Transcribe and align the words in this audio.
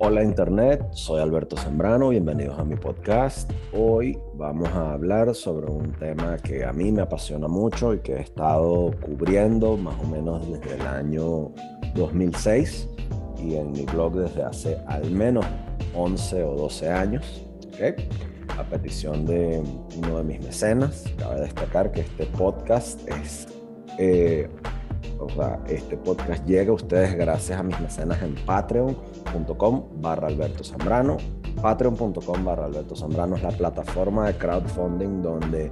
Hola 0.00 0.24
Internet, 0.24 0.82
soy 0.90 1.20
Alberto 1.20 1.56
Sembrano, 1.56 2.08
bienvenidos 2.08 2.58
a 2.58 2.64
mi 2.64 2.74
podcast. 2.74 3.48
Hoy 3.72 4.18
vamos 4.34 4.68
a 4.70 4.94
hablar 4.94 5.32
sobre 5.36 5.70
un 5.70 5.92
tema 5.92 6.36
que 6.38 6.64
a 6.64 6.72
mí 6.72 6.90
me 6.90 7.02
apasiona 7.02 7.46
mucho 7.46 7.94
y 7.94 8.00
que 8.00 8.14
he 8.14 8.20
estado 8.20 8.90
cubriendo 9.00 9.76
más 9.76 9.94
o 10.02 10.06
menos 10.08 10.50
desde 10.50 10.74
el 10.74 10.86
año 10.88 11.52
2006 11.94 12.88
y 13.38 13.54
en 13.54 13.70
mi 13.70 13.82
blog 13.82 14.14
desde 14.16 14.42
hace 14.42 14.78
al 14.88 15.08
menos 15.12 15.46
11 15.94 16.42
o 16.42 16.56
12 16.56 16.90
años. 16.90 17.46
A 18.58 18.64
petición 18.64 19.24
de 19.24 19.62
uno 19.96 20.18
de 20.18 20.24
mis 20.24 20.40
mecenas, 20.44 21.04
cabe 21.18 21.40
destacar 21.42 21.92
que 21.92 22.00
este 22.00 22.26
podcast 22.26 23.08
es 23.08 23.46
eh, 23.98 24.48
este 25.66 25.96
podcast 25.96 26.44
llega 26.46 26.70
a 26.70 26.74
ustedes 26.74 27.14
gracias 27.14 27.58
a 27.58 27.62
mis 27.62 27.78
mecenas 27.80 28.22
en 28.22 28.34
patreon.com 28.46 29.84
barra 30.00 30.28
Alberto 30.28 30.64
Zambrano. 30.64 31.16
Patreon.com 31.60 32.44
barra 32.44 32.66
Alberto 32.66 32.96
Zambrano 32.96 33.36
es 33.36 33.42
la 33.42 33.50
plataforma 33.50 34.26
de 34.26 34.36
crowdfunding 34.36 35.22
donde 35.22 35.70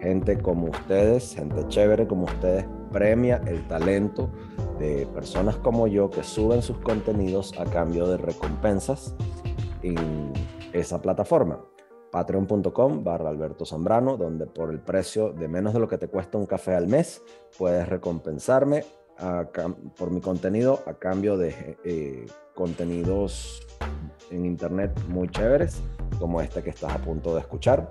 gente 0.00 0.38
como 0.38 0.66
ustedes, 0.66 1.34
gente 1.34 1.66
chévere 1.68 2.06
como 2.06 2.24
ustedes, 2.24 2.66
premia 2.90 3.40
el 3.46 3.66
talento 3.68 4.30
de 4.78 5.06
personas 5.14 5.56
como 5.56 5.86
yo 5.86 6.10
que 6.10 6.22
suben 6.22 6.62
sus 6.62 6.78
contenidos 6.78 7.52
a 7.58 7.64
cambio 7.64 8.06
de 8.08 8.16
recompensas 8.16 9.14
en 9.82 10.32
esa 10.72 11.00
plataforma 11.00 11.60
patreon.com 12.12 13.02
barra 13.02 13.30
Alberto 13.30 13.64
Zambrano, 13.64 14.16
donde 14.16 14.46
por 14.46 14.70
el 14.70 14.78
precio 14.78 15.32
de 15.32 15.48
menos 15.48 15.72
de 15.72 15.80
lo 15.80 15.88
que 15.88 15.98
te 15.98 16.06
cuesta 16.06 16.38
un 16.38 16.46
café 16.46 16.76
al 16.76 16.86
mes, 16.86 17.22
puedes 17.58 17.88
recompensarme 17.88 18.84
por 19.96 20.10
mi 20.10 20.20
contenido 20.20 20.80
a 20.86 20.94
cambio 20.94 21.36
de 21.36 21.76
eh, 21.84 22.26
contenidos 22.54 23.66
en 24.30 24.44
internet 24.44 24.92
muy 25.08 25.28
chéveres, 25.28 25.80
como 26.18 26.40
este 26.40 26.62
que 26.62 26.70
estás 26.70 26.92
a 26.92 26.98
punto 26.98 27.34
de 27.34 27.40
escuchar. 27.40 27.88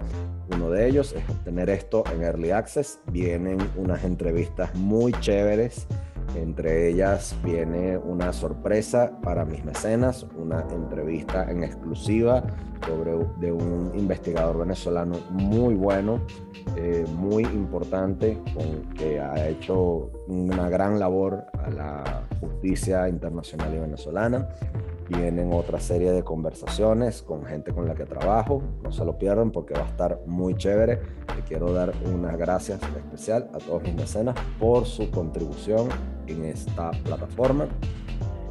Uno 0.53 0.69
de 0.69 0.88
ellos 0.88 1.13
es 1.13 1.28
obtener 1.30 1.69
esto 1.69 2.03
en 2.13 2.23
Early 2.23 2.52
Access. 2.52 3.00
Vienen 3.08 3.59
unas 3.78 4.03
entrevistas 4.03 4.73
muy 4.75 5.13
chéveres 5.13 5.88
entre 6.35 6.89
ellas 6.89 7.35
viene 7.43 7.97
una 7.97 8.33
sorpresa 8.33 9.11
para 9.21 9.45
mis 9.45 9.63
mecenas, 9.63 10.25
una 10.38 10.65
entrevista 10.71 11.49
en 11.49 11.63
exclusiva 11.63 12.43
sobre 12.85 13.11
de 13.39 13.51
un 13.51 13.91
investigador 13.95 14.59
venezolano 14.59 15.17
muy 15.29 15.75
bueno, 15.75 16.21
eh, 16.75 17.05
muy 17.15 17.43
importante, 17.43 18.38
con, 18.53 18.93
que 18.95 19.19
ha 19.19 19.47
hecho 19.47 20.11
una 20.27 20.69
gran 20.69 20.99
labor 20.99 21.45
a 21.53 21.69
la 21.69 22.23
justicia 22.39 23.07
internacional 23.07 23.73
y 23.75 23.79
venezolana. 23.79 24.47
Vienen 25.17 25.51
otra 25.51 25.77
serie 25.79 26.13
de 26.13 26.23
conversaciones 26.23 27.21
con 27.21 27.45
gente 27.45 27.73
con 27.73 27.85
la 27.85 27.95
que 27.95 28.05
trabajo. 28.05 28.61
No 28.81 28.93
se 28.93 29.03
lo 29.03 29.17
pierdan 29.17 29.51
porque 29.51 29.73
va 29.73 29.81
a 29.81 29.87
estar 29.87 30.21
muy 30.25 30.55
chévere. 30.55 31.01
Le 31.35 31.41
quiero 31.45 31.73
dar 31.73 31.91
unas 32.05 32.37
gracias 32.37 32.79
especial 32.95 33.49
a 33.53 33.57
todos 33.57 33.83
mis 33.83 33.93
mecenas 33.93 34.35
por 34.57 34.85
su 34.85 35.11
contribución 35.11 35.89
en 36.27 36.45
esta 36.45 36.91
plataforma. 37.03 37.67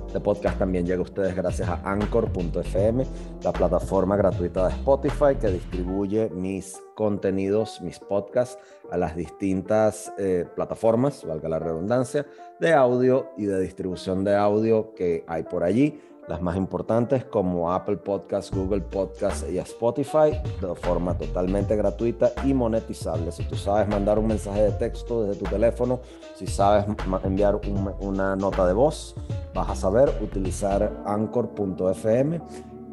Este 0.06 0.20
podcast 0.20 0.58
también 0.58 0.84
llega 0.84 0.98
a 0.98 1.02
ustedes 1.02 1.34
gracias 1.34 1.68
a 1.68 1.80
Anchor.fm, 1.84 3.06
la 3.44 3.52
plataforma 3.52 4.16
gratuita 4.16 4.66
de 4.66 4.74
Spotify 4.74 5.36
que 5.40 5.48
distribuye 5.48 6.28
mis 6.30 6.76
contenidos, 6.96 7.80
mis 7.80 8.00
podcasts 8.00 8.58
a 8.90 8.98
las 8.98 9.14
distintas 9.14 10.12
eh, 10.18 10.46
plataformas, 10.56 11.24
valga 11.24 11.48
la 11.48 11.60
redundancia, 11.60 12.26
de 12.58 12.72
audio 12.74 13.30
y 13.38 13.46
de 13.46 13.60
distribución 13.60 14.24
de 14.24 14.34
audio 14.34 14.94
que 14.94 15.24
hay 15.28 15.44
por 15.44 15.62
allí 15.62 16.00
las 16.28 16.40
más 16.40 16.56
importantes 16.56 17.24
como 17.24 17.72
Apple 17.72 17.96
Podcasts, 17.96 18.54
Google 18.54 18.82
Podcasts 18.82 19.46
y 19.50 19.58
Spotify 19.58 20.30
de 20.60 20.74
forma 20.74 21.16
totalmente 21.16 21.76
gratuita 21.76 22.32
y 22.44 22.54
monetizable. 22.54 23.32
Si 23.32 23.44
tú 23.44 23.56
sabes 23.56 23.88
mandar 23.88 24.18
un 24.18 24.28
mensaje 24.28 24.62
de 24.62 24.72
texto 24.72 25.24
desde 25.24 25.42
tu 25.42 25.50
teléfono, 25.50 26.00
si 26.34 26.46
sabes 26.46 26.84
enviar 27.24 27.60
una 28.00 28.36
nota 28.36 28.66
de 28.66 28.72
voz, 28.72 29.14
vas 29.54 29.70
a 29.70 29.74
saber 29.74 30.12
utilizar 30.22 31.02
anchor.fm. 31.04 32.40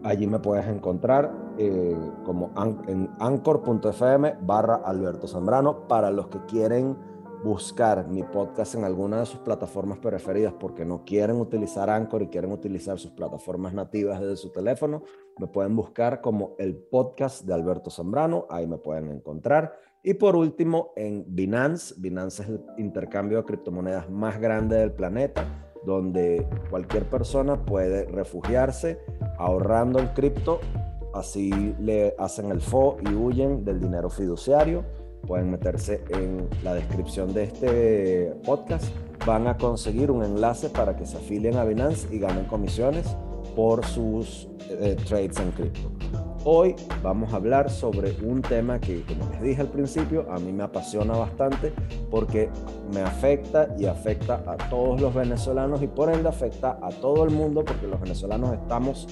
Allí 0.03 0.27
me 0.27 0.39
puedes 0.39 0.67
encontrar 0.67 1.31
eh, 1.57 1.95
como 2.23 2.51
en 2.87 3.09
anchor.fm 3.19 4.35
barra 4.41 4.81
Alberto 4.85 5.27
Zambrano 5.27 5.87
para 5.87 6.11
los 6.11 6.27
que 6.27 6.39
quieren 6.45 6.95
buscar 7.43 8.07
mi 8.07 8.23
podcast 8.23 8.75
en 8.75 8.83
alguna 8.83 9.19
de 9.19 9.25
sus 9.25 9.39
plataformas 9.39 9.99
preferidas 9.99 10.53
porque 10.53 10.85
no 10.85 11.03
quieren 11.05 11.39
utilizar 11.39 11.89
Anchor 11.89 12.23
y 12.23 12.27
quieren 12.27 12.51
utilizar 12.51 12.97
sus 12.99 13.11
plataformas 13.11 13.73
nativas 13.73 14.19
desde 14.19 14.37
su 14.37 14.51
teléfono, 14.51 15.03
me 15.37 15.47
pueden 15.47 15.75
buscar 15.75 16.21
como 16.21 16.55
el 16.57 16.75
podcast 16.75 17.45
de 17.45 17.53
Alberto 17.53 17.89
Zambrano, 17.89 18.47
ahí 18.49 18.65
me 18.65 18.77
pueden 18.77 19.11
encontrar. 19.11 19.73
Y 20.03 20.15
por 20.15 20.35
último, 20.35 20.93
en 20.95 21.25
Binance, 21.27 21.93
Binance 21.97 22.43
es 22.43 22.49
el 22.49 22.61
intercambio 22.77 23.37
de 23.37 23.43
criptomonedas 23.45 24.09
más 24.09 24.39
grande 24.39 24.77
del 24.77 24.93
planeta, 24.93 25.45
donde 25.85 26.47
cualquier 26.69 27.09
persona 27.09 27.65
puede 27.65 28.05
refugiarse 28.05 28.99
ahorrando 29.37 29.99
en 29.99 30.07
cripto, 30.09 30.59
así 31.13 31.75
le 31.79 32.15
hacen 32.17 32.51
el 32.51 32.61
FO 32.61 32.97
y 33.01 33.13
huyen 33.13 33.63
del 33.63 33.79
dinero 33.79 34.09
fiduciario 34.09 34.83
pueden 35.27 35.51
meterse 35.51 36.01
en 36.09 36.47
la 36.63 36.73
descripción 36.73 37.33
de 37.33 37.43
este 37.43 38.33
podcast. 38.45 38.85
Van 39.25 39.47
a 39.47 39.57
conseguir 39.57 40.09
un 40.09 40.23
enlace 40.23 40.69
para 40.69 40.95
que 40.95 41.05
se 41.05 41.17
afilien 41.17 41.57
a 41.57 41.65
Binance 41.65 42.07
y 42.15 42.19
ganen 42.19 42.45
comisiones 42.45 43.05
por 43.55 43.85
sus 43.85 44.47
eh, 44.69 44.95
trades 45.07 45.37
en 45.39 45.51
cripto. 45.51 45.91
Hoy 46.45 46.75
vamos 47.03 47.33
a 47.33 47.37
hablar 47.37 47.69
sobre 47.69 48.15
un 48.23 48.41
tema 48.41 48.79
que, 48.79 49.03
como 49.03 49.29
les 49.31 49.41
dije 49.41 49.61
al 49.61 49.67
principio, 49.67 50.31
a 50.31 50.39
mí 50.39 50.53
me 50.53 50.63
apasiona 50.63 51.17
bastante 51.17 51.73
porque 52.09 52.49
me 52.93 53.01
afecta 53.01 53.75
y 53.77 53.85
afecta 53.85 54.43
a 54.47 54.55
todos 54.69 55.01
los 55.01 55.13
venezolanos 55.13 55.81
y 55.81 55.87
por 55.87 56.09
ende 56.09 56.29
afecta 56.29 56.79
a 56.81 56.89
todo 56.89 57.25
el 57.25 57.31
mundo 57.31 57.65
porque 57.65 57.87
los 57.87 57.99
venezolanos 57.99 58.53
estamos 58.53 59.07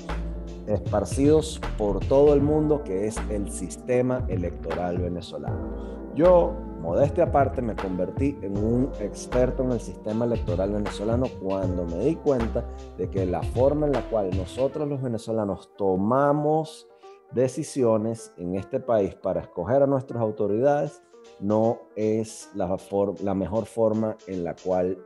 esparcidos 0.67 1.59
por 1.77 1.99
todo 1.99 2.33
el 2.33 2.41
mundo, 2.41 2.83
que 2.83 3.07
es 3.07 3.17
el 3.29 3.51
sistema 3.51 4.23
electoral 4.29 4.97
venezolano. 4.97 5.94
Yo, 6.15 6.53
modestia 6.79 7.25
aparte, 7.25 7.61
me 7.61 7.75
convertí 7.75 8.37
en 8.41 8.57
un 8.57 8.89
experto 9.01 9.63
en 9.63 9.73
el 9.73 9.81
sistema 9.81 10.23
electoral 10.23 10.71
venezolano 10.71 11.25
cuando 11.43 11.85
me 11.85 12.05
di 12.05 12.15
cuenta 12.15 12.63
de 12.97 13.09
que 13.09 13.25
la 13.25 13.43
forma 13.43 13.85
en 13.85 13.91
la 13.91 14.01
cual 14.09 14.29
nosotros 14.37 14.87
los 14.87 15.01
venezolanos 15.01 15.69
tomamos 15.77 16.87
decisiones 17.31 18.31
en 18.37 18.55
este 18.55 18.79
país 18.79 19.13
para 19.15 19.41
escoger 19.41 19.83
a 19.83 19.87
nuestras 19.87 20.21
autoridades 20.21 21.01
no 21.41 21.79
es 21.97 22.49
la, 22.53 23.33
mejor 23.33 23.65
forma 23.65 24.15
en 24.27 24.45
la 24.45 24.55
cual 24.55 24.97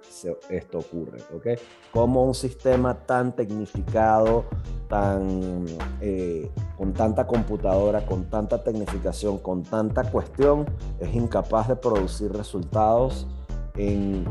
esto 0.49 0.77
ocurre. 0.77 1.19
¿okay? 1.33 1.55
Como 1.91 2.23
un 2.23 2.35
sistema 2.35 2.93
tan 2.93 3.35
tecnificado, 3.35 4.45
tan, 4.87 5.65
eh, 6.01 6.51
con 6.79 6.93
tanta 6.93 7.27
computadora, 7.27 8.05
con 8.05 8.29
tanta 8.29 8.63
tecnificación, 8.63 9.37
con 9.39 9.63
tanta 9.63 10.09
cuestión, 10.09 10.65
es 11.01 11.13
incapaz 11.13 11.67
de 11.67 11.75
producir 11.75 12.31
resultados 12.31 13.27
en 13.75 14.25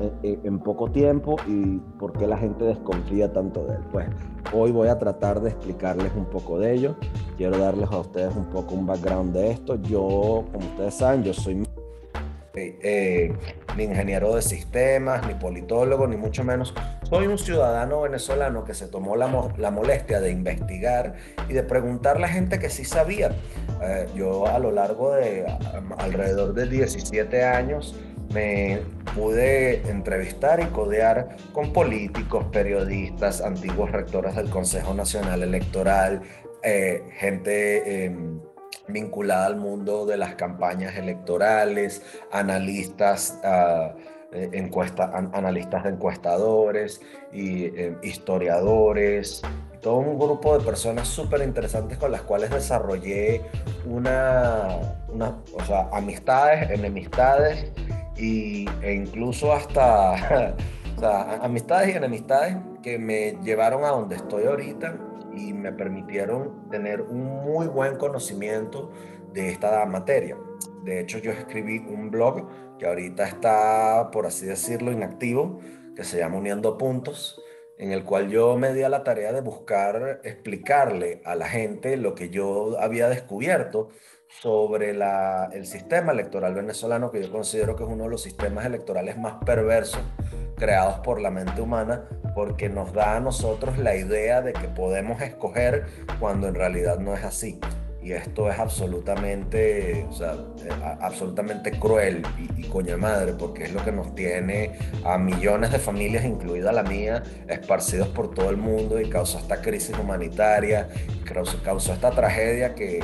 eh, 0.00 0.12
eh, 0.22 0.38
en 0.44 0.58
poco 0.58 0.90
tiempo 0.90 1.36
y 1.46 1.78
por 1.98 2.12
qué 2.12 2.26
la 2.26 2.36
gente 2.36 2.64
desconfía 2.64 3.32
tanto 3.32 3.64
de 3.64 3.76
él. 3.76 3.82
Pues 3.90 4.06
hoy 4.52 4.72
voy 4.72 4.88
a 4.88 4.98
tratar 4.98 5.40
de 5.40 5.50
explicarles 5.50 6.12
un 6.16 6.26
poco 6.26 6.58
de 6.58 6.74
ello. 6.74 6.96
Quiero 7.38 7.56
darles 7.56 7.90
a 7.90 8.00
ustedes 8.00 8.34
un 8.36 8.46
poco 8.46 8.74
un 8.74 8.86
background 8.86 9.32
de 9.32 9.52
esto. 9.52 9.76
Yo, 9.76 10.44
como 10.52 10.66
ustedes 10.72 10.94
saben, 10.94 11.22
yo 11.22 11.32
soy 11.32 11.54
eh, 12.82 13.32
ni 13.76 13.84
ingeniero 13.84 14.34
de 14.34 14.42
sistemas, 14.42 15.26
ni 15.26 15.34
politólogo, 15.34 16.06
ni 16.06 16.16
mucho 16.16 16.44
menos. 16.44 16.74
Soy 17.08 17.26
un 17.26 17.38
ciudadano 17.38 18.02
venezolano 18.02 18.64
que 18.64 18.74
se 18.74 18.86
tomó 18.86 19.16
la, 19.16 19.52
la 19.56 19.70
molestia 19.70 20.20
de 20.20 20.30
investigar 20.30 21.14
y 21.48 21.54
de 21.54 21.62
preguntarle 21.62 22.24
a 22.24 22.28
la 22.28 22.32
gente 22.32 22.58
que 22.58 22.70
sí 22.70 22.84
sabía. 22.84 23.32
yo 24.14 24.46
a 24.46 24.58
lo 24.58 24.70
largo 24.70 25.12
de 25.12 25.46
alrededor 25.98 26.54
de 26.54 26.66
17 26.66 27.44
años 27.44 27.94
me 28.32 28.80
pude 29.14 29.88
entrevistar 29.90 30.60
y 30.60 30.66
codear 30.66 31.36
con 31.52 31.72
políticos, 31.72 32.46
periodistas, 32.52 33.40
antiguos 33.40 33.90
rectores 33.90 34.36
del 34.36 34.48
Consejo 34.50 34.94
Nacional 34.94 35.42
Electoral, 35.42 36.22
eh, 36.62 37.02
gente 37.18 38.04
em, 38.04 38.40
vinculada 38.88 39.46
al 39.46 39.56
mundo 39.56 40.06
de 40.06 40.16
las 40.16 40.34
campañas 40.34 40.96
electorales, 40.96 42.02
analistas, 42.32 43.38
ah, 43.44 43.94
eh, 44.32 44.70
analistas 45.32 45.84
de 45.84 45.90
encuestadores 45.90 47.00
y 47.32 47.66
em, 47.80 47.96
historiadores, 48.02 49.42
todo 49.80 49.96
un 49.96 50.18
grupo 50.18 50.58
de 50.58 50.64
personas 50.64 51.08
súper 51.08 51.42
interesantes 51.42 51.98
con 51.98 52.12
las 52.12 52.22
cuales 52.22 52.50
desarrollé 52.50 53.42
una, 53.86 54.78
una 55.08 55.36
o 55.52 55.64
sea, 55.64 55.88
amistades, 55.92 56.70
enemistades 56.70 57.72
y, 58.16 58.68
e 58.82 58.92
incluso 58.92 59.52
hasta 59.52 60.54
O 60.96 61.02
sea, 61.02 61.38
amistades 61.42 61.94
y 61.94 61.96
enemistades 61.96 62.56
que 62.82 62.98
me 62.98 63.38
llevaron 63.42 63.84
a 63.84 63.88
donde 63.88 64.16
estoy 64.16 64.44
ahorita 64.44 64.96
y 65.34 65.52
me 65.52 65.72
permitieron 65.72 66.68
tener 66.70 67.00
un 67.02 67.44
muy 67.44 67.66
buen 67.66 67.96
conocimiento 67.96 68.90
de 69.32 69.50
esta 69.50 69.84
materia. 69.86 70.36
De 70.84 71.00
hecho, 71.00 71.18
yo 71.18 71.30
escribí 71.32 71.78
un 71.78 72.10
blog 72.10 72.46
que 72.78 72.86
ahorita 72.86 73.24
está, 73.24 74.10
por 74.10 74.26
así 74.26 74.46
decirlo, 74.46 74.92
inactivo, 74.92 75.60
que 75.94 76.04
se 76.04 76.18
llama 76.18 76.38
Uniendo 76.38 76.78
Puntos, 76.78 77.42
en 77.78 77.92
el 77.92 78.04
cual 78.04 78.28
yo 78.28 78.56
me 78.56 78.72
di 78.72 78.82
a 78.82 78.88
la 78.88 79.04
tarea 79.04 79.32
de 79.32 79.40
buscar 79.40 80.20
explicarle 80.24 81.22
a 81.24 81.34
la 81.34 81.48
gente 81.48 81.96
lo 81.96 82.14
que 82.14 82.30
yo 82.30 82.78
había 82.80 83.08
descubierto 83.08 83.88
sobre 84.28 84.90
el 84.90 85.66
sistema 85.66 86.12
electoral 86.12 86.54
venezolano, 86.54 87.10
que 87.10 87.22
yo 87.22 87.32
considero 87.32 87.76
que 87.76 87.84
es 87.84 87.88
uno 87.90 88.04
de 88.04 88.10
los 88.10 88.22
sistemas 88.22 88.64
electorales 88.64 89.18
más 89.18 89.42
perversos 89.44 90.02
creados 90.60 91.00
por 91.00 91.20
la 91.20 91.30
mente 91.30 91.60
humana, 91.60 92.04
porque 92.34 92.68
nos 92.68 92.92
da 92.92 93.16
a 93.16 93.20
nosotros 93.20 93.78
la 93.78 93.96
idea 93.96 94.42
de 94.42 94.52
que 94.52 94.68
podemos 94.68 95.20
escoger 95.20 95.86
cuando 96.20 96.46
en 96.46 96.54
realidad 96.54 97.00
no 97.00 97.14
es 97.14 97.24
así. 97.24 97.58
Y 98.02 98.12
esto 98.12 98.50
es 98.50 98.58
absolutamente, 98.58 100.06
o 100.08 100.12
sea, 100.12 100.32
eh, 100.32 100.70
absolutamente 101.00 101.72
cruel 101.72 102.22
y, 102.38 102.62
y 102.62 102.68
coña 102.68 102.96
madre, 102.96 103.34
porque 103.34 103.64
es 103.64 103.72
lo 103.74 103.84
que 103.84 103.92
nos 103.92 104.14
tiene 104.14 104.78
a 105.04 105.18
millones 105.18 105.72
de 105.72 105.78
familias, 105.78 106.24
incluida 106.24 106.72
la 106.72 106.82
mía, 106.82 107.22
esparcidos 107.48 108.08
por 108.08 108.32
todo 108.32 108.48
el 108.48 108.56
mundo 108.56 109.00
y 109.00 109.10
causó 109.10 109.38
esta 109.38 109.60
crisis 109.60 109.98
humanitaria, 109.98 110.88
causó, 111.24 111.62
causó 111.62 111.92
esta 111.92 112.10
tragedia 112.10 112.74
que 112.74 113.00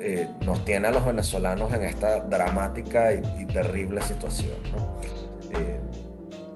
eh, 0.00 0.28
nos 0.46 0.64
tiene 0.64 0.86
a 0.88 0.90
los 0.92 1.04
venezolanos 1.04 1.72
en 1.72 1.82
esta 1.82 2.20
dramática 2.20 3.12
y, 3.12 3.46
terrible 3.46 4.00
situación. 4.02 4.54
Eh, 5.50 5.80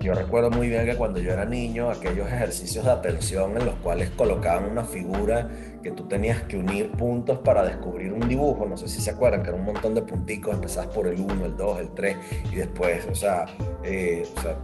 yo 0.03 0.15
recuerdo 0.15 0.51
muy 0.51 0.69
bien 0.69 0.85
que 0.85 0.97
cuando 0.97 1.21
yo 1.21 1.33
era 1.33 1.45
niño, 1.45 1.91
aquellos 1.91 2.27
ejercicios 2.27 2.85
de 2.85 2.91
atención 2.91 3.57
en 3.57 3.67
los 3.67 3.77
cuales 3.77 4.11
colocaban 4.11 4.71
una 4.71 4.85
figura 4.85 5.49
que 5.83 5.91
tú 5.93 6.09
tenías 6.09 6.43
que 6.43 6.57
unir 6.57 6.91
puntos 6.93 7.39
para 7.39 7.65
descubrir 7.65 8.13
un 8.13 8.29
dibujo, 8.29 8.67
no 8.67 8.77
sé 8.77 8.89
si 8.89 9.01
se 9.01 9.11
acuerdan, 9.11 9.43
que 9.43 9.51
era 9.51 9.59
un 9.59 9.65
montón 9.65 9.95
de 9.95 10.03
punticos, 10.03 10.55
empezabas 10.55 10.95
por 10.95 11.07
el 11.07 11.21
1, 11.21 11.47
el 11.47 11.57
2, 11.57 11.81
el 11.81 11.91
3 11.91 12.17
y 12.53 12.57
después, 12.57 13.07
o 13.11 13.15
sea, 13.15 13.47
eh, 13.83 14.25
o 14.37 14.41
sea 14.41 14.57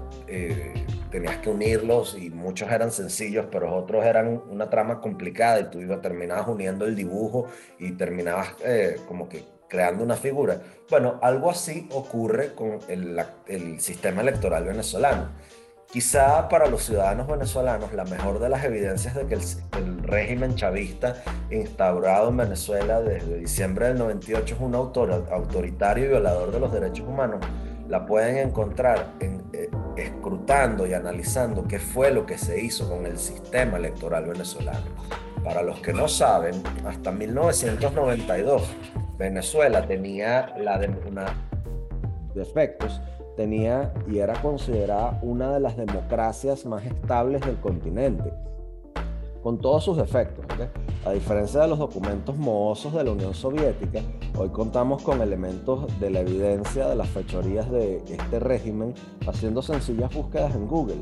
tenías 1.10 1.38
que 1.38 1.50
unirlos 1.50 2.16
y 2.18 2.30
muchos 2.30 2.70
eran 2.70 2.90
sencillos, 2.90 3.46
pero 3.50 3.74
otros 3.74 4.04
eran 4.04 4.42
una 4.50 4.68
trama 4.68 5.00
complicada 5.00 5.60
y 5.60 5.70
tú 5.70 5.80
ibas, 5.80 6.00
terminabas 6.02 6.48
uniendo 6.48 6.84
el 6.84 6.94
dibujo 6.94 7.46
y 7.78 7.92
terminabas 7.92 8.54
eh, 8.64 8.96
como 9.06 9.28
que 9.28 9.44
creando 9.68 10.02
una 10.04 10.16
figura. 10.16 10.60
Bueno, 10.90 11.18
algo 11.22 11.50
así 11.50 11.88
ocurre 11.92 12.54
con 12.54 12.78
el, 12.88 13.20
el 13.46 13.80
sistema 13.80 14.22
electoral 14.22 14.64
venezolano. 14.64 15.28
Quizá 15.90 16.48
para 16.50 16.66
los 16.66 16.82
ciudadanos 16.82 17.26
venezolanos 17.26 17.94
la 17.94 18.04
mejor 18.04 18.40
de 18.40 18.50
las 18.50 18.62
evidencias 18.64 19.14
de 19.14 19.26
que 19.26 19.34
el, 19.34 19.40
el, 19.78 20.02
régimen 20.02 20.54
chavista 20.54 21.22
instaurado 21.50 22.28
en 22.28 22.36
Venezuela 22.36 23.00
desde 23.00 23.38
diciembre 23.38 23.88
del 23.88 23.98
98 23.98 24.54
es 24.54 24.60
un 24.60 24.74
autor, 24.74 25.26
autoritario 25.30 26.04
y 26.04 26.08
violador 26.08 26.52
de 26.52 26.60
los 26.60 26.72
derechos 26.72 27.08
humanos 27.08 27.40
la 27.88 28.04
pueden 28.04 28.36
encontrar 28.36 29.14
en, 29.20 29.42
eh, 29.52 29.70
escrutando 29.96 30.86
y 30.86 30.92
analizando 30.92 31.66
qué 31.66 31.78
fue 31.78 32.10
lo 32.10 32.26
que 32.26 32.36
se 32.36 32.60
hizo 32.60 32.88
con 32.88 33.06
el 33.06 33.18
sistema 33.18 33.78
electoral 33.78 34.26
venezolano. 34.26 34.86
Para 35.42 35.62
los 35.62 35.80
que 35.80 35.94
no 35.94 36.06
saben, 36.06 36.62
hasta 36.86 37.10
1992 37.10 38.62
Venezuela 39.18 39.84
tenía 39.84 40.54
la 40.58 40.78
de 40.78 40.88
una 41.08 41.26
defectos, 42.36 43.00
tenía 43.36 43.92
y 44.06 44.18
era 44.18 44.40
considerada 44.40 45.18
una 45.22 45.52
de 45.54 45.60
las 45.60 45.76
democracias 45.76 46.64
más 46.64 46.84
estables 46.86 47.40
del 47.40 47.56
continente 47.56 48.32
con 49.42 49.58
todos 49.58 49.84
sus 49.84 49.96
defectos. 49.96 50.44
A 51.04 51.12
diferencia 51.12 51.60
de 51.60 51.68
los 51.68 51.78
documentos 51.78 52.36
mohosos 52.36 52.92
de 52.92 53.02
la 53.02 53.12
Unión 53.12 53.34
Soviética, 53.34 54.00
hoy 54.36 54.50
contamos 54.50 55.02
con 55.02 55.20
elementos 55.20 55.98
de 56.00 56.10
la 56.10 56.20
evidencia 56.20 56.88
de 56.88 56.96
las 56.96 57.08
fechorías 57.08 57.70
de 57.70 57.98
este 58.08 58.38
régimen 58.38 58.94
haciendo 59.26 59.62
sencillas 59.62 60.14
búsquedas 60.14 60.54
en 60.54 60.66
Google, 60.68 60.98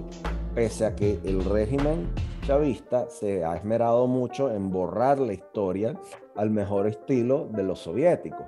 pese 0.55 0.87
a 0.87 0.95
que 0.95 1.19
el 1.25 1.45
régimen 1.45 2.09
chavista 2.47 3.11
se 3.11 3.45
ha 3.45 3.57
esmerado 3.57 4.07
mucho 4.07 4.51
en 4.51 4.71
borrar 4.71 5.19
la 5.19 5.33
historia 5.33 5.95
al 6.37 6.51
mejor 6.51 6.87
estilo 6.87 7.49
de 7.53 7.63
los 7.63 7.81
soviéticos. 7.81 8.47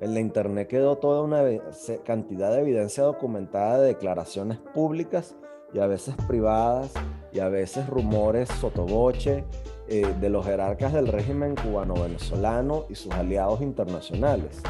En 0.00 0.14
la 0.14 0.20
internet 0.20 0.68
quedó 0.68 0.96
toda 0.98 1.22
una 1.22 1.42
cantidad 2.04 2.52
de 2.52 2.60
evidencia 2.60 3.04
documentada 3.04 3.80
de 3.80 3.88
declaraciones 3.88 4.58
públicas 4.58 5.36
y 5.72 5.78
a 5.78 5.86
veces 5.86 6.14
privadas 6.26 6.92
y 7.32 7.38
a 7.40 7.48
veces 7.48 7.88
rumores 7.88 8.48
sotoboche 8.48 9.44
eh, 9.88 10.06
de 10.20 10.30
los 10.30 10.44
jerarcas 10.44 10.92
del 10.92 11.08
régimen 11.08 11.54
cubano-venezolano 11.54 12.86
y 12.88 12.94
sus 12.94 13.12
aliados 13.12 13.60
internacionales. 13.60 14.62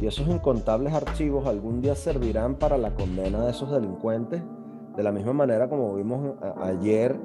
Y 0.00 0.06
esos 0.06 0.26
incontables 0.28 0.92
archivos 0.92 1.46
algún 1.46 1.82
día 1.82 1.94
servirán 1.94 2.54
para 2.56 2.78
la 2.78 2.94
condena 2.94 3.44
de 3.44 3.50
esos 3.50 3.70
delincuentes, 3.70 4.42
de 4.96 5.02
la 5.02 5.12
misma 5.12 5.32
manera 5.32 5.68
como 5.68 5.94
vimos 5.94 6.34
ayer, 6.62 7.16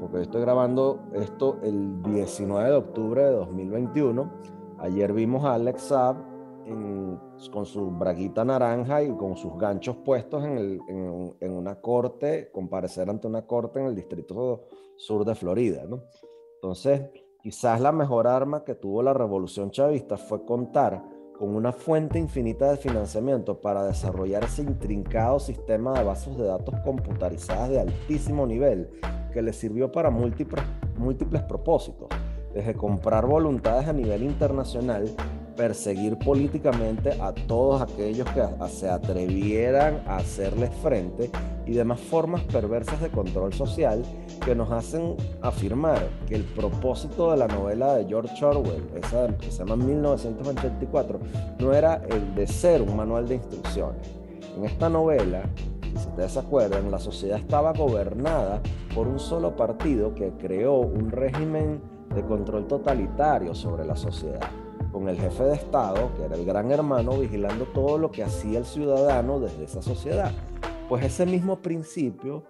porque 0.00 0.22
estoy 0.22 0.40
grabando 0.40 1.00
esto 1.14 1.58
el 1.62 2.02
19 2.02 2.70
de 2.70 2.76
octubre 2.76 3.22
de 3.22 3.32
2021, 3.32 4.30
ayer 4.78 5.12
vimos 5.12 5.44
a 5.44 5.54
Alex 5.54 5.82
Saab 5.82 6.16
con 7.52 7.64
su 7.64 7.90
braguita 7.90 8.44
naranja 8.44 9.02
y 9.02 9.14
con 9.16 9.36
sus 9.36 9.56
ganchos 9.56 9.96
puestos 9.98 10.44
en, 10.44 11.40
una 11.40 11.80
corte, 11.80 12.50
comparecer 12.52 13.08
ante 13.08 13.26
una 13.26 13.46
corte 13.46 13.80
en 13.80 13.86
el 13.86 13.94
distrito 13.94 14.64
sur 14.96 15.24
de 15.24 15.34
Florida. 15.34 15.84
Entonces, 16.54 17.02
quizás 17.40 17.80
la 17.80 17.92
mejor 17.92 18.26
arma 18.26 18.64
que 18.64 18.74
tuvo 18.74 19.02
la 19.02 19.14
revolución 19.14 19.70
chavista 19.70 20.16
fue 20.16 20.44
contar 20.44 21.02
con 21.38 21.54
una 21.54 21.72
fuente 21.72 22.18
infinita 22.18 22.70
de 22.70 22.76
financiamiento 22.76 23.60
para 23.60 23.84
desarrollar 23.84 24.44
ese 24.44 24.62
intrincado 24.62 25.38
sistema 25.38 25.92
de 25.98 26.04
bases 26.04 26.36
de 26.36 26.44
datos 26.44 26.74
computarizadas 26.80 27.68
de 27.70 27.80
altísimo 27.80 28.46
nivel 28.46 28.90
que 29.32 29.42
le 29.42 29.52
sirvió 29.52 29.92
para 29.92 30.10
múltiples, 30.10 30.64
múltiples 30.96 31.42
propósitos, 31.42 32.08
desde 32.54 32.74
comprar 32.74 33.26
voluntades 33.26 33.86
a 33.86 33.92
nivel 33.92 34.22
internacional 34.22 35.04
perseguir 35.56 36.18
políticamente 36.18 37.10
a 37.20 37.32
todos 37.32 37.82
aquellos 37.82 38.28
que 38.30 38.42
se 38.68 38.88
atrevieran 38.88 40.02
a 40.06 40.18
hacerles 40.18 40.70
frente 40.82 41.30
y 41.64 41.72
demás 41.72 41.98
formas 41.98 42.42
perversas 42.44 43.00
de 43.00 43.08
control 43.08 43.52
social 43.52 44.02
que 44.44 44.54
nos 44.54 44.70
hacen 44.70 45.16
afirmar 45.42 46.08
que 46.28 46.36
el 46.36 46.44
propósito 46.44 47.32
de 47.32 47.38
la 47.38 47.48
novela 47.48 47.96
de 47.96 48.04
George 48.06 48.44
Orwell, 48.44 48.84
esa 49.02 49.26
que 49.38 49.50
se 49.50 49.58
llama 49.58 49.76
1984, 49.76 51.18
no 51.58 51.72
era 51.72 52.02
el 52.08 52.34
de 52.34 52.46
ser 52.46 52.82
un 52.82 52.94
manual 52.94 53.26
de 53.26 53.36
instrucciones. 53.36 54.08
En 54.56 54.64
esta 54.64 54.88
novela, 54.88 55.42
si 55.82 56.08
ustedes 56.08 56.32
se 56.32 56.38
acuerdan, 56.38 56.90
la 56.90 56.98
sociedad 56.98 57.38
estaba 57.38 57.72
gobernada 57.72 58.60
por 58.94 59.08
un 59.08 59.18
solo 59.18 59.56
partido 59.56 60.14
que 60.14 60.32
creó 60.38 60.78
un 60.78 61.10
régimen 61.10 61.80
de 62.14 62.22
control 62.22 62.66
totalitario 62.66 63.54
sobre 63.54 63.84
la 63.84 63.96
sociedad 63.96 64.65
con 64.96 65.10
el 65.10 65.20
jefe 65.20 65.42
de 65.42 65.56
Estado, 65.56 66.10
que 66.16 66.24
era 66.24 66.36
el 66.36 66.46
gran 66.46 66.70
hermano, 66.72 67.18
vigilando 67.18 67.66
todo 67.66 67.98
lo 67.98 68.10
que 68.10 68.24
hacía 68.24 68.58
el 68.58 68.64
ciudadano 68.64 69.38
desde 69.38 69.64
esa 69.64 69.82
sociedad. 69.82 70.32
Pues 70.88 71.04
ese 71.04 71.26
mismo 71.26 71.60
principio 71.60 72.44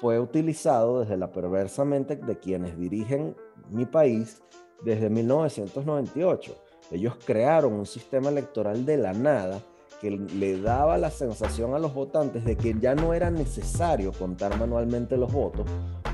fue 0.00 0.18
utilizado 0.18 1.00
desde 1.00 1.18
la 1.18 1.30
perversa 1.30 1.84
mente 1.84 2.16
de 2.16 2.38
quienes 2.38 2.78
dirigen 2.78 3.36
mi 3.68 3.84
país 3.84 4.42
desde 4.82 5.10
1998. 5.10 6.56
Ellos 6.92 7.18
crearon 7.26 7.74
un 7.74 7.84
sistema 7.84 8.30
electoral 8.30 8.86
de 8.86 8.96
la 8.96 9.12
nada 9.12 9.60
que 10.00 10.12
le 10.12 10.62
daba 10.62 10.96
la 10.96 11.10
sensación 11.10 11.74
a 11.74 11.78
los 11.78 11.92
votantes 11.92 12.42
de 12.46 12.56
que 12.56 12.74
ya 12.80 12.94
no 12.94 13.12
era 13.12 13.30
necesario 13.30 14.12
contar 14.12 14.58
manualmente 14.58 15.18
los 15.18 15.30
votos 15.30 15.66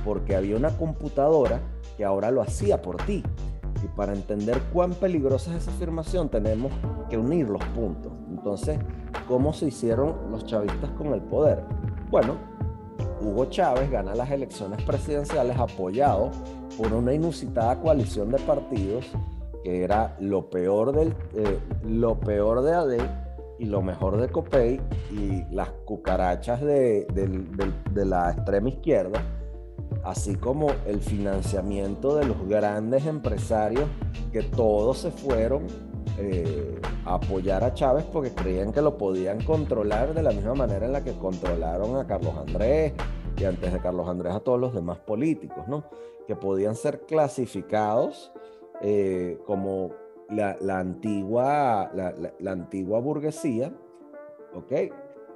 porque 0.05 0.35
había 0.35 0.57
una 0.57 0.77
computadora 0.77 1.61
que 1.97 2.05
ahora 2.05 2.33
lo 2.33 2.43
hacía 2.43 2.83
por 2.83 2.97
ti. 3.05 3.23
Y 3.83 3.87
para 3.89 4.13
entender 4.13 4.61
cuán 4.73 4.95
peligrosa 4.95 5.51
es 5.55 5.63
esa 5.63 5.71
afirmación 5.71 6.29
tenemos 6.29 6.73
que 7.09 7.17
unir 7.17 7.49
los 7.49 7.65
puntos. 7.67 8.13
Entonces, 8.31 8.79
¿cómo 9.27 9.53
se 9.53 9.67
hicieron 9.67 10.15
los 10.31 10.45
chavistas 10.47 10.91
con 10.91 11.13
el 11.15 11.21
poder? 11.23 11.63
Bueno, 12.11 12.37
Hugo 13.21 13.47
Chávez 13.47 13.91
gana 13.91 14.15
las 14.15 14.31
elecciones 14.31 14.83
presidenciales 14.83 15.59
apoyado 15.59 16.31
por 16.77 16.93
una 16.93 17.13
inusitada 17.13 17.81
coalición 17.81 18.31
de 18.31 18.39
partidos 18.39 19.07
que 19.65 19.83
era 19.83 20.17
lo 20.21 20.49
peor, 20.49 20.93
del, 20.93 21.15
eh, 21.35 21.59
lo 21.85 22.19
peor 22.21 22.63
de 22.63 22.73
AD 22.73 22.93
y 23.59 23.65
lo 23.65 23.83
mejor 23.83 24.21
de 24.21 24.29
COPEI 24.29 24.81
y 25.11 25.45
las 25.53 25.71
cucarachas 25.85 26.61
de, 26.61 27.07
de 27.93 28.05
la 28.05 28.31
extrema 28.31 28.69
izquierda 28.69 29.21
así 30.05 30.35
como 30.35 30.69
el 30.87 31.01
financiamiento 31.01 32.17
de 32.17 32.27
los 32.27 32.49
grandes 32.49 33.07
empresarios 33.07 33.89
que 34.33 34.43
todos 34.43 34.99
se 34.99 35.11
fueron 35.11 35.67
eh, 36.19 36.81
a 37.05 37.15
apoyar 37.15 37.63
a 37.63 37.75
Chávez 37.75 38.05
porque 38.13 38.33
creían 38.33 38.73
que 38.73 38.83
lo 38.83 38.99
podían 38.99 39.41
controlar 39.43 40.15
de 40.15 40.23
la 40.23 40.31
misma 40.31 40.55
manera 40.55 40.87
en 40.87 40.93
la 40.93 41.05
que 41.05 41.13
controlaron 41.13 41.97
a 41.97 42.07
Carlos 42.07 42.35
Andrés, 42.37 42.93
y 43.37 43.45
antes 43.45 43.73
de 43.73 43.81
Carlos 43.81 44.09
Andrés 44.09 44.35
a 44.35 44.41
todos 44.41 44.59
los 44.59 44.75
demás 44.75 44.99
políticos, 44.99 45.69
¿no? 45.69 45.85
Que 46.27 46.35
podían 46.35 46.75
ser 46.75 47.03
clasificados 47.03 48.33
eh, 48.81 49.39
como 49.47 49.93
la, 50.29 50.57
antigua, 50.79 51.91
la, 51.95 52.51
antigua 52.51 53.01
burguesía, 53.01 53.73
¿ok? 54.55 54.73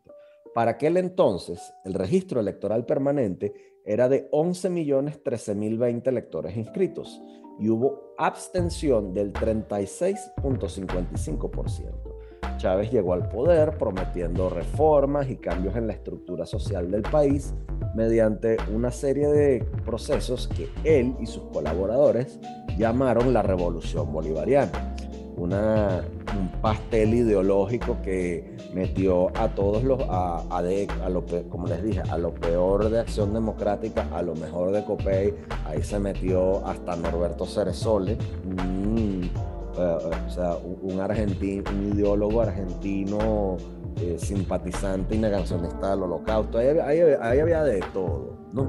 Para 0.53 0.71
aquel 0.71 0.97
entonces, 0.97 1.73
el 1.83 1.93
registro 1.93 2.39
electoral 2.39 2.85
permanente 2.85 3.53
era 3.85 4.09
de 4.09 4.29
11.013.020 4.31 6.07
electores 6.07 6.57
inscritos 6.57 7.21
y 7.59 7.69
hubo 7.69 8.15
abstención 8.17 9.13
del 9.13 9.31
36.55%. 9.33 12.15
Chávez 12.57 12.91
llegó 12.91 13.13
al 13.13 13.27
poder 13.27 13.77
prometiendo 13.77 14.49
reformas 14.49 15.29
y 15.29 15.35
cambios 15.37 15.75
en 15.75 15.87
la 15.87 15.93
estructura 15.93 16.45
social 16.45 16.89
del 16.89 17.01
país 17.01 17.53
mediante 17.95 18.57
una 18.73 18.91
serie 18.91 19.27
de 19.27 19.65
procesos 19.85 20.47
que 20.47 20.69
él 20.83 21.15
y 21.19 21.25
sus 21.25 21.43
colaboradores 21.45 22.39
llamaron 22.77 23.33
la 23.33 23.41
Revolución 23.41 24.11
Bolivariana. 24.11 24.95
Una, 25.37 26.01
un 26.37 26.49
pastel 26.61 27.13
ideológico 27.13 27.97
que 28.01 28.55
metió 28.73 29.35
a 29.37 29.49
todos 29.49 29.83
los, 29.83 29.99
a, 30.09 30.43
a, 30.49 31.09
lo, 31.09 31.25
como 31.49 31.67
les 31.67 31.83
dije, 31.83 32.01
a 32.09 32.17
lo 32.17 32.33
peor 32.33 32.89
de 32.89 32.99
Acción 32.99 33.33
Democrática, 33.33 34.07
a 34.13 34.21
lo 34.21 34.33
mejor 34.35 34.71
de 34.71 34.85
COPEI, 34.85 35.33
ahí 35.65 35.83
se 35.83 35.99
metió 35.99 36.65
hasta 36.65 36.95
Norberto 36.95 37.45
Ceresole, 37.45 38.13
eh, 38.13 39.97
o 40.27 40.29
sea, 40.29 40.57
un, 40.81 40.99
argentino, 41.01 41.63
un 41.69 41.93
ideólogo 41.93 42.41
argentino 42.41 43.57
eh, 43.97 44.15
simpatizante 44.17 45.15
y 45.15 45.17
negacionista 45.17 45.91
del 45.91 46.03
holocausto. 46.03 46.57
Ahí, 46.57 46.99
había 46.99 47.63
de 47.63 47.81
todo, 47.93 48.37
¿no? 48.53 48.67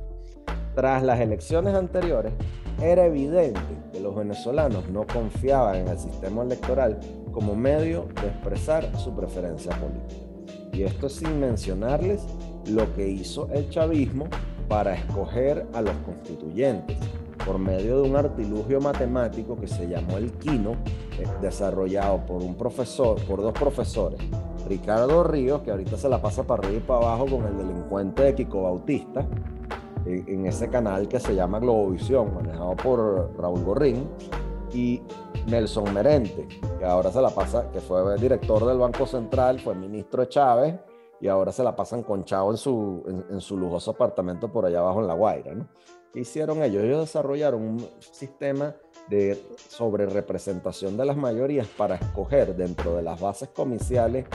Tras 0.75 1.03
las 1.03 1.21
elecciones 1.21 1.75
anteriores, 1.75 2.35
era 2.83 3.07
evidente 3.07 3.61
que 3.93 4.01
los 4.01 4.15
venezolanos 4.15 4.91
no 4.91 5.07
confiaban 5.07 5.77
en 5.77 5.89
el 5.89 5.99
sistema 5.99 6.43
electoral 6.43 7.01
como 7.33 7.55
medio 7.55 8.09
de 8.21 8.29
expresar 8.29 8.97
su 8.99 9.15
preferencia 9.15 9.73
política. 9.77 10.21
Y 10.73 10.83
esto 10.83 11.09
sin 11.09 11.41
mencionarles 11.41 12.23
lo 12.71 12.95
que 12.95 13.09
hizo 13.09 13.49
el 13.53 13.69
chavismo 13.71 14.27
para 14.69 14.95
escoger 14.95 15.67
a 15.75 15.83
los 15.83 15.95
constituyentes 16.05 16.97
por 17.45 17.59
medio 17.59 18.03
de 18.03 18.09
un 18.09 18.17
artilugio 18.17 18.81
matemático 18.81 19.59
que 19.59 19.67
se 19.67 19.89
llamó 19.89 20.17
el 20.17 20.33
Quino, 20.33 20.73
eh, 21.19 21.27
desarrollado 21.41 22.25
por 22.25 22.43
un 22.43 22.55
profesor, 22.55 23.21
por 23.27 23.43
dos 23.43 23.53
profesores, 23.53 24.21
Ricardo 24.69 25.25
Ríos, 25.25 25.63
que 25.63 25.71
ahorita 25.71 25.97
se 25.97 26.09
la 26.09 26.23
pasa 26.23 26.45
para 26.45 26.63
arriba 26.63 26.79
y 26.79 26.87
para 26.87 27.01
abajo 27.01 27.27
con 27.27 27.45
el 27.47 27.57
delincuente 27.57 28.23
de 28.23 28.35
Kiko 28.35 28.63
Bautista, 28.63 29.27
en, 30.07 30.47
ese 30.47 30.69
canal 30.69 31.09
que 31.09 31.21
se 31.21 31.35
llama 31.35 31.61
Globovisión, 31.61 32.35
manejado 32.35 32.77
por 32.77 33.31
Raúl 33.39 33.63
Gorrín, 33.65 34.09
y 34.73 35.03
Nelson 35.47 35.93
Merente, 35.93 36.47
que 36.79 36.85
ahora 36.85 37.11
se 37.11 37.21
la 37.21 37.31
pasa, 37.31 37.71
que 37.71 37.81
fue 37.81 38.17
director 38.19 38.65
del 38.67 38.79
Banco 38.79 39.07
Central, 39.07 39.61
fue 39.61 39.75
ministro 39.75 40.23
de 40.23 40.29
Chávez, 40.29 40.75
y 41.21 41.29
ahora 41.29 41.53
se 41.53 41.63
la 41.63 41.77
pasan 41.77 42.03
con 42.03 42.25
Chavo 42.25 42.51
en 42.51 42.57
su, 42.57 43.25
en, 43.31 43.41
su 43.41 43.57
lujoso 43.57 43.93
apartamento 43.93 44.51
por 44.51 44.67
allá 44.67 44.81
abajo 44.81 45.01
en 45.01 45.07
La 45.07 45.15
Guaira. 45.15 45.55
¿no? 45.55 45.69
¿Qué 46.13 46.21
hicieron 46.21 46.63
ellos? 46.63 46.83
Ellos 46.83 47.01
desarrollaron 47.01 47.63
un 47.63 47.89
sistema 48.01 48.75
de 49.09 49.41
sobre 49.57 50.07
representación 50.07 50.97
de 50.97 51.05
las 51.05 51.17
mayorías 51.17 51.67
para 51.69 51.95
escoger 51.95 52.57
dentro 52.57 52.97
de 52.97 53.03
las 53.03 53.21
bases 53.21 53.51
comiciales 53.51 54.27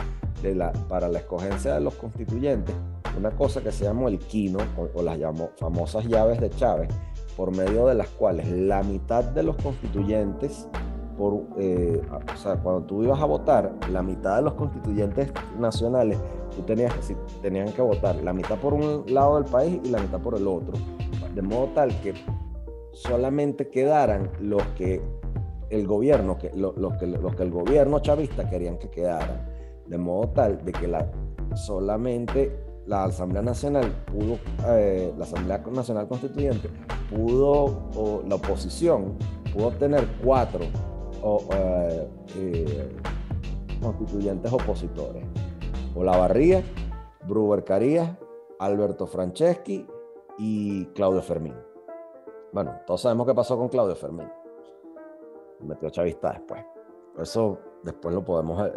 de 0.42 0.56
la, 0.56 0.72
para 0.72 1.10
la 1.10 1.20
escogencia 1.20 1.74
de 1.74 1.82
los 1.82 1.96
constituyentes 1.96 2.76
una 3.18 3.32
cosa 3.32 3.62
que 3.62 3.72
se 3.72 3.86
llamó 3.86 4.08
el 4.08 4.20
quino 4.20 4.60
o, 4.94 5.02
las 5.02 5.18
llamó 5.18 5.50
famosas 5.58 6.06
llaves 6.06 6.40
de 6.40 6.50
Chávez, 6.52 6.90
por 7.36 7.52
medio 7.52 7.88
de 7.88 7.96
las 7.96 8.08
cuales 8.10 8.48
la 8.50 8.84
mitad 8.84 9.24
de 9.24 9.44
los 9.44 9.56
constituyentes, 9.58 10.68
por, 11.18 11.42
eh, 11.58 12.02
o 12.34 12.38
sea, 12.38 12.56
cuando 12.58 12.84
tú 12.84 13.04
ibas 13.04 13.20
a 13.20 13.26
votar, 13.26 13.74
la 13.92 14.04
mitad 14.04 14.38
de 14.38 14.44
los 14.44 14.54
constituyentes 14.54 15.32
nacionales, 15.58 16.18
tú 16.56 16.62
tenías, 16.62 16.94
tenían 17.42 17.72
que 17.72 17.82
votar 17.82 18.16
la 18.18 18.34
mitad 18.34 18.58
por 18.58 18.74
un 18.74 19.04
lado 19.08 19.36
del 19.36 19.46
país 19.46 19.82
y 19.84 19.90
la 19.90 20.00
mitad 20.00 20.20
por 20.20 20.38
el 20.38 20.48
otro, 20.48 20.74
de 21.34 21.42
modo 21.42 21.70
tal 21.74 21.90
que 22.02 22.14
solamente 22.94 23.70
quedaran 23.70 24.30
los 24.40 24.62
que 24.78 25.02
el 25.70 25.86
gobierno, 25.86 26.38
que, 26.38 26.52
los, 26.56 26.74
que, 26.98 27.08
los 27.08 27.36
que 27.36 27.44
el 27.44 27.52
gobierno 27.52 28.00
chavista 28.00 28.50
querían 28.50 28.78
que 28.78 28.90
quedaran, 28.90 29.50
de 29.88 29.98
modo 29.98 30.30
tal 30.30 30.64
de 30.64 30.72
que 30.72 30.88
la, 30.88 31.12
solamente 31.56 32.56
la 32.86 33.06
Asamblea 33.06 33.42
Nacional 33.42 33.92
pudo, 34.06 34.38
eh, 34.68 35.14
la 35.18 35.26
Asamblea 35.26 35.62
Nacional 35.72 36.08
Constituyente 36.08 36.70
pudo, 37.10 37.90
o 37.96 38.24
la 38.28 38.36
oposición 38.36 39.18
pudo 39.54 39.68
obtener 39.68 40.08
cuatro 40.24 40.66
eh, 41.54 42.10
eh, 42.36 42.96
constituyentes 43.82 44.52
opositores. 44.52 45.26
Olavarría, 45.96 46.64
Bruber 47.28 47.64
Carías, 47.64 48.10
Alberto 48.60 49.08
Franceschi 49.08 49.86
y 50.38 50.86
Claudio 50.88 51.22
Fermín. 51.22 51.56
Bueno, 52.52 52.80
todos 52.86 53.02
sabemos 53.02 53.28
qué 53.28 53.34
pasó 53.34 53.58
con 53.58 53.70
Claudio 53.70 53.96
Fermín. 53.96 54.30
Metió 55.62 55.90
chavista 55.90 56.32
después. 56.34 56.64
Eso 57.18 57.60
después 57.84 58.14
lo 58.14 58.24
podemos 58.24 58.72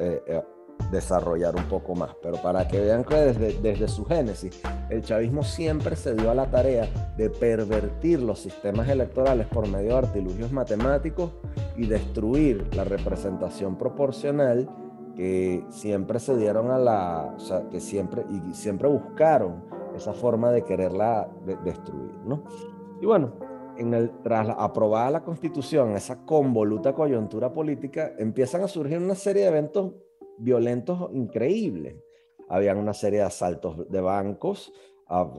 desarrollar 0.91 1.57
un 1.57 1.65
poco 1.65 1.95
más. 1.95 2.15
Pero 2.23 2.41
para 2.43 2.67
que 2.69 2.81
vean 2.81 3.05
que 3.05 3.15
desde, 3.15 3.61
desde 3.61 3.89
su 3.89 4.05
génesis, 4.05 4.61
el 4.89 5.03
chavismo 5.03 5.43
siempre 5.43 5.97
se 5.97 6.15
dio 6.15 6.31
a 6.31 6.35
la 6.35 6.51
tarea 6.51 6.89
de 7.17 7.31
pervertir 7.31 8.21
los 8.23 8.41
sistemas 8.41 8.89
electorales 8.89 9.47
por 9.47 9.69
medio 9.69 9.91
de 9.91 9.99
artilugios 9.99 10.53
matemáticos 10.53 11.33
y 11.77 11.87
destruir 11.87 12.67
la 12.75 12.85
representación 12.85 13.77
proporcional 13.77 14.69
que 15.15 15.65
siempre 15.71 16.19
se 16.19 16.37
dieron 16.37 16.71
a 16.71 16.79
la, 16.79 17.35
o 17.37 17.41
sea, 17.41 17.69
que 17.69 17.81
siempre, 17.81 18.25
y 18.31 18.55
siempre 18.55 18.89
buscaron 18.89 19.65
esa 19.95 20.13
forma 20.13 20.51
de 20.51 20.65
quererla 20.65 21.29
destruir, 21.65 22.15
¿no? 22.25 22.45
Y 23.01 23.07
bueno, 23.07 23.33
en 23.77 23.95
el, 23.95 24.11
tras 24.23 24.47
la, 24.47 24.53
aprobada 24.55 25.11
la 25.11 25.23
constitución, 25.23 25.93
esa 25.93 26.25
convoluta 26.25 26.95
coyuntura 26.95 27.53
política, 27.53 28.13
empiezan 28.19 28.63
a 28.63 28.69
surgir 28.69 28.99
una 28.99 29.15
serie 29.15 29.43
de 29.43 29.49
eventos 29.49 29.93
violentos 30.41 31.11
increíbles. 31.13 31.97
Habían 32.49 32.79
una 32.79 32.95
serie 32.95 33.21
de 33.21 33.27
asaltos 33.27 33.89
de 33.89 34.01
bancos, 34.01 34.73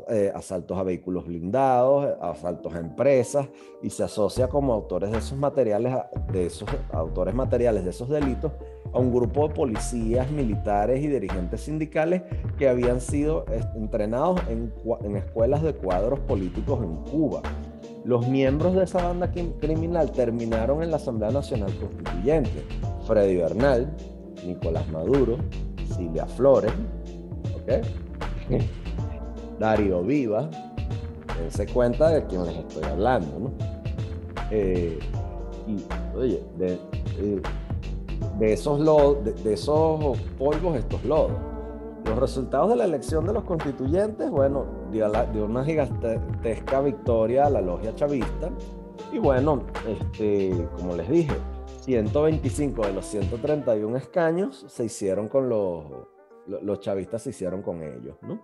eh, 0.10 0.32
asaltos 0.36 0.78
a 0.78 0.84
vehículos 0.84 1.26
blindados, 1.26 2.18
asaltos 2.22 2.74
a 2.76 2.80
empresas, 2.80 3.48
y 3.82 3.90
se 3.90 4.04
asocia 4.04 4.48
como 4.50 4.74
autores 4.74 5.12
de 5.12 5.18
esos 5.18 5.38
materiales, 5.38 5.94
de 6.32 6.46
esos 6.46 6.70
autores 6.92 7.34
materiales 7.34 7.84
de 7.84 7.90
esos 7.90 8.10
delitos, 8.10 8.52
a 8.94 9.00
un 9.00 9.14
grupo 9.14 9.48
de 9.48 9.54
policías, 9.54 10.30
militares 10.32 11.02
y 11.02 11.08
dirigentes 11.08 11.62
sindicales 11.62 12.22
que 12.58 12.68
habían 12.68 13.00
sido 13.00 13.46
entrenados 13.76 14.42
en, 14.50 14.74
en 15.04 15.16
escuelas 15.16 15.64
de 15.64 15.74
cuadros 15.74 16.20
políticos 16.22 16.84
en 16.84 16.98
Cuba. 17.10 17.42
Los 18.04 18.28
miembros 18.28 18.76
de 18.76 18.84
esa 18.84 19.04
banda 19.08 19.32
criminal 19.32 20.12
terminaron 20.12 20.84
en 20.84 20.92
la 20.92 20.98
Asamblea 20.98 21.32
Nacional 21.32 21.72
Constituyente. 21.80 22.66
Freddy 23.08 23.38
Bernal, 23.38 23.96
Nicolás 24.46 24.88
Maduro, 24.90 25.38
Silvia 25.96 26.26
Flores, 26.26 26.74
Darío 29.60 30.02
Viva, 30.04 30.50
se 31.50 31.68
cuenta 31.68 32.10
de 32.10 32.26
quién 32.26 32.46
les 32.46 32.58
estoy 32.58 32.84
hablando, 32.84 33.40
¿no? 33.40 33.52
Eh, 34.52 35.00
y, 35.68 36.18
oye, 36.18 36.44
de, 36.58 36.74
eh, 37.20 37.42
esos 38.42 38.80
lodos, 38.80 39.24
de, 39.44 39.54
esos 39.54 40.18
polvos, 40.38 40.78
estos 40.78 41.04
lodos. 41.06 41.32
Los 42.06 42.18
resultados 42.18 42.70
de 42.70 42.76
la 42.76 42.86
elección 42.86 43.26
de 43.26 43.34
los 43.34 43.44
constituyentes, 43.44 44.30
bueno, 44.30 44.66
dio, 44.92 45.10
dio 45.34 45.46
una 45.46 45.64
gigantesca 45.64 46.82
victoria 46.82 47.46
a 47.46 47.50
la 47.50 47.62
logia 47.62 47.96
chavista. 47.96 48.50
Y 49.14 49.20
bueno, 49.20 49.64
este, 49.88 50.68
como 50.78 50.96
les 50.96 51.10
dije, 51.10 51.34
125 51.82 52.86
de 52.86 52.94
los 52.94 53.06
131 53.08 53.98
escaños 53.98 54.66
se 54.68 54.86
hicieron 54.86 55.28
con 55.28 55.50
los, 55.50 55.84
los 56.46 56.80
chavistas 56.80 57.24
se 57.24 57.32
hicieron 57.32 57.62
con 57.64 57.82
ellos, 57.82 58.16
¿no? 58.22 58.40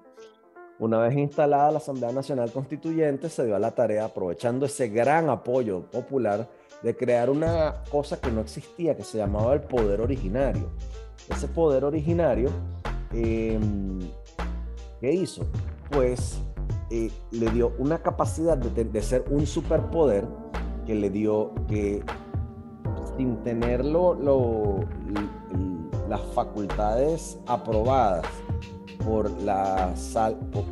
Una 0.79 0.99
vez 0.99 1.15
instalada 1.15 1.71
la 1.71 1.77
Asamblea 1.77 2.11
Nacional 2.11 2.51
Constituyente, 2.51 3.29
se 3.29 3.45
dio 3.45 3.55
a 3.55 3.59
la 3.59 3.73
tarea, 3.73 4.05
aprovechando 4.05 4.65
ese 4.67 4.89
gran 4.89 5.29
apoyo 5.29 5.89
popular, 5.89 6.47
de 6.83 6.95
crear 6.95 7.31
una 7.31 7.83
cosa 7.89 8.21
que 8.21 8.31
no 8.31 8.41
existía, 8.41 8.95
que 8.95 9.03
se 9.03 9.17
llamaba 9.17 9.53
el 9.53 9.61
poder 9.61 10.01
originario. 10.01 10.69
Ese 11.29 11.47
poder 11.47 11.83
originario, 11.83 12.51
em, 13.11 13.99
¿qué 15.01 15.11
hizo? 15.11 15.47
Pues 15.89 16.39
eh, 16.91 17.11
le 17.31 17.49
dio 17.49 17.73
una 17.79 17.99
capacidad 18.03 18.55
de, 18.55 18.83
de, 18.83 19.01
ser 19.01 19.25
un 19.31 19.47
superpoder 19.47 20.27
que 20.85 20.93
le 20.93 21.09
dio, 21.09 21.53
que 21.67 22.03
sin 23.17 23.37
tener 23.37 23.83
las 23.83 24.05
facultades 26.33 27.39
aprobadas 27.47 28.25
por, 29.03 29.31
la, 29.41 29.93
por, 30.51 30.63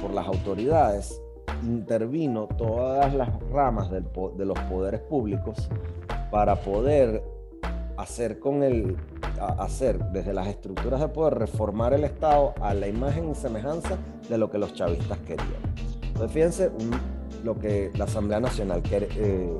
por, 0.00 0.12
las 0.12 0.26
autoridades, 0.26 1.20
intervino 1.62 2.46
todas 2.58 3.14
las 3.14 3.30
ramas 3.50 3.90
de 3.90 4.44
los 4.44 4.58
poderes 4.60 5.00
públicos 5.00 5.68
para 6.30 6.56
poder 6.56 7.22
hacer 7.96 8.38
con 8.38 8.62
el 8.62 8.96
hacer 9.58 9.98
desde 10.10 10.34
las 10.34 10.48
estructuras 10.48 11.00
de 11.00 11.08
poder 11.08 11.38
reformar 11.38 11.94
el 11.94 12.04
Estado 12.04 12.54
a 12.60 12.74
la 12.74 12.88
imagen 12.88 13.30
y 13.30 13.34
semejanza 13.34 13.96
de 14.28 14.38
lo 14.38 14.50
que 14.50 14.58
los 14.58 14.74
chavistas 14.74 15.18
querían. 15.20 15.62
Entonces 16.08 16.32
fíjense 16.32 16.70
lo 17.42 17.58
que 17.58 17.90
la 17.94 18.04
Asamblea 18.04 18.40
Nacional 18.40 18.82
eh, 18.90 19.50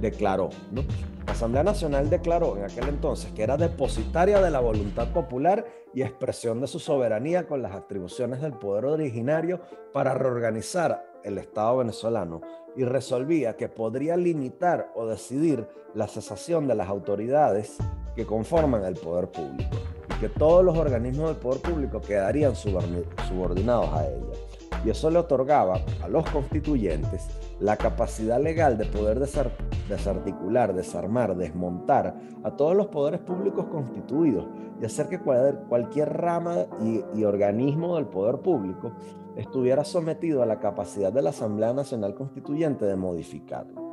declaró, 0.00 0.50
¿no? 0.72 0.82
La 1.26 1.32
Asamblea 1.32 1.62
Nacional 1.62 2.10
declaró 2.10 2.56
en 2.56 2.64
aquel 2.64 2.88
entonces 2.88 3.32
que 3.32 3.42
era 3.42 3.56
depositaria 3.56 4.40
de 4.40 4.50
la 4.50 4.60
voluntad 4.60 5.08
popular 5.12 5.64
y 5.94 6.02
expresión 6.02 6.60
de 6.60 6.66
su 6.66 6.78
soberanía 6.78 7.46
con 7.46 7.62
las 7.62 7.72
atribuciones 7.72 8.40
del 8.42 8.52
poder 8.52 8.84
originario 8.84 9.60
para 9.92 10.14
reorganizar 10.14 11.04
el 11.24 11.38
Estado 11.38 11.78
venezolano 11.78 12.42
y 12.76 12.84
resolvía 12.84 13.56
que 13.56 13.68
podría 13.68 14.16
limitar 14.16 14.90
o 14.94 15.06
decidir 15.06 15.66
la 15.94 16.08
cesación 16.08 16.68
de 16.68 16.74
las 16.74 16.88
autoridades 16.88 17.78
que 18.14 18.26
conforman 18.26 18.84
el 18.84 18.94
poder 18.94 19.28
público 19.28 19.76
y 20.10 20.20
que 20.20 20.28
todos 20.28 20.64
los 20.64 20.76
organismos 20.76 21.30
del 21.30 21.36
poder 21.36 21.62
público 21.62 22.00
quedarían 22.00 22.54
subordinados 22.54 23.92
a 23.92 24.06
ella 24.06 24.43
y 24.84 24.90
eso 24.90 25.10
le 25.10 25.18
otorgaba 25.18 25.80
a 26.02 26.08
los 26.08 26.28
constituyentes 26.30 27.28
la 27.60 27.76
capacidad 27.76 28.40
legal 28.40 28.76
de 28.76 28.86
poder 28.86 29.18
desarticular, 29.18 30.74
desarmar, 30.74 31.36
desmontar 31.36 32.14
a 32.42 32.50
todos 32.50 32.76
los 32.76 32.88
poderes 32.88 33.20
públicos 33.20 33.66
constituidos 33.66 34.46
y 34.80 34.84
hacer 34.84 35.08
que 35.08 35.18
cualquier 35.18 36.12
rama 36.12 36.66
y, 37.14 37.24
organismo 37.24 37.96
del 37.96 38.06
poder 38.06 38.38
público 38.38 38.92
estuviera 39.36 39.84
sometido 39.84 40.42
a 40.42 40.46
la 40.46 40.60
capacidad 40.60 41.12
de 41.12 41.22
la 41.22 41.30
Asamblea 41.30 41.72
Nacional 41.72 42.14
Constituyente 42.14 42.84
de 42.84 42.96
modificarlo. 42.96 43.83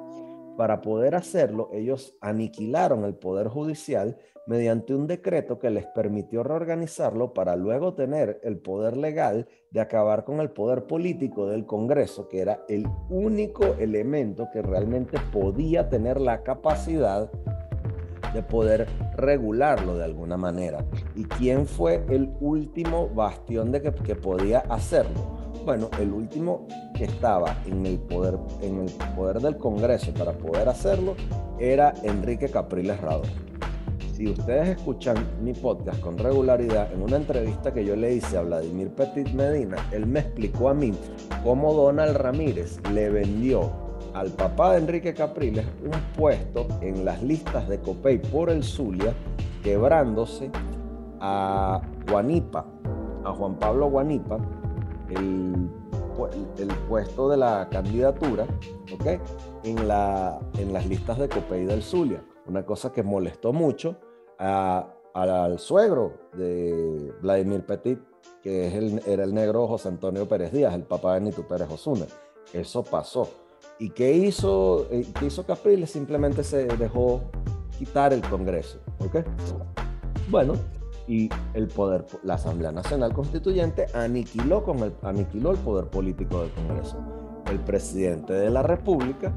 Para 0.57 0.81
poder 0.81 1.15
hacerlo, 1.15 1.69
ellos 1.73 2.15
aniquilaron 2.21 3.05
el 3.05 3.15
Poder 3.15 3.47
Judicial 3.47 4.17
mediante 4.47 4.93
un 4.93 5.07
decreto 5.07 5.59
que 5.59 5.69
les 5.69 5.85
permitió 5.87 6.43
reorganizarlo 6.43 7.33
para 7.33 7.55
luego 7.55 7.93
tener 7.93 8.39
el 8.43 8.57
poder 8.57 8.97
legal 8.97 9.47
de 9.69 9.79
acabar 9.79 10.23
con 10.23 10.39
el 10.39 10.49
poder 10.49 10.87
político 10.87 11.47
del 11.47 11.65
Congreso, 11.65 12.27
que 12.27 12.41
era 12.41 12.63
el 12.67 12.87
único 13.09 13.63
elemento 13.79 14.49
que 14.51 14.61
realmente 14.61 15.17
podía 15.31 15.89
tener 15.89 16.19
la 16.19 16.43
capacidad 16.43 17.31
de 18.33 18.43
poder 18.43 18.87
regularlo 19.15 19.97
de 19.97 20.05
alguna 20.05 20.37
manera. 20.37 20.85
¿Y 21.15 21.25
quién 21.25 21.65
fue 21.65 22.03
el 22.09 22.33
último 22.39 23.09
bastión 23.09 23.71
de 23.71 23.81
que, 23.81 23.91
que 23.91 24.15
podía 24.15 24.59
hacerlo? 24.69 25.40
Bueno, 25.65 25.89
el 25.99 26.11
último 26.11 26.67
que 26.95 27.05
estaba 27.05 27.55
en 27.65 27.85
el 27.85 27.99
poder, 27.99 28.37
en 28.61 28.81
el 28.81 28.91
poder 29.15 29.39
del 29.39 29.57
Congreso 29.57 30.13
para 30.13 30.33
poder 30.33 30.67
hacerlo 30.67 31.15
era 31.59 31.93
Enrique 32.03 32.49
Capriles 32.49 32.99
Radón 32.99 33.51
si 34.21 34.29
ustedes 34.29 34.77
escuchan 34.77 35.17
mi 35.41 35.51
podcast 35.51 35.99
con 35.99 36.15
regularidad, 36.15 36.93
en 36.93 37.01
una 37.01 37.15
entrevista 37.15 37.73
que 37.73 37.83
yo 37.83 37.95
le 37.95 38.13
hice 38.13 38.37
a 38.37 38.43
Vladimir 38.43 38.91
Petit 38.91 39.33
Medina, 39.33 39.77
él 39.91 40.05
me 40.05 40.19
explicó 40.19 40.69
a 40.69 40.75
mí 40.75 40.93
cómo 41.43 41.73
Donald 41.73 42.15
Ramírez 42.17 42.79
le 42.93 43.09
vendió 43.09 43.71
al 44.13 44.29
papá 44.29 44.73
de 44.73 44.77
Enrique 44.77 45.15
Capriles 45.15 45.65
un 45.83 45.99
puesto 46.15 46.67
en 46.81 47.03
las 47.03 47.23
listas 47.23 47.67
de 47.67 47.79
Copey 47.79 48.19
por 48.19 48.51
el 48.51 48.63
Zulia, 48.63 49.11
quebrándose 49.63 50.51
a 51.19 51.81
Guanipa, 52.07 52.63
a 53.25 53.31
Juan 53.31 53.55
Pablo 53.55 53.89
Guanipa, 53.89 54.37
el, 55.11 55.69
puesto 56.87 57.29
de 57.29 57.37
la 57.37 57.67
candidatura, 57.69 58.45
¿ok? 58.93 59.19
En, 59.63 59.87
la, 59.87 60.39
en 60.57 60.73
las 60.73 60.85
listas 60.85 61.17
de 61.17 61.29
Copey 61.29 61.65
del 61.65 61.81
Zulia. 61.81 62.23
Una 62.47 62.65
cosa 62.65 62.91
que 62.91 63.03
molestó 63.03 63.53
mucho 63.53 63.97
al 64.37 65.59
suegro 65.59 66.29
de 66.33 67.13
Vladimir 67.21 67.65
Petit, 67.65 67.99
que 68.41 68.67
es 68.67 68.73
el, 68.73 69.01
era 69.05 69.23
el 69.23 69.33
negro 69.33 69.67
José 69.67 69.89
Antonio 69.89 70.27
Pérez 70.27 70.51
Díaz, 70.51 70.73
el 70.73 70.83
papá 70.83 71.13
de 71.13 71.19
Benito 71.19 71.47
Pérez 71.47 71.69
Osuna. 71.71 72.05
Eso 72.53 72.83
pasó. 72.83 73.29
¿Y 73.79 73.89
qué 73.91 74.13
hizo, 74.13 74.87
eh, 74.91 75.05
qué 75.19 75.27
hizo 75.27 75.45
Capriles? 75.45 75.91
Simplemente 75.91 76.43
se 76.43 76.65
dejó 76.65 77.21
quitar 77.77 78.13
el 78.13 78.21
Congreso. 78.21 78.79
¿Ok? 78.99 79.25
Bueno, 80.29 80.53
y 81.07 81.29
el 81.53 81.67
poder, 81.67 82.05
la 82.23 82.35
Asamblea 82.35 82.71
Nacional 82.71 83.13
Constituyente 83.13 83.87
aniquiló, 83.93 84.63
con 84.63 84.79
el, 84.79 84.93
aniquiló 85.01 85.51
el 85.51 85.57
poder 85.57 85.87
político 85.87 86.41
del 86.41 86.51
Congreso. 86.51 86.97
El 87.49 87.59
presidente 87.59 88.33
de 88.33 88.49
la 88.49 88.63
República, 88.63 89.33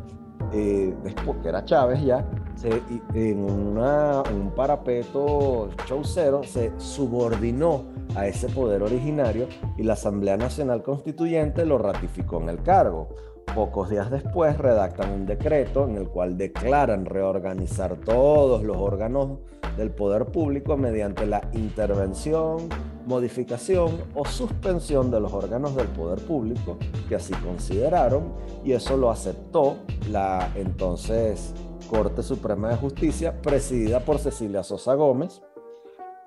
eh, 0.53 0.95
después 1.03 1.39
que 1.43 1.49
era 1.49 1.65
Chávez 1.65 2.05
ya, 2.05 2.29
se, 2.55 2.83
en, 3.15 3.39
una, 3.39 4.23
un 4.33 4.53
parapeto 4.55 5.71
chaucero 5.87 6.45
se 6.45 6.73
subordinó 6.79 7.85
a 8.15 8.27
ese 8.27 8.49
poder 8.49 8.83
originario 8.83 9.49
y 9.77 9.83
la 9.83 9.95
Asamblea 9.95 10.37
Nacional 10.37 10.83
Constituyente 10.83 11.65
lo 11.65 11.79
ratificó 11.79 12.41
en 12.41 12.51
el 12.51 12.63
cargo. 12.63 13.09
Pocos 13.53 13.91
días 13.91 14.11
después 14.11 14.59
redactan 14.59 15.11
un 15.11 15.27
decreto 15.27 15.85
en 15.85 15.97
el 15.97 16.09
cual 16.09 16.37
declaran 16.37 17.05
reorganizar 17.05 17.97
todos 17.97 18.63
los 18.63 18.77
órganos 18.77 19.39
del 19.77 19.91
poder 19.91 20.27
público 20.27 20.77
mediante 20.77 21.27
la 21.27 21.49
intervención, 21.53 22.69
modificación 23.07 24.03
o 24.15 24.25
suspensión 24.25 25.11
de 25.11 25.21
los 25.21 25.33
órganos 25.33 25.77
del 25.77 25.89
poder 25.89 26.21
público 26.21 26.79
que 27.09 27.17
así 27.17 27.35
consideraron 27.35 28.33
y 28.65 28.73
eso 28.73 28.97
lo 28.97 29.11
aceptó 29.11 29.77
la 30.11 30.51
entonces 30.55 31.55
Corte 31.89 32.23
Suprema 32.23 32.71
de 32.71 32.77
Justicia 32.77 33.41
presidida 33.43 34.01
por 34.01 34.19
Cecilia 34.19 34.63
Sosa 34.63 34.95
Gómez. 34.95 35.43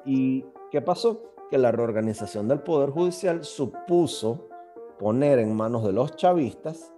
¿Y 0.05 0.45
qué 0.71 0.81
pasó? 0.81 1.23
Que 1.49 1.57
la 1.57 1.71
reorganización 1.71 2.47
del 2.47 2.59
Poder 2.59 2.91
Judicial 2.91 3.43
supuso 3.43 4.47
poner 4.99 5.39
en 5.39 5.55
manos 5.55 5.83
de 5.83 5.93
los 5.93 6.15
chavistas 6.15 6.93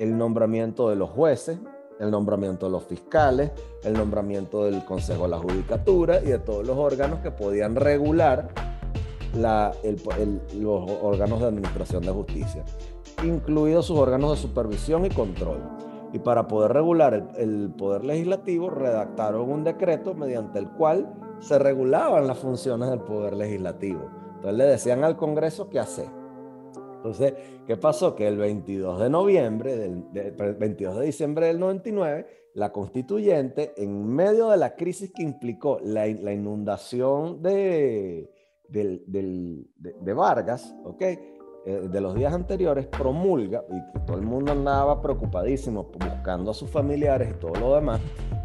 el 0.00 0.16
nombramiento 0.16 0.88
de 0.88 0.96
los 0.96 1.10
jueces, 1.10 1.58
el 2.00 2.10
nombramiento 2.10 2.66
de 2.66 2.72
los 2.72 2.84
fiscales, 2.84 3.52
el 3.84 3.92
nombramiento 3.92 4.64
del 4.64 4.82
Consejo 4.86 5.24
de 5.24 5.28
la 5.28 5.38
Judicatura 5.38 6.20
y 6.22 6.28
de 6.28 6.38
todos 6.38 6.66
los 6.66 6.78
órganos 6.78 7.18
que 7.20 7.30
podían 7.30 7.76
regular 7.76 8.48
los 9.34 10.90
órganos 11.02 11.40
de 11.40 11.46
administración 11.46 12.02
de 12.02 12.10
justicia, 12.12 12.64
incluidos 13.22 13.86
sus 13.86 13.98
órganos 13.98 14.30
de 14.30 14.36
supervisión 14.38 15.04
y 15.04 15.10
control. 15.10 15.60
Y 16.14 16.18
para 16.18 16.48
poder 16.48 16.72
regular 16.72 17.12
el, 17.12 17.28
el 17.36 17.70
poder 17.70 18.02
legislativo, 18.02 18.70
redactaron 18.70 19.50
un 19.50 19.64
decreto 19.64 20.14
mediante 20.14 20.58
el 20.58 20.68
cual 20.70 21.12
se 21.40 21.58
regulaban 21.58 22.26
las 22.26 22.38
funciones 22.38 22.88
del 22.88 23.00
poder 23.00 23.36
legislativo. 23.36 24.08
Entonces 24.36 24.54
le 24.54 24.64
decían 24.64 25.04
al 25.04 25.18
Congreso 25.18 25.68
qué 25.68 25.78
hacer 25.78 26.19
entonces, 27.00 27.32
¿qué 27.66 27.78
pasó? 27.78 28.14
Que 28.14 28.28
el 28.28 28.36
22 28.36 29.00
de 29.00 29.08
noviembre, 29.08 29.74
del, 29.74 30.04
22 30.58 30.98
de 30.98 31.06
diciembre 31.06 31.46
del 31.46 31.58
99, 31.58 32.26
la 32.54 32.72
constituyente, 32.72 33.72
en 33.78 34.06
medio 34.06 34.50
de 34.50 34.58
la 34.58 34.76
crisis 34.76 35.10
que 35.10 35.22
implicó 35.22 35.78
la, 35.82 36.06
inundación 36.06 37.40
de, 37.40 38.30
de, 38.68 40.12
Vargas, 40.12 40.74
¿ok? 40.84 41.00
Eh, 41.00 41.88
de 41.90 42.00
los 42.02 42.14
días 42.14 42.34
anteriores, 42.34 42.86
promulga, 42.86 43.64
y 43.70 44.04
todo 44.04 44.18
el 44.18 44.26
mundo 44.26 44.52
andaba 44.52 45.00
preocupadísimo 45.00 45.84
buscando 45.84 46.50
a 46.50 46.54
sus 46.54 46.68
familiares 46.68 47.30
y 47.30 47.40
todo 47.40 47.54
lo 47.54 47.76
demás, 47.76 47.98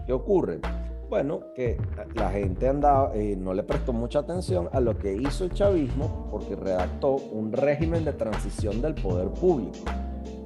¿qué 0.05 0.13
ocurre? 0.13 0.61
Bueno, 1.09 1.41
que 1.55 1.77
la 2.15 2.31
gente 2.31 2.67
andaba, 2.67 3.11
eh, 3.15 3.35
no 3.37 3.53
le 3.53 3.63
prestó 3.63 3.93
mucha 3.93 4.19
atención 4.19 4.69
a 4.71 4.79
lo 4.79 4.97
que 4.97 5.13
hizo 5.13 5.45
el 5.45 5.53
chavismo 5.53 6.27
porque 6.31 6.55
redactó 6.55 7.15
un 7.15 7.51
régimen 7.51 8.05
de 8.05 8.13
transición 8.13 8.81
del 8.81 8.95
poder 8.95 9.29
público, 9.29 9.77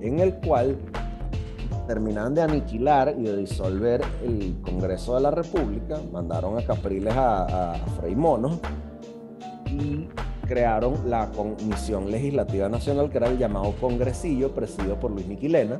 en 0.02 0.19
el 0.19 0.36
cual 0.36 0.78
terminaban 1.88 2.36
de 2.36 2.41
aniquilar 2.41 3.15
y 3.17 3.24
de 3.24 3.38
disolver 3.38 4.02
el 4.24 4.58
Congreso 4.62 5.15
de 5.15 5.22
la 5.22 5.32
República, 5.32 6.00
mandaron 6.12 6.58
a 6.58 6.62
Capriles 6.62 7.15
a, 7.15 7.74
a 7.74 7.76
Frei 8.00 8.15
Mono 8.15 8.60
y 9.65 10.08
crearon 10.48 11.10
la 11.10 11.30
Comisión 11.32 12.12
Legislativa 12.12 12.69
Nacional, 12.69 13.10
que 13.10 13.17
era 13.17 13.28
el 13.28 13.38
llamado 13.38 13.74
Congresillo, 13.80 14.52
presidido 14.54 15.00
por 15.00 15.12
Luis 15.12 15.28
Miquilena, 15.28 15.80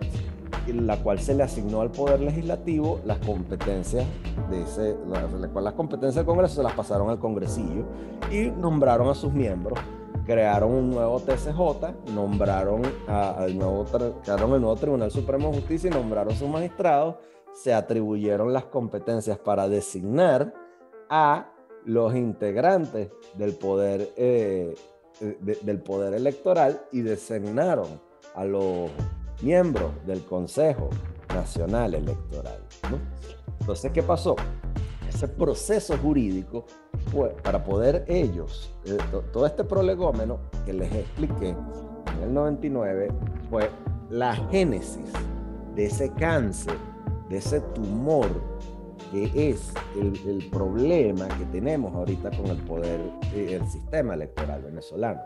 la 0.68 1.02
cual 1.02 1.20
se 1.20 1.34
le 1.34 1.44
asignó 1.44 1.82
al 1.82 1.92
Poder 1.92 2.20
Legislativo 2.20 3.00
las 3.06 3.20
competencias 3.20 4.06
de 4.50 4.62
ese, 4.62 4.98
la, 5.08 5.28
las 5.62 5.74
competencias 5.74 6.16
del 6.16 6.26
Congreso 6.26 6.56
se 6.56 6.64
las 6.64 6.74
pasaron 6.74 7.10
al 7.10 7.20
Congresillo 7.20 7.86
y 8.32 8.52
nombraron 8.52 9.10
a 9.10 9.16
sus 9.16 9.34
miembros. 9.34 9.80
Crearon 10.26 10.72
un 10.72 10.90
nuevo 10.92 11.20
TCJ, 11.20 12.12
nombraron 12.14 12.84
al 13.08 13.58
nuevo, 13.58 13.86
crearon 14.24 14.54
el 14.54 14.62
nuevo 14.62 14.76
Tribunal 14.76 15.10
Supremo 15.10 15.50
de 15.50 15.56
Justicia 15.56 15.90
y 15.90 15.94
nombraron 15.94 16.34
a 16.34 16.36
sus 16.36 16.48
magistrados. 16.48 17.16
Se 17.54 17.74
atribuyeron 17.74 18.54
las 18.54 18.66
competencias 18.66 19.40
para 19.40 19.68
designar 19.68 20.54
a 21.10 21.52
los 21.86 22.16
integrantes 22.16 23.10
del 23.36 23.56
poder, 23.56 24.12
eh, 24.18 24.76
del 25.42 25.82
poder 25.82 26.14
electoral 26.14 26.80
y 26.92 27.02
designaron 27.02 27.88
a 28.36 28.46
los 28.46 28.92
miembro 29.42 29.92
del 30.06 30.24
Consejo 30.26 30.90
Nacional 31.34 31.94
Electoral. 31.94 32.60
Entonces, 33.60 33.92
¿qué 33.92 34.04
pasó? 34.04 34.36
Ese 35.08 35.28
proceso 35.28 35.98
jurídico 35.98 36.66
fue 37.12 37.30
para 37.44 37.64
poder 37.64 38.06
ellos, 38.08 38.74
eh, 38.86 38.98
todo 39.34 39.46
este 39.46 39.64
prolegómeno 39.64 40.40
que 40.66 40.74
les 40.74 40.94
expliqué 40.94 41.50
en 41.50 42.24
el 42.24 42.34
99, 42.34 43.10
fue 43.50 43.70
la 44.10 44.36
génesis 44.36 45.12
de 45.76 45.86
ese 45.86 46.12
cáncer, 46.14 46.76
de 47.30 47.38
ese 47.38 47.62
tumor 47.62 48.28
que 49.12 49.50
es 49.50 49.74
el, 49.96 50.16
el 50.28 50.50
problema 50.50 51.28
que 51.28 51.46
tenemos 51.46 51.94
ahorita 51.96 52.30
con 52.32 52.48
el 52.48 52.58
poder, 52.58 53.00
eh, 53.34 53.58
el 53.60 53.68
sistema 53.68 54.14
electoral 54.14 54.62
venezolano 54.62 55.22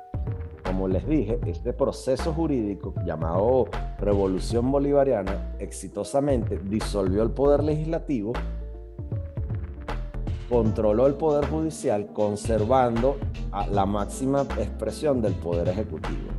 como 0.63 0.87
les 0.87 1.07
dije, 1.07 1.39
este 1.45 1.73
proceso 1.73 2.33
jurídico 2.33 2.93
llamado 3.05 3.65
Revolución 3.99 4.71
Bolivariana 4.71 5.55
exitosamente 5.59 6.59
disolvió 6.63 7.23
el 7.23 7.31
poder 7.31 7.63
legislativo, 7.63 8.33
controló 10.49 11.07
el 11.07 11.15
poder 11.15 11.45
judicial, 11.47 12.07
conservando 12.13 13.17
la 13.71 13.85
máxima 13.85 14.41
expresión 14.59 15.21
del 15.21 15.33
poder 15.33 15.67
ejecutivo. 15.67 16.31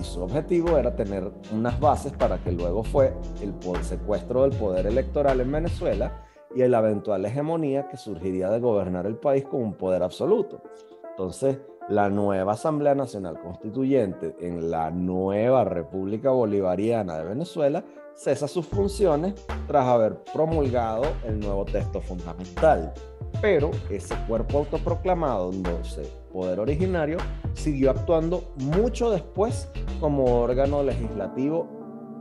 Y 0.00 0.04
su 0.04 0.22
objetivo 0.22 0.78
era 0.78 0.94
tener 0.96 1.30
unas 1.52 1.78
bases 1.78 2.12
para 2.12 2.38
que 2.38 2.52
luego 2.52 2.82
fue 2.82 3.14
el 3.40 3.84
secuestro 3.84 4.42
del 4.42 4.58
poder 4.58 4.86
electoral 4.86 5.40
en 5.40 5.52
Venezuela 5.52 6.26
y 6.54 6.66
la 6.66 6.78
eventual 6.78 7.24
hegemonía 7.24 7.88
que 7.88 7.96
surgiría 7.96 8.50
de 8.50 8.60
gobernar 8.60 9.06
el 9.06 9.16
país 9.16 9.44
con 9.44 9.62
un 9.62 9.74
poder 9.74 10.02
absoluto. 10.02 10.62
Entonces, 11.10 11.58
la 11.88 12.08
nueva 12.08 12.52
Asamblea 12.52 12.94
Nacional 12.94 13.40
Constituyente 13.40 14.34
en 14.40 14.70
la 14.70 14.90
nueva 14.90 15.64
República 15.64 16.30
Bolivariana 16.30 17.18
de 17.18 17.24
Venezuela 17.24 17.84
cesa 18.14 18.46
sus 18.46 18.66
funciones 18.66 19.34
tras 19.66 19.86
haber 19.86 20.22
promulgado 20.32 21.04
el 21.24 21.40
nuevo 21.40 21.64
texto 21.64 22.00
fundamental. 22.00 22.92
Pero 23.40 23.70
ese 23.90 24.14
cuerpo 24.28 24.58
autoproclamado, 24.58 25.50
entonces 25.52 26.06
poder 26.32 26.60
originario, 26.60 27.18
siguió 27.54 27.90
actuando 27.90 28.52
mucho 28.56 29.10
después 29.10 29.68
como 30.00 30.42
órgano 30.42 30.82
legislativo, 30.82 31.66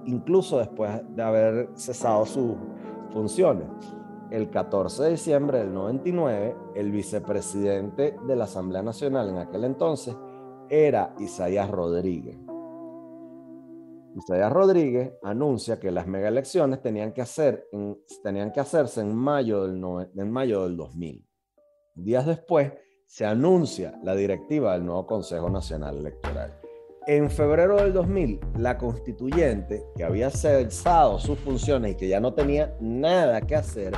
incluso 0.06 0.58
después 0.60 1.02
de 1.16 1.22
haber 1.22 1.70
cesado 1.76 2.26
sus 2.26 2.56
funciones 3.12 3.68
el 4.32 4.50
14 4.50 5.04
de 5.04 5.10
diciembre 5.12 5.60
del 5.60 5.74
99, 5.74 6.56
el 6.76 6.92
vicepresidente 6.92 8.16
de 8.26 8.36
la 8.36 8.46
Asamblea 8.46 8.82
Nacional 8.82 9.30
en 9.30 9.38
aquel 9.38 9.66
entonces 9.66 10.16
era 10.70 11.14
Isaías 11.20 11.70
Rodríguez. 11.70 12.38
Isaías 14.16 14.52
Rodríguez 14.52 15.14
anuncia 15.22 15.80
que 15.80 15.92
las 15.92 16.08
mega 16.08 16.30
elecciones 16.30 16.82
tenían 16.82 17.14
que, 17.14 17.22
hacerse 17.22 19.02
en 19.02 19.16
mayo, 19.16 19.68
del 19.68 20.10
en 20.16 20.32
mayo 20.32 20.64
del 20.64 20.78
2000. 20.78 21.28
Días 21.96 22.26
después 22.26 22.72
se 23.06 23.26
anuncia 23.26 24.00
la 24.04 24.16
directiva 24.16 24.74
del 24.74 24.86
nuevo 24.86 25.06
Consejo 25.06 25.50
Nacional 25.50 25.98
Electoral. 25.98 26.61
En 27.12 27.30
febrero 27.30 27.76
del 27.76 27.92
2000, 27.92 28.40
la 28.58 28.78
constituyente, 28.78 29.84
que 29.98 30.06
había 30.06 30.30
cesado 30.30 31.20
sus 31.20 31.38
funciones 31.40 31.92
y 31.92 31.96
que 31.96 32.08
ya 32.08 32.22
no 32.22 32.34
tenía 32.34 32.74
nada 32.80 33.42
que 33.42 33.54
hacer, 33.54 33.92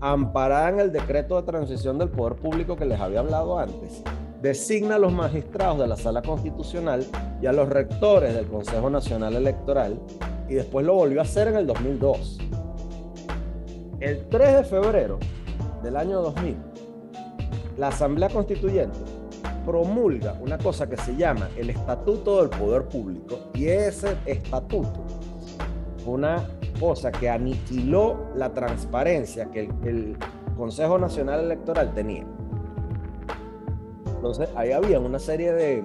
amparada 0.00 0.68
en 0.68 0.78
el 0.78 0.92
decreto 0.92 1.34
de 1.34 1.42
transición 1.42 1.98
del 1.98 2.10
poder 2.10 2.36
público 2.36 2.76
que 2.76 2.84
les 2.84 3.00
había 3.00 3.18
hablado 3.18 3.58
antes, 3.58 4.04
designa 4.40 4.94
a 4.94 4.98
los 5.00 5.12
magistrados 5.12 5.80
de 5.80 5.88
la 5.88 5.96
Sala 5.96 6.22
Constitucional 6.22 7.04
y 7.42 7.46
a 7.46 7.52
los 7.52 7.68
rectores 7.68 8.32
del 8.32 8.46
Consejo 8.46 8.88
Nacional 8.88 9.34
Electoral 9.34 9.98
y 10.48 10.54
después 10.54 10.86
lo 10.86 10.94
volvió 10.94 11.18
a 11.18 11.24
hacer 11.24 11.48
en 11.48 11.56
el 11.56 11.66
2002. 11.66 12.38
El 13.98 14.28
3 14.28 14.56
de 14.58 14.62
febrero 14.62 15.18
del 15.82 15.96
año 15.96 16.22
2000, 16.22 16.56
la 17.76 17.88
Asamblea 17.88 18.28
Constituyente 18.28 19.00
promulga 19.64 20.34
una 20.40 20.58
cosa 20.58 20.88
que 20.88 20.96
se 20.96 21.16
llama 21.16 21.48
el 21.56 21.70
Estatuto 21.70 22.40
del 22.40 22.50
Poder 22.50 22.84
Público 22.84 23.50
y 23.54 23.66
ese 23.66 24.16
estatuto 24.26 25.04
una 26.06 26.48
cosa 26.80 27.12
que 27.12 27.28
aniquiló 27.28 28.28
la 28.34 28.52
transparencia 28.52 29.50
que 29.50 29.70
el, 29.84 30.16
Consejo 30.56 30.98
Nacional 30.98 31.44
Electoral 31.44 31.94
tenía. 31.94 32.26
Entonces, 34.06 34.50
ahí 34.54 34.70
había 34.70 35.00
una 35.00 35.18
serie 35.18 35.50
de, 35.52 35.82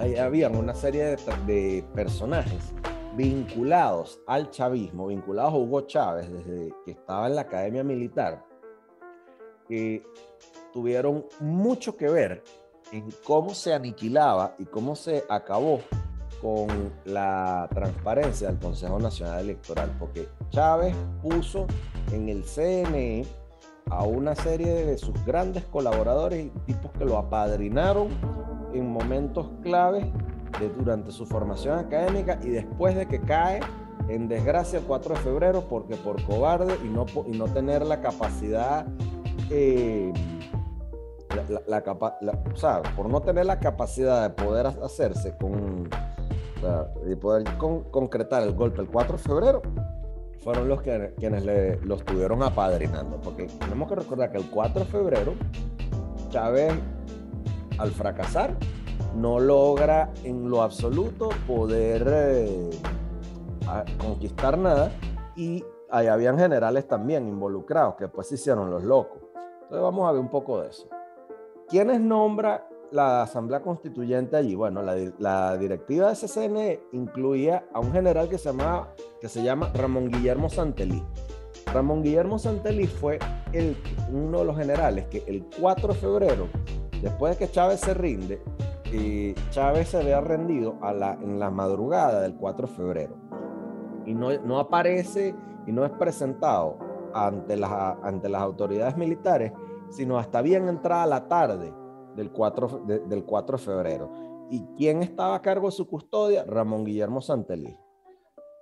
ahí 0.00 0.16
había 0.16 0.48
una 0.48 0.74
serie 0.74 1.04
de, 1.04 1.16
de 1.46 1.84
personajes 1.94 2.72
vinculados 3.14 4.18
al 4.26 4.50
chavismo, 4.50 5.08
vinculados 5.08 5.52
a 5.52 5.56
Hugo 5.56 5.82
Chávez 5.82 6.32
desde 6.32 6.74
que 6.84 6.92
estaba 6.92 7.26
en 7.26 7.36
la 7.36 7.42
academia 7.42 7.84
militar, 7.84 8.42
que 9.68 10.02
tuvieron 10.72 11.26
mucho 11.38 11.94
que 11.94 12.08
ver 12.08 12.42
en 12.92 13.08
cómo 13.24 13.54
se 13.54 13.74
aniquilaba 13.74 14.54
y 14.58 14.66
cómo 14.66 14.94
se 14.94 15.24
acabó 15.28 15.80
con 16.40 16.92
la 17.04 17.68
transparencia 17.72 18.48
del 18.48 18.58
Consejo 18.58 18.98
Nacional 18.98 19.40
Electoral, 19.40 19.94
porque 19.98 20.28
Chávez 20.50 20.94
puso 21.22 21.66
en 22.12 22.28
el 22.28 22.44
CNE 22.44 23.24
a 23.90 24.04
una 24.04 24.34
serie 24.34 24.84
de 24.84 24.98
sus 24.98 25.14
grandes 25.24 25.64
colaboradores 25.64 26.46
y 26.46 26.50
tipos 26.66 26.90
que 26.92 27.04
lo 27.04 27.16
apadrinaron 27.16 28.08
en 28.72 28.90
momentos 28.90 29.48
claves 29.62 30.06
de, 30.58 30.68
durante 30.68 31.12
su 31.12 31.26
formación 31.26 31.78
académica 31.78 32.38
y 32.42 32.50
después 32.50 32.96
de 32.96 33.06
que 33.06 33.20
cae 33.20 33.60
en 34.08 34.28
desgracia 34.28 34.80
el 34.80 34.84
4 34.84 35.14
de 35.14 35.20
febrero 35.20 35.64
porque 35.68 35.96
por 35.96 36.22
cobarde 36.24 36.76
y 36.84 36.88
no, 36.88 37.06
y 37.26 37.36
no 37.36 37.46
tener 37.46 37.86
la 37.86 38.00
capacidad 38.00 38.86
eh, 39.50 40.12
la, 41.66 41.84
o 42.52 42.56
sea, 42.56 42.82
por 42.96 43.08
no 43.08 43.20
tener 43.20 43.46
la 43.46 43.58
capacidad 43.58 44.22
de 44.22 44.30
poder 44.30 44.66
hacerse 44.66 45.36
con, 45.36 45.88
y 47.06 47.14
poder 47.16 47.44
concretar 47.58 48.42
el 48.42 48.54
golpe 48.54 48.82
el 48.82 48.88
4 48.88 49.16
de 49.16 49.22
febrero, 49.22 49.62
fueron 50.42 50.68
los 50.68 50.82
que, 50.82 51.14
quienes 51.18 51.44
le, 51.44 51.76
lo 51.80 51.96
estuvieron 51.96 52.42
apadrinando. 52.42 53.20
Porque 53.20 53.46
tenemos 53.46 53.88
que 53.88 53.96
recordar 53.96 54.30
que 54.30 54.38
el 54.38 54.50
4 54.50 54.80
de 54.80 54.86
febrero, 54.86 55.34
Chávez, 56.30 56.72
al 57.78 57.90
fracasar, 57.90 58.56
no 59.14 59.38
logra 59.38 60.10
en 60.24 60.48
lo 60.48 60.62
absoluto 60.62 61.30
poder 61.46 62.06
eh, 62.08 62.70
conquistar 63.98 64.58
nada 64.58 64.90
y 65.36 65.64
ahí 65.90 66.06
habían 66.06 66.38
generales 66.38 66.86
también 66.88 67.28
involucrados 67.28 67.96
que 67.96 68.04
después 68.04 68.26
se 68.28 68.36
hicieron 68.36 68.70
los 68.70 68.82
locos. 68.84 69.18
Entonces 69.34 69.80
vamos 69.82 70.08
a 70.08 70.12
ver 70.12 70.20
un 70.20 70.30
poco 70.30 70.60
de 70.60 70.68
eso. 70.68 70.88
¿Quiénes 71.72 72.02
nombra 72.02 72.68
la 72.90 73.22
Asamblea 73.22 73.62
Constituyente 73.62 74.36
allí? 74.36 74.54
Bueno, 74.54 74.82
la, 74.82 75.56
directiva 75.56 76.10
de 76.10 76.16
SCN 76.16 76.78
incluía 76.92 77.64
a 77.72 77.80
un 77.80 77.90
general 77.92 78.28
que 78.28 78.36
se, 78.36 78.50
llama, 78.50 78.90
que 79.22 79.30
se 79.30 79.42
llama 79.42 79.72
Ramón 79.72 80.10
Guillermo 80.10 80.50
Santelí. 80.50 81.02
Ramón 81.72 82.02
Guillermo 82.02 82.38
Santelí 82.38 82.86
fue 82.86 83.18
el, 83.54 83.74
uno 84.12 84.40
de 84.40 84.44
los 84.44 84.58
generales 84.58 85.06
que 85.06 85.24
el 85.26 85.46
4 85.58 85.94
de 85.94 85.98
febrero, 85.98 86.48
después 87.00 87.38
de 87.38 87.46
que 87.46 87.50
Chávez 87.50 87.80
se 87.80 87.94
rinde, 87.94 88.42
y 88.92 89.32
Chávez 89.48 89.88
se 89.88 89.96
había 89.96 90.20
rendido 90.20 90.76
a 90.82 90.92
la, 90.92 91.14
en 91.14 91.38
la 91.40 91.50
madrugada 91.50 92.20
del 92.20 92.34
4 92.34 92.66
de 92.68 92.74
febrero 92.74 93.16
y 94.04 94.12
no, 94.12 94.30
no 94.40 94.58
aparece 94.58 95.34
y 95.66 95.72
no 95.72 95.86
es 95.86 95.92
presentado 95.92 96.76
ante 97.14 97.56
las, 97.56 97.96
ante 98.02 98.28
las 98.28 98.42
autoridades 98.42 98.94
militares 98.98 99.52
sino 99.92 100.18
hasta 100.18 100.42
bien 100.42 100.68
entrada 100.68 101.06
la 101.06 101.28
tarde 101.28 101.72
del 102.16 102.30
4 102.30 102.84
de, 102.86 102.98
del 103.00 103.24
4 103.24 103.56
de 103.56 103.62
febrero. 103.62 104.10
¿Y 104.50 104.64
quién 104.76 105.02
estaba 105.02 105.36
a 105.36 105.42
cargo 105.42 105.68
de 105.68 105.72
su 105.72 105.86
custodia? 105.86 106.44
Ramón 106.44 106.84
Guillermo 106.84 107.20
Santelí. 107.20 107.76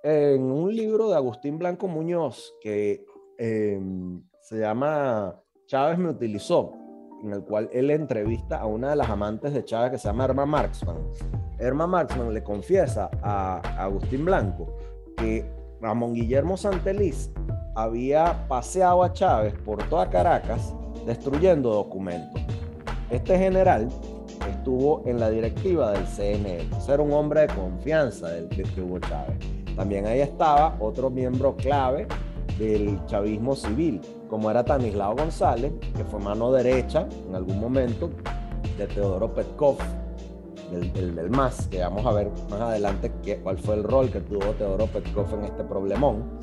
En 0.03 0.43
un 0.43 0.73
libro 0.75 1.09
de 1.09 1.15
Agustín 1.15 1.57
Blanco 1.57 1.87
Muñoz 1.87 2.55
que 2.61 3.05
em, 3.37 4.23
se 4.41 4.59
llama 4.59 5.39
Chávez 5.67 5.97
me 5.97 6.09
utilizó, 6.09 6.73
en 7.23 7.33
el 7.33 7.43
cual 7.43 7.69
él 7.71 7.91
entrevista 7.91 8.59
a 8.59 8.65
una 8.65 8.91
de 8.91 8.95
las 8.95 9.09
amantes 9.09 9.53
de 9.53 9.63
Chávez 9.63 9.91
que 9.91 9.97
se 9.97 10.07
llama 10.07 10.25
Erma 10.25 10.45
Marxman. 10.45 10.97
Erma 11.59 11.85
Marxman 11.85 12.33
le 12.33 12.43
confiesa 12.43 13.09
a 13.21 13.57
Agustín 13.77 14.25
Blanco 14.25 14.75
que 15.17 15.45
Ramón 15.79 16.13
Guillermo 16.13 16.57
Santeliz 16.57 17.31
había 17.75 18.47
paseado 18.47 19.03
a 19.03 19.13
Chávez 19.13 19.53
por 19.63 19.83
toda 19.89 20.09
Caracas 20.09 20.73
destruyendo 21.05 21.71
documentos. 21.71 22.41
Este 23.09 23.37
general 23.37 23.89
estuvo 24.49 25.03
en 25.05 25.19
la 25.19 25.29
directiva 25.29 25.91
del 25.91 26.05
CNE, 26.05 26.67
era 26.87 27.01
un 27.01 27.13
hombre 27.13 27.41
de 27.41 27.47
confianza 27.47 28.29
del, 28.29 28.49
de 28.49 28.81
Hugo 28.81 28.99
Chávez. 28.99 29.37
También 29.75 30.05
ahí 30.05 30.21
estaba 30.21 30.75
otro 30.79 31.09
miembro 31.09 31.55
clave 31.55 32.07
del 32.57 33.03
chavismo 33.05 33.55
civil, 33.55 34.01
como 34.29 34.51
era 34.51 34.63
Tanislao 34.63 35.15
González, 35.15 35.71
que 35.95 36.03
fue 36.03 36.19
mano 36.19 36.51
derecha 36.51 37.07
en 37.27 37.35
algún 37.35 37.59
momento 37.59 38.09
de 38.77 38.87
Teodoro 38.87 39.33
Petkov, 39.33 39.77
del, 40.71 41.15
del, 41.15 41.29
MAS, 41.29 41.67
que 41.67 41.79
vamos 41.79 42.05
a 42.05 42.13
ver 42.13 42.29
más 42.49 42.61
adelante 42.61 43.11
qué, 43.23 43.37
cuál 43.39 43.57
fue 43.57 43.75
el 43.75 43.83
rol 43.83 44.09
que 44.09 44.21
tuvo 44.21 44.51
Teodoro 44.53 44.87
Petkov 44.87 45.33
en 45.39 45.45
este 45.45 45.63
problemón 45.63 46.40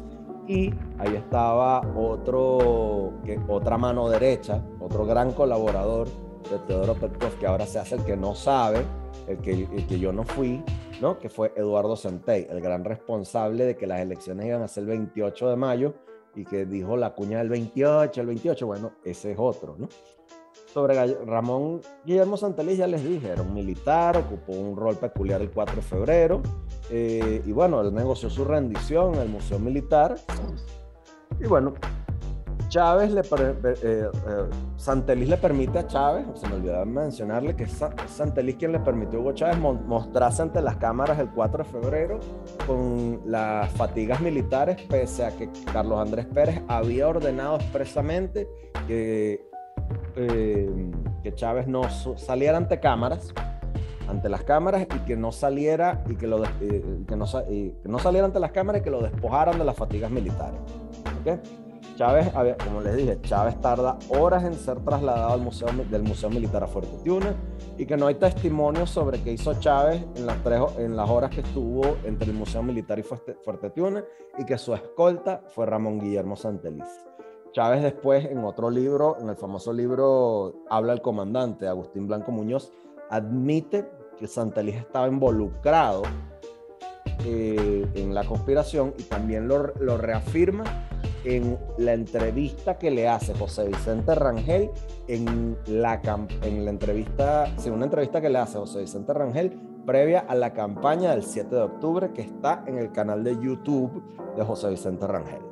y 0.49 0.73
ahí 0.99 1.15
estaba 1.15 1.81
otro, 1.95 3.13
otra 3.49 3.79
mano 3.79 4.09
derecha, 4.09 4.65
otro 4.81 5.05
gran 5.05 5.33
colaborador 5.33 6.09
de 6.51 6.59
Teodoro 6.67 6.95
Petkov, 6.95 7.39
que 7.39 7.47
ahora 7.47 7.67
se 7.67 7.79
hace 7.79 7.97
el 7.97 8.05
que 8.05 8.17
no 8.17 8.35
sabe, 8.35 8.83
el 9.27 9.39
que, 9.39 9.67
que 9.87 9.99
yo 9.99 10.11
no 10.11 10.25
fui, 10.25 10.65
¿no? 11.03 11.19
que 11.19 11.29
fue 11.29 11.53
Eduardo 11.55 11.97
Centey, 11.97 12.47
el 12.49 12.63
gran 12.63 12.85
responsable 12.85 13.67
de 13.67 13.77
que 13.77 13.87
las 13.87 14.01
elecciones 14.01 14.47
iban 14.47 14.63
a 14.63 14.69
ser 14.69 14.85
el 14.85 14.89
28 14.89 15.51
de 15.51 15.57
mayo 15.57 15.95
y 16.35 16.45
que 16.45 16.65
dijo 16.65 16.97
la 16.97 17.15
cuña 17.15 17.39
del 17.39 17.51
28, 17.51 18.21
el 18.21 18.27
28, 18.27 18.67
bueno, 18.67 18.93
ese 19.05 19.33
es 19.33 19.39
otro, 19.39 19.77
¿no? 19.79 19.89
Sobre 20.79 20.95
Ramón 21.27 21.81
Guillermo 22.05 22.37
Santeliz 22.37 22.79
ya 22.79 22.87
les 22.87 23.03
dije, 23.03 23.31
era 23.31 23.43
un 23.43 23.53
militar, 23.53 24.17
ocupó 24.17 24.53
un 24.53 24.77
rol 24.77 24.95
peculiar 24.95 25.43
el 25.43 25.51
4 25.51 25.75
de 25.75 25.83
febrero, 25.83 26.41
eh, 26.89 27.43
y 27.45 27.51
bueno, 27.51 27.81
él 27.81 27.93
negoció 27.93 28.31
su 28.31 28.45
rendición 28.45 29.17
en 29.17 29.23
el 29.23 29.29
Museo 29.29 29.59
Militar. 29.59 30.15
Y 31.41 31.49
bueno, 31.49 31.75
Chávez 32.69 33.11
le 33.11 33.23
eh, 33.23 33.75
eh, 33.83 34.11
Santeliz 34.77 35.29
le 35.29 35.37
permite 35.39 35.81
a 35.81 35.87
Chávez, 35.89 36.27
se 36.37 36.47
me 36.47 36.55
olvidaba 36.55 36.85
mencionarle 36.85 37.57
que 37.57 37.65
es 37.65 37.85
Santeliz 38.07 38.55
quien 38.55 38.71
le 38.71 38.79
permitió 38.79 39.19
a 39.19 39.23
Hugo 39.23 39.33
Chávez 39.33 39.59
mostrarse 39.59 40.43
ante 40.43 40.63
las 40.63 40.77
cámaras 40.77 41.19
el 41.19 41.31
4 41.31 41.65
de 41.65 41.71
febrero 41.71 42.21
con 42.69 43.21
las 43.27 43.69
fatigas 43.73 44.21
militares, 44.21 44.81
pese 44.89 45.25
a 45.25 45.37
que 45.37 45.51
Carlos 45.73 45.99
Andrés 45.99 46.27
Pérez 46.27 46.63
había 46.69 47.09
ordenado 47.09 47.57
expresamente 47.57 48.47
que, 48.87 49.49
que 51.23 51.35
Chávez 51.35 51.67
no 51.67 51.83
saliera 52.17 52.57
ante 52.57 52.81
cámaras 52.81 53.33
ante 54.09 54.29
las 54.29 54.43
cámaras 54.43 54.87
y 54.95 54.99
que 55.01 55.17
no 55.17 55.33
saliera 55.33 56.03
y 56.09 56.13
eh, 56.13 56.17
no, 57.17 57.27
que 57.27 57.89
no 57.89 57.99
saliera 57.99 58.27
ante 58.27 58.41
las 58.41 58.53
cámaras 58.53 58.81
y 58.81 58.85
que 58.85 58.91
lo 58.91 59.03
despojaran 59.03 59.59
de 59.59 59.65
las 59.65 59.77
fatigas 59.77 60.11
militares. 60.11 60.59
¿Okay? 61.21 61.41
Chávez, 61.97 62.31
como 62.65 62.81
les 62.81 62.97
dije, 62.97 63.21
Chávez 63.23 63.61
tarda 63.61 63.99
horas 64.09 64.45
en 64.45 64.55
ser 64.55 64.79
trasladado 64.85 65.33
al 65.33 65.41
museo, 65.41 65.69
del 65.91 66.05
Museo 66.05 66.31
Militar 66.31 66.63
a 66.63 66.69
Fuerte 66.69 66.93
y 67.77 67.87
que 67.87 67.97
no 67.97 68.07
hay 68.07 68.15
testimonios 68.15 68.89
sobre 68.91 69.21
qué 69.21 69.33
hizo 69.33 69.55
Chávez 69.55 70.05
en 70.15 70.27
las, 70.27 70.41
tres, 70.45 70.61
horas 70.61 71.31
que 71.31 71.41
estuvo 71.41 71.97
entre 72.05 72.31
el 72.31 72.37
Museo 72.37 72.63
Militar 72.63 73.01
y 73.01 73.03
Fuerte 73.03 73.73
y 74.39 74.45
que 74.45 74.59
su 74.59 74.75
escolta 74.75 75.43
fue 75.49 75.67
Ramón 75.67 75.99
Guillermo 75.99 76.37
Santeliz. 76.37 77.08
Chávez 77.59 77.83
después, 77.83 78.25
en 78.25 78.45
otro 78.45 78.71
libro, 78.71 79.17
en 79.21 79.31
el 79.31 79.35
famoso 79.35 79.73
libro 79.73 80.63
Habla 80.71 80.93
el 80.93 81.03
comandante, 81.03 81.67
Agustín 81.67 82.07
Blanco 82.07 82.31
Muñoz, 82.31 82.71
admite 83.11 83.91
que 84.17 84.29
Santeliz 84.29 84.77
estaba 84.77 85.09
involucrado 85.09 86.03
eh, 87.25 87.85
en 87.97 88.15
la 88.15 88.23
conspiración 88.23 88.95
y 88.97 89.03
también 89.03 89.49
lo, 89.49 89.75
lo, 89.81 89.97
reafirma 89.97 90.63
en 91.25 91.59
la 91.79 91.95
entrevista 91.95 92.79
que 92.79 92.93
le 92.93 93.09
hace 93.09 93.35
José 93.35 93.67
Vicente 93.67 94.15
Rangel 94.15 94.71
en 95.09 95.59
la, 95.67 96.01
en 96.43 96.65
la 96.65 96.71
entrevista, 96.71 97.53
sí, 97.57 97.71
una 97.71 97.87
entrevista 97.87 98.21
que 98.21 98.31
le 98.31 98.39
hace 98.39 98.57
José 98.57 98.83
Vicente 98.83 99.13
Rangel 99.13 99.51
previa 99.85 100.21
a 100.21 100.37
la 100.37 100.53
campaña 100.53 101.11
del 101.11 101.25
7 101.25 101.53
de 101.53 101.63
octubre 101.63 102.13
que 102.13 102.23
está 102.23 102.63
en 102.69 102.79
el 102.79 102.93
canal 102.93 103.25
de 103.25 103.35
YouTube 103.35 104.01
de 104.37 104.45
José 104.45 104.71
Vicente 104.71 105.09
Rangel. 105.09 105.43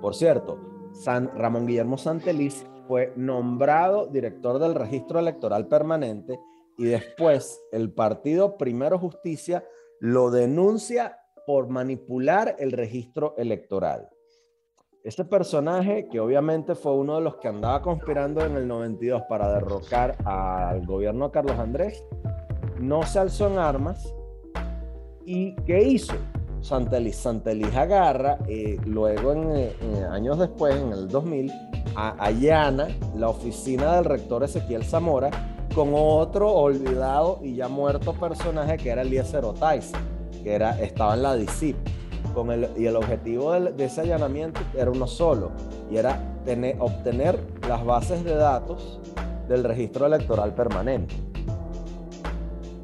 Por 0.00 0.14
cierto, 0.14 0.75
San 1.02 1.30
Ramón 1.36 1.66
Guillermo 1.66 1.98
Santeliz 1.98 2.66
fue 2.88 3.12
nombrado 3.16 4.06
director 4.06 4.58
del 4.58 4.74
registro 4.74 5.18
electoral 5.18 5.68
permanente 5.68 6.38
y 6.78 6.84
después 6.84 7.60
el 7.72 7.92
partido 7.92 8.56
Primero 8.56 8.98
Justicia 8.98 9.64
lo 10.00 10.30
denuncia 10.30 11.18
por 11.46 11.68
manipular 11.68 12.56
el 12.58 12.72
registro 12.72 13.34
electoral. 13.36 14.08
Este 15.04 15.24
personaje, 15.24 16.08
que 16.08 16.18
obviamente 16.18 16.74
fue 16.74 16.92
uno 16.92 17.16
de 17.16 17.20
los 17.20 17.36
que 17.36 17.46
andaba 17.46 17.80
conspirando 17.80 18.44
en 18.44 18.56
el 18.56 18.66
92 18.66 19.22
para 19.28 19.52
derrocar 19.52 20.16
al 20.24 20.84
gobierno 20.84 21.26
de 21.26 21.30
Carlos 21.30 21.58
Andrés, 21.58 22.04
no 22.80 23.04
se 23.04 23.20
alzó 23.20 23.46
en 23.46 23.58
armas. 23.58 24.12
¿Y 25.24 25.54
qué 25.62 25.78
hizo? 25.84 26.14
Santelis. 26.66 27.16
Santelis 27.16 27.74
agarra, 27.76 28.38
eh, 28.48 28.76
luego 28.84 29.32
en, 29.32 30.04
años 30.10 30.38
después, 30.38 30.74
en 30.74 30.92
el 30.92 31.08
2000, 31.08 31.52
allana 31.94 32.88
la 33.16 33.28
oficina 33.28 33.94
del 33.94 34.04
rector 34.04 34.42
Ezequiel 34.42 34.84
Zamora 34.84 35.30
con 35.74 35.90
otro 35.94 36.52
olvidado 36.52 37.38
y 37.42 37.54
ya 37.54 37.68
muerto 37.68 38.12
personaje 38.14 38.76
que 38.78 38.90
era 38.90 39.02
Eliezer 39.02 39.44
Otaiza, 39.44 39.98
que 40.42 40.54
era, 40.54 40.78
estaba 40.80 41.14
en 41.14 41.22
la 41.22 41.36
DICIP. 41.36 41.76
Con 42.34 42.50
el, 42.50 42.68
y 42.76 42.86
el 42.86 42.96
objetivo 42.96 43.52
de, 43.52 43.84
ese 43.84 44.00
allanamiento 44.02 44.60
era 44.76 44.90
uno 44.90 45.06
solo, 45.06 45.52
y 45.90 45.96
era 45.96 46.20
tener, 46.44 46.76
obtener 46.80 47.38
las 47.66 47.84
bases 47.84 48.24
de 48.24 48.34
datos 48.34 49.00
del 49.48 49.64
registro 49.64 50.06
electoral 50.06 50.52
permanente. 50.54 51.14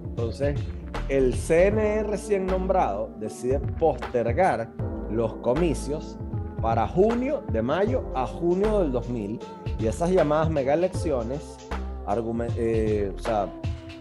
Entonces, 0.04 0.58
el 1.08 1.34
CNE 1.34 2.02
recién 2.04 2.46
nombrado 2.46 3.10
decide 3.18 3.58
postergar 3.58 4.70
los 5.10 5.34
comicios 5.36 6.16
para 6.60 6.86
junio, 6.86 7.42
de 7.50 7.60
mayo 7.60 8.04
a 8.14 8.26
junio 8.26 8.80
del 8.80 8.92
2000, 8.92 9.40
y 9.78 9.86
esas 9.86 10.10
llamadas 10.10 10.48
mega 10.48 10.74
elecciones 10.74 11.58
eh, 12.56 13.12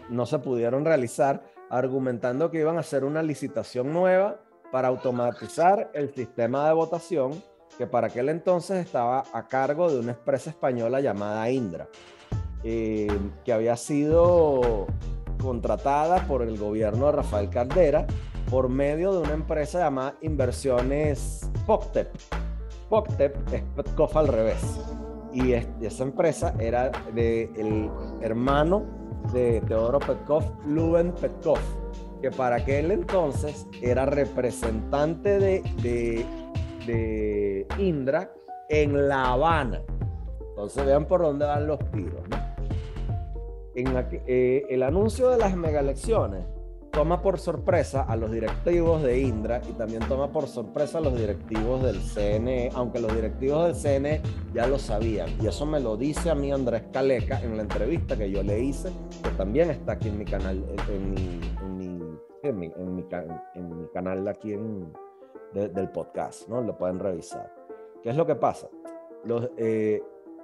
no 0.10 0.26
se 0.26 0.40
pudieron 0.40 0.86
realizar 0.86 1.44
argumentando 1.70 2.52
que 2.52 2.60
iban 2.60 2.78
a 2.78 2.82
hacer 2.82 3.04
una 3.04 3.24
licitación 3.24 3.92
nueva 3.92 4.40
para 4.72 4.90
automatizar 4.90 5.90
el 5.94 6.14
sistema 6.14 6.68
de 6.68 6.74
votación 6.74 7.32
que 7.78 7.88
para 7.88 8.08
aquel 8.08 8.30
entonces 8.30 8.86
estaba 8.86 9.24
a 9.34 9.48
cargo 9.48 9.92
de 9.92 10.00
una 10.00 10.12
empresa 10.12 10.50
española 10.50 11.00
llamada 11.00 11.50
Indra, 11.50 11.88
eh, 12.64 13.08
que 13.44 13.54
había 13.54 13.76
sido 13.76 14.88
contratada 15.42 16.28
por 16.28 16.42
el 16.42 16.58
gobierno 16.58 17.08
de 17.08 17.12
Rafael 17.14 17.50
Caldera 17.50 18.06
por 18.50 18.70
medio 18.70 19.14
de 19.14 19.20
una 19.20 19.34
empresa 19.34 19.80
llamada 19.80 20.16
Inversiones 20.22 21.50
POCTEP. 21.66 22.10
POCTEP 22.90 23.54
es 23.54 23.64
Petkov 23.76 24.18
al 24.18 24.28
revés. 24.28 24.80
Y 25.34 25.54
esa 25.54 26.04
empresa 26.04 26.54
era 26.60 26.92
del 27.14 27.90
hermano 28.22 28.84
de 29.34 29.62
Teodoro 29.62 30.00
Petkov, 30.00 30.44
Luben 30.68 31.14
Petkov, 31.14 31.60
que 32.22 32.32
para 32.32 32.58
aquel 32.58 32.92
entonces 32.92 33.66
era 33.82 34.06
representante 34.06 35.40
de, 35.40 36.26
Indra 37.78 38.34
en 38.68 39.08
La 39.08 39.32
Habana. 39.32 39.82
Entonces 40.50 40.86
vean 40.86 41.06
por 41.06 41.22
dónde 41.22 41.46
van 41.46 41.68
los 41.68 41.80
tiros. 41.92 42.22
En 43.76 43.88
eh, 44.28 44.66
el 44.70 44.84
anuncio 44.84 45.30
de 45.30 45.38
las 45.38 45.56
megaelecciones 45.56 46.46
toma 46.92 47.22
por 47.22 47.40
sorpresa 47.40 48.02
a 48.02 48.18
los 48.18 48.32
directivos 48.32 49.02
de 49.02 49.22
Indra 49.22 49.62
y 49.68 49.72
también 49.74 50.02
toma 50.08 50.32
por 50.32 50.48
sorpresa 50.48 50.98
a 50.98 51.02
los 51.02 51.18
directivos 51.18 51.82
del 51.82 52.02
CNE, 52.02 52.70
aunque 52.76 53.00
los 53.00 53.14
directivos 53.16 53.66
del 53.66 53.76
CNE 53.76 54.22
ya 54.54 54.68
lo 54.68 54.78
sabían. 54.78 55.30
Y 55.42 55.48
eso 55.48 55.66
me 55.66 55.80
lo 55.80 55.96
dice 55.96 56.30
a 56.30 56.36
mí 56.36 56.52
Andrés 56.52 56.84
Caleca 56.92 57.42
en 57.42 57.56
la 57.56 57.64
entrevista 57.64 58.18
que 58.18 58.30
yo 58.30 58.44
le 58.44 58.60
hice, 58.60 58.92
que 59.24 59.30
también 59.32 59.72
está 59.72 59.94
aquí 59.94 60.10
en 60.10 60.18
mi 60.18 60.26
canal, 60.26 60.66
en 60.90 61.12
mi, 61.12 61.40
en 62.44 62.96
mi, 62.96 63.88
canal 63.94 64.28
aquí 64.28 64.54
en, 64.54 64.92
del 65.54 65.90
podcast, 65.92 66.50
¿no? 66.50 66.62
Lo 66.62 66.78
pueden 66.78 67.00
revisar. 67.00 67.54
¿Qué 68.04 68.10
es 68.10 68.18
lo 68.18 68.26
que 68.26 68.36
pasa? 68.36 68.68
Los, 69.24 69.50
eh, 69.58 70.02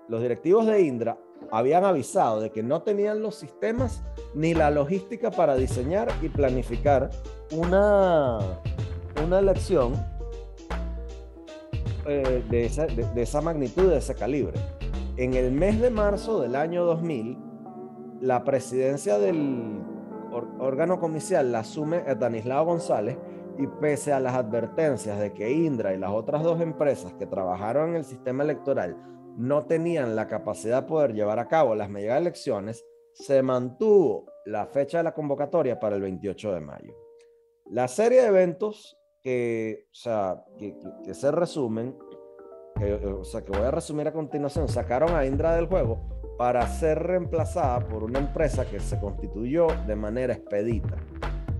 los 0.07 0.21
directivos 0.21 0.65
de 0.65 0.81
Indra 0.81 1.17
habían 1.51 1.85
avisado 1.85 2.41
de 2.41 2.51
que 2.51 2.63
no 2.63 2.81
tenían 2.81 3.21
los 3.21 3.35
sistemas 3.35 4.03
ni 4.33 4.53
la 4.53 4.71
logística 4.71 5.31
para 5.31 5.55
diseñar 5.55 6.09
y 6.21 6.29
planificar 6.29 7.09
una, 7.51 8.39
una 9.25 9.39
elección 9.39 9.93
eh, 12.05 12.43
de, 12.49 12.65
esa, 12.65 12.85
de, 12.85 13.21
esa 13.21 13.41
magnitud, 13.41 13.89
de 13.89 13.97
ese 13.97 14.15
calibre. 14.15 14.59
En 15.17 15.33
el 15.33 15.51
mes 15.51 15.81
de 15.81 15.89
marzo 15.89 16.41
del 16.41 16.55
año 16.55 16.85
2000, 16.85 17.37
la 18.21 18.43
presidencia 18.43 19.17
del 19.17 19.81
órgano 20.59 20.99
comicial 20.99 21.51
la 21.51 21.59
asume 21.59 22.03
Danislao 22.19 22.65
González 22.65 23.17
y 23.57 23.65
pese 23.65 24.13
a 24.13 24.19
las 24.19 24.35
advertencias 24.35 25.19
de 25.19 25.33
que 25.33 25.51
Indra 25.51 25.93
y 25.93 25.97
las 25.97 26.11
otras 26.11 26.43
dos 26.43 26.61
empresas 26.61 27.13
que 27.13 27.25
trabajaron 27.25 27.89
en 27.89 27.95
el 27.95 28.05
sistema 28.05 28.43
electoral 28.43 28.95
no 29.37 29.65
tenían 29.67 30.15
la 30.15 30.27
capacidad 30.27 30.81
de 30.81 30.87
poder 30.87 31.13
llevar 31.13 31.37
a 31.39 31.47
cabo 31.47 31.75
las 31.75 31.89
medidas 31.89 32.19
elecciones, 32.19 32.83
se 33.13 33.43
mantuvo 33.43 34.25
la 34.45 34.65
fecha 34.65 34.97
de 34.97 35.03
la 35.03 35.13
convocatoria 35.13 35.79
para 35.79 35.95
el 35.95 36.01
28 36.01 36.53
de 36.53 36.59
mayo. 36.59 36.95
La 37.67 37.87
serie 37.87 38.21
de 38.21 38.27
eventos 38.27 38.97
que, 39.21 39.85
que, 40.57 41.13
se 41.13 41.31
resumen, 41.31 41.97
que, 42.79 42.93
o 42.93 43.23
sea, 43.23 43.43
que 43.43 43.51
voy 43.51 43.67
a 43.67 43.71
resumir 43.71 44.07
a 44.07 44.13
continuación, 44.13 44.67
sacaron 44.67 45.15
a 45.15 45.25
Indra 45.25 45.55
del 45.55 45.67
juego 45.67 45.99
para 46.37 46.65
ser 46.67 47.03
reemplazada 47.03 47.87
por 47.87 48.03
una 48.03 48.19
empresa 48.19 48.65
que 48.65 48.79
se 48.79 48.99
constituyó 48.99 49.67
de 49.85 49.95
manera 49.95 50.33
expedita. 50.33 50.97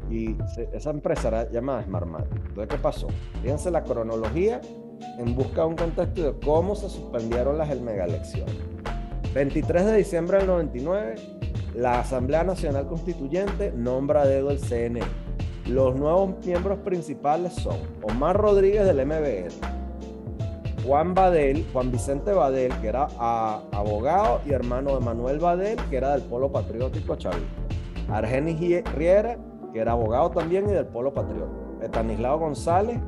Y 0.09 0.37
esa 0.71 0.89
empresa 0.91 1.27
era 1.27 1.51
llamada 1.51 1.83
Smartmatic. 1.83 2.45
Entonces, 2.47 2.67
¿qué 2.69 2.81
pasó? 2.81 3.07
Fíjense 3.41 3.69
la 3.69 3.83
cronología 3.83 4.61
en 5.17 5.35
busca 5.35 5.61
de 5.61 5.67
un 5.67 5.75
contexto 5.75 6.21
de 6.21 6.39
cómo 6.45 6.75
se 6.75 6.89
suspendieron 6.89 7.57
las 7.57 7.69
elecciones. 7.69 8.55
23 9.33 9.85
de 9.85 9.97
diciembre 9.97 10.37
del 10.37 10.47
99, 10.47 11.15
la 11.75 11.99
Asamblea 11.99 12.43
Nacional 12.43 12.87
Constituyente 12.87 13.71
nombra 13.75 14.21
a 14.23 14.27
dedo 14.27 14.51
el 14.51 14.59
CNE. 14.59 15.01
Los 15.67 15.95
nuevos 15.95 16.43
miembros 16.45 16.79
principales 16.79 17.53
son 17.53 17.77
Omar 18.01 18.37
Rodríguez 18.37 18.85
del 18.85 19.05
MBR, 19.05 19.51
Juan 20.85 21.13
Badel, 21.13 21.65
Juan 21.73 21.91
Vicente 21.91 22.31
Badel, 22.31 22.71
que 22.79 22.87
era 22.87 23.07
abogado 23.73 24.39
y 24.45 24.53
hermano 24.53 24.97
de 24.97 25.03
Manuel 25.03 25.39
Badel, 25.39 25.77
que 25.89 25.97
era 25.97 26.13
del 26.13 26.21
Polo 26.21 26.51
Patriótico 26.51 27.17
Chavista. 27.17 27.61
Argenis 28.09 28.83
Riera, 28.95 29.37
que 29.73 29.79
era 29.79 29.91
abogado 29.91 30.31
también 30.31 30.69
y 30.69 30.71
del 30.71 30.85
Polo 30.85 31.13
Patriótico. 31.13 31.79
Estanislao 31.83 32.39
González, 32.39 32.99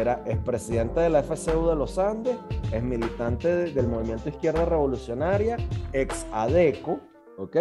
era 0.00 0.22
expresidente 0.26 1.00
de 1.00 1.10
la 1.10 1.22
FCU 1.22 1.68
de 1.68 1.76
los 1.76 1.98
Andes, 1.98 2.36
es 2.72 2.82
militante 2.82 3.72
del 3.72 3.88
movimiento 3.88 4.28
Izquierda 4.28 4.64
Revolucionaria, 4.64 5.56
ex 5.92 6.26
ADECO, 6.32 7.00
¿ok? 7.38 7.56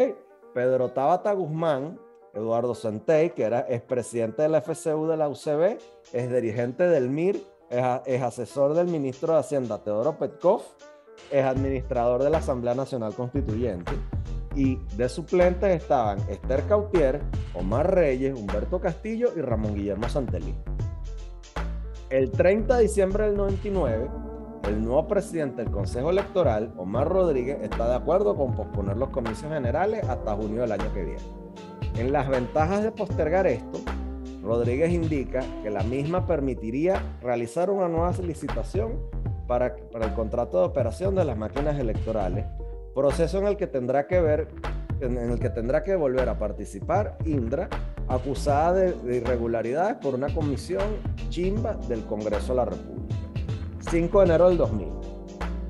Pedro 0.54 0.90
Tabata 0.90 1.34
Guzmán, 1.34 2.00
Eduardo 2.34 2.74
Santey, 2.74 3.32
que 3.32 3.44
era 3.44 3.66
expresidente 3.70 4.42
de 4.42 4.50
la 4.50 4.62
FCU 4.62 5.08
de 5.08 5.18
la 5.18 5.30
UCB, 5.30 5.78
es 6.14 6.32
dirigente 6.32 6.88
del 6.88 7.10
MIR, 7.10 7.40
es, 8.06 8.22
asesor 8.22 8.74
del 8.74 8.88
ministro 8.88 9.34
de 9.34 9.40
Hacienda 9.40 9.84
Teodoro 9.84 10.18
Petkov, 10.18 10.62
es 11.32 11.44
administrador 11.44 12.24
de 12.24 12.30
la 12.30 12.40
Asamblea 12.40 12.76
Nacional 12.76 13.14
Constituyente. 13.14 13.92
Y 14.56 14.78
de 14.96 15.10
suplentes 15.10 15.82
estaban 15.82 16.20
Esther 16.30 16.64
Cautier, 16.68 17.22
Omar 17.56 17.94
Reyes, 17.94 18.38
Humberto 18.38 18.80
Castillo 18.80 19.32
y 19.36 19.42
Ramón 19.42 19.74
Guillermo 19.74 20.08
Santelí. 20.10 20.54
El 22.14 22.30
30 22.30 22.76
de 22.76 22.84
diciembre 22.84 23.26
del 23.26 23.36
99, 23.36 24.08
el 24.70 24.84
nuevo 24.84 25.08
presidente 25.08 25.64
del 25.64 25.72
Consejo 25.72 26.12
Electoral, 26.12 26.72
Omar 26.78 27.10
Rodríguez, 27.10 27.58
está 27.64 27.90
de 27.90 27.96
acuerdo 27.96 28.36
con 28.36 28.54
posponer 28.56 28.98
los 28.98 29.10
comicios 29.10 29.52
generales 29.52 30.08
hasta 30.08 30.36
junio 30.36 30.62
del 30.62 30.74
año 30.74 30.94
que 30.94 31.06
viene. 31.06 31.24
En 31.98 32.14
las 32.14 32.30
ventajas 32.30 32.84
de 32.84 32.92
postergar 32.92 33.48
esto, 33.48 33.80
Rodríguez 34.44 34.94
indica 34.94 35.44
que 35.64 35.72
la 35.72 35.82
misma 35.82 36.28
permitiría 36.28 37.02
realizar 37.20 37.72
una 37.72 37.88
nueva 37.88 38.12
licitación 38.22 39.00
para, 39.48 39.76
para 39.92 40.06
el 40.06 40.14
contrato 40.14 40.60
de 40.60 40.66
operación 40.66 41.16
de 41.16 41.26
las 41.26 41.36
máquinas 41.36 41.80
electorales, 41.80 42.46
proceso 42.94 43.40
en 43.40 43.48
el 43.48 43.58
que 43.58 43.66
tendrá 43.66 44.06
que 44.06 44.22
ver 44.22 44.50
en 45.04 45.18
el 45.18 45.40
que 45.40 45.50
tendrá 45.50 45.84
que 45.84 45.96
volver 45.96 46.30
a 46.30 46.38
participar 46.38 47.18
Indra, 47.26 47.70
acusada 48.08 48.74
de, 48.74 49.18
irregularidades 49.18 49.98
por 49.98 50.16
una 50.16 50.34
comisión 50.34 50.84
chimba 51.30 51.74
del 51.88 52.06
Congreso 52.06 52.54
de 52.54 52.56
la 52.56 52.66
República. 52.66 53.16
5 53.90 54.20
de 54.20 54.26
enero 54.26 54.50
del 54.50 54.58
2000. 54.58 54.88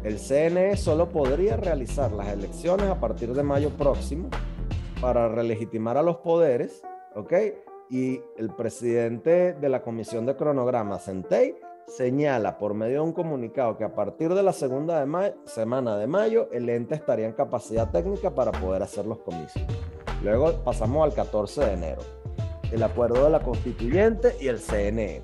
El 0.03 0.19
CNE 0.19 0.77
solo 0.77 1.09
podría 1.09 1.57
realizar 1.57 2.11
las 2.11 2.27
elecciones 2.27 2.87
a 2.87 2.99
partir 2.99 3.33
de 3.33 3.41
mayo 3.41 3.69
próximo 3.71 4.29
para 5.01 5.29
relegitimar 5.29 5.97
a 5.97 6.03
los 6.03 6.17
poderes, 6.17 6.81
¿ok? 7.15 7.33
Y 7.89 8.19
el 8.37 8.49
presidente 8.55 9.53
de 9.53 9.69
la 9.69 9.81
Comisión 9.81 10.25
de 10.25 10.35
Cronograma, 10.35 10.99
Centey, 10.99 11.55
señala 11.87 12.57
por 12.57 12.73
medio 12.73 12.95
de 12.95 12.99
un 13.01 13.13
comunicado 13.13 13.77
que 13.77 13.83
a 13.83 13.93
partir 13.93 14.33
de 14.33 14.43
la 14.43 14.53
segunda 14.53 15.05
semana 15.45 15.97
de 15.97 16.07
mayo 16.07 16.49
el 16.51 16.69
ente 16.69 16.95
estaría 16.95 17.25
en 17.25 17.33
capacidad 17.33 17.91
técnica 17.91 18.31
para 18.31 18.51
poder 18.51 18.83
hacer 18.83 19.05
los 19.05 19.19
comicios. 19.19 19.65
Luego 20.23 20.63
pasamos 20.63 21.03
al 21.03 21.13
14 21.13 21.65
de 21.65 21.73
enero, 21.73 22.01
el 22.71 22.81
acuerdo 22.83 23.25
de 23.25 23.29
la 23.29 23.41
constituyente 23.41 24.35
y 24.39 24.47
el 24.47 24.59
CNE. 24.59 25.21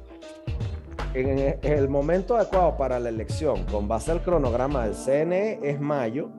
En 1.14 1.58
el 1.64 1.90
momento 1.90 2.36
adecuado 2.36 2.78
para 2.78 3.00
la 3.00 3.10
elección, 3.10 3.64
con 3.66 3.88
base 3.88 4.12
al 4.12 4.22
cronograma 4.22 4.86
del 4.86 4.94
CNE, 4.94 5.60
es 5.64 5.80
mayo, 5.80 6.30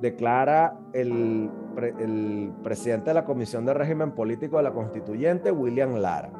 declara 0.00 0.76
el, 0.92 1.50
el 1.76 2.52
presidente 2.64 3.10
de 3.10 3.14
la 3.14 3.24
Comisión 3.24 3.64
de 3.64 3.74
Régimen 3.74 4.12
Político 4.12 4.56
de 4.56 4.64
la 4.64 4.72
Constituyente, 4.72 5.52
William 5.52 5.96
Lara. 5.96 6.32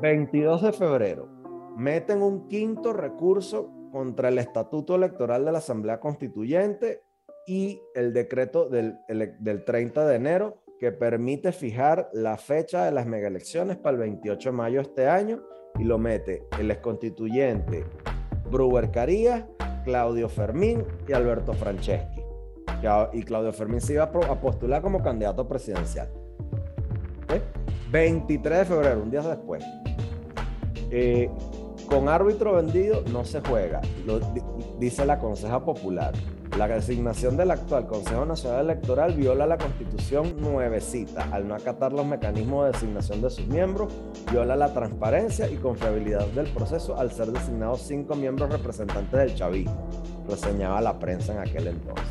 22 0.00 0.62
de 0.62 0.72
febrero, 0.72 1.28
meten 1.76 2.22
un 2.22 2.48
quinto 2.48 2.92
recurso 2.92 3.70
contra 3.90 4.28
el 4.28 4.38
Estatuto 4.38 4.94
Electoral 4.94 5.44
de 5.44 5.52
la 5.52 5.58
Asamblea 5.58 6.00
Constituyente 6.00 7.02
y 7.46 7.80
el 7.94 8.12
decreto 8.12 8.68
del, 8.68 8.98
del 9.08 9.64
30 9.64 10.06
de 10.06 10.16
enero 10.16 10.62
que 10.78 10.92
permite 10.92 11.52
fijar 11.52 12.10
la 12.12 12.36
fecha 12.36 12.84
de 12.84 12.92
las 12.92 13.06
megaelecciones 13.06 13.78
para 13.78 13.94
el 13.94 14.00
28 14.00 14.50
de 14.50 14.56
mayo 14.56 14.76
de 14.76 14.82
este 14.82 15.08
año 15.08 15.42
y 15.78 15.84
lo 15.84 15.98
mete 15.98 16.46
el 16.58 16.70
exconstituyente 16.70 17.84
Brewer 18.50 18.90
Carías, 18.90 19.44
Claudio 19.84 20.28
Fermín 20.28 20.84
y 21.08 21.12
Alberto 21.12 21.54
Franceschi. 21.54 22.20
Y 23.14 23.22
Claudio 23.22 23.52
Fermín 23.52 23.80
se 23.80 23.94
iba 23.94 24.04
a 24.04 24.40
postular 24.40 24.82
como 24.82 25.02
candidato 25.02 25.48
presidencial. 25.48 26.08
23 27.90 28.58
de 28.58 28.64
febrero, 28.64 29.02
un 29.02 29.10
día 29.10 29.22
después. 29.22 29.64
Eh, 30.90 31.30
con 31.88 32.08
árbitro 32.08 32.54
vendido 32.54 33.02
no 33.12 33.24
se 33.24 33.40
juega, 33.40 33.80
dice 34.78 35.06
la 35.06 35.18
Conseja 35.18 35.64
Popular. 35.64 36.12
La 36.56 36.66
designación 36.66 37.36
del 37.36 37.50
actual 37.50 37.86
Consejo 37.86 38.24
Nacional 38.24 38.64
Electoral 38.64 39.14
viola 39.14 39.46
la 39.46 39.58
Constitución 39.58 40.40
nuevecita 40.40 41.28
al 41.30 41.46
no 41.46 41.54
acatar 41.54 41.92
los 41.92 42.06
mecanismos 42.06 42.64
de 42.64 42.72
designación 42.72 43.20
de 43.20 43.30
sus 43.30 43.46
miembros, 43.46 43.92
viola 44.32 44.56
la 44.56 44.72
transparencia 44.72 45.50
y 45.50 45.56
confiabilidad 45.56 46.26
del 46.28 46.48
proceso 46.48 46.98
al 46.98 47.12
ser 47.12 47.26
designados 47.26 47.82
cinco 47.82 48.14
miembros 48.14 48.50
representantes 48.50 49.12
del 49.12 49.34
chavismo, 49.34 49.88
reseñaba 50.28 50.80
la 50.80 50.98
prensa 50.98 51.34
en 51.34 51.40
aquel 51.40 51.66
entonces. 51.66 52.06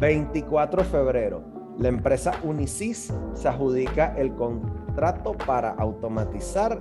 24 0.00 0.82
de 0.82 0.88
febrero, 0.88 1.42
la 1.78 1.88
empresa 1.88 2.32
Unicis 2.42 3.12
se 3.34 3.48
adjudica 3.48 4.14
el 4.16 4.34
contrato 4.34 5.36
para 5.46 5.70
automatizar 5.70 6.78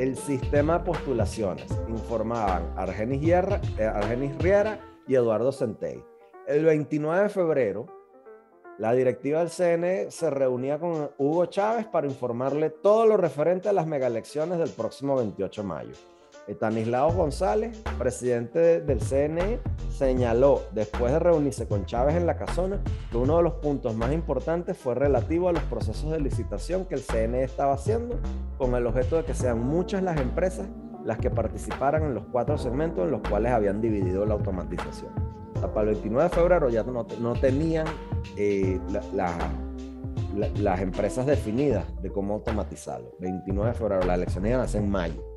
el 0.00 0.16
sistema 0.16 0.78
de 0.78 0.84
postulaciones, 0.86 1.66
informaban 1.86 2.72
Argenis, 2.74 3.22
eh, 3.22 3.84
Argenis 3.84 4.34
Riera 4.38 4.80
y 5.06 5.14
Eduardo 5.14 5.52
Centey. 5.52 6.02
El 6.46 6.64
29 6.64 7.24
de 7.24 7.28
febrero, 7.28 7.86
la 8.78 8.94
directiva 8.94 9.40
del 9.40 9.50
CNE 9.50 10.10
se 10.10 10.30
reunía 10.30 10.78
con 10.78 11.10
Hugo 11.18 11.44
Chávez 11.46 11.84
para 11.86 12.06
informarle 12.06 12.70
todo 12.70 13.04
lo 13.04 13.18
referente 13.18 13.68
a 13.68 13.74
las 13.74 13.86
megaelecciones 13.86 14.58
del 14.58 14.70
próximo 14.70 15.16
28 15.16 15.60
de 15.60 15.68
mayo. 15.68 15.92
Estanislao 16.46 17.12
González, 17.12 17.82
presidente 17.98 18.80
del 18.80 19.00
CNE, 19.00 19.60
señaló, 19.90 20.62
después 20.72 21.12
de 21.12 21.18
reunirse 21.18 21.68
con 21.68 21.86
Chávez 21.86 22.16
en 22.16 22.26
la 22.26 22.36
casona, 22.36 22.80
que 23.10 23.16
uno 23.16 23.36
de 23.36 23.42
los 23.42 23.54
puntos 23.54 23.94
más 23.94 24.12
importantes 24.12 24.76
fue 24.76 24.94
relativo 24.94 25.48
a 25.48 25.52
los 25.52 25.62
procesos 25.64 26.10
de 26.10 26.20
licitación 26.20 26.86
que 26.86 26.94
el 26.94 27.02
CNE 27.02 27.44
estaba 27.44 27.74
haciendo, 27.74 28.18
con 28.58 28.74
el 28.74 28.86
objeto 28.86 29.16
de 29.16 29.24
que 29.24 29.34
sean 29.34 29.60
muchas 29.60 30.02
las 30.02 30.20
empresas 30.20 30.66
las 31.04 31.18
que 31.18 31.30
participaran 31.30 32.02
en 32.02 32.14
los 32.14 32.24
cuatro 32.30 32.58
segmentos 32.58 33.04
en 33.04 33.10
los 33.10 33.22
cuales 33.26 33.52
habían 33.52 33.80
dividido 33.80 34.26
la 34.26 34.34
automatización 34.34 35.30
para 35.68 35.82
el 35.82 35.94
29 35.96 36.28
de 36.28 36.34
febrero 36.34 36.68
ya 36.68 36.82
no, 36.82 37.06
no 37.20 37.32
tenían 37.34 37.86
eh, 38.36 38.80
las 40.56 40.80
empresas 40.80 41.26
definidas 41.26 41.84
de 42.02 42.10
cómo 42.10 42.34
automatizarlo. 42.34 43.14
29 43.18 43.70
de 43.70 43.76
febrero, 43.76 44.06
las 44.06 44.16
elecciones 44.16 44.50
iban 44.50 44.62
a 44.62 44.68
ser 44.68 44.82
en 44.82 44.90
mayo. 44.90 45.29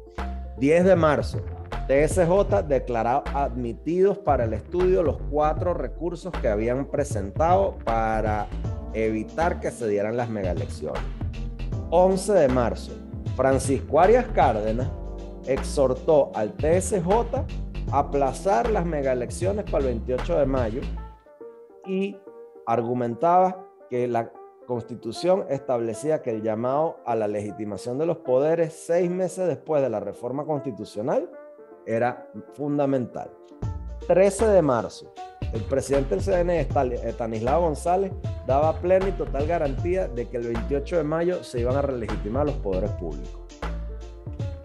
10 0.57 0.85
de 0.85 0.95
marzo, 0.95 1.41
TSJ 1.87 2.63
declaró 2.67 3.23
admitidos 3.33 4.17
para 4.17 4.45
el 4.45 4.53
estudio 4.53 5.03
los 5.03 5.17
cuatro 5.29 5.73
recursos 5.73 6.31
que 6.41 6.47
habían 6.47 6.85
presentado 6.85 7.77
para 7.83 8.47
evitar 8.93 9.59
que 9.59 9.71
se 9.71 9.87
dieran 9.87 10.15
las 10.15 10.29
megaelecciones. 10.29 11.01
11 11.89 12.33
de 12.33 12.47
marzo, 12.47 12.91
Francisco 13.35 13.99
Arias 13.99 14.25
Cárdenas 14.33 14.89
exhortó 15.47 16.31
al 16.35 16.53
TSJ 16.53 17.09
aplazar 17.91 18.69
las 18.69 18.85
megaelecciones 18.85 19.65
para 19.65 19.79
el 19.79 19.99
28 19.99 20.39
de 20.39 20.45
mayo 20.45 20.81
y 21.85 22.17
argumentaba 22.65 23.67
que 23.89 24.07
la 24.07 24.31
constitución 24.65 25.45
establecía 25.49 26.21
que 26.21 26.31
el 26.31 26.41
llamado 26.41 26.97
a 27.05 27.15
la 27.15 27.27
legitimación 27.27 27.97
de 27.97 28.05
los 28.05 28.17
poderes 28.17 28.73
seis 28.73 29.09
meses 29.09 29.47
después 29.47 29.81
de 29.81 29.89
la 29.89 29.99
reforma 29.99 30.45
constitucional 30.45 31.29
era 31.85 32.29
fundamental. 32.53 33.31
13 34.07 34.47
de 34.47 34.61
marzo, 34.61 35.13
el 35.53 35.61
presidente 35.63 36.15
del 36.15 36.23
CNE, 36.23 36.67
Estanislao 37.07 37.61
González, 37.61 38.11
daba 38.45 38.79
plena 38.79 39.09
y 39.09 39.11
total 39.13 39.47
garantía 39.47 40.07
de 40.07 40.27
que 40.27 40.37
el 40.37 40.47
28 40.53 40.97
de 40.97 41.03
mayo 41.03 41.43
se 41.43 41.59
iban 41.59 41.75
a 41.77 41.81
relegitimar 41.81 42.45
los 42.45 42.55
poderes 42.55 42.91
públicos. 42.91 43.41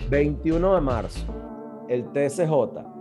21 0.08 0.74
de 0.74 0.80
marzo, 0.80 1.26
el 1.88 2.04
TSJ 2.12 2.97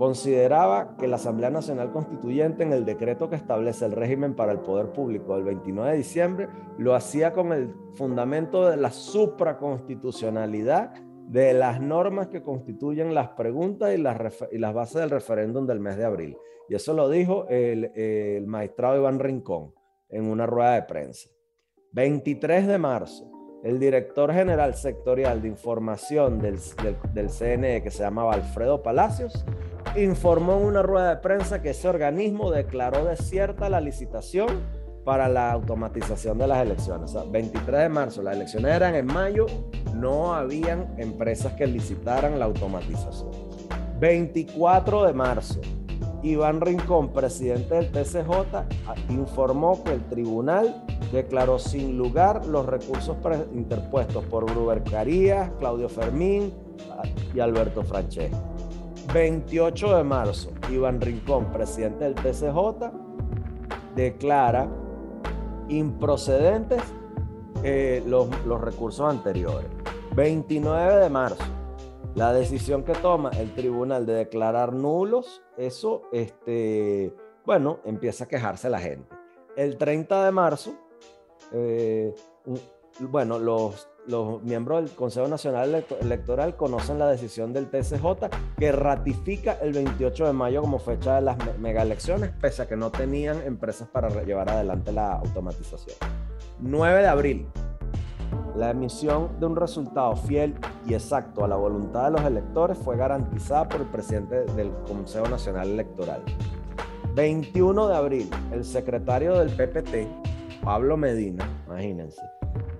consideraba 0.00 0.96
que 0.96 1.06
la 1.06 1.16
Asamblea 1.16 1.50
Nacional 1.50 1.92
Constituyente 1.92 2.62
en 2.62 2.72
el 2.72 2.86
decreto 2.86 3.28
que 3.28 3.36
establece 3.36 3.84
el 3.84 3.92
régimen 3.92 4.34
para 4.34 4.52
el 4.52 4.60
poder 4.60 4.94
público 4.94 5.34
del 5.34 5.44
29 5.44 5.90
de 5.90 5.96
diciembre 5.98 6.48
lo 6.78 6.94
hacía 6.94 7.34
con 7.34 7.52
el 7.52 7.74
fundamento 7.92 8.70
de 8.70 8.78
la 8.78 8.92
supraconstitucionalidad 8.92 10.94
de 11.28 11.52
las 11.52 11.82
normas 11.82 12.28
que 12.28 12.42
constituyen 12.42 13.14
las 13.14 13.28
preguntas 13.32 13.94
y 13.94 13.98
las, 13.98 14.16
bases 14.72 15.02
del 15.02 15.10
referéndum 15.10 15.66
del 15.66 15.80
mes 15.80 15.98
de 15.98 16.06
abril. 16.06 16.38
Y 16.70 16.76
eso 16.76 16.94
lo 16.94 17.10
dijo 17.10 17.46
el, 17.50 17.92
el 17.94 18.46
magistrado 18.46 18.96
Iván 18.96 19.18
Rincón 19.18 19.74
en 20.08 20.30
una 20.30 20.46
rueda 20.46 20.76
de 20.76 20.84
prensa. 20.84 21.28
23 21.92 22.68
de 22.68 22.78
marzo, 22.78 23.30
el 23.62 23.78
director 23.78 24.32
general 24.32 24.74
sectorial 24.74 25.42
de 25.42 25.48
información 25.48 26.40
del, 26.40 26.58
CNE, 26.58 27.82
que 27.82 27.90
se 27.90 28.02
llamaba 28.02 28.34
Alfredo 28.34 28.82
Palacios, 28.82 29.44
informó 29.96 30.58
en 30.58 30.64
una 30.64 30.82
rueda 30.82 31.10
de 31.10 31.16
prensa 31.16 31.60
que 31.60 31.70
ese 31.70 31.88
organismo 31.88 32.50
declaró 32.50 33.04
desierta 33.04 33.68
la 33.68 33.80
licitación 33.80 34.48
para 35.04 35.28
la 35.28 35.52
automatización 35.52 36.38
de 36.38 36.46
las 36.46 36.62
elecciones. 36.62 37.14
O 37.14 37.22
sea, 37.22 37.30
23 37.30 37.80
de 37.80 37.88
marzo, 37.88 38.22
las 38.22 38.36
elecciones 38.36 38.74
eran 38.74 38.94
en 38.94 39.06
mayo, 39.06 39.46
no 39.94 40.34
habían 40.34 40.94
empresas 40.98 41.54
que 41.54 41.66
licitaran 41.66 42.38
la 42.38 42.46
automatización. 42.46 43.30
24 43.98 45.06
de 45.06 45.12
marzo, 45.12 45.60
Iván 46.22 46.60
Rincón, 46.60 47.12
presidente 47.12 47.74
del 47.74 47.90
TCJ, 47.90 48.64
informó 49.08 49.82
que 49.82 49.92
el 49.92 50.04
tribunal 50.04 50.84
declaró 51.12 51.58
sin 51.58 51.96
lugar 51.96 52.46
los 52.46 52.66
recursos 52.66 53.16
interpuestos 53.54 54.24
por 54.24 54.44
Gruber 54.50 54.82
Carías, 54.84 55.50
Claudio 55.58 55.88
Fermín 55.88 56.52
y 57.34 57.40
Alberto 57.40 57.82
Francesco. 57.82 58.38
28 59.12 59.96
de 59.96 60.04
marzo, 60.04 60.50
Iván 60.70 61.00
Rincón, 61.00 61.46
presidente 61.46 62.04
del 62.04 62.14
TCJ, 62.14 62.92
declara 63.96 64.68
improcedentes 65.68 66.82
eh, 67.62 68.02
los, 68.06 68.28
los 68.46 68.60
recursos 68.60 69.10
anteriores. 69.10 69.68
29 70.14 70.96
de 70.96 71.10
marzo, 71.10 71.42
la 72.14 72.32
decisión 72.32 72.84
que 72.84 72.92
toma 72.92 73.30
el 73.30 73.54
tribunal 73.54 74.04
de 74.04 74.14
declarar 74.14 74.72
nulos, 74.72 75.42
eso, 75.56 76.02
este, 76.12 77.14
bueno, 77.44 77.80
empieza 77.84 78.24
a 78.24 78.28
quejarse 78.28 78.68
la 78.68 78.80
gente. 78.80 79.14
El 79.56 79.76
30 79.76 80.24
de 80.24 80.30
marzo, 80.32 80.74
eh, 81.52 82.14
bueno, 83.00 83.38
los, 83.38 83.88
miembros 84.42 84.82
del 84.82 84.96
Consejo 84.96 85.28
Nacional 85.28 85.84
Electoral 86.00 86.56
conocen 86.56 86.98
la 86.98 87.08
decisión 87.08 87.52
del 87.52 87.70
TSJ 87.70 88.28
que 88.58 88.72
ratifica 88.72 89.58
el 89.60 89.72
28 89.72 90.26
de 90.26 90.32
mayo 90.32 90.62
como 90.62 90.80
fecha 90.80 91.16
de 91.16 91.20
las 91.20 91.58
mega 91.58 91.82
elecciones, 91.82 92.30
pese 92.40 92.62
a 92.62 92.66
que 92.66 92.76
no 92.76 92.90
tenían 92.90 93.40
empresas 93.42 93.88
para 93.88 94.08
llevar 94.24 94.50
adelante 94.50 94.90
la 94.90 95.12
automatización. 95.12 95.96
9 96.58 97.02
de 97.02 97.08
abril, 97.08 97.46
la 98.60 98.70
emisión 98.72 99.40
de 99.40 99.46
un 99.46 99.56
resultado 99.56 100.14
fiel 100.14 100.54
y 100.86 100.92
exacto 100.92 101.42
a 101.42 101.48
la 101.48 101.56
voluntad 101.56 102.04
de 102.04 102.10
los 102.10 102.20
electores 102.20 102.76
fue 102.76 102.94
garantizada 102.94 103.66
por 103.66 103.80
el 103.80 103.86
presidente 103.86 104.44
del 104.52 104.70
Consejo 104.86 105.26
Nacional 105.28 105.70
Electoral. 105.70 106.22
21 107.14 107.88
de 107.88 107.96
abril, 107.96 108.30
el 108.52 108.66
secretario 108.66 109.38
del 109.38 109.48
PPT, 109.48 110.62
Pablo 110.62 110.98
Medina, 110.98 111.48
imagínense, 111.66 112.20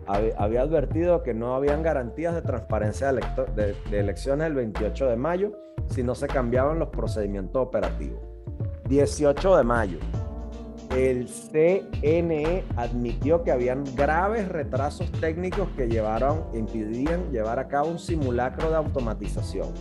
había 0.07 0.61
advertido 0.61 1.23
que 1.23 1.33
no 1.33 1.55
habían 1.55 1.83
garantías 1.83 2.35
de 2.35 2.43
transparencia 2.43 3.11
de, 3.15 3.75
elecciones 3.91 4.49
el 4.49 4.55
28 4.55 5.07
de 5.07 5.17
mayo 5.17 5.53
si 5.87 6.03
no 6.03 6.15
se 6.15 6.27
cambiaban 6.27 6.79
los 6.79 6.91
procedimientos 6.91 7.67
operativos. 7.67 8.21
18 8.87 9.57
de 9.57 9.65
mayo, 9.65 9.99
el 10.97 11.29
CNE 11.29 12.65
admitió 12.77 13.45
que 13.45 13.53
habían 13.53 13.85
graves 13.95 14.49
retrasos 14.49 15.11
técnicos 15.13 15.69
que 15.77 15.89
llevaron, 15.89 16.45
impidían 16.53 17.31
llevar 17.31 17.59
a 17.59 17.69
cabo 17.69 17.91
un 17.91 17.99
simulacro 17.99 18.71
de 18.71 18.77
automatización, 18.77 19.73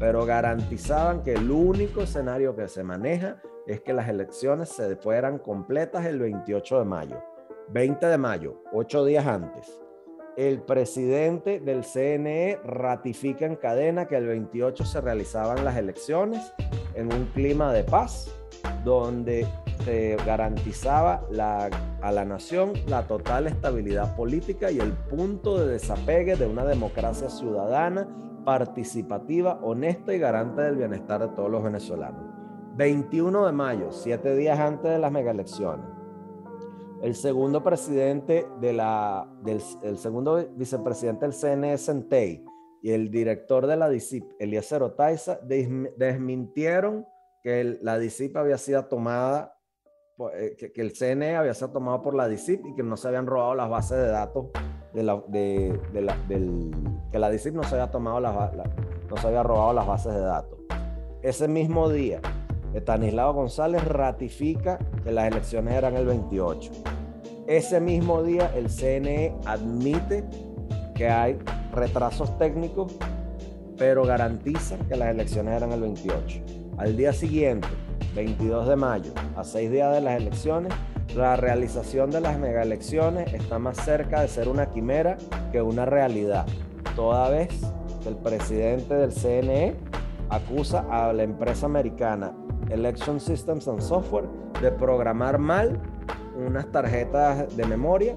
pero 0.00 0.26
garantizaban 0.26 1.22
que 1.22 1.34
el 1.34 1.50
único 1.50 2.02
escenario 2.02 2.56
que 2.56 2.68
se 2.68 2.82
maneja 2.82 3.40
es 3.66 3.80
que 3.82 3.92
las 3.92 4.08
elecciones 4.08 4.70
se 4.70 4.96
fueran 4.96 5.38
completas 5.38 6.06
el 6.06 6.18
28 6.18 6.80
de 6.80 6.84
mayo. 6.84 7.22
20 7.70 8.06
de 8.06 8.18
mayo, 8.18 8.62
ocho 8.72 9.04
días 9.04 9.26
antes, 9.26 9.80
el 10.38 10.60
presidente 10.60 11.58
del 11.58 11.82
CNE 11.82 12.60
ratifica 12.62 13.44
en 13.44 13.56
cadena 13.56 14.06
que 14.06 14.14
el 14.14 14.28
28 14.28 14.84
se 14.84 15.00
realizaban 15.00 15.64
las 15.64 15.76
elecciones 15.76 16.54
en 16.94 17.12
un 17.12 17.24
clima 17.34 17.72
de 17.72 17.82
paz, 17.82 18.32
donde 18.84 19.48
se 19.84 20.16
garantizaba 20.24 21.26
a 22.00 22.12
la 22.12 22.24
nación 22.24 22.74
la 22.86 23.08
total 23.08 23.48
estabilidad 23.48 24.14
política 24.14 24.70
y 24.70 24.78
el 24.78 24.92
punto 24.92 25.58
de 25.58 25.72
desapegue 25.72 26.36
de 26.36 26.46
una 26.46 26.64
democracia 26.64 27.28
ciudadana, 27.28 28.06
participativa, 28.44 29.58
honesta 29.60 30.14
y 30.14 30.20
garante 30.20 30.62
del 30.62 30.76
bienestar 30.76 31.20
de 31.20 31.34
todos 31.34 31.50
los 31.50 31.64
venezolanos. 31.64 32.22
21 32.76 33.44
de 33.44 33.52
mayo, 33.52 33.90
siete 33.90 34.36
días 34.36 34.60
antes 34.60 34.88
de 34.88 35.00
las 35.00 35.10
megaelecciones. 35.10 35.97
El 37.02 37.14
segundo 37.14 37.62
presidente 37.62 38.46
del 38.60 38.80
el 39.82 39.98
segundo 39.98 40.48
vicepresidente 40.56 41.26
del 41.26 41.34
CNE, 41.34 41.78
Centey, 41.78 42.44
y 42.82 42.92
el 42.92 43.10
director 43.10 43.66
de 43.66 43.76
la 43.76 43.88
DICIP, 43.88 44.24
Eliezer 44.38 44.82
Otaiza, 44.82 45.40
desmintieron 45.42 47.06
que 47.42 47.78
la 47.82 47.98
DICIP 47.98 48.36
había 48.36 48.58
sido 48.58 48.84
tomada 48.86 49.58
eh, 50.34 50.56
que, 50.56 50.80
el 50.80 50.92
CNE 50.92 51.36
había 51.36 51.54
sido 51.54 51.70
tomado 51.70 52.02
por 52.02 52.14
la 52.14 52.26
DICIP 52.26 52.66
y 52.66 52.74
que 52.74 52.82
no 52.82 52.96
se 52.96 53.06
habían 53.06 53.26
robado 53.26 53.54
las 53.54 53.70
bases 53.70 53.98
de 53.98 54.08
datos 54.08 54.46
de 54.92 55.04
la, 55.04 55.22
que 57.12 57.18
la 57.18 57.30
DICIP 57.30 57.54
no 57.54 57.62
se 57.62 57.76
había 57.76 57.90
tomado 57.90 58.18
las, 58.18 58.34
no 59.08 59.16
se 59.16 59.26
había 59.28 59.44
robado 59.44 59.72
las 59.72 59.86
bases 59.86 60.14
de 60.14 60.20
datos. 60.20 60.58
Ese 61.22 61.46
mismo 61.46 61.88
día, 61.88 62.20
Estanislao 62.74 63.32
González 63.32 63.82
ratifica 63.84 64.78
que 65.02 65.10
las 65.10 65.28
elecciones 65.28 65.74
eran 65.74 65.96
el 65.96 66.06
28. 66.06 66.70
Ese 67.46 67.80
mismo 67.80 68.22
día, 68.22 68.52
el 68.54 68.68
CNE 68.68 69.34
admite 69.46 70.24
que 70.94 71.08
hay 71.08 71.38
retrasos 71.72 72.36
técnicos, 72.38 72.94
pero 73.78 74.04
garantiza 74.04 74.76
que 74.88 74.96
las 74.96 75.08
elecciones 75.08 75.54
eran 75.54 75.72
el 75.72 75.80
28. 75.80 76.42
Al 76.76 76.96
día 76.96 77.12
siguiente, 77.12 77.68
22 78.14 78.68
de 78.68 78.76
mayo, 78.76 79.12
a 79.36 79.44
seis 79.44 79.70
días 79.70 79.94
de 79.94 80.00
las 80.02 80.20
elecciones, 80.20 80.72
la 81.16 81.36
realización 81.36 82.10
de 82.10 82.20
las 82.20 82.38
megaelecciones 82.38 83.32
está 83.32 83.58
más 83.58 83.78
cerca 83.78 84.20
de 84.20 84.28
ser 84.28 84.48
una 84.48 84.66
quimera 84.66 85.16
que 85.52 85.62
una 85.62 85.86
realidad, 85.86 86.46
toda 86.94 87.30
vez 87.30 87.48
que 88.02 88.10
el 88.10 88.16
presidente 88.16 88.94
del 88.94 89.12
CNE 89.12 89.74
acusa 90.28 90.84
a 90.90 91.12
la 91.14 91.22
empresa 91.22 91.64
americana 91.64 92.34
Election 92.70 93.20
Systems 93.20 93.68
and 93.68 93.80
Software 93.80 94.28
de 94.60 94.70
programar 94.72 95.38
mal 95.38 95.80
unas 96.36 96.70
tarjetas 96.70 97.56
de 97.56 97.66
memoria 97.66 98.16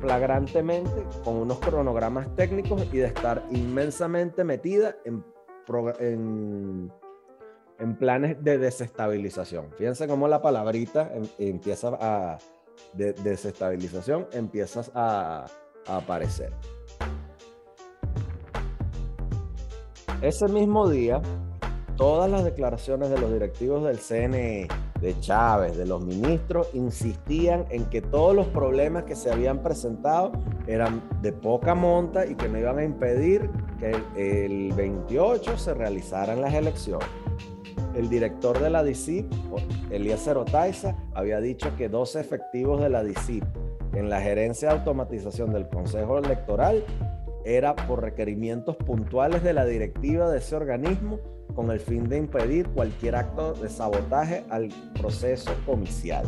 flagrantemente 0.00 1.04
con 1.24 1.36
unos 1.36 1.58
cronogramas 1.60 2.34
técnicos 2.34 2.82
y 2.92 2.98
de 2.98 3.06
estar 3.06 3.44
inmensamente 3.50 4.44
metida 4.44 4.96
en, 5.04 5.22
planes 7.98 8.42
de 8.42 8.58
desestabilización. 8.58 9.70
Fíjense 9.76 10.08
cómo 10.08 10.26
la 10.26 10.42
palabrita 10.42 11.10
em, 11.14 11.24
empieza 11.38 11.96
a 12.00 12.38
de 12.94 13.12
desestabilización 13.12 14.26
empiezas 14.32 14.90
a, 14.94 15.46
a 15.86 15.96
aparecer. 15.96 16.52
Ese 20.22 20.48
mismo 20.48 20.88
día, 20.88 21.22
todas 22.00 22.30
las 22.30 22.44
declaraciones 22.44 23.10
de 23.10 23.18
los 23.18 23.30
directivos 23.30 23.84
del 23.84 23.98
CNE, 23.98 24.68
de 25.02 25.20
Chávez, 25.20 25.76
de 25.76 25.84
los 25.84 26.02
ministros, 26.02 26.70
insistían 26.72 27.66
en 27.68 27.84
que 27.90 28.00
todos 28.00 28.34
los 28.34 28.46
problemas 28.46 29.04
que 29.04 29.14
se 29.14 29.30
habían 29.30 29.62
presentado 29.62 30.32
eran 30.66 31.02
de 31.20 31.34
poca 31.34 31.74
monta 31.74 32.24
y 32.24 32.36
que 32.36 32.48
no 32.48 32.58
iban 32.58 32.78
a 32.78 32.84
impedir 32.84 33.50
que 33.78 33.90
el, 33.90 34.02
el 34.16 34.72
28 34.72 35.58
se 35.58 35.74
realizaran 35.74 36.40
las 36.40 36.54
elecciones. 36.54 37.06
El 37.94 38.08
director 38.08 38.58
de 38.58 38.70
la 38.70 38.82
DICIP, 38.82 39.30
Eliezer 39.90 40.38
Otaiza, 40.38 40.96
había 41.12 41.38
dicho 41.38 41.76
que 41.76 41.90
dos 41.90 42.16
efectivos 42.16 42.80
de 42.80 42.88
la 42.88 43.04
DICIP 43.04 43.44
en 43.92 44.08
la 44.08 44.22
gerencia 44.22 44.70
de 44.70 44.78
automatización 44.78 45.52
del 45.52 45.68
Consejo 45.68 46.16
Electoral 46.16 46.82
era 47.44 47.76
por 47.76 48.00
requerimientos 48.00 48.76
puntuales 48.76 49.42
de 49.42 49.52
la 49.52 49.66
directiva 49.66 50.30
de 50.30 50.38
ese 50.38 50.56
organismo 50.56 51.20
con 51.54 51.70
el 51.70 51.80
fin 51.80 52.08
de 52.08 52.18
impedir 52.18 52.68
cualquier 52.68 53.16
acto 53.16 53.54
de 53.54 53.68
sabotaje 53.68 54.44
al 54.50 54.68
proceso 54.94 55.52
comicial. 55.66 56.24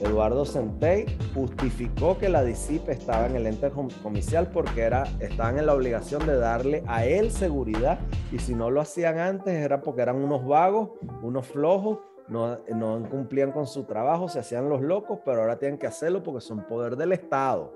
Eduardo 0.00 0.44
Centey 0.44 1.06
justificó 1.34 2.18
que 2.18 2.28
la 2.28 2.42
DICIP 2.42 2.88
estaba 2.88 3.26
en 3.26 3.36
el 3.36 3.46
ente 3.46 3.70
comicial 4.02 4.48
porque 4.48 4.82
era, 4.82 5.04
estaban 5.20 5.58
en 5.58 5.66
la 5.66 5.74
obligación 5.74 6.26
de 6.26 6.36
darle 6.36 6.82
a 6.86 7.06
él 7.06 7.30
seguridad 7.30 8.00
y 8.32 8.38
si 8.38 8.54
no 8.54 8.70
lo 8.70 8.80
hacían 8.80 9.18
antes 9.18 9.54
era 9.54 9.80
porque 9.82 10.02
eran 10.02 10.16
unos 10.16 10.44
vagos, 10.46 10.90
unos 11.22 11.46
flojos, 11.46 11.98
no, 12.28 12.58
no 12.74 13.08
cumplían 13.08 13.52
con 13.52 13.66
su 13.66 13.84
trabajo, 13.84 14.28
se 14.28 14.40
hacían 14.40 14.68
los 14.68 14.80
locos, 14.80 15.20
pero 15.24 15.42
ahora 15.42 15.58
tienen 15.58 15.78
que 15.78 15.86
hacerlo 15.86 16.22
porque 16.22 16.40
son 16.40 16.66
poder 16.66 16.96
del 16.96 17.12
Estado. 17.12 17.72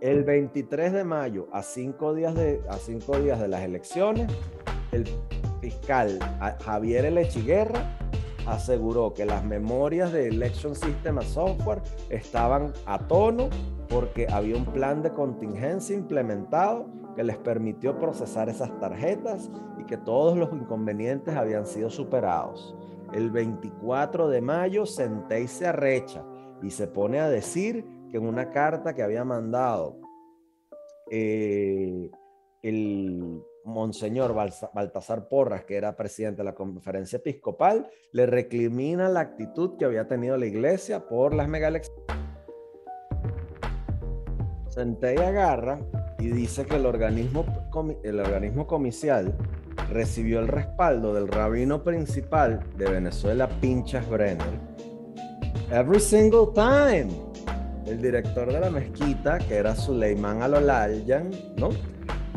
El 0.00 0.24
23 0.24 0.92
de 0.92 1.04
mayo, 1.04 1.48
a 1.52 1.62
cinco 1.62 2.14
días 2.14 2.34
de, 2.34 2.60
a 2.68 2.76
cinco 2.76 3.18
días 3.18 3.40
de 3.40 3.48
las 3.48 3.62
elecciones, 3.62 4.32
el 4.90 5.04
fiscal 5.62 6.18
Javier 6.64 7.06
L. 7.06 7.28
Chiguerra 7.28 7.96
aseguró 8.46 9.14
que 9.14 9.24
las 9.24 9.44
memorias 9.44 10.12
de 10.12 10.26
Election 10.28 10.74
System 10.74 11.22
Software 11.22 11.80
estaban 12.10 12.72
a 12.86 12.98
tono 12.98 13.48
porque 13.88 14.26
había 14.30 14.56
un 14.56 14.66
plan 14.66 15.02
de 15.02 15.12
contingencia 15.12 15.96
implementado 15.96 16.86
que 17.14 17.22
les 17.22 17.36
permitió 17.36 17.98
procesar 17.98 18.48
esas 18.48 18.76
tarjetas 18.80 19.48
y 19.78 19.84
que 19.84 19.96
todos 19.96 20.36
los 20.36 20.52
inconvenientes 20.52 21.36
habían 21.36 21.66
sido 21.66 21.90
superados. 21.90 22.74
El 23.12 23.30
24 23.30 24.28
de 24.28 24.40
mayo, 24.40 24.86
Centey 24.86 25.46
se 25.46 25.66
arrecha 25.68 26.24
y 26.62 26.70
se 26.70 26.88
pone 26.88 27.20
a 27.20 27.28
decir 27.28 27.86
que 28.10 28.16
en 28.16 28.26
una 28.26 28.50
carta 28.50 28.94
que 28.94 29.02
había 29.02 29.24
mandado 29.24 29.98
eh, 31.10 32.10
el 32.62 33.42
Monseñor 33.64 34.34
Baltasar 34.34 35.28
Porras, 35.28 35.64
que 35.64 35.76
era 35.76 35.96
presidente 35.96 36.38
de 36.38 36.44
la 36.44 36.54
conferencia 36.54 37.18
episcopal, 37.18 37.88
le 38.12 38.26
recrimina 38.26 39.08
la 39.08 39.20
actitud 39.20 39.76
que 39.78 39.84
había 39.84 40.08
tenido 40.08 40.36
la 40.36 40.46
iglesia 40.46 41.06
por 41.06 41.34
las 41.34 41.48
megaelecciones. 41.48 42.02
Centey 44.68 45.18
agarra 45.18 45.80
y 46.18 46.28
dice 46.28 46.64
que 46.64 46.76
el 46.76 46.86
organismo, 46.86 47.44
el 48.02 48.20
organismo 48.20 48.66
comicial 48.66 49.36
recibió 49.90 50.40
el 50.40 50.48
respaldo 50.48 51.12
del 51.12 51.28
rabino 51.28 51.82
principal 51.84 52.60
de 52.76 52.90
Venezuela, 52.90 53.48
Pinchas 53.60 54.08
Brenner, 54.08 54.58
every 55.70 56.00
single 56.00 56.48
time. 56.54 57.08
El 57.86 58.00
director 58.00 58.50
de 58.50 58.60
la 58.60 58.70
mezquita, 58.70 59.38
que 59.38 59.56
era 59.56 59.74
Suleiman 59.74 60.40
Alolayan, 60.40 61.30
¿no? 61.56 61.70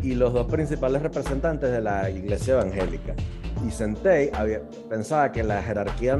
Y 0.05 0.13
los 0.13 0.33
dos 0.33 0.45
principales 0.45 1.01
representantes 1.01 1.71
de 1.71 1.81
la 1.81 2.11
iglesia 2.11 2.53
evangélica. 2.53 3.15
Y 3.65 3.71
había, 4.35 4.61
pensaba 4.87 5.31
que 5.31 5.43
la 5.43 5.63
jerarquía 5.63 6.19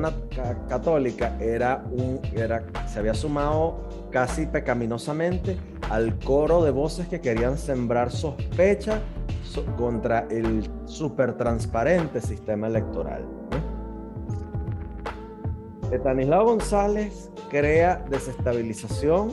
católica 0.68 1.38
era 1.40 1.86
un, 1.92 2.20
era, 2.34 2.64
se 2.88 2.98
había 2.98 3.14
sumado 3.14 4.10
casi 4.12 4.48
pecaminosamente 4.48 5.58
al 5.92 6.18
coro 6.18 6.64
de 6.64 6.72
voces 6.72 7.08
que 7.08 7.22
querían 7.22 7.60
sembrar 7.60 8.12
sospecha 8.12 9.02
contra 9.78 10.26
el 10.32 10.68
súper 10.86 11.34
transparente 11.34 12.22
sistema 12.22 12.66
electoral. 12.66 13.24
Etanislao 15.92 16.46
González 16.46 17.30
crea 17.52 18.04
desestabilización, 18.10 19.32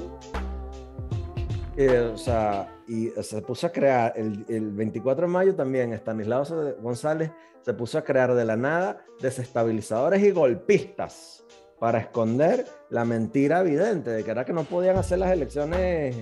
eh, 1.78 2.10
o 2.12 2.18
sea, 2.18 2.68
y 2.88 3.08
se 3.22 3.42
puso 3.42 3.66
a 3.66 3.70
crear, 3.70 4.12
el, 4.16 4.44
el 4.48 4.72
24 4.72 5.26
de 5.26 5.32
mayo 5.32 5.54
también, 5.54 5.92
Estanislao 5.92 6.44
González 6.80 7.30
se 7.62 7.74
puso 7.74 7.98
a 7.98 8.04
crear 8.04 8.34
de 8.34 8.44
la 8.44 8.56
nada 8.56 9.04
desestabilizadores 9.20 10.22
y 10.22 10.30
golpistas 10.30 11.44
para 11.78 11.98
esconder 11.98 12.64
la 12.90 13.04
mentira 13.04 13.60
evidente 13.60 14.10
de 14.10 14.24
que 14.24 14.30
era 14.30 14.44
que 14.44 14.52
no 14.52 14.64
podían 14.64 14.96
hacer 14.96 15.18
las 15.18 15.32
elecciones, 15.32 16.16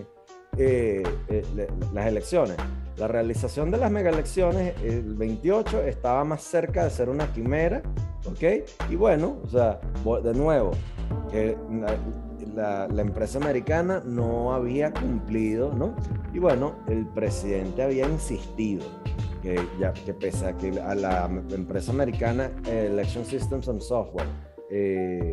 eh, 0.57 1.03
eh, 1.29 1.69
las 1.93 2.07
elecciones. 2.07 2.57
La 2.97 3.09
realización 3.09 3.71
de 3.71 3.79
las 3.79 3.91
megaelecciones, 3.91 4.75
el 4.83 5.15
28, 5.15 5.83
estaba 5.83 6.25
más 6.25 6.43
cerca 6.43 6.85
de 6.85 6.91
ser 6.91 7.09
una 7.09 7.33
quimera, 7.33 7.83
¿ok? 8.27 8.69
Y 8.91 8.97
bueno, 8.97 9.39
o 9.45 9.49
sea, 9.49 9.81
de 10.23 10.35
nuevo, 10.35 10.73
que 11.31 11.57
la, 12.55 12.86
empresa 13.01 13.38
americana 13.38 14.03
no 14.05 14.53
había 14.53 14.93
cumplido, 14.93 15.72
¿no? 15.72 15.95
Y 16.32 16.38
bueno, 16.38 16.74
el 16.88 17.07
presidente 17.07 17.82
había 17.82 18.09
insistido 18.09 18.84
que, 19.43 19.61
ya, 19.78 19.93
que 19.93 20.12
pese 20.14 20.47
a 20.47 20.57
que 20.57 20.78
a 20.80 20.95
la 20.95 21.30
empresa 21.51 21.93
americana 21.93 22.51
Election 22.66 23.24
Systems 23.24 23.68
and 23.68 23.80
Software 23.80 24.26
eh, 24.70 25.32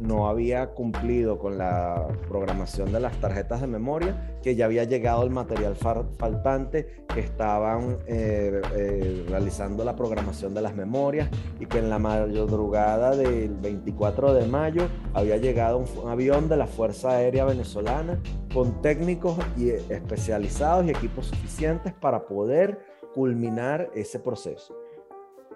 no 0.00 0.28
había 0.28 0.70
cumplido 0.74 1.38
con 1.38 1.58
la 1.58 2.08
programación 2.28 2.92
de 2.92 3.00
las 3.00 3.20
tarjetas 3.20 3.60
de 3.60 3.66
memoria, 3.66 4.38
que 4.42 4.54
ya 4.54 4.66
había 4.66 4.84
llegado 4.84 5.24
el 5.24 5.30
material 5.30 5.74
faltante, 5.76 7.04
que 7.12 7.20
estaban 7.20 7.98
eh, 8.06 8.60
eh, 8.74 9.26
realizando 9.28 9.84
la 9.84 9.96
programación 9.96 10.54
de 10.54 10.62
las 10.62 10.74
memorias 10.74 11.28
y 11.58 11.66
que 11.66 11.78
en 11.78 11.90
la 11.90 11.98
madrugada 11.98 13.16
del 13.16 13.54
24 13.56 14.34
de 14.34 14.46
mayo 14.46 14.88
había 15.14 15.36
llegado 15.36 15.78
un 15.78 16.08
avión 16.08 16.48
de 16.48 16.56
la 16.56 16.66
Fuerza 16.66 17.10
Aérea 17.10 17.44
Venezolana 17.44 18.20
con 18.54 18.80
técnicos 18.82 19.36
y 19.56 19.70
especializados 19.70 20.86
y 20.86 20.90
equipos 20.90 21.26
suficientes 21.26 21.92
para 21.92 22.26
poder 22.26 22.78
culminar 23.14 23.90
ese 23.94 24.20
proceso. 24.20 24.76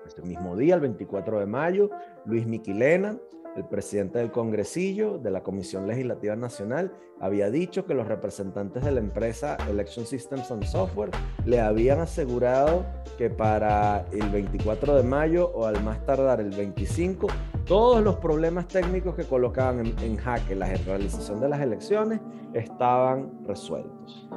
Este 0.06 0.22
mismo 0.22 0.56
día, 0.56 0.74
el 0.74 0.80
24 0.80 1.38
de 1.38 1.46
mayo, 1.46 1.90
Luis 2.24 2.46
Miquilena, 2.46 3.18
el 3.56 3.64
presidente 3.64 4.18
del 4.18 4.30
Congresillo 4.30 5.18
de 5.18 5.30
la 5.30 5.42
Comisión 5.42 5.86
Legislativa 5.86 6.36
Nacional 6.36 6.92
había 7.20 7.50
dicho 7.50 7.84
que 7.84 7.94
los 7.94 8.08
representantes 8.08 8.84
de 8.84 8.92
la 8.92 9.00
empresa 9.00 9.56
Election 9.68 10.06
Systems 10.06 10.50
and 10.50 10.64
Software 10.64 11.10
le 11.44 11.60
habían 11.60 12.00
asegurado 12.00 12.84
que 13.18 13.30
para 13.30 14.06
el 14.12 14.28
24 14.30 14.96
de 14.96 15.02
mayo 15.02 15.50
o 15.54 15.66
al 15.66 15.82
más 15.82 16.04
tardar 16.06 16.40
el 16.40 16.50
25, 16.50 17.28
todos 17.66 18.02
los 18.02 18.16
problemas 18.16 18.68
técnicos 18.68 19.14
que 19.14 19.24
colocaban 19.24 19.86
en, 19.86 20.16
jaque 20.16 20.54
la 20.54 20.66
realización 20.74 21.40
de 21.40 21.48
las 21.48 21.60
elecciones 21.60 22.20
estaban 22.54 23.44
resueltos. 23.46 24.28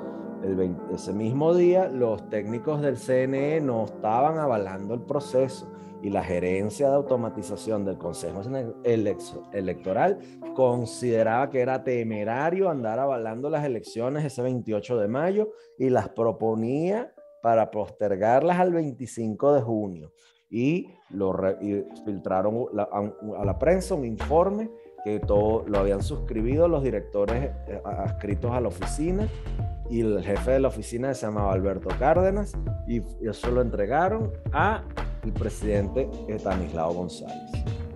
ese 0.93 1.13
mismo 1.13 1.53
día, 1.55 1.87
los 1.87 2.29
técnicos 2.29 2.81
del 2.81 2.97
CNE 2.97 3.61
no 3.61 3.85
estaban 3.85 4.37
avalando 4.37 4.93
el 4.93 5.01
proceso 5.01 5.74
y 6.05 6.11
la 6.11 6.23
gerencia 6.23 6.87
de 6.87 6.93
automatización 6.93 7.83
del 7.83 7.97
Consejo 7.97 8.43
Electoral 9.51 10.19
consideraba 10.55 11.49
que 11.49 11.61
era 11.61 11.83
temerario 11.83 12.69
andar 12.69 12.99
avalando 12.99 13.49
las 13.49 13.65
elecciones 13.65 14.23
ese 14.23 14.43
28 14.43 14.99
de 14.99 15.07
mayo 15.07 15.49
y 15.79 15.89
las 15.89 16.09
proponía 16.09 17.11
para 17.41 17.71
postergarlas 17.71 18.59
al 18.59 18.71
25 18.73 19.53
de 19.53 19.61
junio. 19.61 20.13
Y, 20.47 20.91
lo 21.09 21.35
filtraron 22.05 22.67
a, 22.77 23.43
la 23.43 23.57
prensa 23.57 23.95
un 23.95 24.05
informe 24.05 24.69
que 25.03 25.19
todo 25.19 25.63
lo 25.67 25.79
habían 25.79 26.03
suscribido 26.03 26.67
los 26.67 26.83
directores 26.83 27.51
eh, 27.67 27.81
adscritos 27.83 28.51
a 28.51 28.61
la 28.61 28.67
oficina 28.67 29.27
y 29.89 30.01
el 30.01 30.23
jefe 30.23 30.51
de 30.51 30.59
la 30.59 30.67
oficina 30.67 31.13
se 31.15 31.25
llamaba 31.25 31.53
Alberto 31.53 31.89
Cárdenas 31.97 32.53
y 32.87 33.01
eso 33.27 33.49
lo 33.49 33.61
entregaron 33.61 34.31
a 34.51 34.83
el 35.25 35.33
presidente 35.33 36.09
Estanislao 36.27 36.93
González. 36.93 37.51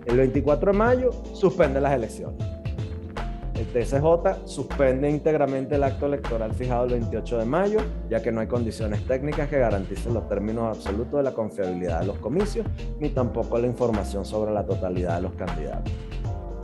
El 0.06 0.18
24 0.18 0.72
de 0.72 0.78
mayo 0.78 1.12
suspende 1.34 1.80
las 1.80 1.94
elecciones. 1.94 2.46
El 3.54 3.66
TSJ 3.66 4.46
suspende 4.46 5.10
íntegramente 5.10 5.76
el 5.76 5.84
acto 5.84 6.06
electoral 6.06 6.54
fijado 6.54 6.86
el 6.86 6.92
28 6.92 7.40
de 7.40 7.46
mayo, 7.46 7.80
ya 8.10 8.22
que 8.22 8.32
no 8.32 8.40
hay 8.40 8.48
condiciones 8.48 9.06
técnicas 9.06 9.50
que 9.50 9.60
garanticen 9.60 10.14
los 10.14 10.30
términos 10.30 10.78
absolutos 10.78 11.20
de 11.20 11.24
la 11.24 11.34
confiabilidad 11.34 12.00
de 12.00 12.08
los 12.08 12.18
comicios, 12.20 12.66
ni 13.00 13.10
tampoco 13.10 13.60
la 13.60 13.68
información 13.68 14.24
sobre 14.24 14.54
la 14.54 14.66
totalidad 14.66 15.18
de 15.18 15.24
los 15.24 15.34
candidatos. 15.34 15.92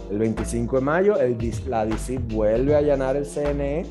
El 0.09 0.19
25 0.19 0.77
de 0.77 0.81
mayo, 0.81 1.19
el, 1.19 1.37
la 1.67 1.85
DC 1.85 2.17
vuelve 2.29 2.75
a 2.75 2.77
allanar 2.77 3.17
el 3.17 3.25
CNE, 3.25 3.85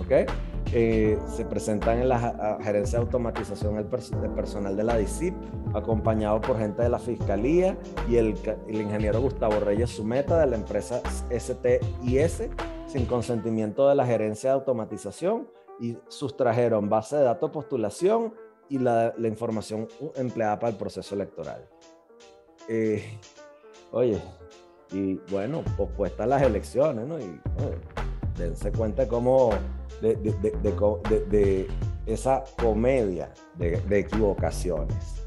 ¿ok? 0.00 0.30
Eh, 0.76 1.16
se 1.28 1.44
presentan 1.44 2.00
en 2.00 2.08
la 2.08 2.58
gerencia 2.60 2.98
de 2.98 3.04
automatización 3.04 3.76
del, 3.76 3.86
personal 3.86 4.76
de 4.76 4.82
la 4.82 4.96
DICIP, 4.96 5.32
acompañado 5.72 6.40
por 6.40 6.58
gente 6.58 6.82
de 6.82 6.88
la 6.88 6.98
Fiscalía 6.98 7.78
y 8.08 8.16
el, 8.16 8.34
ingeniero 8.66 9.20
Gustavo 9.20 9.60
Reyes 9.60 9.90
Sumeta 9.90 10.36
de 10.40 10.46
la 10.48 10.56
empresa 10.56 11.00
STIS, 11.30 12.48
sin 12.88 13.06
consentimiento 13.06 13.88
de 13.88 13.94
la 13.94 14.04
gerencia 14.04 14.50
de 14.50 14.54
automatización, 14.54 15.48
y 15.78 15.96
sustrajeron 16.08 16.88
base 16.88 17.18
de 17.18 17.22
datos 17.22 17.52
postulación 17.52 18.34
y 18.68 18.78
la, 18.78 19.14
información 19.22 19.86
empleada 20.16 20.58
para 20.58 20.72
el 20.72 20.76
proceso 20.76 21.14
electoral. 21.14 21.68
Eh, 22.68 23.16
oye, 23.92 24.20
y 24.90 25.20
bueno, 25.30 25.62
pospuestas 25.76 26.26
las 26.26 26.42
elecciones, 26.42 27.06
¿no? 27.06 27.20
Y 27.20 27.40
dense 28.36 28.72
cuenta 28.72 29.06
cómo 29.06 29.50
de, 30.04 31.68
esa 32.06 32.44
comedia 32.60 33.32
de, 33.56 33.98
equivocaciones. 33.98 35.24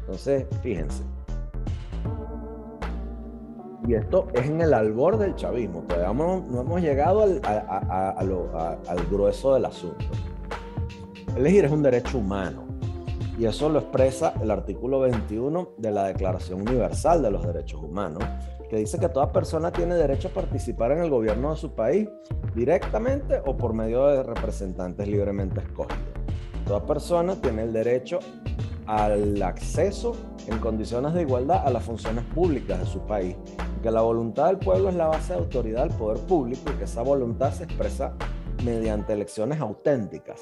Entonces, 0.00 0.46
fíjense. 0.62 1.02
Y 3.86 3.94
esto 3.94 4.28
es 4.34 4.46
en 4.46 4.60
el 4.60 4.74
albor 4.74 5.18
del 5.18 5.34
chavismo. 5.34 5.82
Todavía 5.88 6.12
no, 6.12 6.60
hemos 6.60 6.80
llegado 6.80 7.22
al, 7.22 7.40
al 7.42 9.06
grueso 9.10 9.54
del 9.54 9.64
asunto. 9.64 10.04
Elegir 11.36 11.64
es 11.64 11.72
un 11.72 11.82
derecho 11.82 12.18
humano. 12.18 12.72
Y 13.38 13.46
eso 13.46 13.68
lo 13.68 13.80
expresa 13.80 14.34
el 14.40 14.50
artículo 14.50 15.00
21 15.00 15.70
de 15.78 15.90
la 15.90 16.04
Declaración 16.04 16.60
Universal 16.60 17.22
de 17.22 17.30
los 17.30 17.46
Derechos 17.46 17.82
Humanos, 17.82 18.22
que 18.72 18.78
dice 18.78 18.98
que 18.98 19.10
toda 19.10 19.30
persona 19.30 19.70
tiene 19.70 19.96
derecho 19.96 20.28
a 20.28 20.30
participar 20.30 20.92
en 20.92 21.00
el 21.00 21.10
gobierno 21.10 21.50
de 21.50 21.58
su 21.58 21.74
país 21.74 22.08
directamente 22.54 23.42
o 23.44 23.54
por 23.54 23.74
medio 23.74 24.06
de 24.06 24.22
representantes 24.22 25.06
libremente 25.06 25.60
escogidos. 25.60 25.98
Toda 26.66 26.86
persona 26.86 27.36
tiene 27.36 27.64
el 27.64 27.74
derecho 27.74 28.18
al 28.86 29.42
acceso 29.42 30.16
en 30.46 30.58
condiciones 30.58 31.12
de 31.12 31.20
igualdad 31.20 31.66
a 31.66 31.70
las 31.70 31.84
funciones 31.84 32.24
públicas 32.34 32.80
de 32.80 32.86
su 32.86 33.00
país, 33.00 33.36
que 33.82 33.90
la 33.90 34.00
voluntad 34.00 34.46
del 34.46 34.56
pueblo 34.56 34.88
es 34.88 34.94
la 34.94 35.08
base 35.08 35.34
de 35.34 35.40
autoridad 35.40 35.86
del 35.86 35.98
poder 35.98 36.24
público 36.24 36.72
y 36.72 36.78
que 36.78 36.84
esa 36.84 37.02
voluntad 37.02 37.52
se 37.52 37.64
expresa 37.64 38.14
mediante 38.64 39.12
elecciones 39.12 39.60
auténticas 39.60 40.40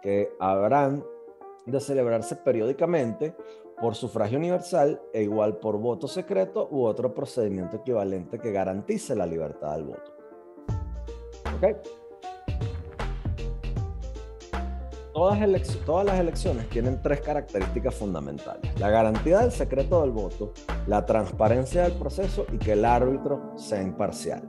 que 0.00 0.30
habrán 0.40 1.04
de 1.66 1.78
celebrarse 1.78 2.36
periódicamente 2.36 3.34
por 3.80 3.94
sufragio 3.94 4.38
universal 4.38 5.00
e 5.12 5.22
igual 5.22 5.58
por 5.58 5.78
voto 5.78 6.08
secreto 6.08 6.68
u 6.70 6.84
otro 6.84 7.14
procedimiento 7.14 7.76
equivalente 7.76 8.38
que 8.38 8.52
garantice 8.52 9.14
la 9.14 9.26
libertad 9.26 9.74
del 9.74 9.84
voto. 9.84 10.12
¿Ok? 11.56 11.76
Todas, 15.12 15.38
todas, 15.86 16.04
las 16.04 16.20
elecciones 16.20 16.68
tienen 16.68 17.00
tres 17.00 17.22
características 17.22 17.94
fundamentales. 17.94 18.78
La 18.78 18.90
garantía 18.90 19.38
del 19.38 19.50
secreto 19.50 20.02
del 20.02 20.10
voto, 20.10 20.52
la 20.86 21.06
transparencia 21.06 21.84
del 21.84 21.92
proceso 21.92 22.44
y 22.52 22.58
que 22.58 22.72
el 22.72 22.84
árbitro 22.84 23.54
sea 23.56 23.80
imparcial. 23.80 24.42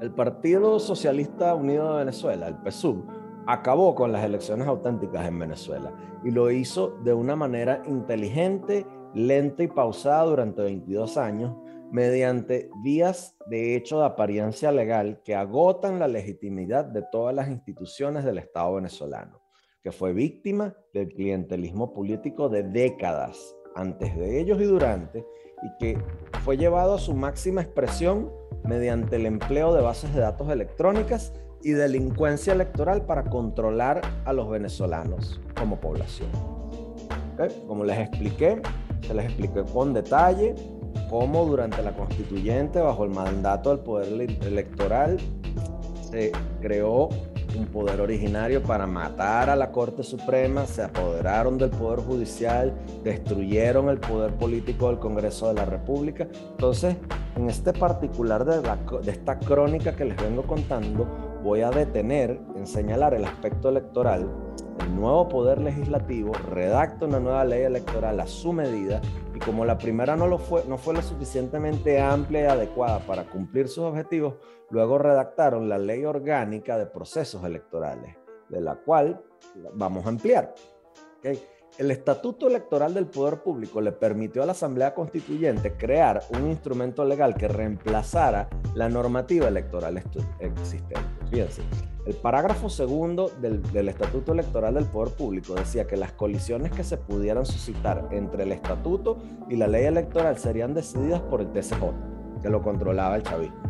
El 0.00 0.10
Partido 0.10 0.80
Socialista 0.80 1.54
Unido 1.54 1.92
de 1.92 1.98
Venezuela, 1.98 2.48
el 2.48 2.56
PSUV, 2.64 3.04
acabó 3.46 3.94
con 3.94 4.12
las 4.12 4.24
elecciones 4.24 4.66
auténticas 4.68 5.26
en 5.26 5.38
Venezuela 5.38 5.92
y 6.24 6.30
lo 6.30 6.50
hizo 6.50 6.98
de 7.02 7.12
una 7.12 7.36
manera 7.36 7.82
inteligente, 7.86 8.86
lenta 9.14 9.62
y 9.62 9.68
pausada 9.68 10.24
durante 10.24 10.62
22 10.62 11.16
años 11.16 11.56
mediante 11.90 12.70
vías 12.82 13.36
de 13.46 13.76
hecho 13.76 13.98
de 13.98 14.06
apariencia 14.06 14.72
legal 14.72 15.20
que 15.24 15.34
agotan 15.34 15.98
la 15.98 16.08
legitimidad 16.08 16.86
de 16.86 17.02
todas 17.12 17.34
las 17.34 17.48
instituciones 17.48 18.24
del 18.24 18.38
Estado 18.38 18.74
venezolano, 18.74 19.42
que 19.82 19.92
fue 19.92 20.14
víctima 20.14 20.74
del 20.94 21.08
clientelismo 21.08 21.92
político 21.92 22.48
de 22.48 22.62
décadas 22.62 23.54
antes 23.74 24.16
de 24.16 24.40
ellos 24.40 24.60
y 24.60 24.64
durante, 24.64 25.26
y 25.62 25.78
que 25.78 25.98
fue 26.44 26.56
llevado 26.56 26.94
a 26.94 26.98
su 26.98 27.14
máxima 27.14 27.60
expresión 27.60 28.32
mediante 28.64 29.16
el 29.16 29.26
empleo 29.26 29.74
de 29.74 29.82
bases 29.82 30.14
de 30.14 30.20
datos 30.20 30.48
electrónicas 30.48 31.34
y 31.62 31.72
delincuencia 31.72 32.52
electoral 32.52 33.02
para 33.02 33.24
controlar 33.24 34.00
a 34.24 34.32
los 34.32 34.48
venezolanos 34.50 35.40
como 35.58 35.80
población. 35.80 36.28
Como 37.66 37.84
les 37.84 37.98
expliqué, 37.98 38.60
se 39.06 39.14
les 39.14 39.26
expliqué 39.26 39.64
con 39.72 39.92
detalle 39.92 40.54
cómo 41.10 41.44
durante 41.44 41.82
la 41.82 41.92
constituyente, 41.94 42.80
bajo 42.80 43.04
el 43.04 43.10
mandato 43.10 43.70
del 43.70 43.80
poder 43.80 44.08
electoral, 44.42 45.18
se 46.10 46.32
creó 46.60 47.08
un 47.56 47.66
poder 47.66 48.00
originario 48.00 48.62
para 48.62 48.86
matar 48.86 49.50
a 49.50 49.56
la 49.56 49.72
Corte 49.72 50.02
Suprema, 50.02 50.66
se 50.66 50.82
apoderaron 50.82 51.58
del 51.58 51.70
Poder 51.70 52.00
Judicial, 52.00 52.72
destruyeron 53.04 53.88
el 53.88 53.98
poder 53.98 54.32
político 54.34 54.88
del 54.88 54.98
Congreso 54.98 55.48
de 55.48 55.54
la 55.54 55.64
República. 55.64 56.26
Entonces, 56.52 56.96
en 57.36 57.50
este 57.50 57.72
particular 57.72 58.44
de, 58.44 58.62
de 59.02 59.10
esta 59.10 59.38
crónica 59.38 59.94
que 59.94 60.04
les 60.04 60.16
vengo 60.16 60.44
contando, 60.44 61.06
voy 61.42 61.62
a 61.62 61.70
detener 61.70 62.40
en 62.54 62.66
señalar 62.66 63.14
el 63.14 63.24
aspecto 63.24 63.68
electoral. 63.68 64.28
El 64.80 64.96
nuevo 64.96 65.28
poder 65.28 65.60
legislativo 65.60 66.32
redacta 66.32 67.06
una 67.06 67.20
nueva 67.20 67.44
ley 67.44 67.62
electoral 67.62 68.18
a 68.20 68.26
su 68.26 68.52
medida 68.52 69.00
y 69.34 69.38
como 69.38 69.64
la 69.64 69.78
primera 69.78 70.16
no, 70.16 70.38
fue, 70.38 70.64
no 70.68 70.78
fue 70.78 70.94
lo 70.94 71.02
suficientemente 71.02 72.00
amplia 72.00 72.42
y 72.42 72.46
adecuada 72.46 73.00
para 73.00 73.24
cumplir 73.24 73.68
sus 73.68 73.84
objetivos, 73.84 74.34
luego 74.70 74.98
redactaron 74.98 75.68
la 75.68 75.78
ley 75.78 76.04
orgánica 76.04 76.78
de 76.78 76.86
procesos 76.86 77.44
electorales, 77.44 78.16
de 78.48 78.60
la 78.60 78.76
cual 78.76 79.22
vamos 79.74 80.06
a 80.06 80.10
ampliar. 80.10 80.54
El 81.78 81.90
Estatuto 81.90 82.48
Electoral 82.48 82.92
del 82.92 83.06
Poder 83.06 83.42
Público 83.42 83.80
le 83.80 83.92
permitió 83.92 84.42
a 84.42 84.46
la 84.46 84.52
Asamblea 84.52 84.94
Constituyente 84.94 85.72
crear 85.72 86.22
un 86.30 86.50
instrumento 86.50 87.04
legal 87.04 87.34
que 87.34 87.48
reemplazara 87.48 88.48
la 88.74 88.88
normativa 88.88 89.48
electoral 89.48 90.02
existente. 90.38 91.00
Fíjense, 91.30 91.62
el 92.04 92.14
parágrafo 92.14 92.68
segundo 92.68 93.30
del, 93.40 93.88
Estatuto 93.88 94.32
Electoral 94.32 94.74
del 94.74 94.84
Poder 94.84 95.14
Público 95.14 95.54
decía 95.54 95.86
que 95.86 95.96
las 95.96 96.12
colisiones 96.12 96.72
que 96.72 96.84
se 96.84 96.98
pudieran 96.98 97.46
suscitar 97.46 98.08
entre 98.10 98.42
el 98.42 98.52
Estatuto 98.52 99.22
y 99.48 99.56
la 99.56 99.66
ley 99.66 99.86
electoral 99.86 100.36
serían 100.38 100.74
decididas 100.74 101.20
por 101.22 101.40
el 101.40 101.52
TSJ, 101.52 101.80
que 102.42 102.50
lo 102.50 102.60
controlaba 102.60 103.16
el 103.16 103.22
chavismo. 103.22 103.62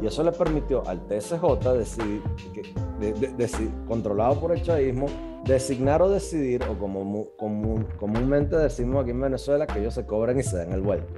Y 0.00 0.06
eso 0.06 0.22
le 0.22 0.32
permitió 0.32 0.86
al 0.88 1.06
TSJ 1.06 1.42
decidir, 1.76 2.22
controlado 3.86 4.40
por 4.40 4.52
el 4.52 4.62
chavismo, 4.62 5.06
designar 5.44 6.02
o 6.02 6.10
decidir, 6.10 6.62
o 6.64 6.78
como 6.78 7.26
comúnmente 7.98 8.56
decimos 8.56 9.02
aquí 9.02 9.10
en 9.10 9.20
Venezuela, 9.20 9.66
que 9.66 9.80
ellos 9.80 9.94
se 9.94 10.06
cobran 10.06 10.38
y 10.38 10.42
se 10.42 10.58
den 10.58 10.72
el 10.72 10.80
vuelto. 10.80 11.14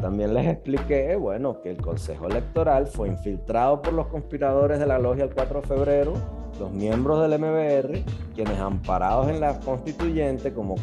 También 0.00 0.32
les 0.32 0.46
expliqué, 0.46 1.16
bueno, 1.16 1.60
que 1.60 1.70
el 1.70 1.78
Consejo 1.78 2.26
Electoral 2.28 2.86
fue 2.86 3.08
infiltrado 3.08 3.82
por 3.82 3.92
los 3.92 4.06
conspiradores 4.06 4.78
de 4.78 4.86
la 4.86 4.98
logia 4.98 5.24
el 5.24 5.34
4 5.34 5.60
de 5.60 5.66
febrero, 5.66 6.12
los 6.60 6.70
miembros 6.70 7.20
del 7.20 7.38
MBR, 7.38 8.04
quienes 8.34 8.58
amparados 8.58 9.28
en 9.28 9.40
la 9.40 9.58
constituyente 9.58 10.52
como, 10.52 10.76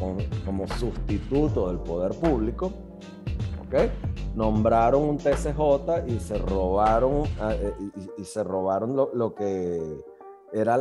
como 0.46 0.68
sustituto 0.68 1.70
del 1.70 1.80
poder 1.80 2.12
público, 2.14 2.74
nombraron 4.36 5.04
un 5.04 5.18
TCJ 5.18 6.08
y 6.08 6.20
se 6.20 6.38
robaron, 6.38 7.24
ah, 7.40 7.54
eh, 7.54 7.74
y, 8.18 8.24
se 8.24 8.44
robaron 8.44 8.96
lo, 8.96 9.36
que 9.36 9.82
era, 10.54 10.78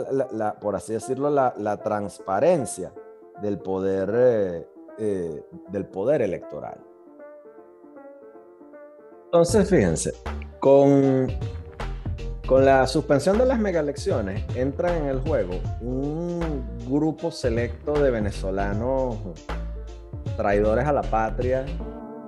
por 0.60 0.76
así 0.76 0.92
decirlo, 0.92 1.30
la, 1.30 1.76
transparencia 1.82 2.92
del 3.40 3.58
poder, 3.58 4.10
eh, 4.14 4.68
eh, 4.98 5.42
del 5.68 5.86
poder 5.86 6.22
electoral. 6.22 6.80
Entonces, 9.26 9.68
fíjense, 9.68 10.12
con, 10.60 11.26
con 12.46 12.64
la 12.64 12.86
suspensión 12.86 13.38
de 13.38 13.46
las 13.46 13.58
megaelecciones 13.58 14.44
entra 14.56 14.96
en 14.96 15.06
el 15.06 15.20
juego 15.20 15.54
un 15.80 16.64
grupo 16.88 17.30
selecto 17.30 17.94
de 17.94 18.10
venezolanos 18.10 19.16
traidores 20.36 20.86
a 20.86 20.92
la 20.92 21.02
patria 21.02 21.64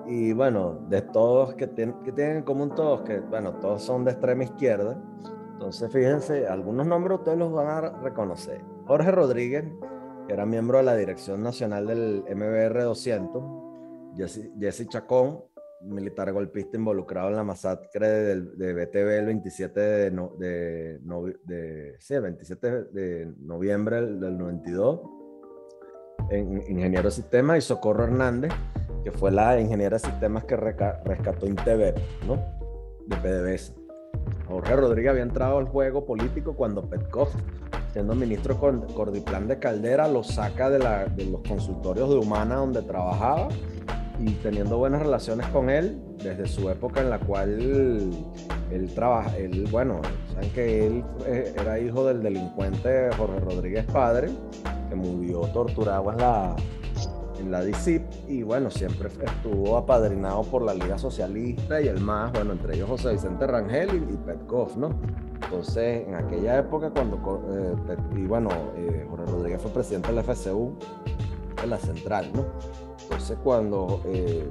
y 0.08 0.32
bueno, 0.32 0.86
de 0.88 1.02
todos 1.02 1.54
que, 1.54 1.66
tienen, 1.66 2.02
que 2.02 2.12
tienen 2.12 2.38
en 2.38 2.42
común 2.42 2.74
todos, 2.74 3.02
que 3.02 3.20
bueno, 3.20 3.54
todos 3.54 3.82
son 3.82 4.04
de 4.04 4.12
extrema 4.12 4.44
izquierda. 4.44 5.00
Entonces, 5.52 5.90
fíjense, 5.90 6.46
algunos 6.46 6.86
nombres 6.86 7.18
ustedes 7.18 7.38
los 7.38 7.52
van 7.52 7.66
a 7.66 7.80
reconocer. 8.02 8.60
Jorge 8.86 9.10
Rodríguez, 9.10 9.64
que 10.26 10.34
era 10.34 10.46
miembro 10.46 10.78
de 10.78 10.84
la 10.84 10.96
Dirección 10.96 11.42
Nacional 11.42 11.86
del 11.86 12.24
MBR 12.28 12.82
200. 12.82 13.42
Jesse, 14.16 14.88
Chacón, 14.88 15.44
militar 15.82 16.32
golpista 16.32 16.76
involucrado 16.76 17.28
en 17.30 17.36
la 17.36 17.44
masacre 17.44 18.08
de, 18.08 18.40
de 18.40 18.74
BTV 18.74 19.18
el 19.18 19.26
27 19.26 19.80
de, 19.80 20.10
de, 20.38 20.98
de, 21.44 21.96
sí, 21.98 22.18
27 22.18 22.84
de 22.84 23.34
noviembre 23.40 23.96
del, 24.00 24.38
92. 24.38 25.00
En, 26.30 26.62
ingeniero 26.68 27.04
de 27.04 27.10
sistemas 27.10 27.58
y 27.58 27.60
Socorro 27.60 28.04
Hernández, 28.04 28.52
que 29.04 29.12
fue 29.12 29.30
la 29.30 29.58
ingeniera 29.60 29.96
de 29.96 30.00
sistemas 30.00 30.44
que 30.44 30.56
rescató 30.56 31.46
INTV, 31.46 31.94
¿no? 32.26 32.42
De 33.06 33.16
PDVSA. 33.16 33.74
Jorge 34.48 34.76
Rodríguez 34.76 35.10
había 35.10 35.22
entrado 35.22 35.58
al 35.58 35.66
juego 35.66 36.06
político 36.06 36.54
cuando 36.54 36.82
Petkov, 36.88 37.28
siendo 37.92 38.14
ministro 38.14 38.58
Cordiplan 38.58 39.48
de 39.48 39.58
Caldera, 39.58 40.08
lo 40.08 40.22
saca 40.22 40.70
de, 40.70 40.78
la, 40.78 41.06
de 41.06 41.26
los 41.26 41.42
consultorios 41.42 42.08
de 42.10 42.16
Humana 42.16 42.56
donde 42.56 42.82
trabajaba 42.82 43.48
y 44.18 44.30
teniendo 44.34 44.78
buenas 44.78 45.02
relaciones 45.02 45.46
con 45.48 45.68
él 45.68 46.00
desde 46.22 46.46
su 46.46 46.70
época 46.70 47.00
en 47.00 47.10
la 47.10 47.18
cual 47.18 47.60
él, 48.70 48.90
trabaja, 48.94 49.36
él, 49.36 49.66
bueno, 49.70 50.00
saben 50.32 50.50
que 50.50 50.86
él 50.86 51.04
eh, 51.26 51.54
era 51.60 51.78
hijo 51.78 52.06
del 52.06 52.22
delincuente 52.22 53.10
Jorge 53.16 53.40
Rodríguez 53.40 53.84
Padre, 53.86 54.30
que 54.88 54.94
murió 54.94 55.40
torturado 55.52 56.12
en 56.12 56.18
la, 56.18 56.56
en 57.38 57.50
la 57.50 57.62
DICIP 57.62 58.02
y 58.28 58.42
bueno, 58.42 58.70
siempre 58.70 59.08
estuvo 59.08 59.76
apadrinado 59.76 60.42
por 60.44 60.62
la 60.62 60.74
Liga 60.74 60.98
Socialista 60.98 61.80
y 61.80 61.88
el 61.88 62.00
MAS, 62.00 62.32
bueno, 62.32 62.52
entre 62.52 62.74
ellos 62.74 62.88
José 62.88 63.12
Vicente 63.12 63.46
Rangel 63.46 64.08
y, 64.10 64.16
Petkov, 64.16 64.76
¿no? 64.76 64.90
Entonces, 65.42 66.06
en 66.06 66.14
aquella 66.14 66.58
época 66.58 66.90
cuando, 66.90 67.16
eh, 67.50 67.96
y 68.16 68.26
bueno, 68.26 68.50
eh, 68.76 69.06
Jorge 69.08 69.26
Rodríguez 69.26 69.60
fue 69.60 69.70
presidente 69.70 70.08
de 70.08 70.14
la 70.14 70.22
FCU, 70.22 70.76
de 71.60 71.66
la 71.66 71.78
central, 71.78 72.30
¿no? 72.34 72.46
Entonces, 73.02 73.38
cuando 73.42 74.00
eh, 74.06 74.48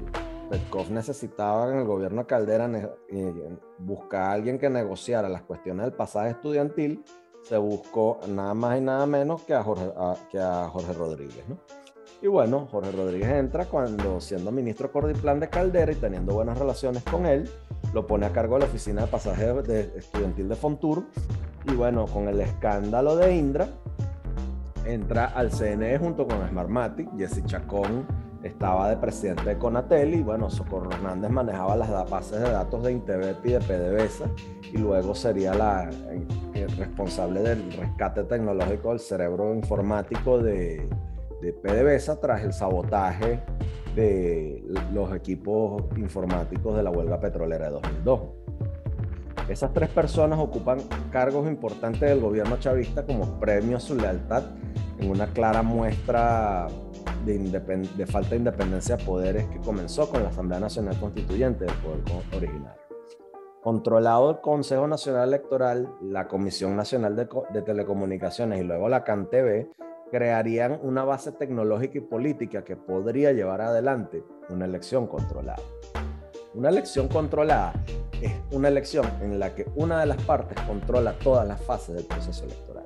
Petkov 0.50 0.92
necesitaba 0.92 1.72
en 1.72 1.80
el 1.80 1.86
gobierno 1.86 2.22
de 2.22 2.28
Caldera 2.28 2.70
eh, 3.10 3.58
buscar 3.80 4.22
a 4.22 4.32
alguien 4.32 4.60
que 4.60 4.70
negociara 4.70 5.28
las 5.28 5.42
cuestiones 5.42 5.86
del 5.86 5.94
pasaje 5.94 6.32
estudiantil, 6.32 7.04
se 7.48 7.58
buscó 7.58 8.20
nada 8.28 8.54
más 8.54 8.78
y 8.78 8.82
nada 8.82 9.06
menos 9.06 9.44
que 9.44 9.54
a 9.54 9.64
Jorge, 9.64 9.92
que 10.32 10.40
a 10.40 10.68
Jorge 10.70 10.94
Rodríguez, 10.94 11.48
¿no? 11.48 11.58
Y 12.22 12.28
bueno, 12.28 12.68
Jorge 12.72 12.92
Rodríguez 12.92 13.30
entra 13.30 13.66
cuando, 13.66 14.20
siendo 14.20 14.52
ministro 14.52 14.92
Cordiplan 14.92 15.40
de 15.40 15.50
Caldera 15.50 15.92
y 15.92 15.96
teniendo 15.96 16.34
buenas 16.34 16.58
relaciones 16.58 17.04
con 17.04 17.26
él, 17.26 17.50
lo 17.94 18.08
pone 18.08 18.26
a 18.26 18.32
cargo 18.32 18.56
de 18.56 18.62
la 18.62 18.66
oficina 18.66 19.02
de 19.02 19.08
pasaje 19.08 19.54
de 19.62 19.92
estudiantil 19.96 20.50
de 20.50 20.56
Fontur. 20.56 21.04
Y 21.66 21.76
bueno, 21.76 22.06
con 22.06 22.28
el 22.28 22.40
escándalo 22.42 23.16
de 23.16 23.36
Indra, 23.36 23.68
entra 24.86 25.26
al 25.26 25.52
CNE 25.52 26.00
junto 26.00 26.26
con 26.26 26.48
Smartmatic. 26.48 27.16
Jesse 27.18 27.46
Chacón 27.46 28.08
estaba 28.46 28.90
de 28.90 28.98
presidente 28.98 29.44
de 29.44 29.58
Conatel 29.58 30.14
y 30.14 30.22
bueno, 30.22 30.50
Socorro 30.50 30.92
Hernández 30.92 31.32
manejaba 31.32 31.76
las 31.76 32.10
bases 32.10 32.40
de 32.40 32.52
datos 32.52 32.84
de 32.84 32.92
Intevep 32.92 33.44
y 33.44 33.54
de 33.54 33.60
PDVSA 33.60 34.30
y 34.72 34.78
luego 34.78 35.16
sería 35.16 35.54
la 35.56 35.90
eh, 36.54 36.68
responsable 36.78 37.42
del 37.42 37.72
rescate 37.74 38.24
tecnológico 38.24 38.90
del 38.90 39.00
cerebro 39.00 39.54
informático 39.56 40.38
de, 40.38 40.88
de 41.42 41.54
PDVSA 41.54 42.20
tras 42.20 42.44
el 42.44 42.54
sabotaje 42.54 43.40
de 43.96 44.64
los 44.94 45.14
equipos 45.16 45.84
informáticos 45.98 46.76
de 46.78 46.84
la 46.84 46.92
huelga 46.92 47.20
petrolera 47.20 47.66
de 47.66 47.72
2002. 47.72 48.20
Esas 49.50 49.74
tres 49.74 49.90
personas 49.90 50.40
ocupan 50.40 50.80
cargos 51.12 51.48
importantes 51.48 52.02
del 52.02 52.20
gobierno 52.20 52.58
chavista 52.58 53.06
como 53.06 53.40
premio 53.40 53.78
a 53.78 53.80
su 53.80 53.96
lealtad 53.96 54.44
en 55.00 55.10
una 55.10 55.28
clara 55.28 55.62
muestra 55.62 56.68
de, 57.26 58.06
falta 58.06 58.30
de 58.32 58.38
independencia 58.38 58.98
de 58.98 59.04
poderes 59.04 59.46
que 59.48 59.60
comenzó 59.60 60.10
con 60.10 60.24
la 60.24 60.30
Asamblea 60.30 60.60
Nacional 60.60 61.00
Constituyente 61.00 61.66
del 61.66 61.74
Poder 61.76 62.02
Originario. 62.36 62.82
Controlado 63.62 64.30
el 64.30 64.42
Consejo 64.42 64.88
Nacional 64.88 65.30
Electoral, 65.30 65.90
la 66.02 66.28
Comisión 66.28 66.76
Nacional 66.76 67.16
de, 67.16 67.28
de 67.52 67.62
Telecomunicaciones 67.64 68.62
y 68.62 68.64
luego 68.64 68.90
la 68.90 69.04
CANTV, 69.04 69.72
crearían 70.12 70.80
una 70.84 71.04
base 71.04 71.32
tecnológica 71.32 71.98
y 71.98 72.02
política 72.02 72.64
que 72.64 72.76
podría 72.76 73.32
llevar 73.32 73.62
adelante 73.62 74.24
una 74.50 74.66
elección 74.66 75.08
controlada. 75.08 75.62
Una 76.54 76.70
elección 76.70 77.08
controlada 77.08 77.74
es 78.22 78.32
una 78.52 78.70
elección 78.70 79.06
en 79.22 79.40
la 79.40 79.54
que 79.54 79.66
una 79.76 80.00
de 80.00 80.06
las 80.06 80.22
partes 80.24 80.58
controla 80.62 81.18
todas 81.20 81.46
las 81.48 81.60
fases 81.62 81.96
del 81.96 82.06
proceso 82.06 82.46
electoral. 82.46 82.86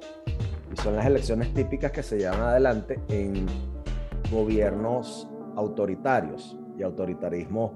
Y 0.74 0.82
son 0.82 0.96
las 0.96 1.06
elecciones 1.06 1.54
típicas 1.54 1.92
que 1.92 2.02
se 2.02 2.18
llevan 2.18 2.42
adelante 2.42 3.00
en 3.10 3.46
gobiernos 4.32 5.30
autoritarios 5.56 6.58
y 6.78 6.84
autoritarismo 6.84 7.74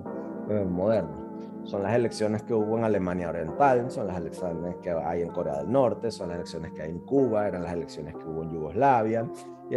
eh, 0.49 0.66
modernos 0.66 1.24
son 1.66 1.84
las 1.84 1.95
elecciones 1.95 2.43
que 2.43 2.54
hubo 2.54 2.78
en 2.78 2.84
Alemania 2.84 3.30
Oriental, 3.30 3.89
son 3.89 4.08
las 4.08 4.18
elecciones 4.18 4.76
que 4.82 4.91
hay 4.91 5.22
en 5.22 5.30
Corea 5.30 5.60
del 5.60 5.72
Norte, 5.72 6.12
son 6.12 6.30
las 6.30 6.36
elecciones 6.36 6.74
que 6.74 6.82
hay 6.82 6.89
en 6.89 6.99
Cuba, 6.99 7.47
eran 7.47 7.64
las 7.64 7.74
elecciones 7.74 8.16
que 8.16 8.26
hubo 8.26 8.43
en 8.43 8.51
Yugoslavia, 8.51 9.30
y 9.70 9.76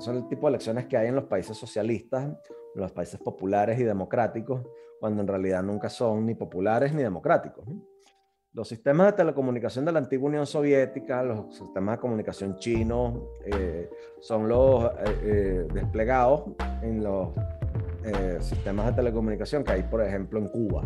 son 0.00 0.16
el 0.16 0.28
tipo 0.28 0.46
de 0.46 0.50
elecciones 0.50 0.86
que 0.86 0.96
hay 0.96 1.08
en 1.08 1.16
los 1.16 1.24
países 1.24 1.56
socialistas, 1.56 2.24
en 2.24 2.80
los 2.80 2.92
países 2.92 3.18
populares 3.20 3.78
y 3.80 3.84
democráticos, 3.84 4.62
cuando 5.00 5.22
en 5.22 5.28
realidad 5.28 5.62
nunca 5.62 5.88
son 5.88 6.24
ni 6.24 6.34
populares 6.34 6.94
ni 6.94 7.02
democráticos. 7.02 7.64
Los 8.56 8.68
sistemas 8.68 9.08
de 9.08 9.12
telecomunicación 9.12 9.84
de 9.84 9.92
la 9.92 9.98
antigua 9.98 10.30
Unión 10.30 10.46
Soviética, 10.46 11.22
los 11.22 11.54
sistemas 11.54 11.96
de 11.96 12.00
comunicación 12.00 12.58
chinos, 12.58 13.12
eh, 13.44 13.90
son 14.18 14.48
los 14.48 14.82
eh, 14.84 14.88
eh, 15.24 15.68
desplegados 15.74 16.44
en 16.80 17.04
los 17.04 17.28
eh, 18.02 18.38
sistemas 18.40 18.86
de 18.86 18.92
telecomunicación 18.94 19.62
que 19.62 19.72
hay, 19.72 19.82
por 19.82 20.00
ejemplo, 20.00 20.38
en 20.38 20.48
Cuba. 20.48 20.84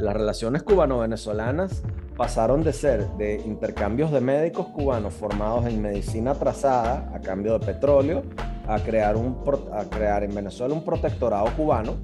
Las 0.00 0.12
relaciones 0.12 0.64
cubano-venezolanas 0.64 1.84
pasaron 2.16 2.64
de 2.64 2.72
ser 2.72 3.06
de 3.10 3.36
intercambios 3.46 4.10
de 4.10 4.20
médicos 4.20 4.66
cubanos 4.70 5.14
formados 5.14 5.66
en 5.66 5.80
medicina 5.80 6.34
trazada 6.34 7.12
a 7.14 7.20
cambio 7.20 7.60
de 7.60 7.64
petróleo 7.64 8.24
a 8.66 8.80
crear, 8.80 9.16
un, 9.16 9.38
a 9.72 9.84
crear 9.84 10.24
en 10.24 10.34
Venezuela 10.34 10.74
un 10.74 10.84
protectorado 10.84 11.46
cubano 11.56 11.94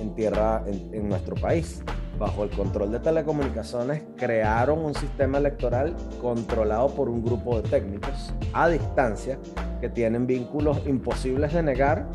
en 0.00 0.14
tierra 0.14 0.62
en, 0.66 0.88
en 0.94 1.06
nuestro 1.06 1.34
país. 1.34 1.82
Bajo 2.18 2.44
el 2.44 2.50
control 2.50 2.92
de 2.92 3.00
telecomunicaciones 3.00 4.04
crearon 4.16 4.84
un 4.84 4.94
sistema 4.94 5.38
electoral 5.38 5.96
controlado 6.20 6.88
por 6.94 7.08
un 7.08 7.24
grupo 7.24 7.60
de 7.60 7.68
técnicos 7.68 8.32
a 8.52 8.68
distancia 8.68 9.38
que 9.80 9.88
tienen 9.88 10.26
vínculos 10.26 10.86
imposibles 10.86 11.52
de 11.52 11.62
negar 11.62 12.06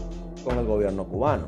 con 0.43 0.57
el 0.57 0.65
gobierno 0.65 1.05
cubano. 1.05 1.47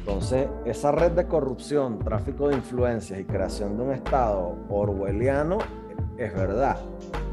Entonces, 0.00 0.48
esa 0.64 0.92
red 0.92 1.12
de 1.12 1.26
corrupción, 1.26 1.98
tráfico 2.00 2.48
de 2.48 2.56
influencias 2.56 3.18
y 3.20 3.24
creación 3.24 3.76
de 3.76 3.84
un 3.84 3.92
Estado 3.92 4.56
orwelliano 4.68 5.58
es 6.18 6.34
verdad. 6.34 6.76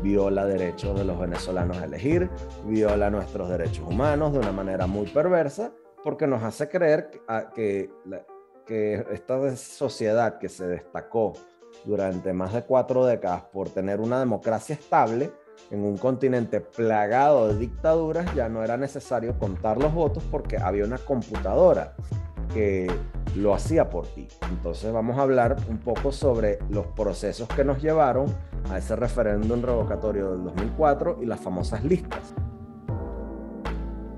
Viola 0.02 0.46
derechos 0.46 0.98
de 0.98 1.04
los 1.04 1.20
venezolanos 1.20 1.78
a 1.78 1.86
elegir, 1.86 2.30
viola 2.66 3.10
nuestros 3.10 3.50
derechos 3.50 3.86
humanos 3.88 4.32
de 4.32 4.40
una 4.40 4.52
manera 4.52 4.88
muy 4.88 5.08
perversa, 5.08 5.72
porque 6.04 6.28
nos 6.28 6.44
hace 6.44 6.70
creer 6.70 7.10
que, 7.10 7.20
que 7.54 7.90
esta 8.70 9.56
sociedad 9.56 10.38
que 10.40 10.50
se 10.50 10.68
destacó 10.68 11.34
durante 11.86 12.34
más 12.34 12.54
de 12.54 12.64
cuatro 12.64 13.06
décadas 13.06 13.44
por 13.44 13.70
tener 13.70 14.00
una 14.00 14.20
democracia 14.20 14.76
estable 14.76 15.32
en 15.72 15.84
un 15.84 15.98
continente 15.98 16.62
plagado 16.62 17.48
de 17.48 17.58
dictaduras, 17.58 18.34
ya 18.36 18.48
no 18.50 18.64
era 18.64 18.78
necesario 18.78 19.38
contar 19.38 19.78
los 19.78 19.94
votos 19.94 20.24
porque 20.30 20.58
había 20.58 20.86
una 20.86 20.98
computadora 20.98 21.96
que 22.54 22.88
lo 23.36 23.54
hacía 23.54 23.90
por 23.90 24.08
ti. 24.08 24.28
Entonces 24.50 24.92
vamos 24.92 25.18
a 25.18 25.22
hablar 25.22 25.58
un 25.70 25.78
poco 25.80 26.12
sobre 26.12 26.60
los 26.70 26.88
procesos 26.88 27.48
que 27.50 27.64
nos 27.64 27.82
llevaron 27.82 28.34
a 28.70 28.78
ese 28.78 28.96
referéndum 28.96 29.62
revocatorio 29.62 30.32
del 30.32 30.44
2004 30.44 31.20
y 31.22 31.26
las 31.26 31.40
famosas 31.40 31.84
listas. 31.84 32.34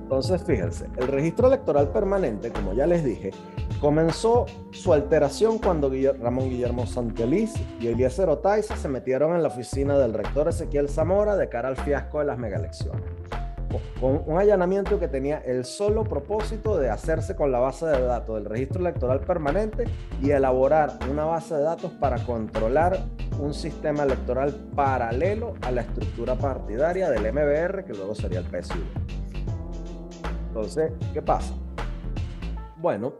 Entonces, 0.09 0.41
fíjense, 0.41 0.87
el 0.97 1.07
registro 1.07 1.45
electoral 1.45 1.89
permanente, 1.89 2.49
como 2.49 2.73
ya 2.73 2.87
les 2.87 3.05
dije, 3.05 3.29
comenzó 3.79 4.47
su 4.71 4.91
alteración 4.91 5.59
cuando 5.59 5.91
Ramón 6.19 6.49
Guillermo 6.49 6.87
Santeliz 6.87 7.53
y 7.79 7.89
Eliezer 7.89 8.27
Otaiza 8.27 8.75
se 8.75 8.87
metieron 8.87 9.35
en 9.35 9.43
la 9.43 9.49
oficina 9.49 9.99
del 9.99 10.15
rector 10.15 10.47
Ezequiel 10.47 10.89
Zamora 10.89 11.35
de 11.35 11.47
cara 11.47 11.69
al 11.69 11.77
fiasco 11.77 12.17
de 12.17 12.25
las 12.25 12.39
megaelecciones. 12.39 13.03
Con 14.01 14.23
un 14.25 14.39
allanamiento 14.39 14.99
que 14.99 15.07
tenía 15.07 15.43
el 15.45 15.63
solo 15.63 16.03
propósito 16.03 16.79
de 16.79 16.89
hacerse 16.89 17.35
con 17.35 17.51
la 17.51 17.59
base 17.59 17.85
de 17.85 18.01
datos 18.01 18.33
del 18.33 18.45
registro 18.45 18.79
electoral 18.79 19.19
permanente 19.19 19.83
y 20.23 20.31
elaborar 20.31 20.97
una 21.07 21.25
base 21.25 21.53
de 21.53 21.61
datos 21.61 21.91
para 21.99 22.17
controlar 22.25 22.97
un 23.39 23.53
sistema 23.53 24.05
electoral 24.05 24.55
paralelo 24.75 25.53
a 25.61 25.69
la 25.69 25.81
estructura 25.81 26.33
partidaria 26.33 27.11
del 27.11 27.31
MBR, 27.31 27.85
que 27.85 27.93
luego 27.93 28.15
sería 28.15 28.39
el 28.39 28.45
PSUV. 28.45 29.28
Entonces, 30.59 30.91
¿qué 31.13 31.21
pasa? 31.21 31.53
Bueno, 32.75 33.13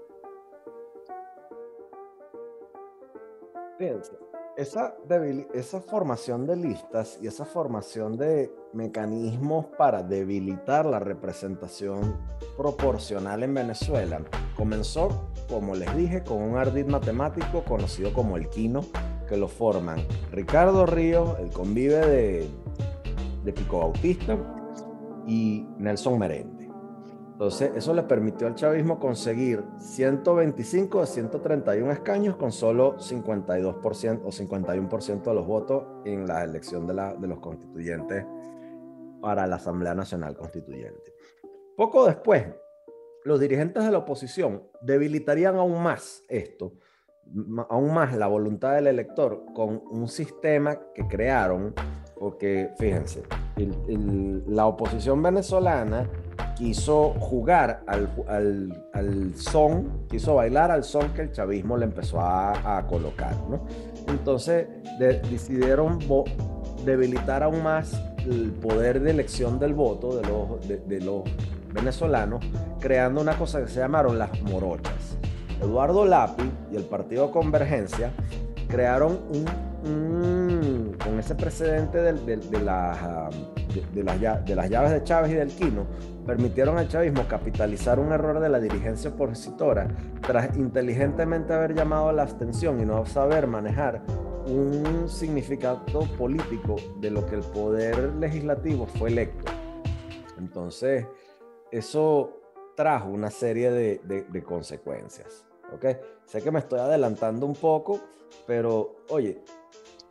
fíjense, 3.78 4.12
esa, 4.58 4.98
esa 5.54 5.80
formación 5.80 6.46
de 6.46 6.58
listas 6.58 7.18
y 7.22 7.28
esa 7.28 7.46
formación 7.46 8.18
de 8.18 8.52
mecanismos 8.74 9.68
para 9.78 10.04
debilitar 10.04 10.86
la 10.86 11.00
representación 11.00 12.18
proporcional 12.58 13.42
en 13.44 13.54
Venezuela 13.54 14.20
comenzó, 14.58 15.30
como 15.48 15.76
les 15.76 15.96
dije, 15.96 16.26
con 16.26 16.42
un 16.42 16.58
ardid 16.58 16.88
matemático 16.88 17.64
conocido 17.64 18.12
como 18.12 18.36
el 18.36 18.50
Quino, 18.50 18.82
que 19.30 19.38
lo 19.38 19.48
forman 19.48 20.06
Ricardo 20.34 20.86
Ríos, 20.86 21.40
el 21.40 21.52
convive 21.52 22.06
de, 22.06 22.50
de 23.46 23.54
Pico 23.54 23.80
Bautista, 23.80 24.38
y 25.26 25.66
Nelson 25.78 26.20
Merende. 26.20 26.59
Entonces, 27.40 27.72
eso 27.74 27.94
le 27.94 28.04
permitió 28.04 28.48
al 28.48 28.56
chavismo 28.56 29.00
conseguir 29.00 29.64
125 29.78 31.00
de 31.00 31.08
131 31.08 31.90
escaños 31.90 32.36
con 32.36 32.52
solo 32.52 32.98
52% 32.98 34.22
o 34.26 34.30
51% 34.30 35.24
de 35.24 35.34
los 35.34 35.48
votos 35.48 35.86
en 36.04 36.28
la 36.28 36.44
elección 36.44 36.86
de, 36.86 36.96
la, 36.96 37.16
de 37.16 37.28
los 37.28 37.40
constituyentes 37.40 38.26
para 39.22 39.48
la 39.48 39.56
Asamblea 39.56 39.96
Nacional 39.96 40.36
Constituyente. 40.36 41.14
Poco 41.78 42.08
después, 42.08 42.46
los 43.24 43.40
dirigentes 43.40 43.86
de 43.86 43.92
la 43.92 44.00
oposición 44.00 44.64
debilitarían 44.82 45.56
aún 45.56 45.82
más 45.82 46.26
esto, 46.28 46.74
aún 47.70 47.94
más 47.94 48.18
la 48.18 48.28
voluntad 48.28 48.76
del 48.76 48.88
elector 48.88 49.46
con 49.54 49.82
un 49.90 50.10
sistema 50.10 50.78
que 50.94 51.08
crearon, 51.08 51.74
porque 52.18 52.72
fíjense, 52.78 53.24
la 54.46 54.66
oposición 54.66 55.24
venezolana 55.24 56.10
quiso 56.56 57.16
jugar 57.20 57.84
al, 57.88 58.10
al, 58.28 58.86
al, 58.94 59.36
son, 59.36 60.06
quiso 60.10 60.36
bailar 60.36 60.72
al 60.72 60.84
son 60.84 61.14
que 61.14 61.22
el 61.22 61.32
chavismo 61.32 61.78
le 61.78 61.86
empezó 61.86 62.20
a, 62.20 62.78
a 62.78 62.88
colocar, 62.88 63.36
¿no? 63.50 63.66
Entonces 64.08 64.68
decidieron 64.98 66.00
debilitar 66.86 67.44
aún 67.44 67.64
más 67.64 68.02
el 68.26 68.52
poder 68.52 69.02
de 69.02 69.12
elección 69.12 69.60
del 69.60 69.74
voto 69.74 70.20
de 70.20 70.28
los, 70.28 70.88
de, 70.88 71.02
los 71.02 71.24
venezolanos, 71.74 72.44
creando 72.80 73.22
una 73.22 73.38
cosa 73.38 73.62
que 73.62 73.68
se 73.68 73.80
llamaron 73.80 74.18
las 74.18 74.42
morochas. 74.42 75.18
Eduardo 75.62 76.06
Lapi 76.06 76.50
y 76.72 76.76
el 76.76 76.84
Partido 76.84 77.32
Convergencia 77.32 78.12
crearon 78.68 79.20
un, 79.84 80.96
con 81.04 81.20
ese 81.20 81.36
precedente 81.36 82.00
de, 82.00 82.14
de, 82.14 82.38
de, 82.38 82.60
las, 82.62 82.98
de, 83.94 84.04
las, 84.04 84.46
de 84.46 84.56
las 84.56 84.70
llaves 84.70 84.92
de 84.92 85.04
Chávez 85.04 85.32
y 85.32 85.36
del 85.36 85.50
Quino, 85.50 85.86
permitieron 86.30 86.78
al 86.78 86.88
chavismo 86.88 87.28
capitalizar 87.28 88.00
un 88.00 88.12
error 88.12 88.40
de 88.40 88.50
la 88.50 88.60
dirigencia 88.60 89.10
opositora 89.10 89.88
tras 90.22 90.56
inteligentemente 90.58 91.54
haber 91.54 91.74
llamado 91.74 92.10
a 92.10 92.14
la 92.14 92.22
abstención 92.22 92.80
y 92.80 92.86
no 92.86 93.04
saber 93.08 93.48
manejar 93.48 94.04
un 94.46 95.10
significado 95.10 95.84
político 96.20 96.76
de 97.02 97.10
lo 97.10 97.26
que 97.26 97.34
el 97.34 97.42
poder 97.42 98.14
legislativo 98.18 98.86
fue 98.86 99.10
electo. 99.10 99.52
Entonces, 100.38 101.08
eso 101.72 102.40
trajo 102.76 103.10
una 103.10 103.32
serie 103.32 103.72
de, 103.72 104.44
consecuencias. 104.44 105.48
¿ok? 105.74 105.86
Sé 106.26 106.44
que 106.44 106.52
me 106.52 106.60
estoy 106.60 106.80
adelantando 106.80 107.48
un 107.48 107.56
poco, 107.56 108.02
pero 108.46 108.98
oye, 109.10 109.42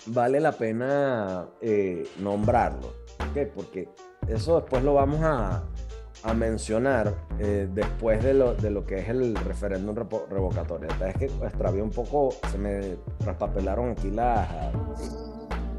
vale 0.06 0.40
la 0.40 0.50
pena 0.50 1.46
eh, 1.60 2.08
nombrarlo, 2.18 2.88
¿ok? 3.30 3.52
Porque 3.54 3.88
eso 4.26 4.60
después 4.60 4.82
lo 4.82 4.94
vamos 4.94 5.20
a, 5.22 5.62
a 6.22 6.34
mencionar 6.34 7.14
eh, 7.38 7.68
después 7.72 8.22
de 8.22 8.34
lo, 8.34 8.54
de 8.54 8.70
lo, 8.70 8.84
que 8.84 8.98
es 8.98 9.08
el 9.08 9.34
referéndum 9.36 9.94
revocatorio. 10.30 10.88
Es 11.06 11.16
que 11.16 11.26
extravié 11.26 11.82
un 11.82 11.90
poco, 11.90 12.30
se 12.50 12.58
me 12.58 12.96
traspapelaron 13.18 13.90
aquí 13.90 14.10
las, 14.10 14.48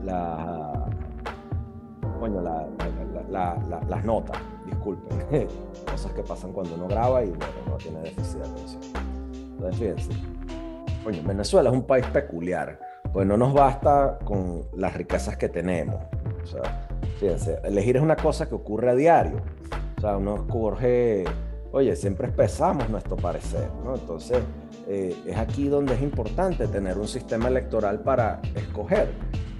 la, 0.03 0.85
coño, 2.19 2.41
la, 2.41 3.81
las 3.87 4.05
notas, 4.05 4.37
disculpen. 4.65 5.19
Cosas 5.91 6.11
que 6.13 6.23
pasan 6.23 6.53
cuando 6.53 6.75
uno 6.75 6.87
graba 6.87 7.23
y 7.23 7.29
bueno, 7.29 7.53
no 7.67 7.75
tiene 7.77 7.99
déficit 8.01 8.39
de 8.39 8.49
atención. 8.49 8.81
Entonces, 9.51 9.79
fíjense, 9.79 10.11
coño, 11.03 11.21
Venezuela 11.23 11.69
es 11.69 11.75
un 11.75 11.83
país 11.83 12.05
peculiar, 12.07 12.79
pues 13.11 13.27
no 13.27 13.35
nos 13.35 13.53
basta 13.53 14.19
con 14.23 14.63
las 14.75 14.93
riquezas 14.93 15.35
que 15.35 15.49
tenemos. 15.49 15.97
O 16.43 16.47
sea, 16.47 16.87
fíjense, 17.19 17.59
elegir 17.63 17.97
es 17.97 18.03
una 18.03 18.15
cosa 18.15 18.47
que 18.47 18.55
ocurre 18.55 18.89
a 18.89 18.95
diario 18.95 19.41
o 19.99 20.01
sea, 20.01 20.15
uno 20.15 20.35
escoge, 20.37 21.25
oye, 21.73 21.93
siempre 21.93 22.27
expresamos 22.27 22.89
nuestro 22.89 23.17
parecer, 23.17 23.69
¿no? 23.83 23.95
Entonces, 23.95 24.39
eh, 24.87 25.13
es 25.25 25.37
aquí 25.37 25.67
donde 25.67 25.93
es 25.93 26.01
importante 26.01 26.69
tener 26.69 26.97
un 26.97 27.07
sistema 27.07 27.49
electoral 27.49 27.99
para 27.99 28.41
escoger. 28.55 29.09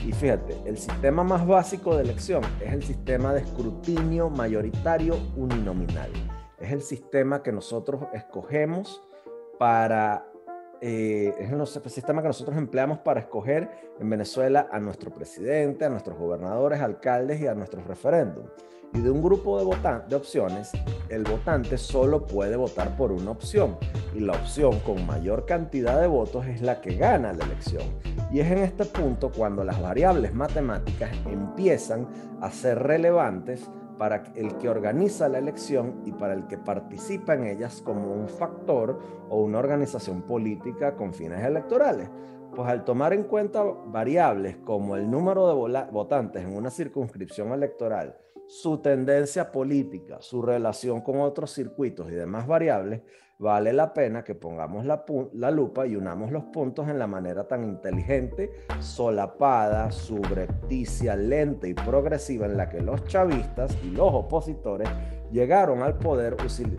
Y 0.08 0.14
fíjate, 0.14 0.56
el 0.66 0.78
sistema 0.78 1.26
más 1.26 1.46
básico 1.46 1.94
de 1.98 2.04
elección 2.04 2.42
es 2.64 2.72
el 2.72 2.84
sistema 2.84 3.34
de 3.34 3.42
escrutinio 3.42 4.30
mayoritario 4.30 5.18
uninominal. 5.36 6.10
Es 6.58 6.72
el 6.72 6.84
sistema 6.84 7.44
que 7.44 7.52
nosotros 7.52 8.04
escogemos 8.14 9.02
para 9.58 10.26
eh, 10.80 11.34
es 11.38 11.52
el 11.52 11.92
sistema 11.92 12.22
que 12.22 12.30
nosotros 12.30 12.56
empleamos 12.56 13.00
para 13.00 13.20
escoger 13.20 13.70
en 14.00 14.10
Venezuela 14.10 14.70
a 14.72 14.80
nuestro 14.80 15.14
presidente, 15.14 15.84
a 15.84 15.90
nuestros 15.90 16.18
gobernadores, 16.18 16.80
alcaldes 16.80 17.42
y 17.42 17.48
a 17.48 17.54
nuestros 17.54 17.86
referéndums 17.86 18.50
y 18.94 19.02
de 19.02 19.12
un 19.12 19.22
grupo 19.22 19.60
de, 19.60 20.00
de 20.08 20.16
opciones, 20.16 20.72
el 21.10 21.24
votante 21.24 21.78
solo 21.78 22.26
puede 22.26 22.56
votar 22.56 22.96
por 22.98 23.12
una 23.12 23.32
opción 23.32 23.78
y 24.14 24.20
la 24.20 24.34
opción 24.34 24.80
con 24.80 25.06
mayor 25.06 25.46
cantidad 25.46 26.00
de 26.00 26.08
votos 26.08 26.46
es 26.48 26.62
la 26.62 26.82
que 26.82 26.96
gana 26.96 27.34
la 27.34 27.46
elección. 27.46 27.84
Y 28.32 28.40
es 28.40 28.52
en 28.52 28.60
este 28.60 28.86
punto 28.86 29.32
cuando 29.32 29.64
las 29.64 29.82
variables 29.82 30.34
matemáticas 30.34 31.12
empiezan 31.26 32.08
a 32.42 32.52
ser 32.52 32.80
relevantes 32.80 33.70
para 33.98 34.24
el 34.36 34.58
que 34.58 34.70
organiza 34.70 35.28
la 35.28 35.40
elección 35.40 36.02
y 36.06 36.12
para 36.14 36.34
el 36.34 36.48
que 36.48 36.58
participa 36.58 37.34
en 37.34 37.46
ellas 37.46 37.82
como 37.84 38.14
un 38.14 38.30
factor 38.30 38.98
o 39.30 39.42
una 39.42 39.60
organización 39.60 40.22
política 40.22 40.96
con 40.96 41.14
fines 41.14 41.44
electorales. 41.44 42.10
Pues 42.56 42.68
al 42.68 42.86
tomar 42.86 43.14
en 43.14 43.24
cuenta 43.24 43.64
variables 43.64 44.58
como 44.58 44.96
el 44.96 45.12
número 45.12 45.48
de 45.48 45.86
votantes 45.92 46.44
en 46.44 46.56
una 46.56 46.70
circunscripción 46.70 47.52
electoral, 47.52 48.18
su 48.50 48.80
tendencia 48.80 49.52
política, 49.52 50.18
su 50.22 50.42
relación 50.42 51.02
con 51.02 51.22
otros 51.22 51.54
circuitos 51.54 52.12
y 52.12 52.16
demás 52.16 52.48
variables, 52.48 53.02
vale 53.38 53.72
la 53.72 53.94
pena 53.94 54.24
que 54.24 54.34
pongamos 54.34 54.86
la, 54.86 55.52
lupa 55.52 55.86
y 55.86 55.96
unamos 55.96 56.32
los 56.32 56.46
puntos 56.46 56.90
en 56.90 56.98
la 56.98 57.06
manera 57.06 57.48
tan 57.48 57.64
inteligente, 57.64 58.52
solapada, 58.80 59.92
subrepticia, 59.92 61.16
lenta 61.16 61.68
y 61.68 61.76
progresiva 61.76 62.48
en 62.48 62.58
la 62.58 62.70
que 62.70 62.82
los 62.82 63.06
chavistas 63.06 63.78
y 63.84 63.92
los 63.92 64.12
opositores 64.12 64.90
llegaron 65.32 65.84
al 65.84 66.00
poder 66.00 66.36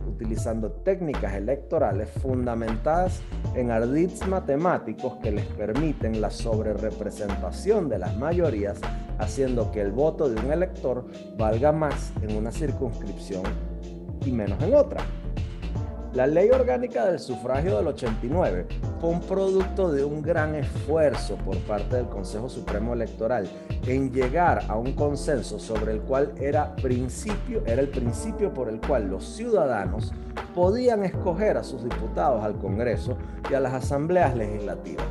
utilizando 0.08 0.72
técnicas 0.72 1.34
electorales 1.34 2.10
fundamentadas 2.10 3.22
en 3.54 3.70
ardits 3.70 4.26
matemáticos 4.26 5.18
que 5.18 5.30
les 5.30 5.46
permiten 5.46 6.20
la 6.20 6.30
sobrerepresentación 6.30 7.88
de 7.88 8.00
las 8.00 8.16
mayorías, 8.16 8.80
haciendo 9.20 9.70
que 9.70 9.80
el 9.80 9.92
voto 9.92 10.28
de 10.28 10.40
un 10.40 10.52
elector 10.52 11.06
valga 11.36 11.72
más 11.72 12.12
en 12.22 12.36
una 12.36 12.50
circunscripción 12.50 13.42
y 14.24 14.32
menos 14.32 14.62
en 14.62 14.74
otra. 14.74 15.04
La 16.12 16.26
ley 16.26 16.50
orgánica 16.50 17.06
del 17.06 17.20
sufragio 17.20 17.76
del 17.76 17.86
89 17.86 18.66
fue 19.00 19.10
un 19.10 19.20
producto 19.20 19.92
de 19.92 20.04
un 20.04 20.22
gran 20.22 20.56
esfuerzo 20.56 21.36
por 21.36 21.56
parte 21.58 21.96
del 21.96 22.06
Consejo 22.06 22.48
Supremo 22.48 22.94
Electoral 22.94 23.48
en 23.86 24.12
llegar 24.12 24.64
a 24.66 24.76
un 24.76 24.94
consenso 24.94 25.60
sobre 25.60 25.92
el 25.92 26.00
cual 26.00 26.32
era 26.40 26.74
principio, 26.74 27.62
era 27.64 27.80
el 27.80 27.90
principio 27.90 28.52
por 28.52 28.68
el 28.68 28.80
cual 28.80 29.08
los 29.08 29.24
ciudadanos 29.24 30.12
podían 30.52 31.04
escoger 31.04 31.56
a 31.56 31.62
sus 31.62 31.84
diputados 31.84 32.42
al 32.42 32.58
Congreso 32.58 33.16
y 33.48 33.54
a 33.54 33.60
las 33.60 33.74
asambleas 33.74 34.34
legislativas, 34.34 35.06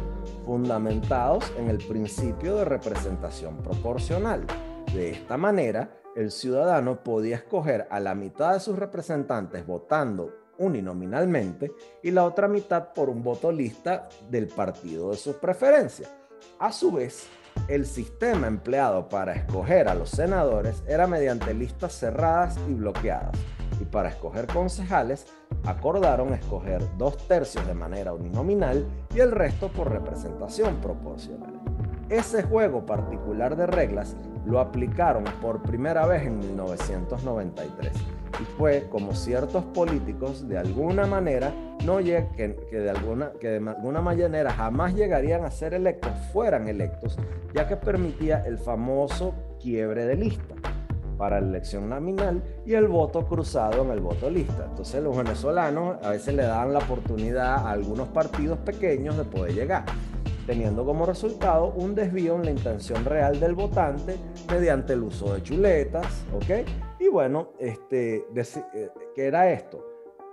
fundamentados 0.50 1.54
en 1.60 1.70
el 1.70 1.78
principio 1.78 2.56
de 2.56 2.66
representación 2.66 3.58
proporcional. 3.58 4.48
De 4.92 5.12
esta 5.12 5.38
manera, 5.38 6.02
el 6.16 6.32
ciudadano 6.32 7.04
podía 7.04 7.36
escoger 7.36 7.88
a 7.92 8.00
la 8.00 8.16
mitad 8.16 8.54
de 8.54 8.60
sus 8.60 8.76
representantes 8.76 9.64
votando 9.68 10.34
uninominalmente 10.58 11.72
y 12.02 12.10
la 12.10 12.26
otra 12.26 12.48
mitad 12.48 12.94
por 12.94 13.12
un 13.12 13.22
voto 13.22 13.52
lista 13.52 14.10
del 14.28 14.48
partido 14.48 15.12
de 15.12 15.18
su 15.18 15.34
preferencia. 15.38 16.10
A 16.58 16.72
su 16.72 16.94
vez, 16.94 17.28
el 17.68 17.86
sistema 17.86 18.48
empleado 18.48 19.08
para 19.08 19.34
escoger 19.34 19.88
a 19.88 19.94
los 19.94 20.10
senadores 20.10 20.82
era 20.88 21.06
mediante 21.06 21.54
listas 21.54 21.94
cerradas 21.94 22.58
y 22.68 22.74
bloqueadas, 22.74 23.38
y 23.80 23.86
para 23.86 24.10
escoger 24.10 24.48
concejales 24.48 25.28
acordaron 25.66 26.34
escoger 26.34 26.84
dos 26.98 27.18
tercios 27.28 27.66
de 27.68 27.74
manera 27.74 28.14
uninominal 28.14 28.86
y 29.14 29.20
el 29.20 29.32
resto 29.32 29.70
por 29.70 29.92
representación 29.92 30.78
proporcional. 30.78 31.60
Ese 32.10 32.42
juego 32.44 32.86
particular 32.86 33.56
de 33.56 33.68
reglas 33.68 34.16
lo 34.46 34.60
aplicaron 34.60 35.26
por 35.42 35.62
primera 35.62 36.08
vez 36.08 36.24
en 36.24 36.40
1993 36.40 37.94
y 38.40 38.44
fue 38.58 38.88
como 38.90 39.14
ciertos 39.14 39.64
políticos 39.66 40.48
de 40.48 40.58
alguna 40.58 41.06
manera 41.06 41.54
no 41.86 41.98
que, 41.98 42.58
que, 42.70 42.80
de 42.80 42.90
alguna, 42.90 43.32
que 43.40 43.48
de 43.50 43.70
alguna 43.70 44.02
manera 44.02 44.52
jamás 44.52 44.96
llegarían 44.96 45.46
a 45.46 45.52
ser 45.52 45.74
electos 45.74 46.12
fueran 46.34 46.68
electos 46.68 47.18
ya 47.54 47.68
que 47.68 47.76
permitía 47.76 48.44
el 48.46 48.58
famoso 48.58 49.34
quiebre 49.60 50.06
de 50.06 50.16
lista 50.16 50.56
para 51.20 51.42
la 51.42 51.48
elección 51.48 51.90
nominal 51.90 52.42
y 52.66 52.74
el 52.74 52.88
voto 52.88 53.28
cruzado 53.28 53.84
en 53.84 53.92
el 53.92 54.00
voto 54.00 54.30
lista. 54.30 54.66
Entonces 54.70 55.04
los 55.04 55.16
venezolanos 55.16 55.98
a 56.02 56.12
veces 56.12 56.34
le 56.34 56.44
daban 56.44 56.74
la 56.74 56.80
oportunidad 56.80 57.58
a 57.58 57.72
algunos 57.72 58.08
partidos 58.08 58.58
pequeños 58.60 59.18
de 59.18 59.26
poder 59.26 59.54
llegar 59.54 59.86
teniendo 60.48 60.84
como 60.84 61.06
resultado 61.06 61.74
un 61.76 61.94
desvío 61.94 62.36
en 62.36 62.46
la 62.46 62.50
intención 62.50 63.06
real 63.06 63.40
del 63.40 63.54
votante 63.54 64.18
mediante 64.50 64.94
el 64.94 65.04
uso 65.04 65.36
de 65.36 65.44
chuletas, 65.44 66.26
¿ok? 66.34 66.68
Y 67.00 67.08
bueno, 67.08 67.50
este, 67.60 68.26
eh, 68.34 68.90
¿qué 69.14 69.28
era 69.28 69.52
esto? 69.52 69.86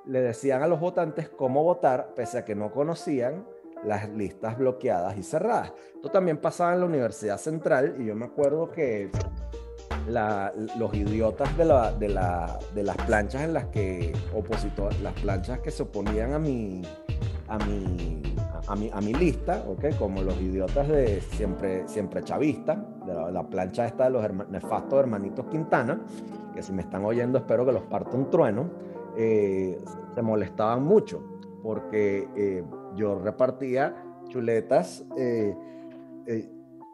Le 0.06 0.22
decían 0.22 0.62
a 0.62 0.68
los 0.68 0.80
votantes 0.80 1.28
cómo 1.28 1.62
votar, 1.62 2.14
pese 2.14 2.38
a 2.38 2.44
que 2.46 2.54
no 2.54 2.72
conocían 2.72 3.44
las 3.84 4.08
listas 4.08 4.56
bloqueadas 4.56 5.18
y 5.18 5.22
cerradas. 5.22 5.74
Esto 5.94 6.10
también 6.10 6.38
pasaba 6.38 6.72
en 6.72 6.80
la 6.80 6.86
Universidad 6.86 7.36
Central 7.36 7.96
y 7.98 8.06
yo 8.06 8.14
me 8.14 8.24
acuerdo 8.24 8.70
que 8.70 9.10
los 10.08 10.94
idiotas 10.94 11.56
de, 11.56 11.64
la, 11.64 11.92
de, 11.92 12.08
la, 12.08 12.58
de, 12.74 12.82
las 12.82 12.96
planchas 12.98 13.42
en 13.42 13.54
las 13.54 13.66
que 13.66 14.12
opositor, 14.34 14.94
las 15.02 15.14
planchas 15.14 15.60
que 15.60 15.70
se 15.70 15.82
oponían 15.82 16.32
a 16.32 16.38
mi, 16.38 16.82
a 17.48 17.58
mi 17.58 18.22
a 18.68 18.74
mi, 18.74 18.90
a 18.92 19.00
mi 19.00 19.14
lista, 19.14 19.64
¿ok? 19.68 19.96
Como 19.98 20.22
los 20.22 20.40
idiotas 20.40 20.88
de 20.88 21.20
siempre, 21.20 21.86
siempre 21.86 22.22
chavista, 22.22 22.74
de 23.06 23.32
la, 23.32 23.42
plancha 23.44 23.86
esta 23.86 24.04
de 24.04 24.10
los 24.10 24.48
nefastos 24.48 24.98
hermanitos 24.98 25.46
Quintana, 25.46 26.00
que 26.54 26.62
si 26.62 26.72
me 26.72 26.82
están 26.82 27.04
oyendo 27.04 27.38
espero 27.38 27.64
que 27.64 27.72
los 27.72 27.82
parta 27.82 28.16
un 28.16 28.30
trueno, 28.30 28.70
eh, 29.16 29.78
se 30.14 30.22
molestaban 30.22 30.82
mucho 30.82 31.22
porque 31.62 32.28
eh, 32.36 32.64
yo 32.96 33.18
repartía 33.18 33.94
chuletas 34.28 35.04
eh, 35.16 35.54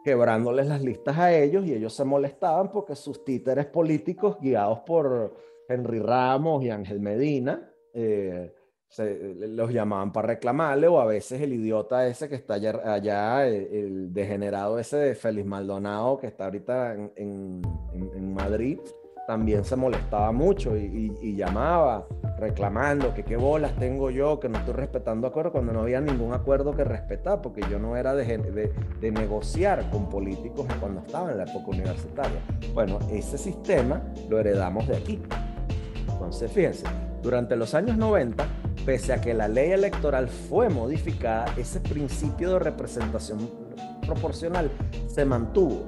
quebrándoles 0.03 0.67
las 0.67 0.81
listas 0.81 1.17
a 1.17 1.33
ellos 1.33 1.65
y 1.65 1.73
ellos 1.73 1.93
se 1.93 2.03
molestaban 2.03 2.71
porque 2.71 2.95
sus 2.95 3.23
títeres 3.23 3.65
políticos 3.65 4.37
guiados 4.39 4.79
por 4.79 5.35
Henry 5.67 5.99
Ramos 5.99 6.63
y 6.63 6.69
Ángel 6.69 6.99
Medina, 6.99 7.69
los 8.97 9.71
llamaban 9.71 10.11
para 10.11 10.27
reclamarle 10.27 10.87
o 10.87 10.99
a 10.99 11.05
veces 11.05 11.41
el 11.41 11.53
idiota 11.53 12.07
ese 12.07 12.29
que 12.29 12.35
está 12.35 12.55
allá, 12.55 13.47
el, 13.47 14.13
degenerado 14.13 14.77
ese 14.77 14.97
de 14.97 15.15
Félix 15.15 15.47
Maldonado 15.47 16.17
que 16.17 16.27
está 16.27 16.45
ahorita 16.45 16.93
en, 17.15 17.61
Madrid, 18.33 18.79
también 19.27 19.63
se 19.63 19.75
molestaba 19.75 20.31
mucho 20.31 20.75
y, 20.75 21.35
llamaba 21.35 22.05
reclamando 22.37 23.13
que 23.13 23.23
qué 23.23 23.37
bolas 23.37 23.73
tengo 23.77 24.11
yo, 24.11 24.39
que 24.39 24.49
no 24.49 24.59
estoy 24.59 24.75
respetando 24.75 25.27
acuerdos 25.27 25.51
cuando 25.53 25.73
no 25.73 25.81
había 25.81 25.99
ningún 25.99 26.33
acuerdo 26.33 26.75
que 26.75 26.83
respetar, 26.83 27.41
porque 27.41 27.61
yo 27.69 27.79
no 27.79 27.97
era 27.97 28.13
de, 28.13 28.37
de, 28.37 28.73
de 28.99 29.11
negociar 29.11 29.89
con 29.89 30.09
políticos 30.09 30.67
cuando 30.79 31.01
estaba 31.01 31.31
en 31.31 31.37
la 31.37 31.43
época 31.43 31.71
universitaria. 31.71 32.39
Bueno, 32.73 32.99
ese 33.11 33.37
sistema 33.37 34.01
lo 34.29 34.39
heredamos 34.39 34.87
de 34.87 34.97
aquí. 34.97 35.21
Entonces, 36.11 36.51
fíjense, 36.51 36.85
durante 37.21 37.55
los 37.55 37.73
años 37.73 37.97
90, 37.97 38.45
pese 38.85 39.13
a 39.13 39.21
que 39.21 39.33
la 39.33 39.47
ley 39.47 39.71
electoral 39.71 40.27
fue 40.27 40.69
modificada, 40.69 41.45
ese 41.57 41.79
principio 41.79 42.53
de 42.53 42.59
representación 42.59 43.49
proporcional 44.05 44.69
se 45.07 45.25
mantuvo. 45.25 45.85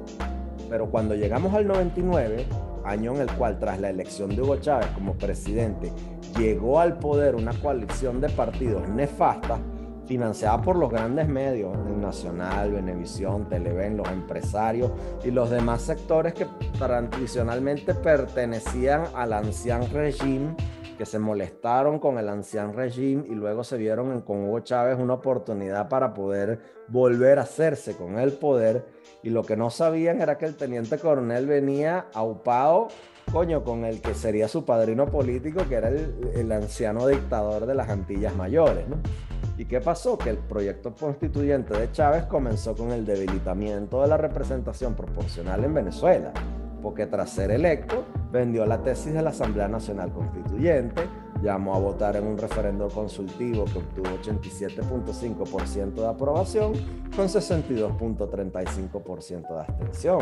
Pero 0.70 0.90
cuando 0.90 1.14
llegamos 1.16 1.54
al 1.54 1.68
99, 1.68 2.46
año 2.86 3.16
en 3.16 3.22
el 3.22 3.32
cual 3.34 3.60
tras 3.60 3.80
la 3.80 3.90
elección 3.90 4.36
de 4.36 4.42
Hugo 4.42 4.58
Chávez 4.58 4.88
como 4.96 5.14
presidente 5.14 5.92
llegó 6.38 6.80
al 6.80 6.98
poder 6.98 7.36
una 7.36 7.54
coalición 7.54 8.22
de 8.22 8.30
partidos 8.30 8.88
nefastas 8.88 9.60
financiada 10.08 10.62
por 10.62 10.76
los 10.76 10.92
grandes 10.92 11.28
medios, 11.28 11.76
Nacional, 11.98 12.72
Venevisión, 12.72 13.50
Televen, 13.50 13.98
los 13.98 14.08
empresarios 14.10 14.92
y 15.24 15.32
los 15.32 15.50
demás 15.50 15.82
sectores 15.82 16.34
que 16.34 16.46
tradicionalmente 16.78 17.96
pertenecían 17.96 19.06
al 19.16 19.34
anciano 19.34 19.88
régimen 19.92 20.56
que 20.98 21.06
se 21.06 21.20
molestaron 21.20 22.00
con 22.00 22.18
el 22.18 22.30
anciano 22.30 22.74
régimen 22.74 23.26
y 23.30 23.36
luego 23.36 23.64
se 23.64 23.78
vieron 23.78 24.22
con 24.22 24.46
Hugo 24.46 24.62
Chávez 24.62 24.98
una 24.98 25.16
oportunidad 25.16 25.90
para 25.90 26.14
poder 26.14 26.60
volver 26.88 27.40
a 27.40 27.44
hacerse 27.44 27.96
con 27.96 28.18
el 28.18 28.34
poder. 28.34 28.86
Y 29.26 29.32
lo 29.32 29.42
que 29.42 29.58
no 29.58 29.72
sabían 29.72 30.22
era 30.22 30.38
que 30.38 30.46
el 30.46 30.56
teniente 30.56 31.00
coronel 31.00 31.48
venía 31.48 32.06
aupado, 32.14 32.90
coño, 33.32 33.64
con 33.64 33.84
el 33.84 34.00
que 34.00 34.14
sería 34.14 34.48
su 34.48 34.66
padrino 34.66 35.08
político, 35.08 35.68
que 35.68 35.74
era 35.74 35.90
el, 35.90 36.14
el 36.36 36.52
anciano 36.52 37.08
dictador 37.08 37.66
de 37.66 37.74
las 37.74 37.90
Antillas 37.90 38.36
Mayores. 38.36 38.88
¿no? 38.88 38.98
¿Y 39.58 39.66
qué 39.66 39.82
pasó? 39.82 40.16
Que 40.16 40.30
el 40.30 40.38
proyecto 40.38 40.94
constituyente 40.94 41.76
de 41.76 41.92
Chávez 41.92 42.26
comenzó 42.26 42.76
con 42.76 42.92
el 42.92 43.04
debilitamiento 43.04 44.00
de 44.04 44.10
la 44.10 44.18
representación 44.18 44.94
proporcional 44.94 45.64
en 45.64 45.74
Venezuela 45.74 46.32
porque 46.86 47.08
tras 47.08 47.32
ser 47.32 47.50
electo 47.50 48.06
vendió 48.32 48.64
la 48.68 48.84
tesis 48.84 49.12
de 49.12 49.24
la 49.24 49.32
Asamblea 49.32 49.68
Nacional 49.68 50.14
Constituyente, 50.14 51.02
llamó 51.42 51.76
a 51.76 51.80
votar 51.80 52.16
en 52.16 52.28
un 52.28 52.38
referendo 52.38 52.88
consultivo 52.90 53.66
que 53.66 53.80
obtuvo 53.80 54.08
87.5% 54.22 55.94
de 55.94 56.08
aprobación 56.08 56.74
con 57.16 57.28
62.35% 57.28 59.54
de 59.54 59.60
abstención. 59.60 60.20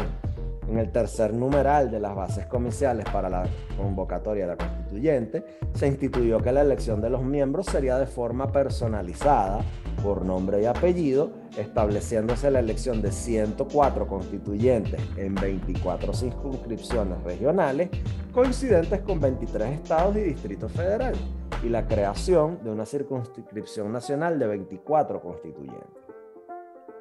En 0.68 0.78
el 0.78 0.92
tercer 0.92 1.34
numeral 1.34 1.90
de 1.92 2.00
las 2.00 2.16
bases 2.16 2.46
comiciales 2.46 3.06
para 3.12 3.30
la 3.30 3.44
convocatoria 3.78 4.48
de 4.48 4.56
la 4.56 4.58
constituyente, 4.58 5.44
se 5.74 5.88
instituyó 5.88 6.40
que 6.40 6.54
la 6.54 6.62
elección 6.62 7.02
de 7.02 7.10
los 7.10 7.22
miembros 7.22 7.66
sería 7.66 7.98
de 7.98 8.06
forma 8.06 8.50
personalizada, 8.52 9.60
por 10.04 10.26
nombre 10.26 10.62
y 10.62 10.66
apellido, 10.66 11.32
estableciéndose 11.58 12.52
la 12.52 12.60
elección 12.60 13.02
de 13.02 13.12
104 13.12 14.06
constituyentes 14.06 15.02
en 15.16 15.34
24 15.34 16.14
circunscripciones 16.14 17.24
regionales, 17.24 17.90
coincidentes 18.34 19.00
con 19.02 19.22
23 19.22 19.80
estados 19.80 20.18
y 20.18 20.22
distritos 20.22 20.72
federales, 20.74 21.20
y 21.64 21.70
la 21.70 21.88
creación 21.88 22.60
de 22.64 22.72
una 22.72 22.86
circunscripción 22.86 23.94
nacional 23.94 24.38
de 24.38 24.48
24 24.48 25.22
constituyentes. 25.22 26.04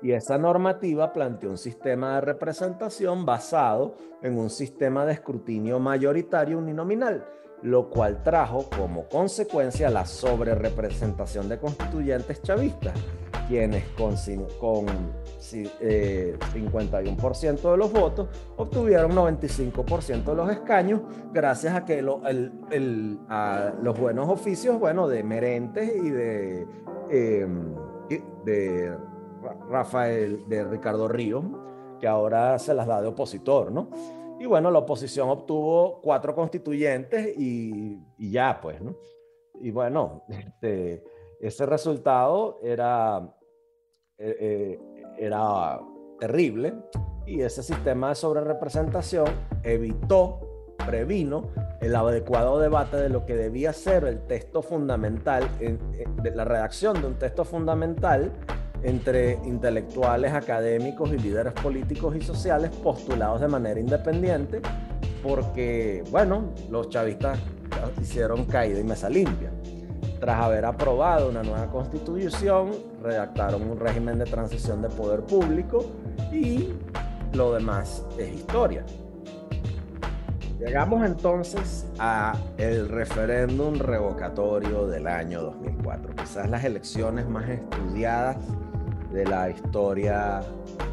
Y 0.01 0.13
esa 0.13 0.39
normativa 0.39 1.13
planteó 1.13 1.51
un 1.51 1.59
sistema 1.59 2.17
de 2.17 2.21
representación 2.23 3.25
basado 3.25 3.97
en 4.23 4.39
un 4.39 4.51
sistema 4.51 5.05
de 5.05 5.13
escrutinio 5.13 5.79
mayoritario 5.81 6.59
uninominal, 6.59 7.25
lo 7.63 7.89
cual 7.89 8.23
trajo 8.23 8.69
como 8.77 9.09
consecuencia 9.09 9.89
la 9.89 10.05
sobrerepresentación 10.05 11.49
de 11.49 11.59
constituyentes 11.59 12.43
chavistas, 12.43 12.95
quienes 13.49 13.85
con, 13.91 14.15
con 14.59 14.87
51% 15.41 15.83
eh, 15.83 16.37
de 17.71 17.77
los 17.77 17.93
votos 17.93 18.29
obtuvieron 18.57 19.13
95% 19.13 20.25
de 20.25 20.35
los 20.35 20.51
escaños 20.51 21.03
gracias 21.33 21.75
a 21.75 21.85
que 21.85 22.03
los 22.03 22.21
buenos 23.99 24.29
oficios, 24.29 24.79
bueno, 24.79 25.07
de 25.09 25.23
Merentes 25.23 25.93
y 25.97 26.11
de, 26.11 26.67
em, 27.11 27.75
de 28.45 28.97
Rafael, 29.69 30.45
de 30.49 30.65
Ricardo 30.65 31.07
Ríos, 31.09 31.45
que 32.01 32.09
ahora 32.09 32.59
se 32.59 32.75
las 32.75 32.87
da 32.87 33.01
de 33.01 33.09
opositor, 33.09 33.71
¿no? 33.71 33.89
Y 34.43 34.47
bueno, 34.47 34.73
la 34.73 34.81
oposición 34.81 35.31
obtuvo 35.31 36.01
cuatro 36.03 36.35
constituyentes 36.35 37.33
y, 37.39 38.01
ya, 38.19 38.59
pues, 38.61 38.83
¿no? 38.83 38.97
Y 39.61 39.71
bueno, 39.71 40.25
este, 40.29 41.05
ese 41.41 41.65
resultado 41.65 42.59
era, 42.61 43.23
eh, 44.19 44.37
eh, 44.41 44.81
era 45.17 45.81
terrible 46.19 46.75
y 47.25 47.43
ese 47.43 47.63
sistema 47.63 48.09
de 48.09 48.15
sobrerepresentación 48.17 49.29
evitó, 49.63 50.41
previno 50.85 51.45
el 51.81 51.95
adecuado 51.95 52.59
debate 52.59 52.97
de 52.97 53.11
lo 53.11 53.25
que 53.25 53.37
debía 53.37 53.73
ser 53.73 54.03
el 54.03 54.27
texto 54.27 54.61
fundamental, 54.61 55.49
de 55.61 56.31
la 56.35 56.45
redacción 56.45 57.01
de 57.01 57.07
un 57.07 57.15
texto 57.15 57.45
fundamental 57.45 58.33
entre 58.83 59.35
intelectuales, 59.45 60.33
académicos 60.33 61.13
y 61.13 61.19
líderes 61.19 61.53
políticos 61.55 62.17
y 62.17 62.23
sociales 62.23 62.71
postulados 62.71 63.41
de 63.41 63.49
manera 63.49 63.79
independiente, 63.79 64.61
porque, 65.23 66.03
bueno, 66.11 66.53
los 66.71 66.89
chavistas 66.89 67.39
hicieron 68.01 68.45
caída 68.45 68.81
y 68.81 68.85
mesa 68.85 69.09
limpia. 69.09 69.51
Tras 70.21 70.41
haber 70.41 70.65
aprobado 70.65 71.29
una 71.29 71.43
nueva 71.43 71.67
constitución, 71.69 72.71
redactaron 73.03 73.63
un 73.69 73.79
régimen 73.79 74.19
de 74.19 74.25
transición 74.25 74.83
de 74.83 74.89
poder 74.89 75.23
público 75.23 75.85
y 76.33 76.71
lo 77.33 77.53
demás 77.53 78.05
es 78.19 78.33
historia. 78.33 78.85
Llegamos 80.61 81.05
entonces 81.05 81.87
a 81.99 82.37
el 82.57 82.89
referéndum 82.89 83.75
revocatorio 83.75 84.87
del 84.87 85.09
año 85.09 85.43
2004, 85.43 86.15
quizás 86.15 86.49
las 86.49 86.63
elecciones 86.63 87.29
más 87.29 87.49
estudiadas 87.49 88.37
de 89.13 89.25
la 89.25 89.51
historia 89.51 90.41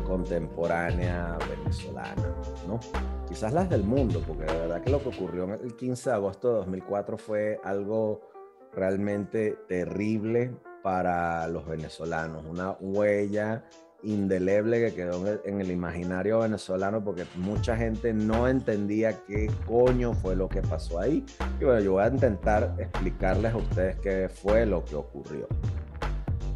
contemporánea 0.05 1.37
venezolana, 1.49 2.35
¿no? 2.67 2.79
Quizás 3.27 3.53
las 3.53 3.69
del 3.69 3.83
mundo, 3.83 4.21
porque 4.25 4.43
de 4.43 4.59
verdad 4.59 4.81
que 4.81 4.89
lo 4.89 5.01
que 5.01 5.09
ocurrió 5.09 5.53
el 5.53 5.75
15 5.75 6.09
de 6.09 6.15
agosto 6.15 6.49
de 6.49 6.57
2004 6.57 7.17
fue 7.17 7.59
algo 7.63 8.21
realmente 8.73 9.57
terrible 9.67 10.51
para 10.83 11.47
los 11.47 11.65
venezolanos, 11.65 12.43
una 12.45 12.71
huella 12.79 13.63
indeleble 14.03 14.79
que 14.79 14.95
quedó 14.95 15.25
en 15.43 15.59
el, 15.59 15.71
imaginario 15.71 16.39
venezolano 16.39 17.03
porque 17.03 17.25
mucha 17.35 17.75
gente 17.75 18.13
no 18.13 18.47
entendía 18.47 19.25
qué 19.25 19.51
coño 19.67 20.13
fue 20.13 20.35
lo 20.35 20.47
que 20.47 20.61
pasó 20.61 20.99
ahí. 20.99 21.25
Y 21.59 21.65
bueno, 21.65 21.81
yo 21.81 21.93
voy 21.93 22.03
a 22.03 22.07
intentar 22.07 22.75
explicarles 22.77 23.53
a 23.53 23.57
ustedes 23.57 23.99
qué 23.99 24.29
fue 24.29 24.65
lo 24.65 24.85
que 24.85 24.95
ocurrió. 24.95 25.47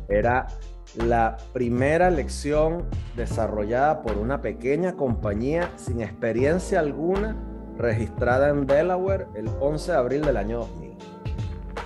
Era 0.08 0.48
la 0.96 1.38
primera 1.54 2.10
lección 2.10 2.86
desarrollada 3.16 4.02
por 4.02 4.18
una 4.18 4.42
pequeña 4.42 4.94
compañía 4.94 5.72
sin 5.76 6.02
experiencia 6.02 6.80
alguna 6.80 7.36
registrada 7.78 8.50
en 8.50 8.68
Delaware 8.68 9.28
el 9.36 9.48
11 9.60 9.92
de 9.92 9.98
abril 9.98 10.22
del 10.22 10.38
año 10.38 10.60
2000. 10.60 10.98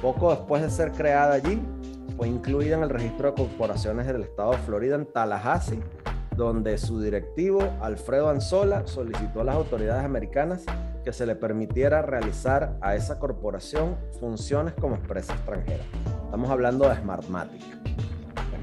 Poco 0.01 0.31
después 0.31 0.61
de 0.61 0.69
ser 0.69 0.91
creada 0.91 1.33
allí, 1.33 1.61
fue 2.17 2.27
incluida 2.27 2.75
en 2.75 2.83
el 2.83 2.89
registro 2.89 3.29
de 3.29 3.35
corporaciones 3.35 4.07
del 4.07 4.23
estado 4.23 4.51
de 4.51 4.57
Florida 4.57 4.95
en 4.95 5.05
Tallahassee, 5.05 5.79
donde 6.35 6.77
su 6.77 6.99
directivo, 6.99 7.59
Alfredo 7.79 8.29
Anzola, 8.29 8.85
solicitó 8.85 9.41
a 9.41 9.43
las 9.43 9.55
autoridades 9.55 10.03
americanas 10.03 10.63
que 11.03 11.13
se 11.13 11.25
le 11.25 11.35
permitiera 11.35 12.01
realizar 12.01 12.77
a 12.81 12.95
esa 12.95 13.19
corporación 13.19 13.97
funciones 14.19 14.73
como 14.73 14.95
empresa 14.95 15.33
extranjera. 15.33 15.83
Estamos 16.25 16.49
hablando 16.49 16.89
de 16.89 16.95
Smartmatic. 16.95 17.63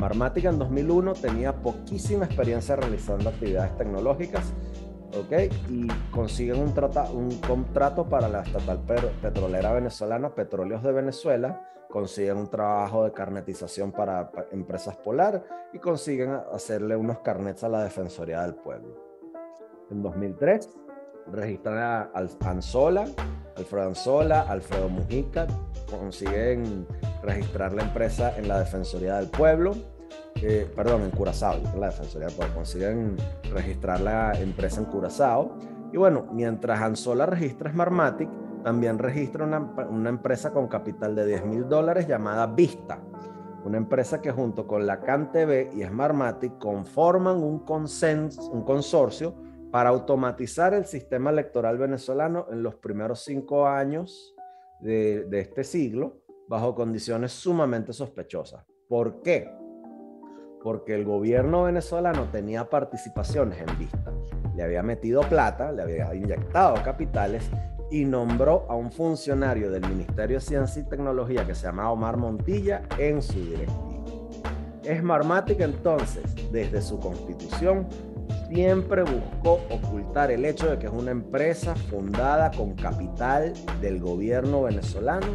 Smartmatic 0.05 0.44
en 0.44 0.59
2001 0.59 1.14
tenía 1.14 1.55
poquísima 1.55 2.26
experiencia 2.26 2.76
realizando 2.76 3.30
actividades 3.30 3.74
tecnológicas, 3.78 4.52
¿ok? 5.16 5.50
Y 5.70 5.88
consiguen 6.11 6.59
un, 6.61 7.40
contrato 7.40 8.07
para 8.07 8.28
la 8.28 8.42
estatal 8.42 8.80
petrolera 9.22 9.72
venezolana 9.72 10.34
Petróleos 10.34 10.82
de 10.82 10.92
Venezuela, 10.92 11.66
consiguen 11.88 12.36
un 12.36 12.50
trabajo 12.50 13.05
de 13.05 13.12
carnetización 13.12 13.92
para, 13.92 14.30
empresas 14.52 14.94
Polar 14.98 15.42
y 15.72 15.78
consiguen 15.78 16.38
hacerle 16.52 16.96
unos 16.96 17.20
carnets 17.20 17.64
a 17.64 17.70
la 17.70 17.82
Defensoría 17.82 18.42
del 18.42 18.57
Pueblo. 18.57 19.02
En 19.90 20.02
2003 20.02 20.68
registran 21.32 21.78
a 21.78 22.11
Anzola, 22.42 23.07
Alfredo 23.57 23.86
Anzola, 23.86 24.42
Alfredo 24.42 24.90
Mujica, 24.90 25.46
consiguen 25.88 26.86
registrar 27.22 27.72
la 27.72 27.84
empresa 27.84 28.36
en 28.36 28.48
la 28.48 28.59
Defensoría 28.59 29.16
del 29.16 29.28
Pueblo, 29.28 29.74
eh, 30.47 30.70
perdón, 30.76 31.03
en 31.03 31.11
Curazao, 31.11 31.59
la 31.78 31.86
Defensoría 31.86 32.26
del 32.28 32.36
Pueblo, 32.36 32.55
consiguen 32.55 33.16
registrar 33.51 34.01
la 34.01 34.32
empresa 34.38 34.80
en 34.80 34.86
Curazao. 34.86 35.57
Y 35.90 35.97
bueno, 35.97 36.26
mientras 36.32 36.80
Anzola 36.80 37.24
registra 37.24 37.70
Smartmatic, 37.70 38.28
también 38.62 38.99
registra 38.99 39.45
una, 39.45 39.61
una 39.88 40.11
empresa 40.11 40.53
con 40.53 40.68
capital 40.68 41.14
de 41.14 41.26
10 41.26 41.47
mil 41.47 41.68
dólares 41.68 42.07
llamada 42.07 42.47
Vista, 42.47 43.01
una 43.64 43.78
empresa 43.78 44.20
que 44.20 44.32
junto 44.32 44.66
con 44.66 44.86
la 44.86 45.01
CanTV 45.01 45.72
y 45.74 45.82
Smartmatic 45.82 46.59
conforman 46.59 47.36
un, 47.36 47.64
un 47.64 48.62
consorcio 48.64 49.34
para 49.70 49.88
automatizar 49.88 50.74
el 50.74 50.84
sistema 50.84 51.30
electoral 51.30 51.78
venezolano 51.78 52.47
en 52.51 52.62
los 52.62 52.74
primeros 52.74 53.24
cinco 53.24 53.66
años 53.66 54.34
de, 54.80 55.24
de 55.24 55.40
este 55.40 55.64
siglo 55.64 56.20
bajo 56.49 56.74
condiciones 56.74 57.32
sumamente 57.32 57.95
sospechosas. 57.95 58.66
¿Por 58.88 59.22
qué? 59.22 59.63
Porque 60.64 60.94
el 60.94 61.04
gobierno 61.04 61.64
venezolano 61.64 62.30
tenía 62.32 62.70
participaciones 62.70 63.60
en 63.60 63.78
vista. 63.78 64.10
Le 64.56 64.62
había 64.62 64.82
metido 64.82 65.20
plata, 65.20 65.70
le 65.70 65.82
había 65.82 66.14
inyectado 66.14 66.82
capitales 66.82 67.50
y 67.90 68.06
nombró 68.06 68.64
a 68.70 68.74
un 68.74 68.90
funcionario 68.90 69.70
del 69.70 69.86
Ministerio 69.86 70.38
de 70.38 70.40
Ciencia 70.40 70.80
y 70.80 70.86
Tecnología 70.86 71.46
que 71.46 71.54
se 71.54 71.66
llama 71.66 71.90
Omar 71.90 72.16
Montilla 72.16 72.80
en 72.98 73.20
su 73.20 73.34
directivo. 73.34 74.30
Smartmatic 74.82 75.60
entonces, 75.60 76.24
desde 76.50 76.80
su 76.80 76.98
constitución, 76.98 77.86
siempre 78.48 79.02
buscó 79.02 79.60
ocultar 79.70 80.30
el 80.30 80.46
hecho 80.46 80.70
de 80.70 80.78
que 80.78 80.86
es 80.86 80.92
una 80.92 81.10
empresa 81.10 81.76
fundada 81.76 82.50
con 82.50 82.74
capital 82.74 83.52
del 83.82 84.00
gobierno 84.00 84.62
venezolano 84.62 85.26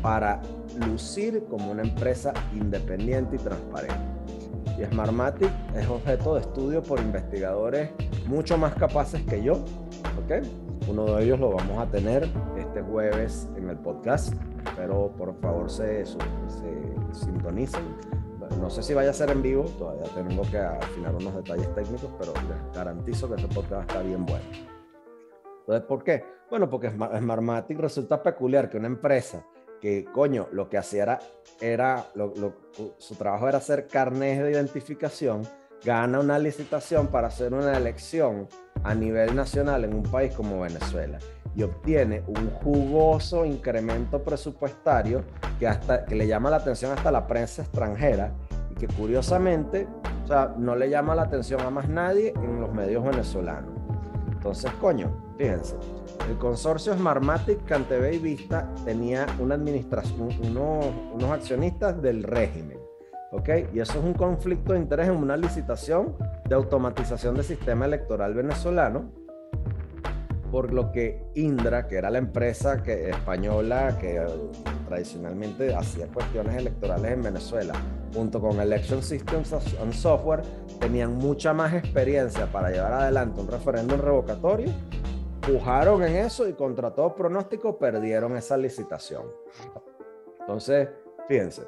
para 0.00 0.40
lucir 0.86 1.44
como 1.50 1.72
una 1.72 1.82
empresa 1.82 2.32
independiente 2.54 3.34
y 3.34 3.38
transparente. 3.40 4.19
Y 4.80 4.84
Smartmatic 4.86 5.50
es 5.76 5.86
objeto 5.88 6.36
de 6.36 6.40
estudio 6.40 6.82
por 6.82 6.98
investigadores 7.00 7.90
mucho 8.26 8.56
más 8.56 8.74
capaces 8.74 9.20
que 9.22 9.42
yo. 9.42 9.56
¿ok? 10.24 10.42
Uno 10.88 11.04
de 11.04 11.24
ellos 11.24 11.38
lo 11.38 11.50
vamos 11.50 11.78
a 11.78 11.86
tener 11.90 12.26
este 12.56 12.80
jueves 12.80 13.46
en 13.56 13.68
el 13.68 13.76
podcast. 13.76 14.32
Espero 14.64 15.12
por 15.18 15.38
favor 15.40 15.70
se, 15.70 16.06
se, 16.06 16.16
sintonicen. 17.12 17.82
No 18.58 18.70
sé 18.70 18.82
si 18.82 18.94
vaya 18.94 19.10
a 19.10 19.12
ser 19.12 19.30
en 19.30 19.42
vivo, 19.42 19.64
todavía 19.78 20.04
tengo 20.14 20.42
que 20.50 20.58
afinar 20.58 21.14
unos 21.14 21.36
detalles 21.36 21.72
técnicos, 21.74 22.10
pero 22.18 22.32
les 22.32 22.74
garantizo 22.74 23.28
que 23.28 23.40
este 23.40 23.54
podcast 23.54 23.88
está 23.88 24.02
bien 24.02 24.24
bueno. 24.24 24.44
Entonces, 25.60 25.86
¿por 25.86 26.02
qué? 26.02 26.24
Bueno, 26.48 26.68
porque 26.70 26.90
Smartmatic 26.90 27.78
resulta 27.78 28.22
peculiar 28.22 28.70
que 28.70 28.78
una 28.78 28.88
empresa 28.88 29.44
que, 29.80 30.04
coño, 30.04 30.48
lo 30.52 30.68
que 30.68 30.78
hacía 30.78 31.02
era, 31.02 31.18
era 31.60 32.06
su 32.98 33.14
trabajo 33.16 33.48
era 33.48 33.58
hacer 33.58 33.86
carnes 33.86 34.42
de 34.42 34.50
identificación, 34.52 35.42
gana 35.84 36.20
una 36.20 36.38
licitación 36.38 37.08
para 37.08 37.28
hacer 37.28 37.54
una 37.54 37.76
elección 37.76 38.48
a 38.82 38.94
nivel 38.94 39.34
nacional 39.34 39.84
en 39.84 39.94
un 39.94 40.02
país 40.02 40.32
como 40.34 40.60
Venezuela 40.60 41.18
y 41.54 41.62
obtiene 41.62 42.22
un 42.26 42.50
jugoso 42.62 43.44
incremento 43.44 44.22
presupuestario 44.22 45.24
que, 45.58 45.66
hasta, 45.66 46.04
que 46.04 46.14
le 46.14 46.26
llama 46.26 46.50
la 46.50 46.56
atención 46.56 46.92
hasta 46.92 47.10
la 47.10 47.26
prensa 47.26 47.62
extranjera 47.62 48.32
y 48.70 48.74
que 48.74 48.86
curiosamente 48.86 49.88
o 50.24 50.26
sea, 50.26 50.54
no 50.56 50.76
le 50.76 50.88
llama 50.88 51.14
la 51.14 51.22
atención 51.22 51.60
a 51.60 51.70
más 51.70 51.88
nadie 51.88 52.32
en 52.36 52.60
los 52.60 52.72
medios 52.72 53.04
venezolanos. 53.04 53.72
Entonces, 54.30 54.70
coño, 54.80 55.34
fíjense, 55.36 55.76
el 56.28 56.38
consorcio 56.38 56.94
Smartmatic, 56.94 57.64
Cantebe 57.64 58.14
y 58.14 58.18
Vista 58.18 58.68
tenía 58.84 59.26
una 59.38 59.54
administración, 59.54 60.28
unos, 60.42 61.30
accionistas 61.30 62.00
del 62.00 62.22
régimen. 62.22 62.78
¿ok? 63.32 63.48
Y 63.72 63.80
eso 63.80 63.98
es 63.98 64.04
un 64.04 64.14
conflicto 64.14 64.72
de 64.72 64.80
interés 64.80 65.08
en 65.08 65.16
una 65.16 65.36
licitación 65.36 66.16
de 66.48 66.54
automatización 66.54 67.34
del 67.36 67.44
sistema 67.44 67.86
electoral 67.86 68.34
venezolano. 68.34 69.10
por 70.50 70.72
lo 70.72 70.90
que 70.90 71.22
Indra, 71.36 71.86
que 71.86 71.94
era 71.94 72.10
la 72.10 72.18
empresa 72.18 72.82
que, 72.82 73.10
española 73.10 73.96
que 74.00 74.20
tradicionalmente 74.88 75.72
hacía 75.72 76.08
cuestiones 76.08 76.56
electorales 76.56 77.12
en 77.12 77.22
Venezuela, 77.22 77.72
junto 78.12 78.40
con 78.40 78.60
Election 78.60 79.00
Systems 79.00 79.52
and 79.80 79.92
Software, 79.92 80.42
tenían 80.80 81.14
mucha 81.14 81.52
más 81.52 81.72
experiencia 81.74 82.46
para 82.46 82.70
llevar 82.70 82.92
adelante 82.94 83.40
un 83.40 83.46
referéndum 83.46 84.00
revocatorio, 84.00 84.72
pujaron 85.40 86.02
en 86.02 86.16
eso 86.16 86.48
y 86.48 86.54
contra 86.54 86.94
todo 86.94 87.14
pronóstico 87.14 87.78
perdieron 87.78 88.36
esa 88.36 88.56
licitación. 88.56 89.24
Entonces, 90.40 90.88
fíjense, 91.28 91.62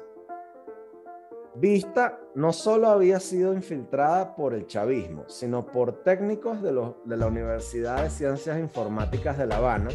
Vista 1.55 2.19
no 2.33 2.51
solo 2.51 2.87
había 2.89 3.19
sido 3.19 3.53
infiltrada 3.53 4.35
por 4.35 4.55
el 4.55 4.65
chavismo, 4.65 5.25
sino 5.27 5.67
por 5.67 6.03
técnicos 6.03 6.63
de, 6.63 6.71
de, 7.05 7.17
la 7.17 7.27
Universidad 7.27 8.01
de 8.01 8.09
Ciencias 8.09 8.59
Informáticas 8.59 9.37
de 9.37 9.45
La 9.45 9.57
Habana, 9.57 9.89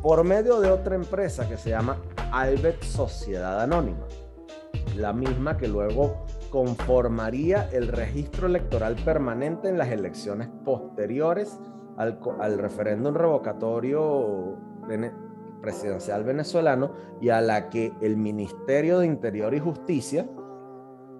por 0.00 0.24
medio 0.24 0.58
de 0.60 0.70
otra 0.70 0.94
empresa 0.94 1.46
que 1.46 1.58
se 1.58 1.68
llama 1.68 1.98
Albert 2.32 2.82
Sociedad 2.82 3.60
Anónima, 3.60 4.06
la 4.96 5.12
misma 5.12 5.58
que 5.58 5.68
luego 5.68 6.24
conformaría 6.48 7.68
el 7.72 7.88
registro 7.88 8.46
electoral 8.46 8.96
permanente 9.04 9.68
en 9.68 9.76
las 9.76 9.90
elecciones 9.90 10.48
posteriores 10.64 11.58
al, 11.96 12.18
al 12.40 12.58
referéndum 12.58 13.14
revocatorio 13.14 14.56
presidencial 15.60 16.24
venezolano 16.24 16.92
y 17.20 17.30
a 17.30 17.40
la 17.40 17.70
que 17.70 17.92
el 18.00 18.16
Ministerio 18.16 18.98
de 18.98 19.06
Interior 19.06 19.54
y 19.54 19.60
Justicia 19.60 20.26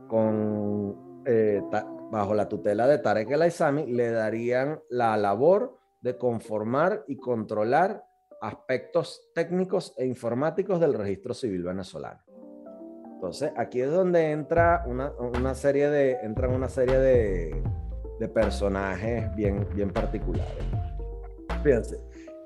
con, 0.09 1.23
eh, 1.25 1.63
bajo 2.11 2.35
la 2.35 2.49
tutela 2.49 2.87
de 2.87 2.99
Tarek 2.99 3.31
El 3.31 3.43
Aizami, 3.43 3.87
le 3.87 4.11
darían 4.11 4.81
la 4.91 5.17
labor 5.17 5.79
de 6.03 6.19
conformar 6.19 7.05
y 7.07 7.17
controlar 7.17 8.05
aspectos 8.43 9.31
técnicos 9.35 9.95
e 9.97 10.05
informáticos 10.05 10.81
del 10.81 10.95
registro 10.95 11.33
civil 11.33 11.63
venezolano. 11.63 12.21
Entonces, 13.15 13.53
aquí 13.57 13.81
es 13.81 13.91
donde 13.91 14.33
entra 14.33 14.85
una, 14.87 15.13
una 15.13 15.55
serie 15.55 15.89
de, 15.89 16.15
entran 16.23 16.53
una 16.53 16.69
serie 16.69 16.99
de, 16.99 17.63
de, 18.19 18.29
personajes 18.29 19.35
bien, 19.35 19.67
bien 19.75 19.91
particulares. 19.91 20.53
Fíjense, 21.63 21.99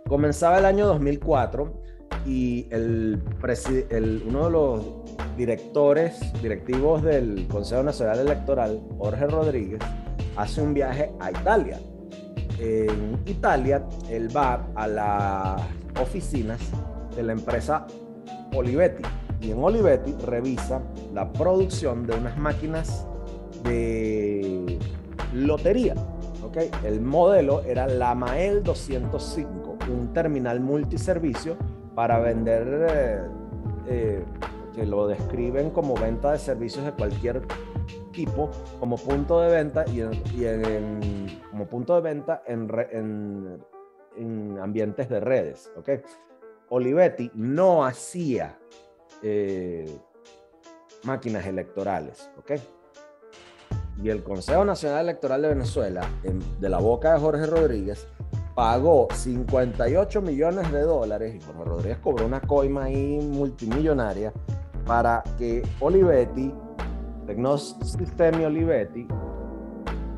comenzaba 0.08 0.58
el 0.58 0.64
año 0.64 0.86
2004 0.86 1.82
y 2.24 2.66
el, 2.70 3.22
uno 4.26 4.44
de 4.44 4.50
los 4.50 4.84
directores, 5.36 6.18
directivos 6.42 7.02
del 7.02 7.46
Consejo 7.48 7.82
Nacional 7.82 8.20
Electoral, 8.20 8.80
Jorge 8.98 9.26
Rodríguez, 9.26 9.80
hace 10.36 10.62
un 10.62 10.74
viaje 10.74 11.12
a 11.20 11.30
Italia. 11.30 11.78
En 12.58 13.20
Italia, 13.26 13.86
él 14.10 14.34
va 14.34 14.66
a 14.74 14.88
las 14.88 15.62
oficinas 16.00 16.60
de 17.14 17.22
la 17.22 17.32
empresa 17.32 17.86
Olivetti 18.54 19.02
y 19.40 19.50
en 19.50 19.62
Olivetti 19.62 20.14
revisa 20.24 20.82
la 21.12 21.30
producción 21.32 22.06
de 22.06 22.16
unas 22.16 22.38
máquinas 22.38 23.06
de 23.64 24.75
lotería. 25.44 25.94
¿okay? 26.42 26.70
El 26.84 27.00
modelo 27.00 27.62
era 27.62 27.86
la 27.86 28.14
Mael 28.14 28.62
205, 28.62 29.78
un 29.90 30.12
terminal 30.12 30.60
multiservicio 30.60 31.56
para 31.94 32.18
vender 32.18 32.86
eh, 32.90 33.20
eh, 33.88 34.24
que 34.74 34.86
lo 34.86 35.06
describen 35.06 35.70
como 35.70 35.94
venta 35.94 36.32
de 36.32 36.38
servicios 36.38 36.84
de 36.84 36.92
cualquier 36.92 37.42
tipo 38.12 38.50
como 38.78 38.96
punto 38.96 39.40
de 39.40 39.50
venta 39.50 39.84
y, 39.86 40.02
como 41.50 41.66
punto 41.66 41.94
de 41.96 42.00
venta 42.00 42.42
en, 42.46 42.68
en, 44.16 44.58
ambientes 44.58 45.08
de 45.08 45.20
redes. 45.20 45.70
¿okay? 45.76 46.00
Olivetti 46.68 47.30
no 47.34 47.84
hacía 47.84 48.58
eh, 49.22 49.98
máquinas 51.04 51.46
electorales. 51.46 52.30
¿okay? 52.38 52.60
Y 54.02 54.10
el 54.10 54.22
Consejo 54.22 54.64
Nacional 54.64 55.00
Electoral 55.02 55.42
de 55.42 55.48
Venezuela, 55.48 56.02
de 56.60 56.68
la 56.68 56.78
boca 56.78 57.14
de 57.14 57.20
Jorge 57.20 57.46
Rodríguez, 57.46 58.06
pagó 58.54 59.08
58 59.12 60.22
millones 60.22 60.72
de 60.72 60.80
dólares 60.80 61.34
y 61.34 61.40
Jorge 61.40 61.64
Rodríguez 61.64 61.98
cobró 61.98 62.26
una 62.26 62.40
coima 62.40 62.84
ahí 62.84 63.18
multimillonaria 63.20 64.32
para 64.86 65.22
que 65.36 65.62
Olivetti, 65.80 66.54
Tecnosystemi 67.26 68.44
Olivetti, 68.44 69.06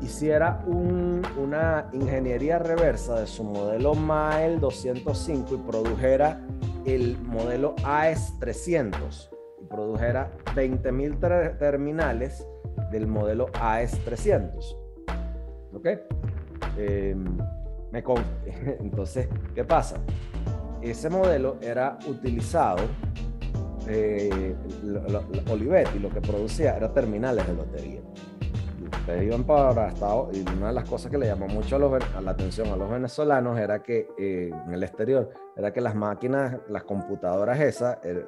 hiciera 0.01 0.63
una 0.65 1.89
ingeniería 1.91 2.59
reversa 2.59 3.19
de 3.19 3.27
su 3.27 3.43
modelo 3.43 3.93
MAEL 3.93 4.59
205 4.59 5.55
y 5.55 5.57
produjera 5.57 6.39
el 6.85 7.17
modelo 7.23 7.75
AES 7.83 8.39
300 8.39 9.29
y 9.61 9.65
produjera 9.65 10.31
20.000 10.55 11.57
terminales 11.57 12.45
del 12.91 13.07
modelo 13.07 13.47
AES 13.53 13.99
300. 14.05 14.77
¿Ok? 15.73 15.87
Em, 16.77 17.37
me 17.91 18.03
Entonces, 18.79 19.27
¿qué 19.55 19.63
pasa? 19.63 19.97
Ese 20.81 21.09
modelo 21.09 21.57
era 21.61 21.97
utilizado 22.07 22.83
eh, 23.87 24.55
Olivetti 25.49 25.99
lo 25.99 26.09
que 26.09 26.21
producía 26.21 26.77
era 26.77 26.93
terminales 26.93 27.47
de 27.47 27.53
lotería. 27.53 28.01
ustedes 28.99 29.23
iban 29.23 29.43
para 29.43 29.87
Estados 29.87 30.35
y 30.37 30.41
una 30.41 30.67
de 30.67 30.73
las 30.73 30.87
cosas 30.87 31.09
que 31.09 31.17
le 31.17 31.25
llamó 31.25 31.47
mucho 31.47 31.75
a, 31.75 32.21
la 32.21 32.31
atención 32.31 32.67
a 32.67 32.75
los 32.75 32.89
venezolanos 32.89 33.57
era 33.57 33.81
que 33.81 34.07
eh, 34.17 34.51
en 34.65 34.73
el 34.73 34.83
exterior 34.83 35.29
era 35.55 35.73
que 35.73 35.81
las 35.81 35.95
máquinas, 35.95 36.57
las 36.69 36.83
computadoras 36.83 37.59
esas 37.59 37.97
eh, 38.03 38.23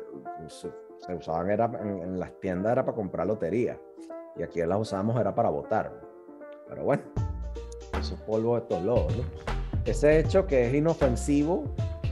se, 0.47 1.13
usaban 1.13 1.51
era, 1.51 1.65
en, 1.79 2.19
las 2.19 2.39
tiendas 2.39 2.71
era 2.71 2.83
para 2.83 2.95
comprar 2.95 3.27
lotería 3.27 3.79
y 4.35 4.43
aquí 4.43 4.59
las 4.61 4.79
usábamos 4.79 5.19
era 5.19 5.33
para 5.33 5.49
votar. 5.49 5.91
Pero 6.67 6.83
bueno, 6.83 7.03
eso 7.99 8.15
es 8.15 8.21
polvo 8.21 8.55
de 8.55 8.61
estos 8.61 8.83
lobos. 8.83 9.13
Ese 9.85 10.19
hecho 10.19 10.45
que 10.45 10.67
es 10.67 10.73
inofensivo 10.73 11.65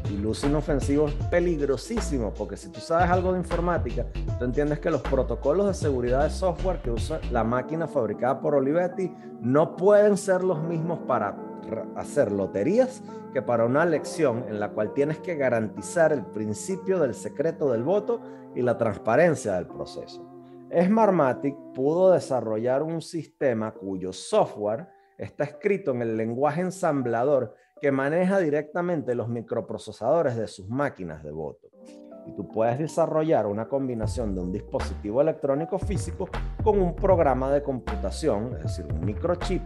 y 0.09 0.17
luce 0.17 0.47
inofensivo 0.47 1.07
es 1.07 1.13
peligrosísimo, 1.29 2.33
porque 2.33 2.57
si 2.57 2.69
tú 2.69 2.79
sabes 2.79 3.09
algo 3.09 3.33
de 3.33 3.39
informática, 3.39 4.05
tú 4.37 4.45
entiendes 4.45 4.79
que 4.79 4.89
los 4.89 5.01
protocolos 5.01 5.67
de 5.67 5.73
seguridad 5.73 6.23
de 6.23 6.29
software 6.29 6.81
que 6.81 6.91
usa 6.91 7.19
la 7.31 7.43
máquina 7.43 7.87
fabricada 7.87 8.39
por 8.41 8.55
Olivetti 8.55 9.13
no 9.39 9.75
pueden 9.75 10.17
ser 10.17 10.43
los 10.43 10.61
mismos 10.61 10.99
para 11.07 11.35
hacer 11.95 12.31
loterías 12.31 13.03
que 13.33 13.41
para 13.41 13.65
una 13.65 13.83
elección 13.83 14.45
en 14.47 14.59
la 14.59 14.69
cual 14.69 14.93
tienes 14.93 15.19
que 15.19 15.35
garantizar 15.35 16.11
el 16.11 16.25
principio 16.25 16.99
del 16.99 17.13
secreto 17.13 17.71
del 17.71 17.83
voto 17.83 18.21
y 18.55 18.63
la 18.63 18.77
transparencia 18.77 19.53
del 19.53 19.67
proceso. 19.67 20.39
Smartmatic 20.71 21.55
pudo 21.73 22.11
desarrollar 22.11 22.83
un 22.83 23.01
sistema 23.01 23.71
cuyo 23.71 24.13
software 24.13 24.87
está 25.17 25.43
escrito 25.43 25.91
en 25.91 26.01
el 26.03 26.15
lenguaje 26.15 26.61
ensamblador 26.61 27.55
que 27.81 27.91
maneja 27.91 28.39
directamente 28.39 29.15
los 29.15 29.27
microprocesadores 29.29 30.35
de 30.35 30.47
sus 30.47 30.69
máquinas 30.69 31.23
de 31.23 31.31
voto. 31.31 31.68
Tú 32.35 32.47
puedes 32.47 32.80
desarrollar 32.80 33.47
una 33.47 33.68
combinación 33.68 34.34
de 34.34 34.41
un 34.41 34.51
dispositivo 34.51 35.22
electrónico 35.22 35.77
físico 35.80 36.30
con 36.64 36.81
un 36.81 36.95
programa 36.95 37.51
de 37.51 37.61
computación, 37.61 38.53
es 38.57 38.64
decir, 38.64 38.88
un 38.91 39.06
microchip, 39.06 39.61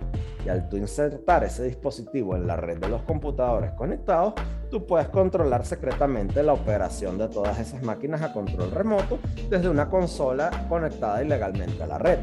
y 0.45 0.49
al 0.49 0.69
tú 0.69 0.77
insertar 0.77 1.43
ese 1.43 1.63
dispositivo 1.63 2.35
en 2.35 2.47
la 2.47 2.55
red 2.55 2.77
de 2.77 2.89
los 2.89 3.03
computadores 3.03 3.71
conectados, 3.71 4.33
tú 4.69 4.85
puedes 4.85 5.09
controlar 5.09 5.65
secretamente 5.65 6.43
la 6.43 6.53
operación 6.53 7.17
de 7.17 7.29
todas 7.29 7.59
esas 7.59 7.83
máquinas 7.83 8.21
a 8.21 8.33
control 8.33 8.71
remoto 8.71 9.19
desde 9.49 9.69
una 9.69 9.89
consola 9.89 10.65
conectada 10.69 11.23
ilegalmente 11.23 11.83
a 11.83 11.87
la 11.87 11.97
red. 11.97 12.19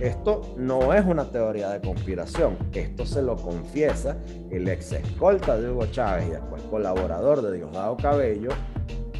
Esto 0.00 0.54
no 0.56 0.92
es 0.92 1.04
una 1.06 1.30
teoría 1.30 1.68
de 1.68 1.80
conspiración, 1.80 2.56
esto 2.72 3.06
se 3.06 3.22
lo 3.22 3.36
confiesa 3.36 4.16
el 4.50 4.68
ex 4.68 4.92
escolta 4.92 5.56
de 5.56 5.70
Hugo 5.70 5.86
Chávez 5.86 6.26
y 6.26 6.30
después 6.30 6.62
colaborador 6.62 7.42
de 7.42 7.58
Diosdado 7.58 7.96
Cabello 7.96 8.50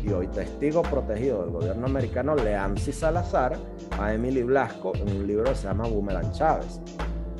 y 0.04 0.12
hoy 0.12 0.26
testigo 0.28 0.82
protegido 0.82 1.42
del 1.42 1.50
gobierno 1.50 1.86
americano 1.86 2.34
Leancy 2.34 2.92
Salazar 2.92 3.56
a 3.98 4.12
Emily 4.12 4.42
Blasco 4.42 4.92
en 4.94 5.16
un 5.16 5.26
libro 5.26 5.44
que 5.44 5.54
se 5.54 5.66
llama 5.66 5.88
Boomerang 5.88 6.30
Chávez. 6.32 6.80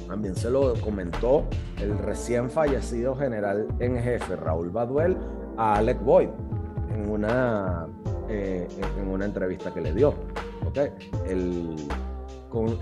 También 0.08 0.34
se 0.34 0.50
lo 0.50 0.74
comentó 0.80 1.44
el 1.80 1.98
recién 1.98 2.50
fallecido 2.50 3.14
general 3.14 3.66
en 3.80 3.98
jefe 3.98 4.36
Raúl 4.36 4.70
Baduel 4.70 5.16
a 5.56 5.76
Alec 5.76 6.02
Boyd 6.02 6.28
en 6.92 7.10
una, 7.10 7.86
eh, 8.28 8.66
en 8.98 9.08
una 9.08 9.26
entrevista 9.26 9.72
que 9.72 9.80
le 9.80 9.92
dio. 9.92 10.14
¿okay? 10.66 10.90
El, 11.26 11.76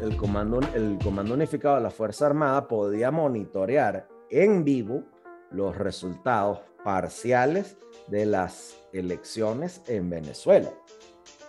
el 0.03 0.17
comando, 0.17 0.61
el 0.75 0.99
comando 1.03 1.35
unificado 1.35 1.77
de 1.77 1.83
la 1.83 1.91
Fuerza 1.91 2.27
Armada 2.27 2.69
podía 2.69 3.11
monitorear 3.11 4.07
en 4.31 4.65
vivo 4.65 5.03
los 5.51 5.77
resultados 5.77 6.61
parciales 6.85 7.77
de 8.09 8.27
las 8.27 8.82
elecciones 8.93 9.83
en 9.87 10.11
Venezuela. 10.11 10.71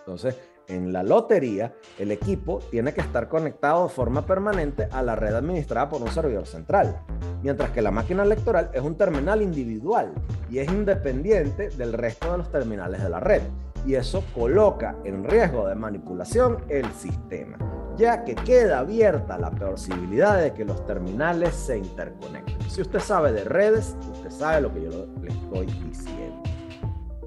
Entonces, 0.00 0.36
en 0.68 0.92
la 0.92 1.02
lotería, 1.02 1.74
el 1.98 2.10
equipo 2.10 2.60
tiene 2.70 2.94
que 2.94 3.02
estar 3.02 3.28
conectado 3.28 3.84
de 3.84 3.90
forma 3.90 4.24
permanente 4.24 4.88
a 4.90 5.02
la 5.02 5.14
red 5.14 5.34
administrada 5.34 5.90
por 5.90 6.02
un 6.02 6.10
servidor 6.10 6.46
central, 6.46 7.00
mientras 7.42 7.70
que 7.70 7.82
la 7.82 7.90
máquina 7.90 8.22
electoral 8.22 8.70
es 8.72 8.80
un 8.80 8.96
terminal 8.96 9.42
individual 9.42 10.12
y 10.48 10.58
es 10.58 10.68
independiente 10.68 11.68
del 11.70 11.92
resto 11.92 12.32
de 12.32 12.38
los 12.38 12.50
terminales 12.50 13.02
de 13.02 13.08
la 13.10 13.20
red. 13.20 13.42
Y 13.86 13.96
eso 13.96 14.24
coloca 14.34 14.96
en 15.04 15.24
riesgo 15.24 15.68
de 15.68 15.74
manipulación 15.74 16.64
el 16.70 16.90
sistema, 16.92 17.58
ya 17.98 18.24
que 18.24 18.34
queda 18.34 18.78
abierta 18.78 19.36
la 19.36 19.50
posibilidad 19.50 20.40
de 20.40 20.54
que 20.54 20.64
los 20.64 20.86
terminales 20.86 21.54
se 21.54 21.76
interconecten. 21.76 22.70
Si 22.70 22.80
usted 22.80 23.00
sabe 23.00 23.32
de 23.32 23.44
redes, 23.44 23.94
usted 24.10 24.30
sabe 24.30 24.62
lo 24.62 24.72
que 24.72 24.84
yo 24.84 25.06
le 25.20 25.28
estoy 25.28 25.66
diciendo. 25.86 26.42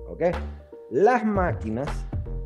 ¿Ok? 0.07 0.23
Las 0.89 1.25
máquinas 1.25 1.87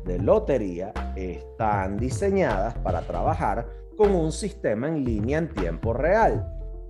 de 0.04 0.18
lotería 0.18 0.92
están 1.16 1.96
diseñadas 1.96 2.74
para 2.78 3.02
trabajar 3.02 3.66
con 3.96 4.14
un 4.14 4.32
sistema 4.32 4.88
en 4.88 5.04
línea 5.04 5.38
en 5.38 5.48
tiempo 5.48 5.92
real 5.92 6.44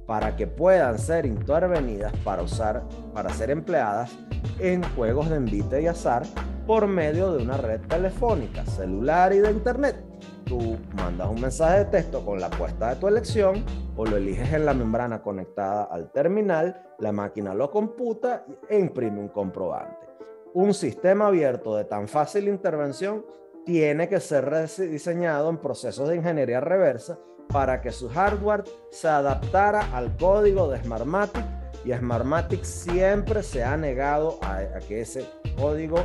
para 0.07 0.37
que 0.37 0.47
puedan 0.47 0.99
ser 0.99 1.27
intervenidas 1.27 2.13
para 2.25 2.43
usar 2.43 2.83
para 3.13 3.31
ser 3.31 3.51
empleadas 3.51 4.17
en 4.59 4.83
juegos 4.95 5.31
de 5.31 5.37
envite 5.37 5.83
y 5.83 5.87
azar 5.87 6.23
por 6.67 6.87
medio 6.87 7.33
de 7.33 7.43
una 7.43 7.57
red 7.57 7.81
telefónica, 7.83 8.65
celular 8.65 9.33
y 9.33 9.39
de 9.39 9.51
internet. 9.51 9.97
Tú 10.45 10.79
mandas 10.95 11.29
un 11.29 11.41
mensaje 11.41 11.79
de 11.79 11.85
texto 11.87 12.25
con 12.25 12.41
la 12.41 12.47
apuesta 12.47 12.91
de 12.91 12.97
tu 12.97 13.09
elección 13.09 13.65
o 13.97 14.07
lo 14.07 14.17
eliges 14.17 14.53
en 14.53 14.65
la 14.65 14.75
membrana 14.75 15.23
conectada 15.23 15.85
al 15.85 16.13
terminal, 16.13 16.81
la 16.99 17.13
máquina 17.13 17.53
lo 17.53 17.71
computa 17.71 18.45
e 18.69 18.79
imprime 18.79 19.19
un 19.21 19.29
comprobante 19.29 20.12
un 20.55 20.75
sistema 20.75 21.29
abierto 21.29 21.77
de 21.77 21.85
tan 21.85 22.09
fácil 22.09 22.49
intervención 22.49 23.25
tiene 23.65 24.09
que 24.09 24.21
ser 24.21 24.69
diseñado 24.79 25.49
en 25.49 25.59
procesos 25.59 26.09
de 26.09 26.17
ingeniería 26.17 26.61
reversa 26.61 27.19
para 27.49 27.81
que 27.81 27.93
su 27.93 28.09
hardware 28.09 28.65
se 28.91 29.09
adaptara 29.09 29.95
al 29.95 30.17
código 30.17 30.69
de 30.69 30.83
Smartmatic 30.83 31.45
y 31.85 31.93
Smartmatic 31.93 32.65
siempre 32.65 33.43
se 33.43 33.63
ha 33.63 33.77
negado 33.77 34.39
a, 34.43 34.79
que 34.87 35.01
ese 35.01 35.25
código 35.57 35.99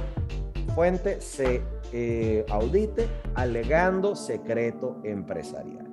fuente 0.75 1.21
se 1.21 1.61
eh, 1.93 2.45
audite 2.49 3.07
alegando 3.35 4.15
secreto 4.15 4.99
empresarial. 5.03 5.87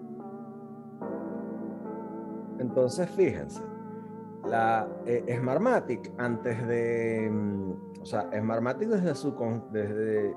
Entonces, 2.58 3.08
fíjense, 3.10 3.60
la 4.46 4.88
eh, 5.06 5.36
Smartmatic 5.38 6.12
antes 6.18 6.66
de 6.66 7.28
mm, 7.30 7.94
o 8.04 8.06
sea, 8.06 8.28
Smartmatic 8.38 8.86
desde 8.86 9.14
su, 9.14 9.34
desde, 9.70 10.34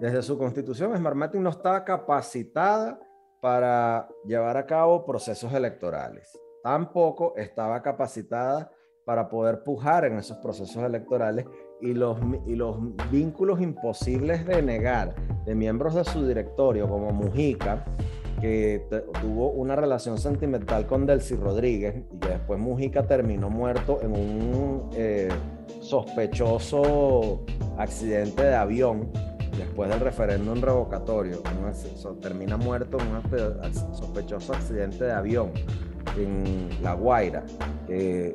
desde 0.00 0.22
su 0.22 0.38
constitución, 0.38 0.96
Smartmatic 0.96 1.38
no 1.38 1.50
estaba 1.50 1.84
capacitada 1.84 2.98
para 3.42 4.08
llevar 4.24 4.56
a 4.56 4.64
cabo 4.64 5.04
procesos 5.04 5.52
electorales. 5.52 6.32
Tampoco 6.62 7.34
estaba 7.36 7.82
capacitada 7.82 8.72
para 9.04 9.28
poder 9.28 9.62
pujar 9.62 10.06
en 10.06 10.16
esos 10.16 10.38
procesos 10.38 10.82
electorales 10.82 11.44
y 11.82 11.92
los, 11.92 12.18
y 12.46 12.56
los 12.56 12.78
vínculos 13.10 13.60
imposibles 13.60 14.46
de 14.46 14.62
negar 14.62 15.14
de 15.44 15.54
miembros 15.54 15.94
de 15.94 16.04
su 16.04 16.26
directorio 16.26 16.88
como 16.88 17.10
Mujica, 17.10 17.84
que 18.40 18.86
tuvo 19.20 19.50
una 19.50 19.76
relación 19.76 20.18
sentimental 20.18 20.86
con 20.86 21.06
Delcy 21.06 21.36
Rodríguez 21.36 22.02
y 22.12 22.18
que 22.18 22.28
después 22.28 22.58
Mujica 22.58 23.06
terminó 23.06 23.50
muerto 23.50 24.00
en 24.02 24.12
un 24.12 24.90
eh, 24.94 25.28
sospechoso 25.80 27.44
accidente 27.78 28.42
de 28.42 28.54
avión 28.54 29.10
después 29.56 29.88
del 29.88 30.00
referéndum 30.00 30.60
revocatorio. 30.60 31.42
termina 32.20 32.56
muerto 32.56 32.98
en 32.98 33.06
un 33.08 33.94
sospechoso 33.94 34.52
accidente 34.52 35.04
de 35.04 35.12
avión 35.12 35.52
en 36.16 36.68
La 36.82 36.94
Guaira. 36.94 37.44
el 37.88 38.34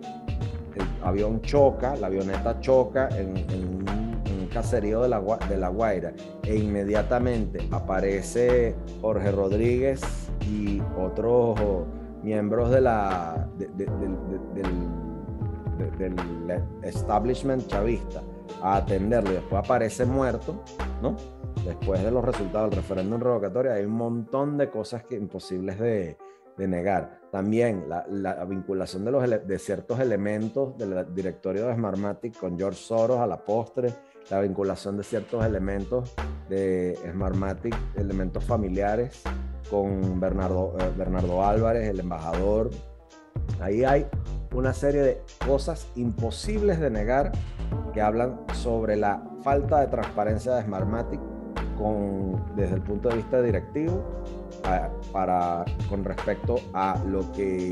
avión 1.03 1.41
choca, 1.41 1.95
la 1.95 2.07
avioneta 2.07 2.59
choca 2.59 3.09
en, 3.09 3.29
un, 3.29 4.10
caserío 4.47 5.01
de 5.01 5.09
la, 5.09 5.21
de 5.49 5.57
la 5.57 5.69
Guaira 5.69 6.13
e 6.43 6.55
inmediatamente 6.55 7.67
aparece 7.71 8.75
Jorge 9.01 9.31
Rodríguez 9.31 10.01
y 10.49 10.81
otros 10.97 11.59
miembros 12.23 12.69
del 12.69 12.87
establishment 16.83 17.67
chavista 17.67 18.21
a 18.61 18.77
atenderlo 18.77 19.31
y 19.31 19.35
después 19.35 19.63
aparece 19.63 20.05
muerto, 20.05 20.63
¿no? 21.01 21.15
Después 21.65 22.03
de 22.03 22.11
los 22.11 22.23
resultados 22.23 22.69
del 22.69 22.77
referéndum 22.77 23.19
revocatorio, 23.19 23.73
hay 23.73 23.85
un 23.85 23.93
montón 23.93 24.57
de 24.57 24.69
cosas 24.69 25.03
que 25.03 25.15
imposibles 25.15 25.79
de, 25.79 26.17
de 26.57 26.67
negar. 26.67 27.21
También 27.31 27.85
la, 27.87 28.05
la, 28.07 28.43
vinculación 28.45 29.05
de, 29.05 29.11
los, 29.11 29.47
de 29.47 29.59
ciertos 29.59 29.99
elementos 29.99 30.77
del 30.77 31.13
directorio 31.13 31.67
de 31.67 31.75
Smartmatic 31.75 32.37
con 32.37 32.57
George 32.57 32.79
Soros 32.79 33.19
a 33.19 33.27
la 33.27 33.43
postre, 33.43 33.93
la 34.29 34.39
vinculación 34.39 34.97
de 34.97 35.03
ciertos 35.03 35.45
elementos 35.45 36.13
de 36.49 36.97
Smartmatic, 37.11 37.75
elementos 37.95 38.43
familiares, 38.43 39.21
con 39.69 40.19
Bernardo, 40.19 40.75
eh, 40.79 40.91
Bernardo 40.97 41.43
Álvarez, 41.45 41.89
el 41.89 41.99
embajador. 41.99 42.69
Ahí 43.59 43.83
hay 43.83 44.05
una 44.53 44.73
serie 44.73 45.01
de 45.01 45.21
cosas 45.45 45.87
imposibles 45.95 46.79
de 46.79 46.89
negar 46.89 47.31
que 47.93 48.01
hablan 48.01 48.41
sobre 48.53 48.97
la 48.97 49.23
falta 49.43 49.79
de 49.79 49.87
transparencia 49.87 50.55
de 50.55 50.63
Smartmatic 50.63 51.19
con, 51.77 52.55
desde 52.55 52.75
el 52.75 52.81
punto 52.81 53.09
de 53.09 53.15
vista 53.15 53.41
directivo 53.41 54.03
para, 55.11 55.65
con 55.89 56.03
respecto 56.03 56.55
a 56.73 57.01
lo 57.07 57.31
que 57.31 57.69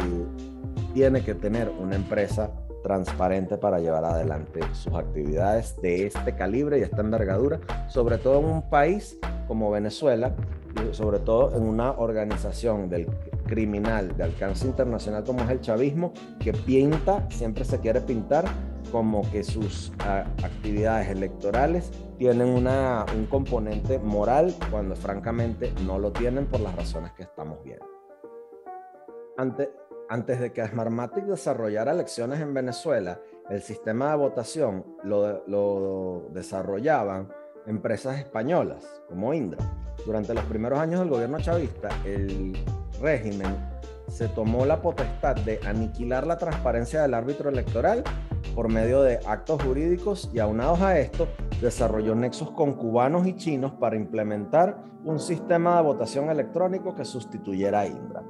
tiene 0.93 1.23
que 1.23 1.35
tener 1.35 1.69
una 1.69 1.95
empresa 1.95 2.51
transparente 2.83 3.57
para 3.57 3.79
llevar 3.79 4.05
adelante 4.05 4.61
sus 4.73 4.93
actividades 4.93 5.79
de 5.81 6.07
este 6.07 6.35
calibre 6.35 6.79
y 6.79 6.81
esta 6.81 7.01
envergadura, 7.01 7.59
sobre 7.87 8.17
todo 8.17 8.39
en 8.39 8.45
un 8.45 8.69
país 8.69 9.17
como 9.47 9.71
Venezuela, 9.71 10.35
sobre 10.91 11.19
todo 11.19 11.55
en 11.55 11.63
una 11.63 11.91
organización 11.91 12.89
del 12.89 13.07
criminal 13.45 14.15
de 14.15 14.23
alcance 14.23 14.67
internacional 14.67 15.23
como 15.23 15.43
es 15.43 15.49
el 15.49 15.61
chavismo, 15.61 16.13
que 16.39 16.53
pinta, 16.53 17.27
siempre 17.29 17.65
se 17.65 17.79
quiere 17.79 18.01
pintar 18.01 18.45
como 18.91 19.29
que 19.31 19.43
sus 19.43 19.91
actividades 20.43 21.09
electorales 21.09 21.91
tienen 22.17 22.47
una, 22.47 23.05
un 23.15 23.25
componente 23.25 23.99
moral 23.99 24.53
cuando 24.71 24.95
francamente 24.95 25.71
no 25.85 25.99
lo 25.99 26.11
tienen 26.11 26.45
por 26.45 26.59
las 26.59 26.75
razones 26.75 27.11
que 27.13 27.23
estamos 27.23 27.63
viendo. 27.63 27.85
Antes, 29.37 29.69
antes 30.09 30.39
de 30.39 30.51
que 30.51 30.65
Smartmatic 30.65 31.25
desarrollara 31.25 31.91
elecciones 31.91 32.41
en 32.41 32.53
Venezuela, 32.53 33.21
el 33.49 33.61
sistema 33.61 34.09
de 34.11 34.17
votación 34.17 34.85
lo, 35.03 35.43
lo 35.47 36.27
desarrollaban 36.31 37.29
empresas 37.67 38.17
españolas 38.19 39.01
como 39.07 39.33
Indra. 39.33 39.59
Durante 40.05 40.33
los 40.33 40.43
primeros 40.45 40.79
años 40.79 41.01
del 41.01 41.09
gobierno 41.09 41.39
chavista, 41.39 41.89
el 42.05 42.57
régimen 42.99 43.55
se 44.07 44.27
tomó 44.29 44.65
la 44.65 44.81
potestad 44.81 45.35
de 45.35 45.59
aniquilar 45.65 46.25
la 46.25 46.37
transparencia 46.37 47.03
del 47.03 47.13
árbitro 47.13 47.49
electoral 47.49 48.03
por 48.55 48.67
medio 48.67 49.03
de 49.03 49.19
actos 49.27 49.61
jurídicos 49.61 50.31
y 50.33 50.39
aunados 50.39 50.81
a 50.81 50.97
esto 50.97 51.27
desarrolló 51.61 52.15
nexos 52.15 52.51
con 52.51 52.73
cubanos 52.73 53.27
y 53.27 53.35
chinos 53.35 53.73
para 53.73 53.95
implementar 53.95 54.83
un 55.03 55.19
sistema 55.19 55.77
de 55.77 55.83
votación 55.83 56.29
electrónico 56.29 56.95
que 56.95 57.05
sustituyera 57.05 57.81
a 57.81 57.87
Indra. 57.87 58.23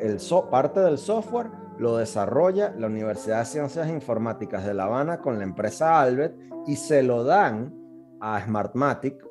El, 0.00 0.18
parte 0.50 0.80
del 0.80 0.98
software 0.98 1.50
lo 1.78 1.96
desarrolla 1.96 2.74
la 2.76 2.86
Universidad 2.86 3.40
de 3.40 3.46
Ciencias 3.46 3.88
Informáticas 3.88 4.64
de 4.64 4.74
La 4.74 4.84
Habana 4.84 5.20
con 5.20 5.38
la 5.38 5.44
empresa 5.44 6.00
Albert 6.00 6.36
y 6.66 6.76
se 6.76 7.02
lo 7.02 7.24
dan 7.24 7.74
a 8.20 8.40
Smartmatic 8.40 9.24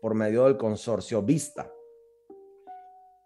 por 0.00 0.14
medio 0.14 0.44
del 0.44 0.56
consorcio 0.56 1.22
Vista. 1.22 1.70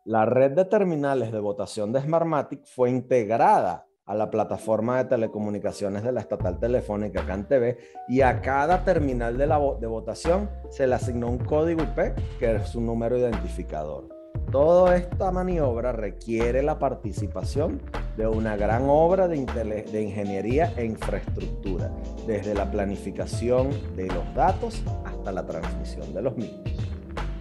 La 0.04 0.26
red 0.26 0.52
de 0.52 0.64
terminales 0.64 1.32
de 1.32 1.38
votación 1.38 1.92
de 1.92 2.00
Smartmatic 2.00 2.64
fue 2.66 2.90
integrada 2.90 3.86
a 4.06 4.14
la 4.14 4.30
plataforma 4.30 4.98
de 4.98 5.08
telecomunicaciones 5.08 6.02
de 6.02 6.12
la 6.12 6.20
estatal 6.20 6.58
telefónica 6.58 7.24
CanTV 7.24 7.78
y 8.08 8.20
a 8.20 8.40
cada 8.42 8.84
terminal 8.84 9.38
de, 9.38 9.46
la 9.46 9.58
de 9.80 9.86
votación 9.86 10.50
se 10.70 10.86
le 10.86 10.94
asignó 10.94 11.28
un 11.28 11.38
código 11.38 11.82
IP 11.82 12.14
que 12.38 12.56
es 12.56 12.74
un 12.74 12.86
número 12.86 13.16
identificador. 13.16 14.13
Toda 14.54 14.96
esta 14.96 15.32
maniobra 15.32 15.90
requiere 15.90 16.62
la 16.62 16.78
participación 16.78 17.82
de 18.16 18.28
una 18.28 18.56
gran 18.56 18.84
obra 18.88 19.26
de, 19.26 19.44
de, 19.90 20.02
ingeniería 20.02 20.72
e 20.76 20.84
infraestructura, 20.84 21.90
desde 22.24 22.54
la 22.54 22.70
planificación 22.70 23.70
de 23.96 24.06
los 24.06 24.32
datos 24.32 24.84
hasta 25.04 25.32
la 25.32 25.44
transmisión 25.44 26.14
de 26.14 26.22
los 26.22 26.36
mismos. 26.36 26.60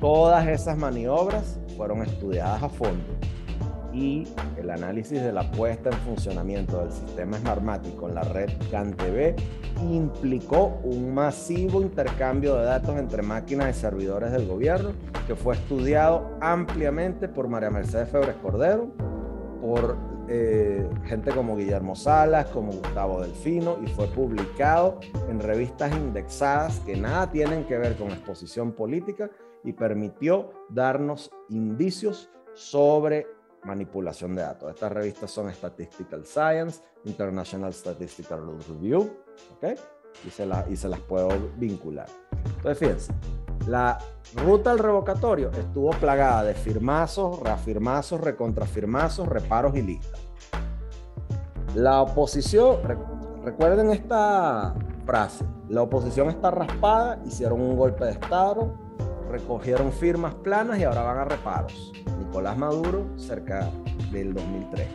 Todas 0.01 0.47
esas 0.47 0.75
maniobras 0.75 1.59
fueron 1.77 2.01
estudiadas 2.01 2.63
a 2.63 2.69
fondo 2.69 3.13
y 3.93 4.27
el 4.57 4.69
análisis 4.69 5.21
de 5.21 5.31
la 5.31 5.49
puesta 5.51 5.89
en 5.89 5.97
funcionamiento 5.97 6.79
del 6.79 6.91
sistema 6.91 7.37
Smartmatic 7.37 7.95
con 7.95 8.15
la 8.15 8.23
red 8.23 8.49
CanTV 8.71 9.35
implicó 9.81 10.79
un 10.83 11.13
masivo 11.13 11.81
intercambio 11.81 12.55
de 12.55 12.65
datos 12.65 12.97
entre 12.97 13.21
máquinas 13.21 13.77
y 13.77 13.79
servidores 13.79 14.31
del 14.31 14.47
gobierno 14.47 14.91
que 15.27 15.35
fue 15.35 15.55
estudiado 15.55 16.37
ampliamente 16.41 17.27
por 17.27 17.47
María 17.47 17.69
Mercedes 17.69 18.09
Febres 18.09 18.35
Cordero, 18.41 18.89
por 19.61 19.97
eh, 20.27 20.89
gente 21.05 21.31
como 21.31 21.55
Guillermo 21.55 21.95
Salas, 21.95 22.47
como 22.47 22.71
Gustavo 22.73 23.21
Delfino, 23.21 23.77
y 23.83 23.87
fue 23.87 24.07
publicado 24.07 24.99
en 25.29 25.39
revistas 25.39 25.91
indexadas 25.93 26.79
que 26.81 26.95
nada 26.95 27.31
tienen 27.31 27.65
que 27.65 27.77
ver 27.77 27.95
con 27.95 28.09
exposición 28.09 28.73
política 28.73 29.29
y 29.63 29.73
permitió 29.73 30.51
darnos 30.69 31.31
indicios 31.49 32.29
sobre 32.53 33.27
manipulación 33.65 34.35
de 34.35 34.41
datos. 34.41 34.69
Estas 34.69 34.91
revistas 34.91 35.31
son 35.31 35.51
Statistical 35.51 36.25
Science, 36.25 36.81
International 37.05 37.73
Statistical 37.73 38.41
Review, 38.67 39.11
¿ok? 39.55 39.79
Y 40.25 40.29
se, 40.29 40.47
y 40.69 40.75
se 40.75 40.89
las 40.89 40.99
puedo 40.99 41.29
vincular. 41.57 42.07
Entonces, 42.57 42.77
fíjense, 42.77 43.13
la 43.67 43.97
ruta 44.35 44.71
al 44.71 44.79
revocatorio 44.79 45.49
estuvo 45.51 45.91
plagada 45.91 46.43
de 46.43 46.53
firmazos, 46.53 47.39
reafirmazos, 47.39 48.19
recontrafirmazos, 48.19 49.27
reparos 49.27 49.75
y 49.75 49.81
listas. 49.81 50.19
La 51.73 52.01
oposición, 52.01 52.77
recuerden 53.43 53.89
esta 53.91 54.75
frase, 55.05 55.45
la 55.69 55.81
oposición 55.81 56.29
está 56.29 56.51
raspada, 56.51 57.19
hicieron 57.25 57.61
un 57.61 57.75
golpe 57.77 58.05
de 58.05 58.11
Estado, 58.11 58.73
recogieron 59.33 59.91
firmas 59.91 60.35
planas 60.35 60.77
y 60.77 60.83
ahora 60.83 61.01
van 61.01 61.17
a 61.17 61.25
reparos. 61.25 61.91
Nicolás 62.19 62.55
Maduro 62.55 63.17
cerca 63.17 63.67
del 64.11 64.31
2003. 64.31 64.87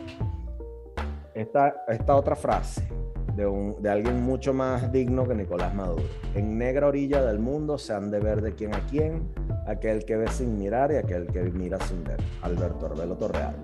Esta, 1.33 1.75
esta 1.89 2.15
otra 2.15 2.37
frase 2.37 2.87
de, 3.35 3.45
un, 3.45 3.81
de 3.81 3.89
alguien 3.89 4.21
mucho 4.21 4.53
más 4.53 4.93
digno 4.93 5.27
que 5.27 5.35
Nicolás 5.35 5.75
Maduro. 5.75 6.03
En 6.35 6.57
negra 6.57 6.87
orilla 6.87 7.21
del 7.21 7.39
mundo 7.39 7.77
se 7.77 7.93
han 7.93 8.11
de 8.11 8.21
ver 8.21 8.41
de 8.41 8.55
quién 8.55 8.73
a 8.73 8.79
quién, 8.85 9.29
aquel 9.67 10.05
que 10.05 10.15
ve 10.15 10.29
sin 10.29 10.57
mirar 10.57 10.93
y 10.93 10.95
aquel 10.95 11.27
que 11.27 11.41
mira 11.41 11.77
sin 11.81 12.05
ver. 12.05 12.21
Alberto 12.41 12.85
Arbelo 12.85 13.15
Torreal. 13.15 13.55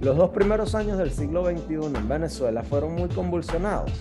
Los 0.00 0.16
dos 0.16 0.30
primeros 0.30 0.74
años 0.74 0.96
del 0.96 1.10
siglo 1.10 1.44
XXI 1.44 1.74
en 1.94 2.08
Venezuela 2.08 2.62
fueron 2.62 2.94
muy 2.94 3.10
convulsionados. 3.10 3.92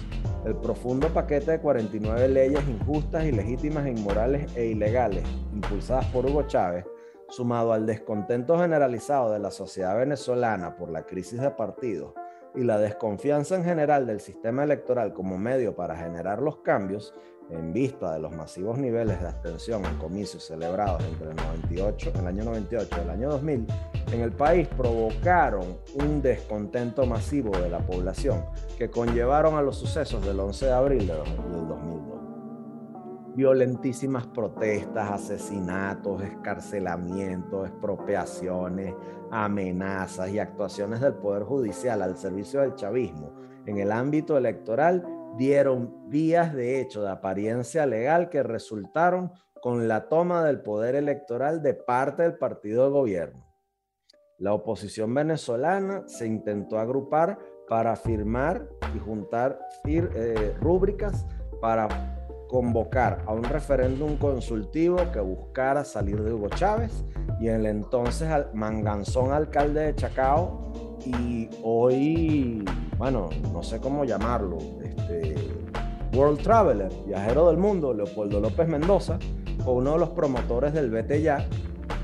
El 0.44 0.56
profundo 0.56 1.08
paquete 1.14 1.52
de 1.52 1.60
49 1.60 2.28
leyes 2.28 2.68
injustas, 2.68 3.26
ilegítimas, 3.26 3.86
inmorales 3.86 4.52
e 4.56 4.66
ilegales, 4.66 5.24
impulsadas 5.54 6.06
por 6.06 6.26
Hugo 6.26 6.48
Chávez, 6.48 6.84
sumado 7.30 7.74
al 7.74 7.86
descontento 7.86 8.58
generalizado 8.58 9.32
de 9.32 9.38
la 9.38 9.52
sociedad 9.52 9.96
venezolana 9.96 10.76
por 10.76 10.90
la 10.90 11.06
crisis 11.06 11.40
de 11.40 11.52
partidos 11.52 12.14
y 12.56 12.64
la 12.64 12.80
desconfianza 12.80 13.56
en 13.56 13.64
general 13.64 14.08
del 14.08 14.20
sistema 14.20 14.64
electoral 14.64 15.14
como 15.14 15.38
medio 15.38 15.76
para 15.76 15.96
generar 15.96 16.42
los 16.42 16.58
cambios, 16.58 17.14
en 17.50 17.74
vista 17.74 18.14
de 18.14 18.20
los 18.20 18.36
masivos 18.36 18.78
niveles 18.78 19.20
de 19.20 19.28
abstención 19.28 19.84
en 19.86 19.98
comicios 19.98 20.46
celebrados 20.46 21.04
entre 21.04 21.32
el 21.32 21.36
98, 21.36 22.12
el 22.20 22.28
año 22.28 22.44
98 22.46 22.96
y 22.98 23.02
el 23.02 23.10
año 23.10 23.30
2000, 23.30 23.68
en 24.14 24.22
el 24.22 24.32
país 24.32 24.68
provocaron 24.68 25.78
un 25.96 26.22
descontento 26.22 27.06
masivo 27.06 27.52
de 27.58 27.70
la 27.70 27.80
población 27.80 28.46
que 28.78 28.90
conllevaron 28.90 29.56
a 29.56 29.62
los 29.62 29.78
sucesos 29.78 30.26
del 30.26 30.40
11 30.40 30.66
de 30.66 30.72
abril 30.72 31.08
del 31.08 31.18
2002 31.18 32.12
violentísimas 33.36 34.28
protestas, 34.28 35.10
asesinatos, 35.12 36.22
escarcelamientos, 36.22 37.70
expropiaciones, 37.70 38.94
amenazas 39.32 40.30
y 40.30 40.40
actuaciones 40.40 41.00
del 41.00 41.14
Poder 41.14 41.44
Judicial 41.44 42.02
al 42.02 42.18
servicio 42.18 42.62
del 42.62 42.76
chavismo 42.76 43.32
en 43.66 43.78
el 43.78 43.92
ámbito 43.92 44.38
electoral 44.38 45.06
dieron 45.38 46.10
vías 46.10 46.54
de 46.54 46.82
hecho 46.82 47.02
de 47.04 47.12
apariencia 47.12 47.86
legal 47.86 48.30
que 48.30 48.44
resultaron 48.44 49.32
con 49.62 49.88
la 49.88 50.10
toma 50.10 50.44
del 50.44 50.62
poder 50.62 50.96
electoral 50.96 51.62
de 51.62 51.74
parte 51.74 52.24
del 52.24 52.38
partido 52.38 52.86
de 52.86 52.92
gobierno. 52.92 53.48
La 54.40 54.54
oposición 54.54 55.14
venezolana 55.14 56.04
se 56.08 56.26
intentó 56.26 56.80
agrupar 56.80 57.38
para 57.70 57.96
firmar 57.96 58.68
y 58.96 59.00
juntar 59.00 59.60
eh, 59.86 60.56
rúbricas 60.60 61.26
para 61.62 61.88
convocar 62.50 63.24
a 63.28 63.34
un 63.34 63.44
referéndum 63.44 64.18
consultivo 64.18 64.98
que 65.14 65.22
buscara 65.22 65.86
salir 65.86 66.22
de 66.22 66.34
Hugo 66.34 66.50
Chávez 66.50 67.06
y 67.40 67.48
el 67.48 67.66
entonces 67.66 68.28
manganzón 68.54 69.32
alcalde 69.32 69.84
de 69.84 69.96
Chacao 69.96 70.98
y 71.06 71.50
hoy, 71.64 72.66
bueno, 72.98 73.30
no 73.54 73.64
sé 73.64 73.80
cómo 73.80 74.04
llamarlo, 74.04 74.58
este, 75.02 75.36
World 76.14 76.42
Traveler, 76.42 76.92
viajero 77.06 77.48
del 77.48 77.58
mundo, 77.58 77.94
Leopoldo 77.94 78.40
López 78.40 78.68
Mendoza, 78.68 79.18
fue 79.64 79.74
uno 79.74 79.94
de 79.94 80.00
los 80.00 80.10
promotores 80.10 80.74
del 80.74 80.90
Vete 80.90 81.22
Ya, 81.22 81.48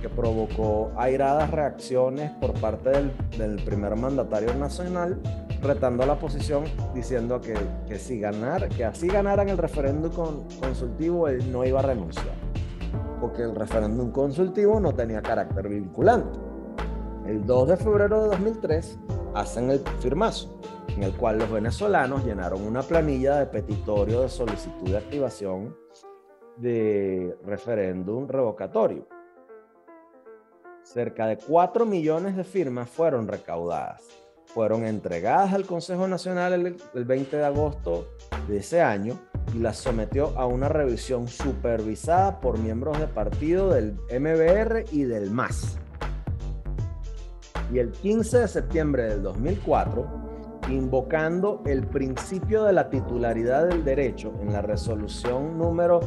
que 0.01 0.09
provocó 0.09 0.91
airadas 0.95 1.49
reacciones 1.51 2.31
por 2.39 2.53
parte 2.53 2.91
del, 3.37 3.55
primer 3.63 3.95
mandatario 3.95 4.53
nacional 4.53 5.19
retando 5.61 6.05
la 6.05 6.13
oposición 6.13 6.65
diciendo 6.93 7.41
que, 7.41 7.55
que 7.87 7.97
si 7.97 8.19
ganar, 8.19 8.69
que 8.69 8.85
así 8.85 9.07
ganaran 9.07 9.49
el 9.49 9.57
referéndum 9.57 10.11
consultivo, 10.59 11.27
él 11.27 11.51
no 11.51 11.65
iba 11.65 11.79
a 11.79 11.83
renunciar, 11.83 12.35
porque 13.19 13.41
el 13.41 13.55
referéndum 13.55 14.11
consultivo 14.11 14.79
no 14.79 14.93
tenía 14.93 15.21
carácter 15.21 15.67
vinculante. 15.67 16.39
El 17.25 17.45
2 17.45 17.67
de 17.69 17.77
febrero 17.77 18.21
de 18.21 18.27
2003 18.29 18.99
hacen 19.33 19.71
el 19.71 19.79
firmazo, 19.99 20.57
en 20.97 21.03
el 21.03 21.15
cual 21.15 21.37
los 21.37 21.49
venezolanos 21.49 22.25
llenaron 22.25 22.63
una 22.63 22.81
planilla 22.81 23.37
de 23.37 23.45
petitorio 23.45 24.21
de 24.21 24.29
solicitud 24.29 24.89
de 24.89 24.97
activación 24.97 25.77
de 26.57 27.37
referéndum 27.45 28.27
revocatorio. 28.27 29.07
Cerca 30.81 31.27
de 31.27 31.37
4 31.37 31.85
millones 31.85 32.35
de 32.35 32.43
firmas 32.43 32.89
fueron 32.89 33.27
recaudadas 33.27 34.03
fueron 34.47 34.85
entregadas 34.85 35.53
al 35.53 35.65
Consejo 35.65 36.07
Nacional 36.07 36.77
el, 36.93 37.05
20 37.05 37.37
de 37.37 37.45
agosto 37.45 38.07
de 38.47 38.57
ese 38.57 38.81
año 38.81 39.19
y 39.53 39.59
las 39.59 39.77
sometió 39.77 40.37
a 40.37 40.47
una 40.47 40.67
revisión 40.67 41.27
supervisada 41.27 42.39
por 42.39 42.57
miembros 42.57 42.99
de 42.99 43.07
partido 43.07 43.69
del 43.69 43.93
MBR 44.09 44.85
y 44.91 45.03
del 45.03 45.29
MAS. 45.29 45.77
Y 47.71 47.79
el 47.79 47.91
15 47.91 48.39
de 48.39 48.47
septiembre 48.47 49.03
del 49.03 49.21
2004, 49.21 50.26
invocando 50.69 51.61
el 51.65 51.87
principio 51.87 52.63
de 52.63 52.73
la 52.73 52.89
titularidad 52.89 53.67
del 53.67 53.83
derecho 53.83 54.33
en 54.41 54.53
la 54.53 54.61
resolución 54.61 55.57
número 55.57 55.99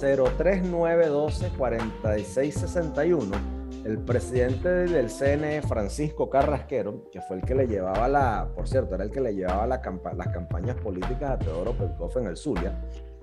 03912 0.00 1.50
4661, 1.56 3.36
el 3.84 3.98
presidente 3.98 4.68
del 4.68 5.10
CNE, 5.10 5.62
Francisco 5.62 6.30
Carrasquero, 6.30 7.10
que 7.10 7.20
fue 7.20 7.36
el 7.36 7.42
que 7.42 7.54
le 7.54 7.66
llevaba 7.66 8.08
la, 8.08 8.48
por 8.54 8.66
cierto, 8.66 8.94
era 8.94 9.04
el 9.04 9.10
que 9.10 9.20
le 9.20 9.34
llevaba 9.34 9.66
la 9.66 9.82
las 10.16 10.28
campañas 10.28 10.76
políticas 10.76 11.32
a 11.32 11.38
Teodoro 11.38 11.72
Pelcoff 11.76 12.16
en 12.16 12.26
el 12.26 12.36
Zulia, 12.36 12.80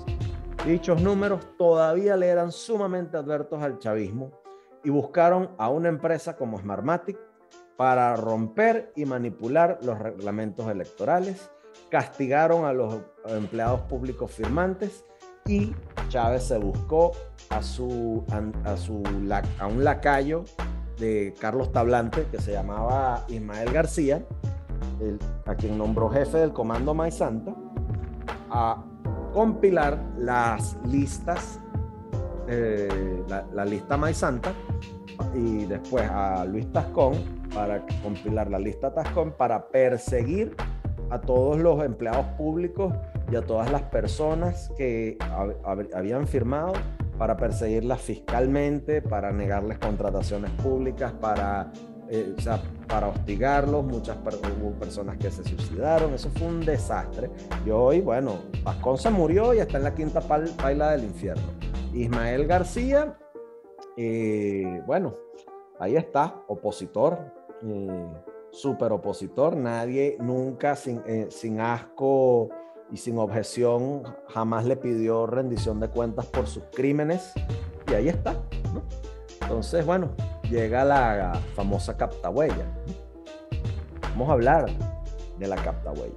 Dichos 0.65 1.03
números 1.03 1.41
todavía 1.59 2.17
le 2.17 2.29
eran 2.29 2.51
sumamente 2.51 3.19
advertos 3.19 3.63
al 3.63 3.79
chavismo 3.79 4.33
y 4.83 4.91
buscaron 4.91 5.51
a 5.59 5.69
una 5.69 5.91
empresa 5.91 6.35
como 6.37 6.59
Smartmatic 6.59 7.19
para 7.77 8.17
romper 8.17 8.91
y 8.97 9.05
manipular 9.05 9.79
los 9.83 9.99
reglamentos 9.99 10.67
electorales, 10.71 11.51
castigaron 11.91 12.65
a 12.65 12.73
los 12.73 12.97
empleados 13.27 13.83
públicos 13.83 14.31
firmantes 14.31 15.05
y 15.45 15.75
Chávez 16.09 16.45
se 16.45 16.57
buscó 16.57 17.13
a, 17.51 17.63
su, 17.63 18.25
a, 18.65 18.79
su, 18.79 19.03
a 19.59 19.67
un 19.67 19.85
lacayo 19.85 20.47
de 20.99 21.35
Carlos 21.39 21.71
Tablante 21.71 22.27
que 22.31 22.41
se 22.41 22.53
llamaba 22.53 23.27
Ismael 23.29 23.71
García, 23.71 24.25
a 25.47 25.55
quien 25.55 25.79
nombró 25.79 26.09
jefe 26.09 26.39
del 26.39 26.53
Comando 26.53 26.95
Maizanta, 26.95 27.55
a 28.51 28.85
compilar 29.33 29.99
las 30.19 30.77
listas, 30.87 31.61
eh, 32.49 33.23
la, 33.29 33.47
la, 33.53 33.65
lista 33.65 33.97
Maizanta, 33.97 34.53
y 35.35 35.65
después 35.65 36.09
a 36.11 36.45
Luis 36.45 36.71
Tascón 36.73 37.15
para 37.55 37.85
compilar 38.03 38.51
la 38.51 38.59
lista 38.59 38.93
Tascom 38.93 39.33
para 39.33 39.69
perseguir 39.69 40.55
a 41.11 41.21
todos 41.21 41.59
los 41.59 41.83
empleados 41.85 42.27
públicos 42.37 42.93
y 43.31 43.37
a 43.37 43.43
todas 43.43 43.71
las 43.71 43.83
personas 43.83 44.71
que 44.77 45.17
habían 45.95 46.27
firmado 46.27 46.75
para 47.19 47.37
perseguirlas 47.37 48.01
fiscalmente, 48.01 49.01
para 49.01 49.33
negarles 49.33 49.79
contrataciones 49.79 50.51
públicas, 50.51 51.13
para, 51.13 51.73
eh, 52.11 52.35
para 52.87 53.09
hostigarlos. 53.09 53.85
Muchas 53.85 54.17
personas 54.79 55.17
que 55.19 55.31
se 55.31 55.45
suicidaron. 55.45 56.15
Eso 56.15 56.31
fue 56.37 56.47
un 56.47 56.61
desastre. 56.61 57.31
Y 57.65 57.71
hoy, 57.71 58.01
bueno, 58.01 58.41
Tascón 58.65 58.99
se 58.99 59.11
murió 59.11 59.55
y 59.55 59.59
está 59.59 59.79
en 59.79 59.85
la 59.85 59.95
quinta 59.95 60.21
paila 60.21 60.93
del 60.93 61.05
infierno. 61.05 61.45
Ismael 61.93 62.47
García, 62.47 63.17
eh, 63.97 64.83
bueno, 64.87 65.15
ahí 65.79 65.97
está, 65.97 66.43
opositor, 66.49 67.19
eh, 67.63 68.07
súper 68.51 68.93
opositor, 68.93 69.57
nadie 69.57 70.17
nunca 70.21 70.77
eh, 71.07 71.29
sin 71.31 71.61
asco 71.61 72.51
y 72.91 72.99
sin 72.99 73.19
objeción 73.19 74.03
jamás 74.29 74.67
le 74.67 74.77
pidió 74.77 75.27
rendición 75.27 75.81
de 75.81 75.89
cuentas 75.89 76.27
por 76.27 76.47
sus 76.47 76.65
crímenes 76.75 77.33
y 77.91 77.95
ahí 77.95 78.09
está. 78.09 78.37
Entonces, 79.41 79.87
bueno, 79.87 80.11
llega 80.51 80.85
la 80.85 81.41
famosa 81.55 81.97
captahuella. 81.97 82.67
Vamos 84.11 84.29
a 84.29 84.33
hablar 84.33 84.67
de 85.39 85.49
la 85.49 85.57
captahuella. 85.57 86.15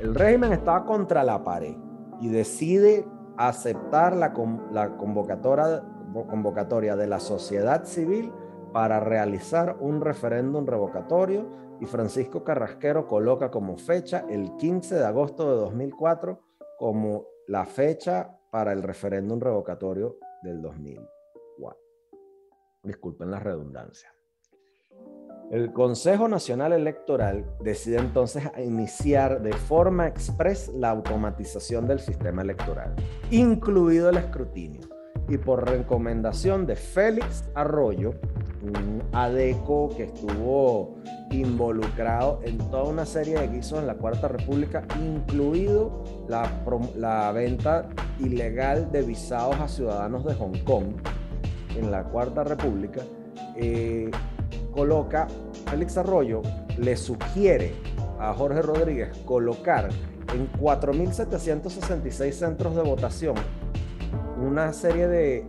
El 0.00 0.14
régimen 0.14 0.52
estaba 0.52 0.84
contra 0.84 1.24
la 1.24 1.42
pared 1.42 1.74
y 2.20 2.28
decide 2.28 3.06
aceptar 3.36 4.14
la, 4.16 4.32
convocatoria, 4.32 5.82
convocatoria 6.12 6.96
de 6.96 7.06
la 7.06 7.20
sociedad 7.20 7.84
civil 7.84 8.32
para 8.72 9.00
realizar 9.00 9.76
un 9.80 10.00
referéndum 10.00 10.66
revocatorio 10.66 11.46
y 11.80 11.86
Francisco 11.86 12.44
Carrasquero 12.44 13.06
coloca 13.06 13.50
como 13.50 13.76
fecha 13.76 14.24
el 14.28 14.56
15 14.56 14.96
de 14.96 15.04
agosto 15.04 15.50
de 15.50 15.56
2004 15.56 16.40
como 16.78 17.26
la 17.46 17.64
fecha 17.64 18.36
para 18.50 18.72
el 18.72 18.82
referéndum 18.82 19.40
revocatorio 19.40 20.16
del 20.42 20.60
2004. 20.60 21.13
Disculpen 22.84 23.30
la 23.30 23.38
redundancia. 23.38 24.14
El 25.50 25.72
Consejo 25.72 26.26
Nacional 26.26 26.72
Electoral 26.72 27.44
decide 27.60 27.98
entonces 27.98 28.44
iniciar 28.58 29.42
de 29.42 29.52
forma 29.52 30.06
express 30.06 30.68
la 30.68 30.90
automatización 30.90 31.86
del 31.86 32.00
sistema 32.00 32.42
electoral, 32.42 32.94
incluido 33.30 34.08
el 34.08 34.16
escrutinio, 34.16 34.88
y 35.28 35.38
por 35.38 35.68
recomendación 35.68 36.66
de 36.66 36.76
Félix 36.76 37.44
Arroyo, 37.54 38.14
un 38.62 39.02
ADECO 39.12 39.90
que 39.96 40.04
estuvo 40.04 40.96
involucrado 41.30 42.40
en 42.42 42.58
toda 42.58 42.84
una 42.84 43.04
serie 43.04 43.38
de 43.38 43.48
guisos 43.48 43.78
en 43.78 43.86
la 43.86 43.94
Cuarta 43.94 44.28
República, 44.28 44.82
incluido 45.02 46.02
la, 46.28 46.50
la 46.96 47.32
venta 47.32 47.88
ilegal 48.18 48.90
de 48.90 49.02
visados 49.02 49.60
a 49.60 49.68
ciudadanos 49.68 50.24
de 50.24 50.34
Hong 50.34 50.58
Kong 50.64 50.94
en 51.76 51.90
la 51.90 52.04
Cuarta 52.04 52.44
República, 52.44 53.02
eh, 53.56 54.10
coloca, 54.72 55.26
Félix 55.70 55.96
Arroyo 55.96 56.42
le 56.78 56.96
sugiere 56.96 57.74
a 58.18 58.32
Jorge 58.34 58.62
Rodríguez 58.62 59.16
colocar 59.24 59.88
en 60.34 60.50
4.766 60.52 62.32
centros 62.32 62.74
de 62.74 62.82
votación 62.82 63.34
una 64.36 64.72
serie 64.72 65.06
de 65.06 65.46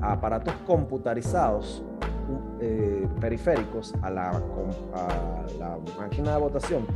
aparatos 0.00 0.54
computarizados 0.66 1.82
eh, 2.60 3.06
periféricos 3.20 3.94
a 4.02 4.10
la, 4.10 4.30
a 4.30 5.78
máquina 5.98 6.32
de 6.34 6.38
votación, 6.38 6.86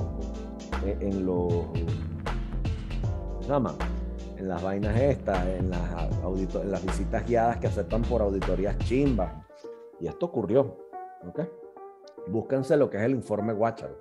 eh, 0.86 0.98
en 1.02 1.26
los 1.26 1.52
en 4.38 4.48
las 4.48 4.62
vainas 4.62 5.00
estas, 5.00 5.46
en 5.48 5.70
las, 5.70 5.82
en 6.24 6.72
las 6.72 6.86
visitas 6.86 7.26
guiadas 7.26 7.58
que 7.58 7.68
aceptan 7.68 8.02
por 8.04 8.22
auditorías 8.22 8.78
chimbas. 8.80 9.32
Y 10.00 10.08
esto 10.08 10.28
ocurrió. 10.28 10.78
¿okay? 11.28 11.48
Búsquense 12.28 12.78
lo 12.78 12.90
que 12.90 12.98
es 12.98 13.04
el 13.04 13.12
informe 13.12 13.54
Watcher. 13.54 13.96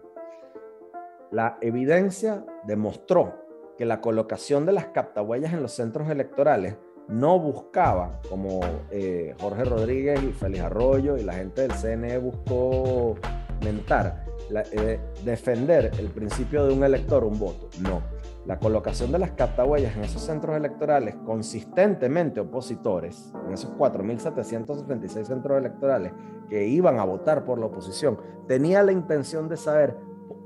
La 1.31 1.59
evidencia 1.61 2.45
demostró 2.65 3.45
que 3.77 3.85
la 3.85 4.01
colocación 4.01 4.67
de 4.67 4.73
las 4.73 4.87
captahuellas 4.87 5.53
en 5.53 5.63
los 5.63 5.73
centros 5.73 6.09
electorales 6.09 6.77
no 7.09 7.39
buscaba, 7.39 8.21
como 8.31 8.61
eh, 8.91 9.35
Jorge 9.41 9.65
Rodríguez 9.65 10.23
y 10.23 10.33
Félix 10.33 10.63
Arroyo 10.63 11.17
y 11.17 11.23
la 11.23 11.35
gente 11.35 11.63
del 11.63 11.73
CNE 11.73 12.19
buscó 12.19 13.17
mentar, 13.63 14.25
eh, 14.73 15.01
defender 15.25 15.91
el 15.99 16.09
principio 16.09 16.67
de 16.67 16.73
un 16.73 16.85
elector, 16.85 17.25
un 17.25 17.39
voto. 17.39 17.69
No. 17.81 18.14
La 18.47 18.59
colocación 18.59 19.11
de 19.11 19.19
las 19.19 19.33
captahuellas 19.33 19.97
en 19.97 20.05
esos 20.05 20.23
centros 20.23 20.57
electorales 20.57 21.17
consistentemente 21.25 22.41
opositores, 22.41 23.33
en 23.47 23.55
esos 23.55 23.71
4.776 23.73 25.25
centros 25.25 25.59
electorales 25.59 26.13
que 26.49 26.67
iban 26.67 26.99
a 26.99 27.05
votar 27.05 27.45
por 27.45 27.59
la 27.59 27.67
oposición, 27.67 28.19
tenía 28.47 28.83
la 28.83 28.93
intención 28.93 29.49
de 29.49 29.57
saber 29.57 29.97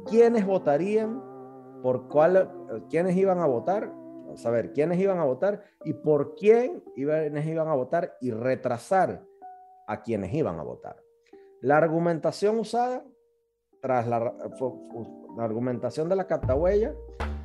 quiénes 0.06 0.46
votarían, 0.46 1.22
por 1.82 2.08
cuál, 2.08 2.50
quiénes 2.88 3.16
iban 3.16 3.40
a 3.40 3.46
votar, 3.46 3.92
saber 4.34 4.72
quiénes 4.72 4.98
iban 5.00 5.18
a 5.18 5.24
votar 5.24 5.64
y 5.84 5.94
por 5.94 6.34
quién 6.36 6.84
iban, 6.96 7.36
iban 7.36 7.68
a 7.68 7.74
votar 7.74 8.16
y 8.20 8.30
retrasar 8.30 9.24
a 9.86 10.02
quienes 10.02 10.32
iban 10.34 10.58
a 10.60 10.62
votar. 10.62 10.96
La 11.60 11.76
argumentación 11.76 12.58
usada 12.58 13.04
tras 13.80 14.06
la, 14.06 14.18
la 15.36 15.44
argumentación 15.44 16.08
de 16.08 16.16
la 16.16 16.26
captahuella 16.26 16.94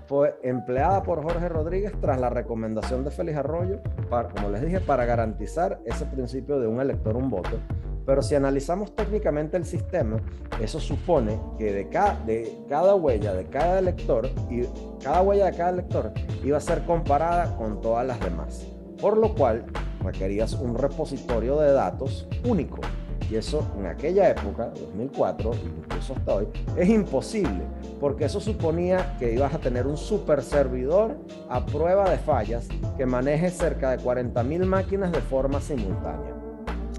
fue 0.07 0.38
empleada 0.43 1.03
por 1.03 1.23
Jorge 1.23 1.49
Rodríguez 1.49 1.93
tras 1.99 2.19
la 2.19 2.30
recomendación 2.30 3.03
de 3.03 3.11
Félix 3.11 3.38
Arroyo, 3.38 3.80
para, 4.09 4.30
como 4.30 4.49
les 4.49 4.61
dije, 4.61 4.80
para 4.80 5.05
garantizar 5.05 5.80
ese 5.85 6.05
principio 6.05 6.59
de 6.59 6.67
un 6.67 6.81
elector, 6.81 7.15
un 7.15 7.30
voto. 7.30 7.59
Pero 8.05 8.21
si 8.21 8.35
analizamos 8.35 8.95
técnicamente 8.95 9.55
el 9.55 9.65
sistema, 9.65 10.17
eso 10.61 10.80
supone 10.80 11.39
que 11.57 11.71
de 11.71 11.84
de 12.25 12.65
cada 12.67 12.95
huella 12.95 13.34
de 13.34 13.45
cada 13.45 13.80
elector, 13.80 14.30
y 14.49 14.63
cada 15.01 15.21
huella 15.21 15.45
de 15.45 15.57
cada 15.57 15.69
elector 15.69 16.11
iba 16.43 16.57
a 16.57 16.61
ser 16.61 16.84
comparada 16.85 17.55
con 17.55 17.80
todas 17.80 18.05
las 18.05 18.19
demás. 18.19 18.67
Por 18.99 19.17
lo 19.17 19.34
cual 19.34 19.65
requerías 20.03 20.53
un 20.53 20.77
repositorio 20.77 21.59
de 21.59 21.71
datos 21.71 22.27
único 22.45 22.81
y 23.30 23.36
eso 23.36 23.66
en 23.78 23.88
aquella 23.88 24.30
época, 24.30 24.72
2004, 24.76 25.52
incluso 25.66 26.14
hasta 26.14 26.34
hoy, 26.34 26.48
es 26.78 26.90
imposible, 26.90 27.64
porque 28.00 28.26
eso 28.26 28.40
suponía 28.40 29.16
que 29.18 29.34
ibas 29.34 29.54
a 29.54 29.60
tener 29.60 29.88
un 29.88 29.98
super 29.98 30.41
servidor 30.41 31.18
a 31.50 31.66
prueba 31.66 32.10
de 32.10 32.18
fallas 32.18 32.68
que 32.98 33.06
maneje 33.06 33.50
cerca 33.50 33.91
de 33.91 34.04
40.000 34.04 34.66
máquinas 34.66 35.12
de 35.12 35.22
forma 35.22 35.60
simultánea. 35.60 36.34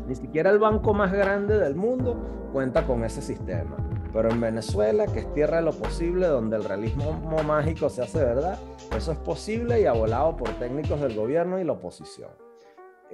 Ni 0.07 0.15
siquiera 0.15 0.51
el 0.51 0.59
banco 0.59 0.93
más 0.93 1.13
grande 1.13 1.59
del 1.59 1.75
mundo 1.75 2.49
cuenta 2.53 2.87
con 2.87 3.05
ese 3.05 3.23
sistema. 3.23 3.77
Pero 4.13 4.31
en 4.31 4.41
Venezuela, 4.41 5.07
que 5.07 5.21
es 5.21 5.33
tierra 5.35 5.57
de 5.57 5.65
lo 5.65 5.73
posible, 5.73 6.29
donde 6.29 6.57
el 6.57 6.65
realismo 6.65 7.21
mágico 7.45 7.89
se 7.89 8.03
hace 8.03 8.19
verdad, 8.19 8.59
eso 8.97 9.11
es 9.11 9.19
posible 9.19 9.81
y 9.81 9.87
abolado 9.87 10.37
por 10.37 10.51
técnicos 10.51 11.01
del 11.01 11.17
gobierno 11.17 11.59
y 11.59 11.65
la 11.65 11.73
oposición. 11.73 12.44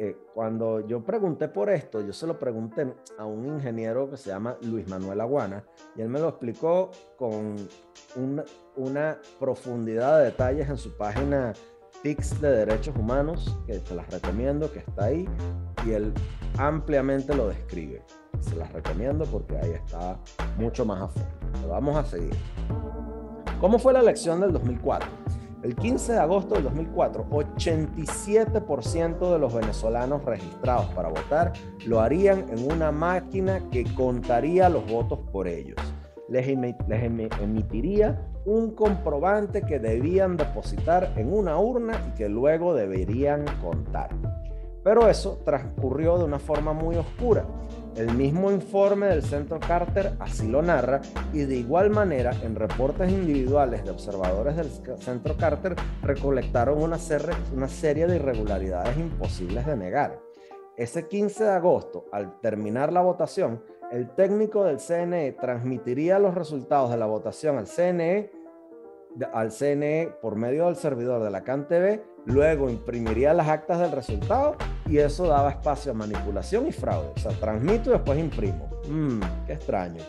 Eh, 0.02 0.16
cuando 0.32 0.80
yo 0.80 1.04
pregunté 1.04 1.46
por 1.48 1.68
esto, 1.68 2.00
yo 2.00 2.14
se 2.14 2.26
lo 2.26 2.38
pregunté 2.38 2.90
a 3.18 3.26
un 3.26 3.44
ingeniero 3.44 4.08
que 4.08 4.16
se 4.16 4.30
llama 4.30 4.56
Luis 4.62 4.88
Manuel 4.88 5.20
Aguana 5.20 5.62
y 5.94 6.00
él 6.00 6.08
me 6.08 6.18
lo 6.18 6.30
explicó 6.30 6.90
con 7.18 7.56
una, 8.76 9.18
profundidad 9.38 10.20
de 10.20 10.24
detalles 10.24 10.70
en 10.70 10.78
su 10.78 10.96
página 10.96 11.52
TICS 12.02 12.40
de 12.40 12.50
Derechos 12.50 12.96
Humanos, 12.96 13.54
que 13.66 13.78
te 13.78 13.94
las 13.94 14.10
recomiendo, 14.10 14.72
que 14.72 14.78
está 14.78 15.04
ahí, 15.04 15.28
y 15.86 15.90
él 15.90 16.14
ampliamente 16.56 17.36
lo 17.36 17.48
describe. 17.48 18.02
Se 18.40 18.56
las 18.56 18.72
recomiendo 18.72 19.26
porque 19.26 19.58
ahí 19.58 19.72
está 19.72 20.18
mucho 20.56 20.86
más 20.86 21.02
a 21.02 21.08
fondo. 21.08 21.68
vamos 21.68 21.94
a 21.98 22.04
seguir. 22.06 22.34
¿Cómo 23.60 23.78
fue 23.78 23.92
la 23.92 24.00
elección 24.00 24.40
del 24.40 24.54
2004? 24.54 25.10
El 25.62 25.76
15 25.76 26.12
de 26.12 26.18
agosto 26.18 26.54
del 26.54 26.64
2004, 26.64 27.26
87% 27.28 29.32
de 29.32 29.38
los 29.38 29.52
venezolanos 29.52 30.24
registrados 30.24 30.86
para 30.94 31.10
votar 31.10 31.52
lo 31.84 32.00
harían 32.00 32.46
en 32.48 32.72
una 32.72 32.90
máquina 32.90 33.60
que 33.70 33.84
contaría 33.94 34.70
los 34.70 34.90
votos 34.90 35.18
por 35.30 35.46
ellos. 35.46 35.76
Les, 36.30 36.48
emitiría 36.48 38.26
un 38.46 38.74
comprobante 38.74 39.60
que 39.60 39.78
debían 39.78 40.38
depositar 40.38 41.12
en 41.16 41.30
una 41.30 41.58
urna 41.58 42.00
y 42.08 42.12
que 42.16 42.30
luego 42.30 42.74
deberían 42.74 43.44
contar. 43.60 44.08
Pero 44.82 45.10
eso 45.10 45.42
transcurrió 45.44 46.16
de 46.16 46.24
una 46.24 46.38
forma 46.38 46.72
muy 46.72 46.96
oscura. 46.96 47.44
El 47.96 48.14
mismo 48.14 48.50
informe 48.52 49.08
del 49.08 49.22
Centro 49.22 49.58
Carter 49.58 50.12
así 50.20 50.46
lo 50.46 50.62
narra 50.62 51.00
y 51.32 51.40
de 51.40 51.56
igual 51.56 51.90
manera 51.90 52.32
en 52.42 52.54
reportes 52.54 53.10
individuales 53.10 53.84
de 53.84 53.90
observadores 53.90 54.56
del 54.56 54.70
Centro 54.98 55.36
Carter 55.36 55.74
recolectaron 56.02 56.80
una, 56.80 56.98
serie 56.98 58.06
de 58.06 58.16
irregularidades 58.16 58.96
imposibles 58.96 59.66
de 59.66 59.76
negar. 59.76 60.20
Ese 60.76 61.08
15 61.08 61.44
de 61.44 61.50
agosto, 61.50 62.06
al 62.12 62.40
terminar 62.40 62.92
la 62.92 63.02
votación, 63.02 63.62
el 63.90 64.14
técnico 64.14 64.64
del 64.64 64.78
CNE 64.78 65.32
transmitiría 65.32 66.20
los 66.20 66.34
resultados 66.34 66.90
de 66.90 66.96
la 66.96 67.06
votación 67.06 67.58
al 67.58 67.66
CNE, 67.66 68.30
al 69.32 69.50
CNE 69.50 70.14
por 70.22 70.36
medio 70.36 70.66
del 70.66 70.76
servidor 70.76 71.24
de 71.24 71.30
la 71.30 71.42
CanTV 71.42 72.00
luego 72.26 72.70
imprimiría 72.70 73.34
las 73.34 73.48
actas 73.48 73.80
del 73.80 73.92
resultado 73.92 74.56
y 74.86 74.98
eso 74.98 75.26
daba 75.26 75.50
espacio 75.50 75.92
a 75.92 75.94
manipulación 75.94 76.66
y 76.66 76.72
fraude. 76.72 77.12
O 77.16 77.18
sea, 77.18 77.32
transmito 77.32 77.90
y 77.90 77.92
después 77.94 78.18
imprimo. 78.18 78.68
Mmm, 78.88 79.20
qué 79.46 79.54
extraño. 79.54 80.02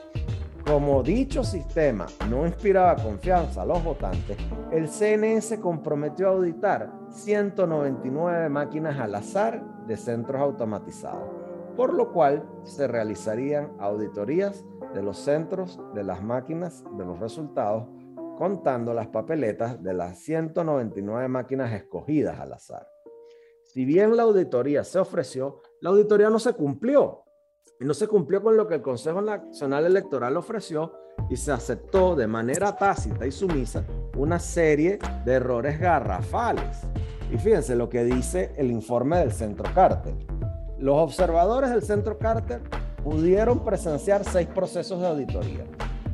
Como 0.65 1.01
dicho 1.01 1.43
sistema 1.43 2.05
no 2.29 2.45
inspiraba 2.45 2.95
confianza 2.95 3.63
a 3.63 3.65
los 3.65 3.83
votantes, 3.83 4.37
el 4.71 4.87
CNE 4.87 5.41
se 5.41 5.59
comprometió 5.59 6.27
a 6.27 6.31
auditar 6.31 6.91
199 7.09 8.49
máquinas 8.49 8.99
al 8.99 9.15
azar 9.15 9.63
de 9.87 9.97
centros 9.97 10.39
automatizados, 10.39 11.27
por 11.75 11.93
lo 11.93 12.13
cual 12.13 12.47
se 12.63 12.87
realizarían 12.87 13.71
auditorías 13.79 14.63
de 14.93 15.01
los 15.01 15.17
centros 15.17 15.79
de 15.95 16.03
las 16.03 16.21
máquinas 16.21 16.83
de 16.97 17.05
los 17.05 17.19
resultados 17.19 17.85
contando 18.37 18.93
las 18.93 19.07
papeletas 19.07 19.81
de 19.81 19.93
las 19.93 20.19
199 20.19 21.27
máquinas 21.27 21.71
escogidas 21.73 22.39
al 22.39 22.53
azar. 22.53 22.87
Si 23.65 23.85
bien 23.85 24.17
la 24.17 24.23
auditoría 24.23 24.83
se 24.83 24.99
ofreció, 24.99 25.61
la 25.79 25.91
auditoría 25.91 26.29
no 26.29 26.39
se 26.39 26.53
cumplió. 26.53 27.23
No 27.79 27.93
se 27.93 28.07
cumplió 28.07 28.43
con 28.43 28.57
lo 28.57 28.67
que 28.67 28.75
el 28.75 28.81
Consejo 28.81 29.21
Nacional 29.21 29.85
Electoral 29.85 30.37
ofreció 30.37 30.93
y 31.29 31.37
se 31.37 31.51
aceptó 31.51 32.15
de 32.15 32.27
manera 32.27 32.75
tácita 32.75 33.25
y 33.25 33.31
sumisa 33.31 33.85
una 34.15 34.39
serie 34.39 34.99
de 35.25 35.33
errores 35.33 35.79
garrafales. 35.79 36.81
Y 37.31 37.37
fíjense 37.37 37.75
lo 37.75 37.89
que 37.89 38.03
dice 38.03 38.51
el 38.57 38.71
informe 38.71 39.19
del 39.19 39.31
Centro 39.31 39.71
Carter. 39.73 40.15
Los 40.77 40.97
observadores 40.97 41.69
del 41.69 41.81
Centro 41.81 42.17
Carter 42.17 42.61
pudieron 43.03 43.63
presenciar 43.63 44.25
seis 44.25 44.47
procesos 44.47 44.99
de 44.99 45.07
auditoría 45.07 45.65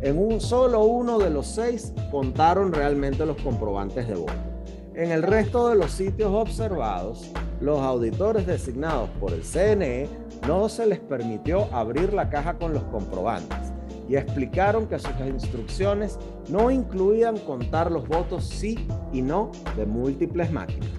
en 0.01 0.17
un 0.17 0.39
solo 0.39 0.83
uno 0.83 1.17
de 1.17 1.29
los 1.29 1.47
seis 1.47 1.93
contaron 2.11 2.71
realmente 2.71 3.25
los 3.25 3.37
comprobantes 3.41 4.07
de 4.07 4.15
voto. 4.15 4.33
En 4.93 5.11
el 5.11 5.23
resto 5.23 5.69
de 5.69 5.75
los 5.75 5.91
sitios 5.91 6.31
observados, 6.33 7.31
los 7.59 7.79
auditores 7.79 8.45
designados 8.45 9.09
por 9.19 9.31
el 9.33 9.43
CNE 9.43 10.07
no 10.47 10.69
se 10.69 10.85
les 10.85 10.99
permitió 10.99 11.67
abrir 11.73 12.13
la 12.13 12.29
caja 12.29 12.57
con 12.57 12.73
los 12.73 12.83
comprobantes 12.85 13.57
y 14.07 14.15
explicaron 14.15 14.87
que 14.87 14.99
sus 14.99 15.11
instrucciones 15.27 16.17
no 16.49 16.71
incluían 16.71 17.37
contar 17.39 17.91
los 17.91 18.07
votos 18.07 18.45
sí 18.45 18.87
y 19.11 19.21
no 19.21 19.51
de 19.75 19.85
múltiples 19.85 20.51
máquinas. 20.51 20.89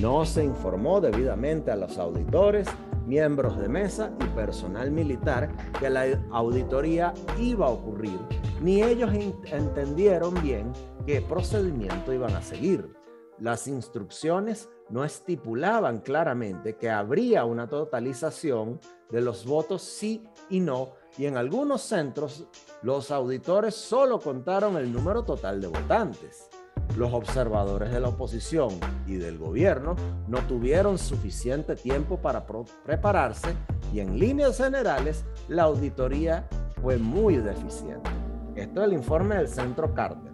No 0.00 0.26
se 0.26 0.44
informó 0.44 1.00
debidamente 1.00 1.70
a 1.70 1.76
los 1.76 1.98
auditores 1.98 2.68
miembros 3.06 3.58
de 3.58 3.68
mesa 3.68 4.12
y 4.20 4.24
personal 4.34 4.90
militar 4.90 5.50
que 5.78 5.88
la 5.88 6.04
auditoría 6.30 7.14
iba 7.38 7.66
a 7.66 7.70
ocurrir, 7.70 8.18
ni 8.60 8.82
ellos 8.82 9.10
entendieron 9.46 10.34
bien 10.42 10.72
qué 11.06 11.22
procedimiento 11.22 12.12
iban 12.12 12.34
a 12.34 12.42
seguir. 12.42 12.94
Las 13.38 13.68
instrucciones 13.68 14.68
no 14.88 15.04
estipulaban 15.04 16.00
claramente 16.00 16.76
que 16.76 16.90
habría 16.90 17.44
una 17.44 17.68
totalización 17.68 18.80
de 19.10 19.20
los 19.20 19.44
votos 19.44 19.82
sí 19.82 20.24
y 20.48 20.60
no, 20.60 20.92
y 21.18 21.26
en 21.26 21.36
algunos 21.36 21.82
centros 21.82 22.46
los 22.82 23.10
auditores 23.10 23.74
solo 23.74 24.18
contaron 24.18 24.76
el 24.76 24.92
número 24.92 25.22
total 25.24 25.60
de 25.60 25.68
votantes. 25.68 26.48
Los 26.96 27.12
observadores 27.12 27.92
de 27.92 28.00
la 28.00 28.08
oposición 28.08 28.70
y 29.06 29.16
del 29.16 29.38
gobierno 29.38 29.96
no 30.28 30.38
tuvieron 30.46 30.98
suficiente 30.98 31.76
tiempo 31.76 32.18
para 32.18 32.46
prepararse 32.84 33.54
y 33.92 34.00
en 34.00 34.18
líneas 34.18 34.56
generales 34.58 35.24
la 35.48 35.64
auditoría 35.64 36.48
fue 36.82 36.96
muy 36.96 37.36
deficiente. 37.36 38.10
Esto 38.54 38.80
es 38.80 38.86
el 38.86 38.94
informe 38.94 39.36
del 39.36 39.48
Centro 39.48 39.92
Carter, 39.92 40.32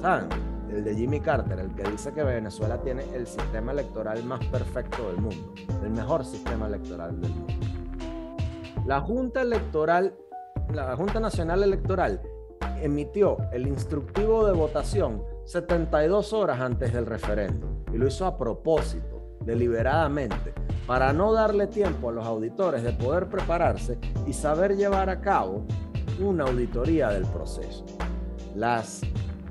¿saben? 0.00 0.28
El 0.70 0.84
de 0.84 0.94
Jimmy 0.94 1.20
Carter, 1.20 1.58
el 1.58 1.74
que 1.74 1.82
dice 1.90 2.12
que 2.12 2.22
Venezuela 2.22 2.80
tiene 2.80 3.04
el 3.14 3.26
sistema 3.26 3.72
electoral 3.72 4.24
más 4.24 4.44
perfecto 4.46 5.08
del 5.08 5.18
mundo, 5.20 5.54
el 5.82 5.90
mejor 5.90 6.24
sistema 6.24 6.66
electoral 6.66 7.20
del 7.20 7.30
mundo. 7.30 7.54
La 8.86 9.00
Junta 9.00 9.42
Electoral, 9.42 10.14
la 10.72 10.96
Junta 10.96 11.18
Nacional 11.18 11.62
Electoral 11.62 12.20
emitió 12.82 13.38
el 13.52 13.66
instructivo 13.66 14.46
de 14.46 14.52
votación 14.52 15.22
72 15.44 16.32
horas 16.32 16.60
antes 16.60 16.92
del 16.92 17.06
referéndum 17.06 17.84
y 17.92 17.98
lo 17.98 18.06
hizo 18.06 18.26
a 18.26 18.36
propósito, 18.38 19.36
deliberadamente, 19.40 20.54
para 20.86 21.12
no 21.12 21.32
darle 21.32 21.66
tiempo 21.66 22.08
a 22.08 22.12
los 22.12 22.26
auditores 22.26 22.82
de 22.82 22.92
poder 22.92 23.28
prepararse 23.28 23.98
y 24.26 24.32
saber 24.32 24.76
llevar 24.76 25.10
a 25.10 25.20
cabo 25.20 25.66
una 26.18 26.44
auditoría 26.44 27.08
del 27.08 27.26
proceso. 27.26 27.84
Las 28.54 29.02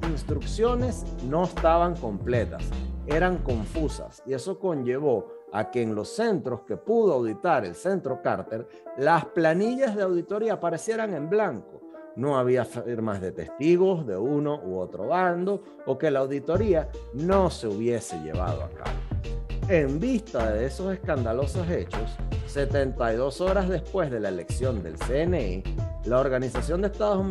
instrucciones 0.09 1.05
no 1.29 1.43
estaban 1.43 1.95
completas, 1.95 2.63
eran 3.05 3.37
confusas 3.37 4.23
y 4.25 4.33
eso 4.33 4.59
conllevó 4.59 5.27
a 5.51 5.69
que 5.69 5.83
en 5.83 5.93
los 5.93 6.09
centros 6.09 6.61
que 6.61 6.77
pudo 6.77 7.13
auditar 7.13 7.63
el 7.65 7.75
centro 7.75 8.21
Carter, 8.21 8.67
las 8.97 9.25
planillas 9.25 9.95
de 9.95 10.01
auditoría 10.01 10.53
aparecieran 10.53 11.13
en 11.13 11.29
blanco. 11.29 11.72
No 12.15 12.37
había 12.37 12.65
firmas 12.65 13.21
de 13.21 13.31
testigos 13.31 14.05
de 14.05 14.17
uno 14.17 14.61
u 14.63 14.77
otro 14.77 15.07
bando 15.07 15.63
o 15.85 15.97
que 15.97 16.11
la 16.11 16.19
auditoría 16.19 16.89
no 17.13 17.49
se 17.49 17.67
hubiese 17.67 18.19
llevado 18.21 18.63
a 18.63 18.69
cabo. 18.69 18.97
En 19.69 19.99
vista 19.99 20.51
de 20.51 20.65
esos 20.65 20.93
escandalosos 20.93 21.69
hechos, 21.69 22.17
72 22.47 23.41
horas 23.41 23.69
después 23.69 24.11
de 24.11 24.19
la 24.19 24.29
elección 24.29 24.83
del 24.83 24.97
CNE, 24.97 25.63
la 26.05 26.19
Organización 26.19 26.81
de 26.81 26.87
Estados, 26.87 27.25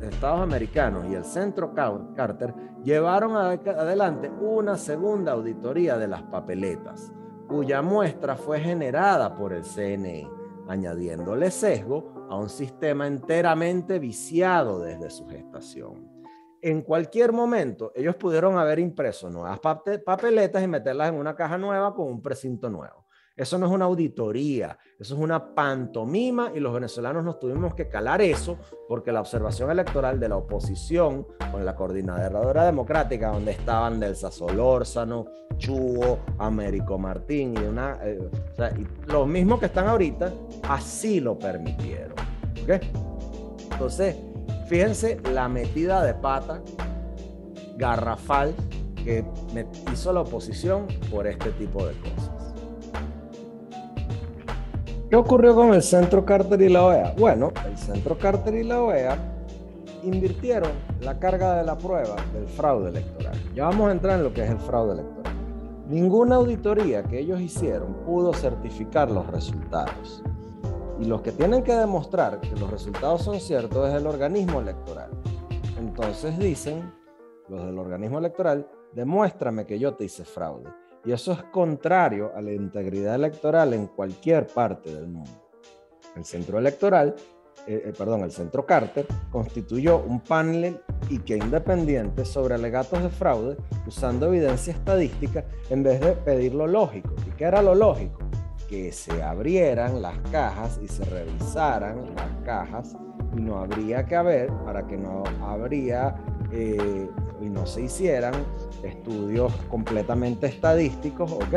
Estados 0.00 0.40
Americanos 0.40 1.06
y 1.10 1.14
el 1.14 1.24
Centro 1.24 1.74
Carter 1.74 2.54
llevaron 2.84 3.36
adelante 3.36 4.30
una 4.40 4.76
segunda 4.76 5.32
auditoría 5.32 5.98
de 5.98 6.06
las 6.06 6.22
papeletas 6.22 7.12
cuya 7.46 7.82
muestra 7.82 8.36
fue 8.36 8.60
generada 8.60 9.34
por 9.34 9.52
el 9.52 9.64
CNE, 9.64 10.28
añadiéndole 10.68 11.50
sesgo 11.50 12.15
a 12.28 12.36
un 12.36 12.48
sistema 12.48 13.06
enteramente 13.06 13.98
viciado 13.98 14.80
desde 14.80 15.10
su 15.10 15.26
gestación. 15.28 16.10
En 16.60 16.82
cualquier 16.82 17.32
momento, 17.32 17.92
ellos 17.94 18.16
pudieron 18.16 18.58
haber 18.58 18.78
impreso 18.78 19.30
nuevas 19.30 19.60
papeletas 19.60 20.62
y 20.62 20.66
meterlas 20.66 21.10
en 21.10 21.14
una 21.16 21.36
caja 21.36 21.56
nueva 21.58 21.94
con 21.94 22.08
un 22.08 22.22
precinto 22.22 22.68
nuevo. 22.68 23.05
Eso 23.36 23.58
no 23.58 23.66
es 23.66 23.72
una 23.72 23.84
auditoría, 23.84 24.78
eso 24.98 25.14
es 25.14 25.20
una 25.20 25.54
pantomima 25.54 26.52
y 26.54 26.60
los 26.60 26.72
venezolanos 26.72 27.22
nos 27.22 27.38
tuvimos 27.38 27.74
que 27.74 27.86
calar 27.86 28.22
eso 28.22 28.56
porque 28.88 29.12
la 29.12 29.20
observación 29.20 29.70
electoral 29.70 30.18
de 30.18 30.30
la 30.30 30.38
oposición 30.38 31.26
con 31.52 31.66
la 31.66 31.76
coordinadora 31.76 32.64
democrática 32.64 33.28
donde 33.28 33.52
estaban 33.52 34.00
Delsa 34.00 34.30
Solórzano, 34.30 35.26
Chugo, 35.58 36.20
Américo 36.38 36.96
Martín 36.98 37.54
y 37.58 37.66
una 37.66 37.98
eh, 38.02 38.18
los 39.06 39.28
mismos 39.28 39.60
que 39.60 39.66
están 39.66 39.86
ahorita 39.88 40.32
así 40.62 41.20
lo 41.20 41.38
permitieron. 41.38 42.14
Entonces, 43.70 44.16
fíjense 44.66 45.20
la 45.34 45.46
metida 45.50 46.02
de 46.02 46.14
pata 46.14 46.62
garrafal 47.76 48.54
que 49.04 49.24
hizo 49.92 50.12
la 50.14 50.22
oposición 50.22 50.86
por 51.10 51.26
este 51.26 51.50
tipo 51.52 51.86
de 51.86 51.92
cosas. 52.00 52.35
¿Qué 55.08 55.14
ocurrió 55.14 55.54
con 55.54 55.72
el 55.72 55.84
Centro 55.84 56.24
Carter 56.24 56.60
y 56.60 56.68
la 56.68 56.84
OEA? 56.84 57.14
Bueno, 57.16 57.52
el 57.64 57.78
Centro 57.78 58.18
Carter 58.18 58.54
y 58.54 58.64
la 58.64 58.82
OEA 58.82 59.16
invirtieron 60.02 60.72
la 61.00 61.20
carga 61.20 61.54
de 61.54 61.64
la 61.64 61.78
prueba 61.78 62.16
del 62.32 62.48
fraude 62.48 62.90
electoral. 62.90 63.36
Ya 63.54 63.66
vamos 63.66 63.88
a 63.88 63.92
entrar 63.92 64.18
en 64.18 64.24
lo 64.24 64.34
que 64.34 64.42
es 64.42 64.50
el 64.50 64.58
fraude 64.58 64.94
electoral. 64.94 65.32
Ninguna 65.88 66.36
auditoría 66.36 67.04
que 67.04 67.20
ellos 67.20 67.40
hicieron 67.40 67.94
pudo 68.04 68.32
certificar 68.34 69.08
los 69.08 69.24
resultados. 69.28 70.24
Y 70.98 71.04
los 71.04 71.22
que 71.22 71.30
tienen 71.30 71.62
que 71.62 71.76
demostrar 71.76 72.40
que 72.40 72.56
los 72.56 72.68
resultados 72.68 73.22
son 73.22 73.38
ciertos 73.38 73.88
es 73.88 73.94
el 73.94 74.08
organismo 74.08 74.60
electoral. 74.60 75.10
Entonces 75.78 76.36
dicen, 76.36 76.92
los 77.48 77.64
del 77.64 77.78
organismo 77.78 78.18
electoral, 78.18 78.68
demuéstrame 78.92 79.66
que 79.66 79.78
yo 79.78 79.94
te 79.94 80.06
hice 80.06 80.24
fraude. 80.24 80.68
Y 81.06 81.12
eso 81.12 81.32
es 81.32 81.42
contrario 81.44 82.32
a 82.34 82.42
la 82.42 82.52
integridad 82.52 83.14
electoral 83.14 83.72
en 83.74 83.86
cualquier 83.86 84.48
parte 84.48 84.92
del 84.92 85.06
mundo. 85.06 85.30
El 86.16 86.24
centro 86.24 86.58
electoral, 86.58 87.14
eh, 87.68 87.84
eh, 87.86 87.92
perdón, 87.96 88.22
el 88.22 88.32
centro 88.32 88.66
Carter 88.66 89.06
constituyó 89.30 89.98
un 90.00 90.18
panel 90.18 90.80
y 91.08 91.20
que 91.20 91.36
independiente 91.36 92.24
sobre 92.24 92.54
alegatos 92.54 93.00
de 93.04 93.08
fraude 93.08 93.56
usando 93.86 94.26
evidencia 94.26 94.72
estadística 94.72 95.44
en 95.70 95.84
vez 95.84 96.00
de 96.00 96.12
pedir 96.12 96.54
lo 96.54 96.66
lógico. 96.66 97.14
¿Y 97.24 97.30
qué 97.36 97.44
era 97.44 97.62
lo 97.62 97.76
lógico? 97.76 98.18
Que 98.68 98.90
se 98.90 99.22
abrieran 99.22 100.02
las 100.02 100.18
cajas 100.32 100.80
y 100.82 100.88
se 100.88 101.04
revisaran 101.04 102.16
las 102.16 102.44
cajas 102.44 102.96
y 103.36 103.40
no 103.40 103.58
habría 103.58 104.06
que 104.06 104.16
haber, 104.16 104.50
para 104.64 104.84
que 104.88 104.96
no 104.96 105.22
habría 105.40 106.16
eh, 106.52 107.08
y 107.40 107.48
no 107.48 107.66
se 107.66 107.82
hicieran 107.82 108.34
estudios 108.82 109.52
completamente 109.68 110.46
estadísticos, 110.46 111.32
¿ok? 111.32 111.52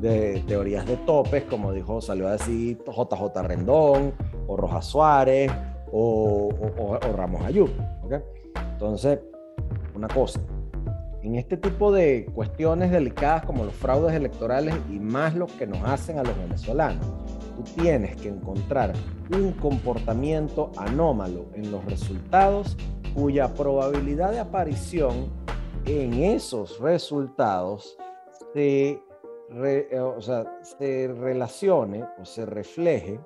De 0.00 0.42
teorías 0.46 0.86
de 0.86 0.96
topes, 0.98 1.44
como 1.44 1.72
dijo, 1.72 2.00
salió 2.00 2.28
a 2.28 2.32
decir 2.32 2.78
JJ 2.86 3.42
Rendón, 3.42 4.14
o 4.46 4.56
Rojas 4.56 4.86
Suárez, 4.86 5.50
o, 5.92 6.50
Ramos 7.16 7.42
Ayub, 7.42 7.70
¿ok? 8.04 8.14
Entonces, 8.72 9.18
una 9.94 10.08
cosa, 10.08 10.40
en 11.22 11.34
este 11.34 11.56
tipo 11.56 11.90
de 11.90 12.26
cuestiones 12.34 12.90
delicadas 12.90 13.44
como 13.44 13.64
los 13.64 13.74
fraudes 13.74 14.14
electorales 14.14 14.74
y 14.90 15.00
más 15.00 15.34
lo 15.34 15.46
que 15.46 15.66
nos 15.66 15.82
hacen 15.82 16.18
a 16.18 16.22
los 16.22 16.36
venezolanos, 16.38 17.04
tú 17.56 17.64
tienes 17.82 18.16
que 18.16 18.28
encontrar 18.28 18.92
un 19.32 19.52
comportamiento 19.52 20.70
anómalo 20.76 21.46
en 21.54 21.72
los 21.72 21.84
resultados 21.86 22.76
cuya 23.18 23.52
probabilidad 23.52 24.30
de 24.30 24.38
aparición 24.38 25.28
en 25.86 26.14
esos 26.22 26.78
resultados 26.78 27.96
se, 28.54 29.02
eh, 29.50 30.00
se 30.62 31.08
relacione 31.08 32.04
o 32.20 32.24
se 32.24 32.46
refleje 32.46 33.18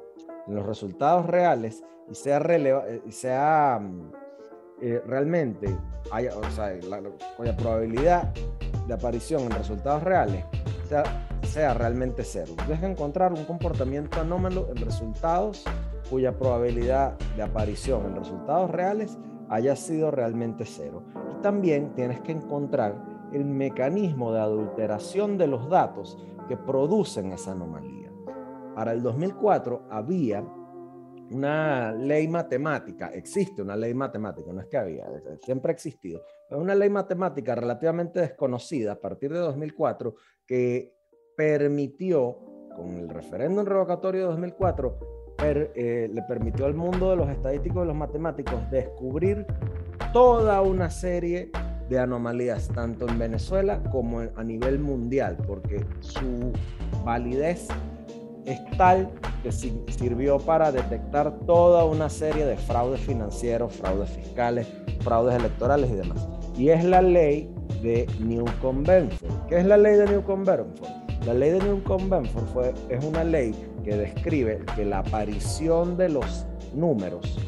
en 0.46 0.54
los 0.54 0.64
resultados 0.64 1.26
reales 1.26 1.84
y 2.10 2.14
sea, 2.14 2.38
eh, 3.76 3.80
mm, 3.80 4.12
eh, 4.80 5.02
realmente, 5.06 5.76
haya, 6.10 6.36
o 6.36 6.50
sea, 6.50 6.72
cuya 7.36 7.56
probabilidad 7.56 8.32
de 8.86 8.94
aparición 8.94 9.42
en 9.42 9.50
resultados 9.50 10.02
reales 10.02 10.44
sea, 10.88 11.04
sea 11.42 11.74
realmente 11.74 12.24
cero. 12.24 12.54
Tienes 12.56 12.80
que 12.80 12.86
encontrar 12.86 13.32
un 13.32 13.44
comportamiento 13.44 14.20
anómalo 14.20 14.68
en 14.70 14.76
resultados 14.76 15.64
cuya 16.08 16.32
probabilidad 16.32 17.18
de 17.36 17.42
aparición 17.42 18.06
en 18.06 18.16
resultados 18.16 18.70
reales 18.70 19.18
haya 19.52 19.76
sido 19.76 20.10
realmente 20.10 20.64
cero. 20.64 21.04
Y 21.30 21.42
también 21.42 21.94
tienes 21.94 22.22
que 22.22 22.32
encontrar 22.32 23.28
el 23.34 23.44
mecanismo 23.44 24.32
de 24.32 24.40
adulteración 24.40 25.36
de 25.36 25.46
los 25.46 25.68
datos 25.68 26.18
que 26.48 26.56
producen 26.56 27.32
esa 27.32 27.52
anomalía. 27.52 28.10
Para 28.74 28.92
el 28.92 29.02
2004 29.02 29.88
había 29.90 30.42
una 31.30 31.92
ley 31.92 32.28
matemática, 32.28 33.08
existe 33.08 33.60
una 33.60 33.76
ley 33.76 33.92
matemática, 33.92 34.50
no 34.54 34.62
es 34.62 34.66
que 34.68 34.78
había, 34.78 35.06
siempre 35.42 35.70
ha 35.70 35.74
existido, 35.74 36.22
es 36.48 36.56
una 36.56 36.74
ley 36.74 36.88
matemática 36.88 37.54
relativamente 37.54 38.20
desconocida 38.20 38.92
a 38.92 39.00
partir 39.00 39.32
de 39.34 39.38
2004 39.38 40.14
que 40.46 40.94
permitió, 41.36 42.38
con 42.74 42.96
el 42.96 43.08
referéndum 43.10 43.66
revocatorio 43.66 44.22
de 44.22 44.26
2004, 44.28 45.21
eh, 45.44 46.10
le 46.12 46.22
permitió 46.22 46.66
al 46.66 46.74
mundo 46.74 47.10
de 47.10 47.16
los 47.16 47.28
estadísticos 47.28 47.84
y 47.84 47.86
los 47.86 47.96
matemáticos 47.96 48.70
descubrir 48.70 49.46
toda 50.12 50.60
una 50.62 50.90
serie 50.90 51.50
de 51.88 51.98
anomalías, 51.98 52.68
tanto 52.68 53.08
en 53.08 53.18
Venezuela 53.18 53.82
como 53.90 54.20
a 54.20 54.44
nivel 54.44 54.78
mundial, 54.78 55.36
porque 55.46 55.84
su 56.00 56.52
validez 57.04 57.68
es 58.44 58.60
tal 58.76 59.10
que 59.42 59.52
sirvió 59.52 60.38
para 60.38 60.72
detectar 60.72 61.38
toda 61.46 61.84
una 61.84 62.08
serie 62.08 62.44
de 62.44 62.56
fraudes 62.56 63.00
financieros, 63.00 63.74
fraudes 63.74 64.10
fiscales, 64.10 64.66
fraudes 65.00 65.36
electorales 65.36 65.90
y 65.90 65.94
demás. 65.94 66.28
Y 66.56 66.68
es 66.68 66.84
la 66.84 67.02
ley 67.02 67.52
de 67.82 68.06
Newcomb-Benford. 68.20 69.46
¿Qué 69.48 69.58
es 69.58 69.66
la 69.66 69.76
ley 69.76 69.96
de 69.96 70.06
Newcomb-Benford? 70.06 71.26
La 71.26 71.34
ley 71.34 71.50
de 71.50 71.60
Newcomb-Benford 71.60 72.74
es 72.88 73.04
una 73.04 73.24
ley 73.24 73.54
que 73.82 73.96
describe 73.96 74.64
que 74.76 74.84
la 74.84 75.00
aparición 75.00 75.96
de 75.96 76.08
los 76.08 76.46
números 76.74 77.38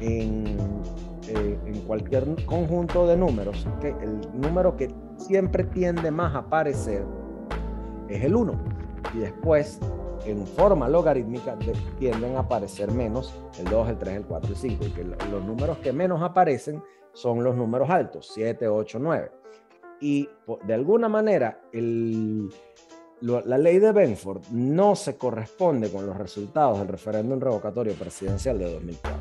en, 0.00 0.58
eh, 1.28 1.58
en 1.66 1.80
cualquier 1.82 2.24
conjunto 2.46 3.06
de 3.06 3.16
números, 3.16 3.66
que 3.80 3.88
el 3.88 4.20
número 4.32 4.76
que 4.76 4.94
siempre 5.16 5.64
tiende 5.64 6.10
más 6.10 6.34
a 6.34 6.38
aparecer 6.38 7.04
es 8.08 8.24
el 8.24 8.34
1. 8.34 8.52
Y 9.14 9.18
después, 9.18 9.80
en 10.24 10.46
forma 10.46 10.88
logarítmica, 10.88 11.56
tienden 11.98 12.36
a 12.36 12.40
aparecer 12.40 12.90
menos 12.90 13.34
el 13.58 13.66
2, 13.66 13.88
el 13.90 13.98
3, 13.98 14.16
el 14.16 14.24
4, 14.24 14.50
el 14.50 14.56
5. 14.56 14.84
Y 14.84 14.90
que 14.90 15.04
los 15.04 15.44
números 15.44 15.78
que 15.78 15.92
menos 15.92 16.22
aparecen 16.22 16.82
son 17.12 17.42
los 17.42 17.56
números 17.56 17.90
altos, 17.90 18.30
7, 18.34 18.68
8, 18.68 18.98
9. 19.00 19.30
Y 20.00 20.28
de 20.64 20.74
alguna 20.74 21.08
manera, 21.08 21.60
el, 21.72 22.48
la 23.20 23.58
ley 23.58 23.78
de 23.78 23.92
Benford 23.92 24.42
no 24.50 24.94
se 24.94 25.16
corresponde 25.16 25.90
con 25.90 26.06
los 26.06 26.16
resultados 26.16 26.78
del 26.78 26.88
referéndum 26.88 27.40
revocatorio 27.40 27.94
presidencial 27.94 28.58
de 28.58 28.72
2004. 28.72 29.20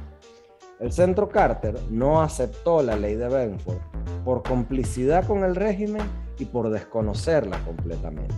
El 0.80 0.92
centro 0.92 1.28
Carter 1.28 1.76
no 1.90 2.22
aceptó 2.22 2.84
la 2.84 2.96
ley 2.96 3.16
de 3.16 3.28
Benford 3.28 3.80
por 4.24 4.44
complicidad 4.44 5.26
con 5.26 5.44
el 5.44 5.56
régimen 5.56 6.04
y 6.38 6.46
por 6.46 6.70
desconocerla 6.70 7.64
completamente. 7.66 8.36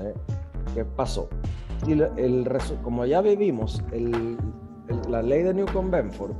¿Eh? 0.00 0.14
¿Qué 0.74 0.84
pasó? 0.84 1.28
el, 1.86 2.48
como 2.82 3.04
ya 3.06 3.20
vivimos, 3.20 3.82
la 5.08 5.22
ley 5.22 5.42
de 5.42 5.54
Newcomb 5.54 5.90
Benford, 5.90 6.32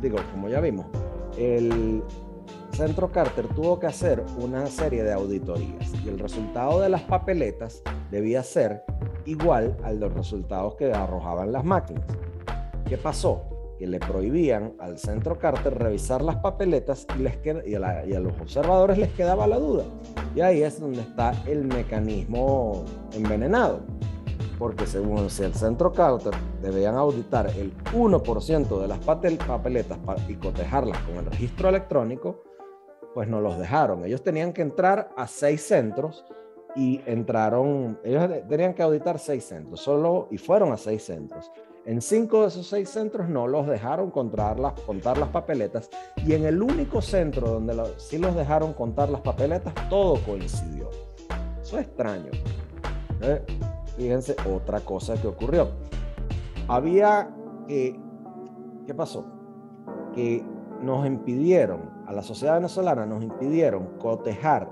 digo, 0.00 0.18
como 0.32 0.48
ya 0.48 0.60
vimos, 0.60 0.86
el, 1.36 2.02
centro 2.72 3.10
Carter 3.10 3.46
tuvo 3.48 3.78
que 3.78 3.86
hacer 3.86 4.24
una 4.38 4.66
serie 4.66 5.02
de 5.02 5.12
auditorías 5.12 5.92
y 6.04 6.08
el 6.08 6.18
resultado 6.18 6.80
de 6.80 6.88
las 6.88 7.02
papeletas 7.02 7.82
debía 8.10 8.42
ser 8.42 8.84
igual 9.24 9.76
al 9.82 10.00
de 10.00 10.06
los 10.06 10.16
resultados 10.16 10.74
que 10.76 10.92
arrojaban 10.92 11.52
las 11.52 11.64
máquinas. 11.64 12.04
¿Qué 12.86 12.96
pasó? 12.96 13.42
Que 13.78 13.86
le 13.86 14.00
prohibían 14.00 14.74
al 14.80 14.98
centro 14.98 15.38
Carter 15.38 15.78
revisar 15.78 16.22
las 16.22 16.36
papeletas 16.36 17.06
y, 17.16 17.22
les 17.22 17.38
y, 17.66 17.74
a 17.74 18.06
y 18.06 18.14
a 18.14 18.20
los 18.20 18.32
observadores 18.40 18.98
les 18.98 19.12
quedaba 19.12 19.46
la 19.46 19.58
duda. 19.58 19.84
Y 20.34 20.40
ahí 20.40 20.62
es 20.62 20.80
donde 20.80 21.02
está 21.02 21.32
el 21.46 21.64
mecanismo 21.64 22.84
envenenado 23.12 23.80
porque 24.58 24.86
según 24.86 25.30
si 25.30 25.44
el 25.44 25.54
centro 25.54 25.92
Carter 25.92 26.34
debían 26.60 26.96
auditar 26.96 27.46
el 27.56 27.72
1% 27.92 28.80
de 28.80 28.88
las 28.88 28.98
papeletas 28.98 29.98
y 30.28 30.34
cotejarlas 30.34 30.98
con 31.02 31.16
el 31.16 31.26
registro 31.26 31.68
electrónico, 31.68 32.42
pues 33.14 33.28
no 33.28 33.40
los 33.40 33.58
dejaron. 33.58 34.04
Ellos 34.04 34.22
tenían 34.22 34.52
que 34.52 34.62
entrar 34.62 35.10
a 35.16 35.26
seis 35.26 35.62
centros 35.62 36.24
y 36.76 37.00
entraron, 37.06 37.98
ellos 38.04 38.30
tenían 38.48 38.74
que 38.74 38.82
auditar 38.82 39.18
seis 39.18 39.44
centros, 39.44 39.80
solo 39.80 40.28
y 40.30 40.38
fueron 40.38 40.72
a 40.72 40.76
seis 40.76 41.04
centros. 41.04 41.50
En 41.84 42.02
cinco 42.02 42.42
de 42.42 42.48
esos 42.48 42.66
seis 42.66 42.90
centros 42.90 43.28
no 43.30 43.46
los 43.46 43.66
dejaron 43.66 44.10
contar 44.10 44.60
las, 44.60 44.74
papeletas 45.32 45.88
y 46.16 46.34
en 46.34 46.44
el 46.44 46.62
único 46.62 47.00
centro 47.00 47.48
donde 47.48 47.74
sí 47.96 48.18
los 48.18 48.34
dejaron 48.36 48.74
contar 48.74 49.08
las 49.08 49.22
papeletas, 49.22 49.72
todo 49.88 50.20
coincidió. 50.26 50.90
Eso 51.62 51.78
es 51.78 51.86
extraño. 51.86 52.30
¿eh? 53.22 53.42
Fíjense 53.96 54.36
otra 54.54 54.80
cosa 54.80 55.14
que 55.14 55.28
ocurrió. 55.28 55.70
Había 56.68 57.34
que, 57.66 57.98
¿qué 58.86 58.94
pasó? 58.94 59.24
Que 60.14 60.44
nos 60.82 61.06
impidieron, 61.06 61.97
a 62.08 62.12
la 62.12 62.22
sociedad 62.22 62.54
venezolana 62.54 63.04
nos 63.04 63.22
impidieron 63.22 63.98
cotejar, 63.98 64.70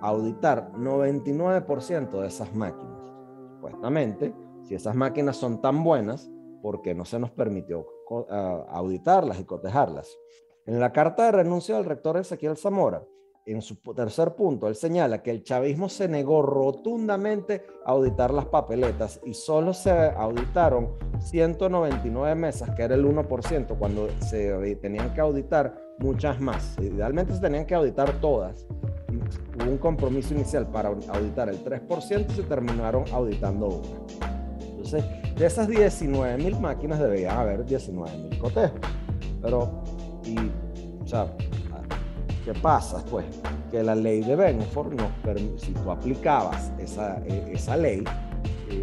auditar 0.00 0.70
99% 0.74 2.20
de 2.20 2.26
esas 2.28 2.54
máquinas. 2.54 3.02
Supuestamente, 3.56 4.32
si 4.62 4.76
esas 4.76 4.94
máquinas 4.94 5.36
son 5.36 5.60
tan 5.60 5.82
buenas, 5.82 6.30
¿por 6.62 6.80
qué 6.80 6.94
no 6.94 7.04
se 7.04 7.18
nos 7.18 7.32
permitió 7.32 7.84
auditarlas 8.68 9.40
y 9.40 9.44
cotejarlas? 9.44 10.16
En 10.66 10.78
la 10.78 10.92
carta 10.92 11.24
de 11.24 11.32
renuncia 11.32 11.74
del 11.74 11.84
rector 11.84 12.16
Ezequiel 12.16 12.56
Zamora, 12.56 13.02
en 13.44 13.60
su 13.60 13.74
tercer 13.76 14.36
punto, 14.36 14.68
él 14.68 14.76
señala 14.76 15.20
que 15.20 15.32
el 15.32 15.42
chavismo 15.42 15.88
se 15.88 16.06
negó 16.06 16.42
rotundamente 16.42 17.64
a 17.84 17.90
auditar 17.90 18.32
las 18.32 18.46
papeletas 18.46 19.20
y 19.24 19.34
solo 19.34 19.74
se 19.74 19.90
auditaron 19.90 20.90
199 21.18 22.36
mesas, 22.36 22.70
que 22.76 22.84
era 22.84 22.94
el 22.94 23.04
1%, 23.04 23.76
cuando 23.78 24.08
se 24.20 24.76
tenían 24.76 25.12
que 25.12 25.20
auditar 25.20 25.87
muchas 25.98 26.40
más. 26.40 26.76
Idealmente 26.80 27.34
se 27.34 27.40
tenían 27.40 27.66
que 27.66 27.74
auditar 27.74 28.12
todas. 28.20 28.66
Hubo 29.56 29.70
un 29.70 29.78
compromiso 29.78 30.34
inicial 30.34 30.66
para 30.66 30.88
auditar 30.88 31.48
el 31.48 31.62
3% 31.64 32.26
y 32.28 32.34
se 32.34 32.42
terminaron 32.42 33.04
auditando 33.12 33.68
una. 33.68 33.88
Entonces, 34.60 35.04
de 35.36 35.46
esas 35.46 35.68
19 35.68 36.38
mil 36.38 36.58
máquinas 36.60 36.98
deberían 36.98 37.36
haber 37.38 37.64
19 37.64 38.18
mil 38.18 38.38
cotejos. 38.38 38.80
Pero, 39.42 39.82
y, 40.24 40.36
o 41.12 41.28
¿Qué 42.44 42.54
pasa? 42.54 43.04
Pues 43.10 43.26
que 43.70 43.82
la 43.82 43.94
ley 43.94 44.22
de 44.22 44.34
Benford, 44.34 44.94
nos 44.94 45.60
si 45.60 45.72
tú 45.72 45.90
aplicabas 45.90 46.72
esa, 46.78 47.18
e, 47.26 47.52
esa 47.52 47.76
ley, 47.76 48.02
eh, 48.70 48.82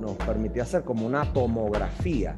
nos 0.00 0.12
permitía 0.16 0.64
hacer 0.64 0.82
como 0.82 1.06
una 1.06 1.32
tomografía 1.32 2.36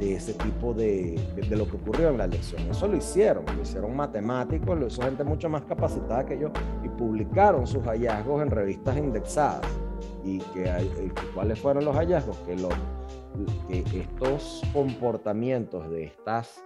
de 0.00 0.14
ese 0.14 0.32
tipo 0.32 0.72
de, 0.72 1.20
de, 1.36 1.56
lo 1.56 1.68
que 1.68 1.76
ocurrió 1.76 2.08
en 2.08 2.18
la 2.18 2.24
elección. 2.24 2.62
Eso 2.70 2.88
lo 2.88 2.96
hicieron, 2.96 3.44
lo 3.54 3.62
hicieron 3.62 3.94
matemáticos, 3.94 4.78
lo 4.78 4.86
hizo 4.86 5.02
gente 5.02 5.22
mucho 5.24 5.50
más 5.50 5.62
capacitada 5.62 6.24
que 6.24 6.38
yo 6.38 6.48
y 6.82 6.88
publicaron 6.88 7.66
sus 7.66 7.84
hallazgos 7.84 8.42
en 8.42 8.50
revistas 8.50 8.96
indexadas. 8.96 9.66
¿Y 10.24 10.38
que, 10.38 10.64
eh, 10.64 11.12
cuáles 11.34 11.60
fueron 11.60 11.84
los 11.84 11.94
hallazgos? 11.94 12.36
Que, 12.38 12.56
los, 12.56 12.72
que 13.68 14.00
estos 14.00 14.62
comportamientos 14.72 15.90
de 15.90 16.04
estos 16.04 16.62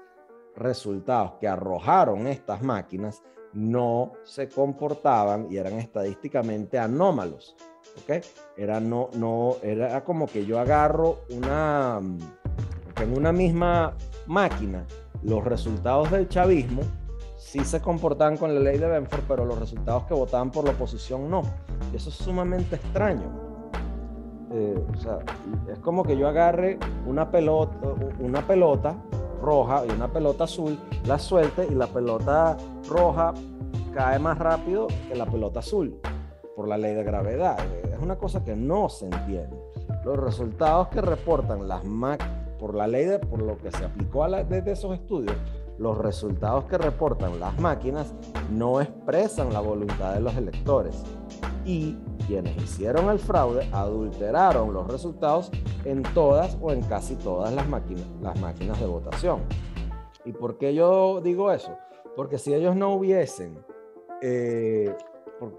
resultados 0.56 1.32
que 1.40 1.48
arrojaron 1.48 2.28
estas 2.28 2.62
máquinas 2.62 3.20
no 3.52 4.12
se 4.22 4.48
comportaban 4.48 5.48
y 5.50 5.56
eran 5.56 5.74
estadísticamente 5.74 6.78
anómalos. 6.78 7.56
¿ok? 8.02 8.24
Era, 8.56 8.78
no, 8.78 9.10
no, 9.14 9.56
era 9.62 10.04
como 10.04 10.26
que 10.26 10.46
yo 10.46 10.58
agarro 10.58 11.20
una, 11.30 12.00
en 13.00 13.16
una 13.16 13.32
misma 13.32 13.94
máquina, 14.26 14.84
los 15.22 15.44
resultados 15.44 16.10
del 16.10 16.28
chavismo 16.28 16.82
sí 17.36 17.64
se 17.64 17.80
comportaban 17.80 18.36
con 18.36 18.54
la 18.54 18.60
ley 18.60 18.78
de 18.78 18.88
Benford, 18.88 19.22
pero 19.28 19.44
los 19.44 19.58
resultados 19.58 20.04
que 20.04 20.14
votaban 20.14 20.50
por 20.50 20.64
la 20.64 20.72
oposición 20.72 21.30
no. 21.30 21.42
eso 21.92 22.08
es 22.08 22.14
sumamente 22.16 22.76
extraño. 22.76 23.44
Eh, 24.50 24.84
o 24.92 24.96
sea, 24.96 25.18
es 25.72 25.78
como 25.80 26.04
que 26.04 26.16
yo 26.16 26.28
agarre 26.28 26.78
una 27.06 27.30
pelota, 27.30 27.76
una 28.20 28.46
pelota 28.46 28.96
roja 29.40 29.84
y 29.86 29.90
una 29.90 30.12
pelota 30.12 30.44
azul, 30.44 30.78
la 31.06 31.18
suelte 31.18 31.66
y 31.70 31.74
la 31.74 31.86
pelota 31.86 32.56
roja 32.88 33.34
cae 33.92 34.18
más 34.18 34.38
rápido 34.38 34.86
que 35.08 35.14
la 35.14 35.26
pelota 35.26 35.60
azul 35.60 36.00
por 36.56 36.68
la 36.68 36.78
ley 36.78 36.94
de 36.94 37.04
gravedad. 37.04 37.58
Es 37.92 37.98
una 38.00 38.16
cosa 38.16 38.44
que 38.44 38.56
no 38.56 38.88
se 38.88 39.06
entiende. 39.06 39.56
Los 40.04 40.18
resultados 40.18 40.88
que 40.88 41.00
reportan 41.00 41.68
las 41.68 41.84
por 42.64 42.74
la 42.74 42.86
ley 42.86 43.04
de, 43.04 43.18
por 43.18 43.42
lo 43.42 43.58
que 43.58 43.70
se 43.70 43.84
aplicó 43.84 44.26
desde 44.26 44.72
esos 44.72 44.94
estudios, 44.94 45.36
los 45.76 45.98
resultados 45.98 46.64
que 46.64 46.78
reportan 46.78 47.38
las 47.38 47.60
máquinas 47.60 48.14
no 48.50 48.80
expresan 48.80 49.52
la 49.52 49.60
voluntad 49.60 50.14
de 50.14 50.20
los 50.20 50.34
electores. 50.34 51.04
Y 51.66 51.98
quienes 52.26 52.56
hicieron 52.56 53.10
el 53.10 53.18
fraude 53.18 53.68
adulteraron 53.70 54.72
los 54.72 54.90
resultados 54.90 55.50
en 55.84 56.02
todas 56.14 56.56
o 56.62 56.72
en 56.72 56.80
casi 56.84 57.16
todas 57.16 57.52
las 57.52 57.68
máquinas, 57.68 58.06
las 58.22 58.40
máquinas 58.40 58.80
de 58.80 58.86
votación. 58.86 59.42
¿Y 60.24 60.32
por 60.32 60.56
qué 60.56 60.72
yo 60.72 61.20
digo 61.20 61.52
eso? 61.52 61.76
Porque 62.16 62.38
si 62.38 62.54
ellos 62.54 62.74
no 62.74 62.94
hubiesen, 62.94 63.62
eh, 64.22 64.96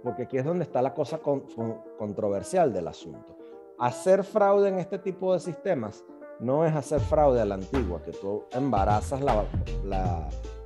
porque 0.01 0.23
aquí 0.23 0.39
es 0.39 0.45
donde 0.45 0.63
está 0.63 0.81
la 0.81 0.95
cosa 0.95 1.19
controversial 1.19 2.73
del 2.73 2.87
asunto, 2.87 3.37
hacer 3.77 4.23
fraude 4.23 4.69
en 4.69 4.79
este 4.79 4.97
tipo 4.97 5.33
de 5.33 5.39
sistemas 5.39 6.03
no 6.39 6.65
es 6.65 6.75
hacer 6.75 6.99
fraude 6.99 7.41
a 7.41 7.45
la 7.45 7.55
antigua, 7.55 8.01
que 8.01 8.11
tú 8.11 8.43
embarazas 8.51 9.21
la, 9.21 9.45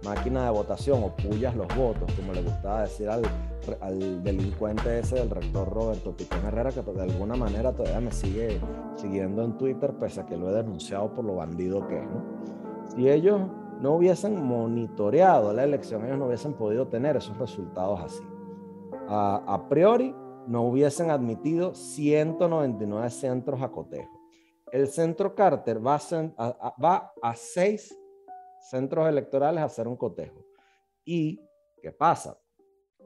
máquina 0.04 0.46
de 0.46 0.52
votación 0.52 1.04
o 1.04 1.10
pullas 1.10 1.54
los 1.58 1.68
votos, 1.76 2.10
como 2.14 2.32
le 2.32 2.42
gustaba 2.42 2.84
decir 2.84 3.10
al, 3.10 3.22
delincuente 4.24 5.00
ese 5.00 5.16
del 5.16 5.30
rector 5.30 5.70
Roberto 5.70 6.16
Picón 6.16 6.46
Herrera, 6.46 6.72
que 6.72 6.82
de 6.82 7.02
alguna 7.02 7.36
manera 7.36 7.74
todavía 7.74 8.00
me 8.00 8.12
sigue 8.12 8.62
siguiendo 8.96 9.44
en 9.44 9.58
Twitter, 9.58 9.94
pese 10.00 10.22
a 10.22 10.26
que 10.26 10.38
lo 10.38 10.50
he 10.50 10.54
denunciado 10.54 11.14
por 11.14 11.26
lo 11.26 11.36
bandido 11.36 11.86
que 11.86 11.98
es. 11.98 12.08
Si 12.96 13.10
ellos 13.10 13.42
no 13.82 13.96
hubiesen 13.96 14.42
monitoreado 14.42 15.52
la 15.52 15.66
elección, 15.66 16.06
ellos 16.06 16.18
no 16.18 16.28
hubiesen 16.28 16.54
podido 16.54 16.88
tener 16.88 17.18
esos 17.18 17.38
resultados 17.38 18.00
así. 18.00 18.24
A, 19.10 19.44
a 19.46 19.68
priori, 19.68 20.16
no 20.48 20.62
hubiesen 20.64 21.12
admitido 21.12 21.76
199 21.76 23.10
centros 23.10 23.62
a 23.62 23.70
cotejo. 23.70 24.19
El 24.72 24.88
centro 24.88 25.34
Carter 25.34 25.86
va 25.86 25.96
a, 25.98 27.36
seis 27.36 27.98
centros 28.70 29.10
electorales 29.10 29.62
a 29.62 29.66
hacer 29.66 29.88
un 29.88 29.96
cotejo. 29.96 30.46
¿Y 31.04 31.42
qué 31.82 31.92
pasa? 31.92 32.38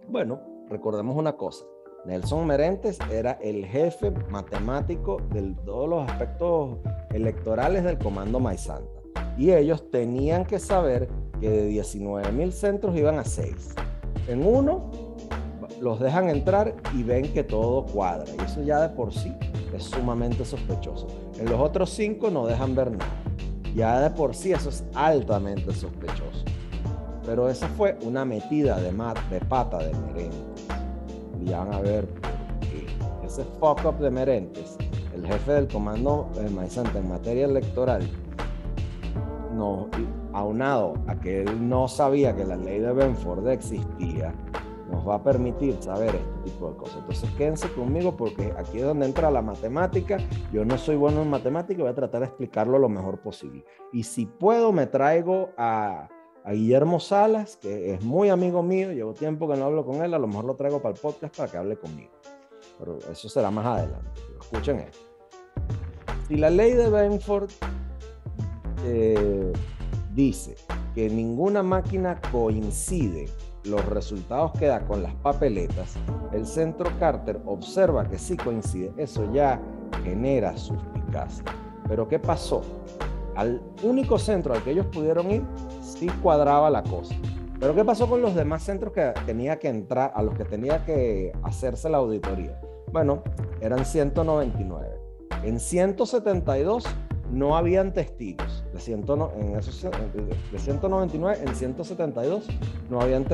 Bueno, 0.10 0.66
recordemos 0.68 1.16
una 1.16 1.38
cosa. 1.38 1.64
Nelson 2.06 2.46
Merentes 2.46 3.00
era 3.10 3.34
el 3.42 3.66
jefe 3.66 4.12
matemático 4.30 5.22
de 5.32 5.56
todos 5.66 5.88
los 5.88 6.10
aspectos 6.10 6.80
electorales 7.12 7.86
del 7.86 7.98
Comando 7.98 8.42
Maizanta. 8.42 9.02
Y 9.38 9.54
ellos 9.54 9.90
tenían 9.90 10.46
que 10.46 10.60
saber 10.60 11.08
que 11.40 11.50
de 11.50 11.66
19 11.68 12.30
mil 12.34 12.52
centros 12.52 12.94
iban 12.98 13.20
a 13.20 13.24
6. 13.24 13.76
En 14.28 14.46
uno 14.46 14.92
los 15.84 16.00
dejan 16.00 16.30
entrar 16.30 16.74
y 16.96 17.04
ven 17.04 17.34
que 17.34 17.44
todo 17.44 17.86
cuadra. 17.86 18.26
Y 18.40 18.42
eso 18.42 18.64
ya 18.64 18.80
de 18.80 18.90
por 18.90 19.14
sí 19.14 19.34
es 19.76 19.84
sumamente 19.84 20.46
sospechoso. 20.46 21.08
En 21.38 21.46
los 21.50 21.60
otros 21.60 21.90
5 21.90 22.32
no 22.32 22.48
dejan 22.48 22.74
ver 22.74 22.92
nada. 22.92 23.12
Ya 23.76 24.00
de 24.00 24.10
por 24.10 24.34
sí 24.34 24.54
eso 24.54 24.70
es 24.70 24.84
altamente 24.96 25.74
sospechoso. 25.74 26.46
Pero 27.26 27.50
esa 27.50 27.68
fue 27.68 27.98
una 28.04 28.24
metida 28.24 28.78
de, 28.78 28.92
de 29.30 29.40
pata 29.42 29.80
de 29.80 29.94
Merentes. 29.94 30.68
Y 31.42 31.50
ya 31.50 31.60
van 31.60 31.74
a 31.74 31.80
ver 31.82 32.08
ese 33.26 33.44
fuck 33.60 33.84
up 33.86 33.98
de 33.98 34.12
Merentes, 34.12 34.78
el 35.14 35.26
jefe 35.26 35.54
del 35.54 35.68
comando 35.68 36.30
de 36.36 36.50
Maizante 36.50 37.00
en 37.00 37.10
materia 37.10 37.46
electoral, 37.46 38.08
no, 39.56 39.88
aunado 40.34 40.94
a 41.08 41.16
que 41.16 41.42
él 41.42 41.68
no 41.68 41.88
sabía 41.88 42.36
que 42.36 42.46
la 42.46 42.58
ley 42.58 42.80
de 42.80 42.94
Benford 42.94 43.48
existía, 43.48 44.34
nos 44.94 45.08
va 45.08 45.16
a 45.16 45.24
permitir 45.24 45.76
saber 45.82 46.16
este 46.16 46.52
tipo 46.52 46.70
de 46.70 46.78
cosas. 46.78 46.98
Entonces 47.00 47.30
quédense 47.32 47.72
conmigo 47.74 48.16
porque 48.16 48.54
aquí 48.58 48.78
es 48.78 48.86
donde 48.86 49.08
entra 49.08 49.32
la 49.32 49.42
matemática. 49.42 50.18
Yo 50.52 50.64
no 50.64 50.78
soy 50.78 50.96
bueno 50.96 51.24
en 51.24 51.30
matemática 51.30 51.82
voy 51.82 51.92
a 51.92 51.96
tratar 51.96 52.22
de 52.22 52.28
explicarlo 52.28 52.78
lo 52.78 52.90
mejor 52.90 53.20
posible. 53.20 53.66
Y 53.92 54.04
si 54.04 54.28
puedo, 54.28 54.72
me 54.72 54.86
traigo 54.86 55.50
a, 55.58 56.08
a 56.44 56.52
Guillermo 56.52 57.00
Salas, 57.00 57.58
que 57.58 57.96
es 57.96 58.04
muy 58.04 58.30
amigo 58.30 58.62
mío, 58.62 58.92
llevo 58.92 59.14
tiempo 59.14 59.50
que 59.50 59.58
no 59.58 59.66
hablo 59.66 59.84
con 59.84 60.04
él, 60.04 60.14
a 60.14 60.20
lo 60.20 60.28
mejor 60.28 60.46
lo 60.46 60.56
traigo 60.56 60.82
para 60.82 60.94
el 60.94 61.02
podcast 61.02 61.36
para 61.36 61.52
que 61.52 61.58
hable 61.58 61.78
conmigo. 61.78 62.12
Pero 62.78 63.00
eso 63.12 63.30
será 63.30 63.50
más 63.50 63.66
adelante. 63.66 64.22
Escuchen 64.40 64.80
esto. 64.80 65.00
Si 66.28 66.38
la 66.38 66.50
ley 66.50 66.74
de 66.74 66.90
Benford 66.90 67.50
eh, 68.86 69.54
dice 70.14 70.56
que 70.94 71.10
ninguna 71.10 71.64
máquina 71.64 72.22
coincide 72.32 73.26
los 73.66 73.86
resultados 73.86 74.52
que 74.54 74.68
da 74.68 74.86
con 74.86 75.04
las 75.04 75.14
papeletas, 75.16 75.96
el 76.32 76.46
centro 76.46 76.90
Carter 77.00 77.40
observa 77.46 78.08
que 78.08 78.18
sí 78.18 78.36
coincide. 78.38 78.92
Eso 78.98 79.32
ya 79.34 79.62
genera 80.04 80.58
suspicacia. 80.58 81.44
Pero 81.88 82.08
¿qué 82.08 82.20
pasó? 82.20 82.62
Al 83.36 83.62
único 83.84 84.20
centro 84.20 84.54
al 84.54 84.64
que 84.64 84.72
ellos 84.72 84.86
pudieron 84.88 85.32
ir, 85.32 85.44
sí 85.82 86.08
cuadraba 86.22 86.70
la 86.70 86.84
cosa. 86.84 87.16
Pero 87.60 87.74
¿qué 87.76 87.86
pasó 87.86 88.10
con 88.10 88.22
los 88.22 88.36
demás 88.36 88.64
centros 88.64 88.94
que 88.94 89.14
tenía 89.26 89.58
que 89.58 89.70
entrar, 89.70 90.12
a 90.16 90.22
los 90.22 90.36
que 90.36 90.44
tenía 90.44 90.84
que 90.86 91.32
hacerse 91.44 91.90
la 91.90 91.98
auditoría? 91.98 92.60
Bueno, 92.92 93.24
eran 93.62 93.86
199. 93.86 95.00
En 95.44 95.60
172 95.60 96.86
no 97.34 97.58
habían 97.58 97.94
testigos. 97.94 98.64
De, 98.72 98.94
en 98.94 99.56
esos, 99.56 99.82
de 99.82 100.60
199 100.60 101.40
en 101.46 101.56
172 101.56 102.48
no 102.90 103.02
habían, 103.02 103.26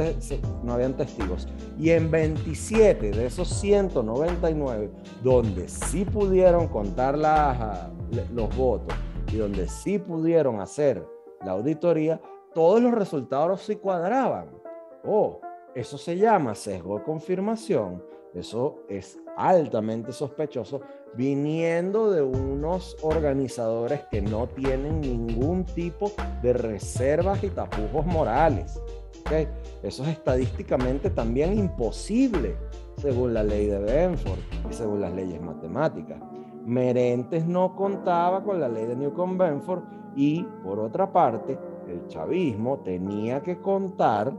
no 0.64 0.74
habían 0.74 0.94
testigos. 0.96 1.48
Y 1.78 1.92
en 1.92 2.10
27 2.10 3.12
de 3.12 3.26
esos 3.26 3.50
199, 3.50 4.90
donde 5.22 5.68
sí 5.68 6.06
pudieron 6.06 6.68
contar 6.68 7.18
los 7.18 8.56
votos 8.56 8.96
y 9.32 9.38
donde 9.38 9.68
sí 9.68 10.00
pudieron 10.00 10.62
hacer 10.62 11.06
la 11.46 11.52
auditoría, 11.52 12.22
todos 12.54 12.82
los 12.82 12.94
resultados 12.94 13.62
sí 13.62 13.76
cuadraban. 13.76 14.50
Oh, 15.06 15.42
eso 15.76 15.98
se 15.98 16.18
llama 16.18 16.56
sesgo 16.56 16.98
de 16.98 17.04
confirmación. 17.04 18.04
Eso 18.34 18.84
es 18.88 19.20
altamente 19.36 20.12
sospechoso 20.12 20.82
viniendo 21.16 22.12
de 22.12 22.22
unos 22.22 22.98
organizadores 23.02 24.02
que 24.12 24.22
no 24.22 24.48
tienen 24.48 25.02
ningún 25.02 25.66
tipo 25.66 26.12
de 26.42 26.54
reservas 26.54 27.44
y 27.44 27.50
tapujos 27.50 28.06
morales. 28.06 28.82
Eso 29.84 30.04
es 30.04 30.10
estadísticamente 30.10 31.10
también 31.10 31.58
imposible 31.58 32.56
según 32.98 33.34
la 33.34 33.44
ley 33.44 33.68
de 33.68 33.80
Benford 33.80 34.40
y 34.70 34.74
según 34.74 35.02
las 35.02 35.14
leyes 35.14 35.42
matemáticas. 35.42 36.20
Merentes 36.66 37.46
no 37.46 37.76
contaba 37.76 38.44
con 38.44 38.60
la 38.60 38.68
ley 38.68 38.86
de 38.86 38.96
Newcomb-Benford 38.96 39.84
y, 40.16 40.44
por 40.64 40.80
otra 40.80 41.12
parte, 41.12 41.58
el 41.88 42.08
chavismo 42.08 42.80
tenía 42.80 43.42
que 43.42 43.60
contar 43.60 44.34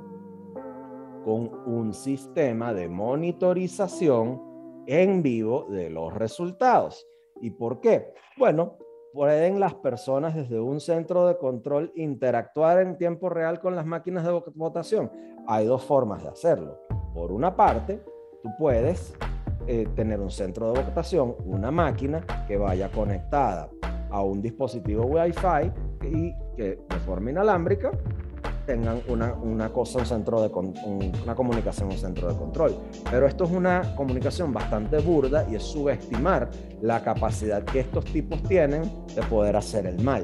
con 1.25 1.51
un 1.67 1.93
sistema 1.93 2.73
de 2.73 2.89
monitorización 2.89 4.50
en 4.87 5.23
vivo 5.23 5.67
de 5.71 5.91
los 5.91 6.13
resultados. 6.15 7.07
¿Y 7.41 7.51
por 7.51 7.81
qué? 7.81 8.13
Bueno, 8.37 8.77
pueden 9.13 9.61
las 9.61 9.75
personas 9.75 10.35
desde 10.35 10.61
un 10.61 10.81
centro 10.81 11.27
de 11.27 11.37
control 11.37 11.93
interactuar 11.97 12.81
en 12.81 12.97
tiempo 12.97 13.29
real 13.29 13.61
con 13.61 13.75
las 13.75 13.87
máquinas 13.87 14.25
de 14.25 14.33
votación. 14.55 15.11
Hay 15.47 15.67
dos 15.67 15.85
formas 15.85 16.23
de 16.23 16.29
hacerlo. 16.29 16.79
Por 17.15 17.33
una 17.33 17.57
parte, 17.57 18.03
tú 18.43 18.51
puedes 18.59 19.15
eh, 19.67 19.87
tener 19.95 20.21
un 20.21 20.31
centro 20.31 20.73
de 20.73 20.83
votación, 20.83 21.35
una 21.45 21.71
máquina 21.71 22.25
que 22.47 22.57
vaya 22.57 22.91
conectada 22.91 23.69
a 24.11 24.23
un 24.23 24.43
dispositivo 24.43 25.05
Wi-Fi 25.05 25.73
y 26.09 26.35
que 26.57 26.79
de 26.89 26.99
forma 27.05 27.31
inalámbrica 27.31 27.91
tengan 28.71 29.03
una, 29.09 29.35
una 29.35 29.73
cosa, 29.73 29.99
un 29.99 30.07
centro 30.07 30.41
de 30.41 30.49
una 31.25 31.35
comunicación, 31.35 31.89
un 31.91 31.99
centro 31.99 32.29
de 32.29 32.39
control. 32.39 32.77
Pero 33.11 33.27
esto 33.27 33.43
es 33.43 33.51
una 33.51 33.97
comunicación 33.97 34.53
bastante 34.53 34.99
burda 34.99 35.45
y 35.51 35.57
es 35.57 35.65
subestimar 35.65 36.49
la 36.81 37.03
capacidad 37.03 37.65
que 37.65 37.81
estos 37.81 38.05
tipos 38.05 38.41
tienen 38.45 38.83
de 39.13 39.23
poder 39.23 39.57
hacer 39.57 39.87
el 39.87 40.01
mal. 40.05 40.23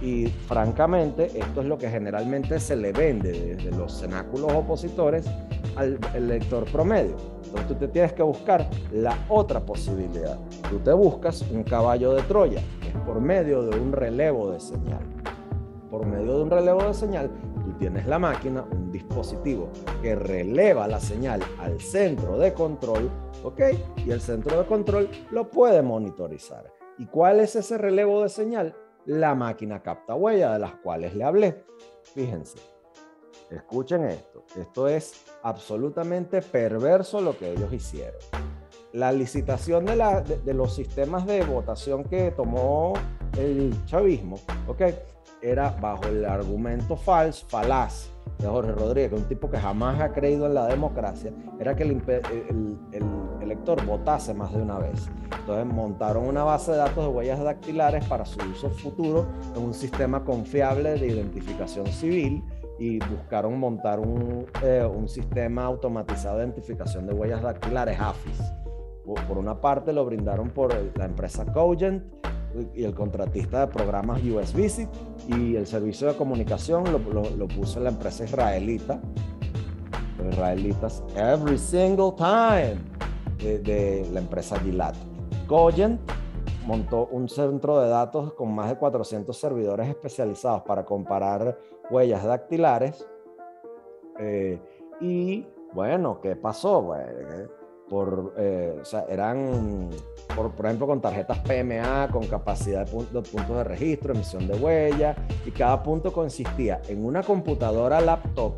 Y 0.00 0.26
francamente, 0.46 1.26
esto 1.36 1.62
es 1.62 1.66
lo 1.66 1.76
que 1.76 1.90
generalmente 1.90 2.60
se 2.60 2.76
le 2.76 2.92
vende 2.92 3.56
desde 3.56 3.76
los 3.76 3.98
cenáculos 3.98 4.52
opositores 4.52 5.26
al 5.74 5.98
lector 6.28 6.64
promedio. 6.66 7.16
Entonces 7.46 7.66
tú 7.66 7.74
te 7.74 7.88
tienes 7.88 8.12
que 8.12 8.22
buscar 8.22 8.70
la 8.92 9.18
otra 9.28 9.58
posibilidad. 9.58 10.38
Tú 10.70 10.78
te 10.78 10.92
buscas 10.92 11.42
un 11.50 11.64
caballo 11.64 12.14
de 12.14 12.22
Troya, 12.22 12.60
que 12.80 12.88
es 12.90 12.96
por 13.04 13.20
medio 13.20 13.64
de 13.64 13.76
un 13.80 13.90
relevo 13.90 14.52
de 14.52 14.60
señal. 14.60 15.02
Por 15.90 16.06
medio 16.06 16.36
de 16.38 16.42
un 16.44 16.50
relevo 16.50 16.82
de 16.84 16.94
señal, 16.94 17.30
tú 17.62 17.72
tienes 17.78 18.06
la 18.06 18.18
máquina, 18.18 18.64
un 18.70 18.90
dispositivo 18.90 19.70
que 20.02 20.14
releva 20.14 20.86
la 20.86 21.00
señal 21.00 21.42
al 21.58 21.80
centro 21.80 22.38
de 22.38 22.52
control, 22.52 23.10
¿ok? 23.42 23.60
Y 24.04 24.10
el 24.10 24.20
centro 24.20 24.58
de 24.58 24.66
control 24.66 25.08
lo 25.30 25.48
puede 25.48 25.82
monitorizar. 25.82 26.72
¿Y 26.98 27.06
cuál 27.06 27.40
es 27.40 27.56
ese 27.56 27.78
relevo 27.78 28.22
de 28.22 28.28
señal? 28.28 28.76
La 29.06 29.34
máquina 29.34 29.82
capta 29.82 30.14
huella 30.14 30.52
de 30.52 30.58
las 30.58 30.74
cuales 30.76 31.14
le 31.14 31.24
hablé. 31.24 31.64
Fíjense, 32.14 32.58
escuchen 33.50 34.04
esto. 34.04 34.44
Esto 34.58 34.88
es 34.88 35.24
absolutamente 35.42 36.42
perverso 36.42 37.20
lo 37.20 37.36
que 37.36 37.52
ellos 37.52 37.72
hicieron. 37.72 38.20
La 38.92 39.10
licitación 39.10 39.86
de, 39.86 40.40
de 40.44 40.54
los 40.54 40.74
sistemas 40.74 41.26
de 41.26 41.42
votación 41.44 42.04
que 42.04 42.30
tomó 42.30 42.92
el 43.38 43.74
chavismo, 43.86 44.36
¿ok? 44.68 44.82
Era 45.42 45.70
bajo 45.80 46.04
el 46.06 46.24
argumento 46.24 46.96
falso, 46.96 47.44
falaz 47.48 48.08
de 48.38 48.46
Jorge 48.46 48.72
Rodríguez, 48.72 49.12
un 49.12 49.28
tipo 49.28 49.50
que 49.50 49.58
jamás 49.58 50.00
ha 50.00 50.12
creído 50.12 50.46
en 50.46 50.54
la 50.54 50.66
democracia, 50.66 51.32
era 51.58 51.74
que 51.74 51.82
el, 51.82 52.78
elector 53.40 53.84
votase 53.84 54.32
más 54.32 54.52
de 54.52 54.62
una 54.62 54.78
vez. 54.78 55.08
Entonces 55.40 55.66
montaron 55.66 56.26
una 56.26 56.44
base 56.44 56.70
de 56.70 56.78
datos 56.78 57.04
de 57.04 57.10
huellas 57.10 57.42
dactilares 57.42 58.04
para 58.06 58.24
su 58.24 58.40
uso 58.48 58.70
futuro 58.70 59.26
en 59.54 59.62
un 59.62 59.74
sistema 59.74 60.24
confiable 60.24 60.98
de 60.98 61.08
identificación 61.08 61.86
civil 61.86 62.42
y 62.78 62.98
buscaron 62.98 63.58
montar 63.58 64.00
un, 64.00 64.46
eh, 64.62 64.84
un 64.84 65.08
sistema 65.08 65.64
automatizado 65.64 66.38
de 66.38 66.44
identificación 66.44 67.06
de 67.06 67.14
huellas 67.14 67.42
dactilares, 67.42 68.00
AFIS. 68.00 68.40
Por, 69.04 69.36
una 69.36 69.60
parte 69.60 69.92
lo 69.92 70.04
brindaron 70.04 70.50
por 70.50 70.72
la 70.96 71.04
empresa 71.04 71.44
Cogent 71.52 72.04
y 72.74 72.84
el 72.84 72.94
contratista 72.94 73.66
de 73.66 73.72
programas 73.72 74.22
US 74.24 74.52
Visit 74.54 74.88
y 75.28 75.56
el 75.56 75.66
servicio 75.66 76.08
de 76.08 76.14
comunicación 76.14 76.84
lo, 76.84 76.98
lo, 76.98 77.48
puso 77.48 77.80
la 77.80 77.90
empresa 77.90 78.24
israelita, 78.24 79.00
israelitas, 80.30 81.02
every 81.16 81.58
single 81.58 82.12
time, 82.16 82.76
de, 83.38 84.06
la 84.12 84.20
empresa 84.20 84.58
Gilat. 84.60 84.94
Cogent 85.46 86.00
montó 86.66 87.06
un 87.06 87.28
centro 87.28 87.80
de 87.80 87.88
datos 87.88 88.34
con 88.34 88.54
más 88.54 88.68
de 88.68 88.76
400 88.76 89.36
servidores 89.36 89.88
especializados 89.88 90.62
para 90.62 90.84
comparar 90.84 91.58
huellas 91.90 92.24
dactilares. 92.24 93.06
Eh, 94.18 94.60
y 95.00 95.46
bueno, 95.72 96.20
¿qué 96.20 96.36
pasó? 96.36 96.82
Bueno, 96.82 97.48
por, 97.92 98.32
eh, 98.38 98.78
o 98.80 98.84
sea, 98.86 99.04
eran, 99.06 99.90
por, 100.34 100.52
por, 100.52 100.64
ejemplo, 100.64 100.86
con 100.86 101.02
tarjetas 101.02 101.40
PMA, 101.40 102.08
con 102.10 102.26
capacidad 102.26 102.86
de, 102.86 102.90
puntos 102.90 103.48
de 103.54 103.64
registro, 103.64 104.14
emisión 104.14 104.48
de 104.48 104.54
huella, 104.54 105.14
y 105.44 105.50
cada 105.50 105.82
punto 105.82 106.10
consistía 106.10 106.80
en 106.88 107.04
una 107.04 107.22
computadora 107.22 108.00
laptop, 108.00 108.54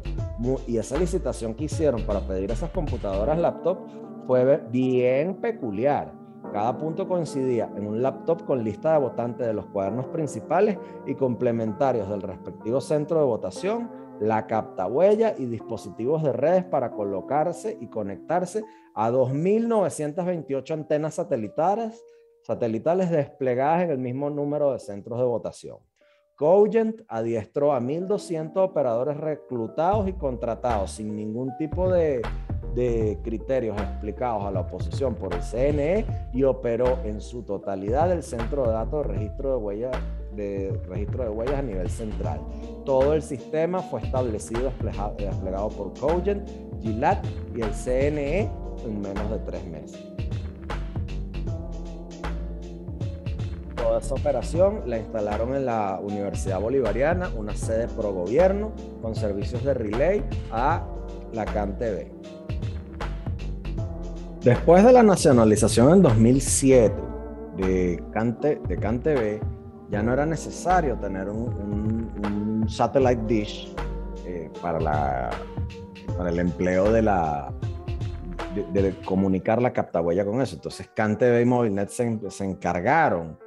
y 0.69 0.79
esa 0.79 0.97
licitación 0.97 1.55
que 1.55 1.65
hicieron 1.65 2.03
para 2.03 2.21
pedir 2.21 2.53
esas 2.53 2.71
computadoras 2.71 3.37
laptop 3.37 3.79
fue 4.29 4.63
bien 4.71 5.35
peculiar. 5.41 6.13
Cada 6.53 6.79
punto 6.79 7.09
coincidía 7.09 7.69
en 7.75 7.89
un 7.89 8.03
laptop 8.03 8.45
con 8.45 8.63
lista 8.63 8.93
de 8.93 9.01
votantes 9.01 9.49
de 9.49 9.53
los 9.53 9.67
cuadernos 9.67 10.07
principales 10.07 10.79
y 11.07 11.17
complementarios 11.17 12.09
del 12.09 12.23
respectivo 12.23 12.81
centro 12.81 13.19
de 13.19 13.25
votación, 13.25 13.91
la 14.21 14.47
capta 14.47 14.87
huella 14.87 15.35
y 15.37 15.47
dispositivos 15.47 16.23
de 16.23 16.33
redes 16.33 16.65
para 16.65 16.93
colocarse 16.93 17.77
y 17.81 17.89
conectarse 17.89 18.65
a 18.95 19.11
2.928 19.11 20.71
antenas 20.73 21.15
satelitales, 21.15 22.05
satelitales 22.43 23.11
desplegadas 23.11 23.83
en 23.83 23.91
el 23.91 23.99
mismo 23.99 24.31
número 24.31 24.73
de 24.73 24.79
centros 24.79 25.19
de 25.19 25.25
votación. 25.25 25.79
Cogent 26.37 27.03
adiestró 27.07 27.73
a 27.73 27.81
1.200 27.81 28.57
operadores 28.57 29.17
reclutados 29.17 30.09
y 30.09 30.15
contratados 30.15 30.93
sin 30.93 31.15
ningún 31.15 31.57
tipo 31.59 31.89
de, 31.89 32.23
criterios 33.23 33.81
explicados 33.81 34.45
a 34.45 34.51
la 34.51 34.61
oposición 34.61 35.15
por 35.15 35.33
el 35.33 35.43
CNE 35.43 36.05
y 36.33 36.43
operó 36.43 36.99
en 37.05 37.21
su 37.21 37.45
totalidad 37.45 38.11
el 38.11 38.25
centro 38.25 38.65
de 38.67 38.73
datos 38.73 39.07
de 39.07 39.13
registro 39.13 39.51
de 39.51 39.57
huellas 39.57 39.97
de 40.37 40.79
registro 40.89 41.25
de 41.25 41.31
huellas 41.31 41.57
a 41.57 41.63
nivel 41.63 41.89
central. 41.89 42.41
Todo 42.85 43.15
el 43.15 43.23
sistema 43.23 43.81
fue 43.81 44.01
establecido 44.01 44.73
desplegado 45.19 45.69
por 45.71 45.99
Cogent, 45.99 46.49
GILAT 46.81 47.25
y 47.55 47.63
el 47.63 47.71
CNE 47.73 48.51
en 48.85 49.01
menos 49.01 49.31
de 49.31 49.39
tres 49.39 49.65
meses. 49.67 50.15
toda 53.85 53.99
esa 53.99 54.15
operación 54.15 54.83
la 54.87 54.99
instalaron 54.99 55.55
en 55.55 55.67
la 55.67 56.01
Universidad 56.03 56.59
Bolivariana, 56.59 57.31
una 57.37 57.55
sede 57.55 57.87
pro 57.87 58.13
gobierno 58.13 58.73
con 59.03 59.15
servicios 59.15 59.63
de 59.63 59.75
relay 59.75 60.25
a 60.51 60.83
la 61.33 61.45
CanTV. 61.45 62.07
Después 64.43 64.85
de 64.85 64.93
la 64.93 65.03
nacionalización 65.03 65.93
en 65.93 66.03
2007 66.03 66.95
de, 67.57 68.03
de 68.69 68.77
CanTV, 68.79 69.41
ya 69.91 70.03
no 70.03 70.13
era 70.13 70.27
necesario 70.27 70.97
tener 70.97 71.29
un, 71.29 72.65
satellite 72.67 73.23
dish 73.27 73.75
eh, 74.25 74.51
para, 74.63 74.81
la, 74.81 75.31
para 76.17 76.31
el 76.31 76.39
empleo 76.39 76.91
de 76.91 77.03
la, 77.03 77.53
de, 78.73 78.97
comunicar 79.05 79.61
la 79.61 79.73
captahuella 79.73 80.25
con 80.25 80.41
eso. 80.41 80.57
Entonces, 80.57 80.89
CanTV 80.95 81.43
y 81.43 81.45
MobileNet 81.45 81.91
se, 81.91 82.31
se, 82.31 82.45
encargaron 82.45 83.39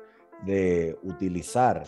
de 0.45 0.97
utilizar 1.03 1.84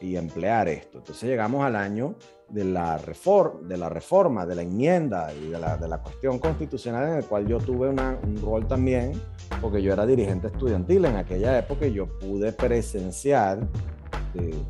y 0.00 0.16
emplear 0.16 0.68
esto. 0.68 0.98
Entonces, 0.98 1.28
llegamos 1.28 1.64
al 1.64 1.76
año 1.76 2.16
de 2.48 2.64
la, 2.64 2.98
reforma, 2.98 3.60
de 3.66 3.76
la 3.76 3.88
reforma, 3.88 4.46
de 4.46 4.54
la 4.54 4.62
enmienda 4.62 5.32
y 5.32 5.50
de 5.50 5.58
la, 5.58 5.76
de 5.76 5.88
la 5.88 5.98
cuestión 5.98 6.38
constitucional 6.38 7.08
en 7.08 7.16
el 7.16 7.24
cual 7.24 7.46
yo 7.46 7.58
tuve 7.58 7.88
una, 7.88 8.18
un 8.22 8.40
rol 8.40 8.66
también, 8.66 9.12
porque 9.60 9.82
yo 9.82 9.92
era 9.92 10.04
dirigente 10.06 10.48
estudiantil 10.48 11.04
en 11.06 11.16
aquella 11.16 11.58
época 11.58 11.86
y 11.86 11.94
yo 11.94 12.06
pude 12.18 12.52
presenciar, 12.52 13.66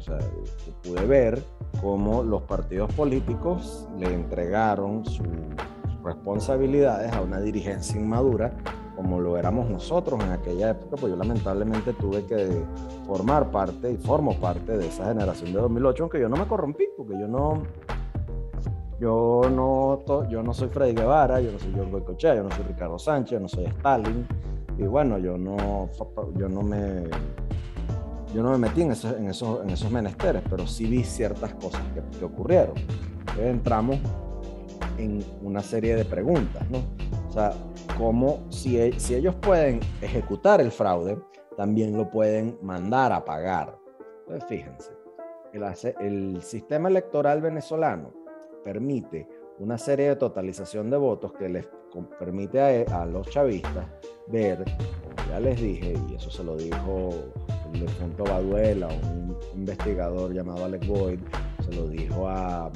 sea, 0.00 0.18
pude 0.82 1.04
ver 1.06 1.42
cómo 1.80 2.22
los 2.22 2.42
partidos 2.42 2.92
políticos 2.94 3.88
le 3.98 4.12
entregaron 4.12 5.04
sus 5.04 5.26
responsabilidades 6.02 7.12
a 7.12 7.20
una 7.20 7.40
dirigencia 7.40 8.00
inmadura 8.00 8.52
como 8.96 9.20
lo 9.20 9.36
éramos 9.36 9.68
nosotros 9.68 10.22
en 10.22 10.30
aquella 10.30 10.70
época, 10.70 10.96
pues 10.96 11.12
yo 11.12 11.16
lamentablemente 11.16 11.92
tuve 11.94 12.24
que 12.26 12.62
formar 13.06 13.50
parte 13.50 13.92
y 13.92 13.96
formo 13.96 14.38
parte 14.38 14.76
de 14.76 14.86
esa 14.86 15.06
generación 15.06 15.52
de 15.52 15.60
2008, 15.60 16.02
aunque 16.04 16.20
yo 16.20 16.28
no 16.28 16.36
me 16.36 16.46
corrompí, 16.46 16.84
porque 16.96 17.18
yo 17.18 17.26
no, 17.26 17.62
yo 19.00 19.42
no, 19.50 20.28
yo 20.28 20.42
no 20.42 20.54
soy 20.54 20.68
Freddy 20.68 20.94
Guevara, 20.94 21.40
yo 21.40 21.52
no 21.52 21.58
soy 21.58 21.72
George 21.72 21.90
Boycochea, 21.90 22.36
yo 22.36 22.44
no 22.44 22.50
soy 22.50 22.64
Ricardo 22.64 22.98
Sánchez, 22.98 23.32
yo 23.32 23.40
no 23.40 23.48
soy 23.48 23.64
Stalin, 23.64 24.26
y 24.78 24.84
bueno, 24.84 25.18
yo 25.18 25.36
no, 25.36 25.88
yo 26.36 26.48
no 26.48 26.62
me, 26.62 27.04
yo 28.34 28.42
no 28.42 28.50
me 28.50 28.58
metí 28.58 28.82
en 28.82 28.90
esos, 28.90 29.16
en 29.16 29.28
esos, 29.28 29.62
en 29.62 29.70
esos 29.70 29.90
menesteres, 29.92 30.42
pero 30.50 30.66
sí 30.66 30.86
vi 30.86 31.04
ciertas 31.04 31.54
cosas 31.54 31.80
que, 32.18 32.24
ocurrieron. 32.24 32.74
Entonces 33.20 33.46
entramos 33.46 33.98
en 34.98 35.24
una 35.42 35.60
serie 35.60 35.94
de 35.94 36.04
preguntas, 36.04 36.68
¿no? 36.68 36.78
O 37.28 37.32
sea, 37.32 37.52
como 37.96 38.40
si, 38.50 38.78
e, 38.78 38.98
si 38.98 39.14
ellos 39.14 39.36
pueden 39.36 39.78
ejecutar 40.02 40.60
el 40.60 40.72
fraude, 40.72 41.16
también 41.56 41.96
lo 41.96 42.10
pueden 42.10 42.58
mandar 42.60 43.12
a 43.12 43.24
pagar. 43.24 43.78
Entonces, 44.26 44.48
fíjense, 44.48 44.92
el, 45.52 45.62
el 46.00 46.42
sistema 46.42 46.88
electoral 46.88 47.40
venezolano 47.40 48.12
permite 48.64 49.28
una 49.60 49.78
serie 49.78 50.08
de 50.08 50.16
totalización 50.16 50.90
de 50.90 50.96
votos 50.96 51.32
que 51.34 51.48
les 51.48 51.68
permite 52.18 52.60
a, 52.60 52.74
e, 52.74 52.86
a, 52.90 53.06
los 53.06 53.28
chavistas 53.28 53.86
ver, 54.26 54.64
como 54.64 55.28
ya 55.30 55.38
les 55.38 55.60
dije, 55.60 55.94
y 56.08 56.14
eso 56.16 56.30
se 56.30 56.42
lo 56.42 56.56
dijo 56.56 57.10
difunto 57.80 58.24
Baduela, 58.24 58.88
un 58.88 59.36
investigador 59.54 60.32
llamado 60.32 60.64
Alex 60.64 60.86
Boyd, 60.86 61.20
se 61.64 61.74
lo 61.74 61.88
dijo 61.88 62.28
a, 62.28 62.70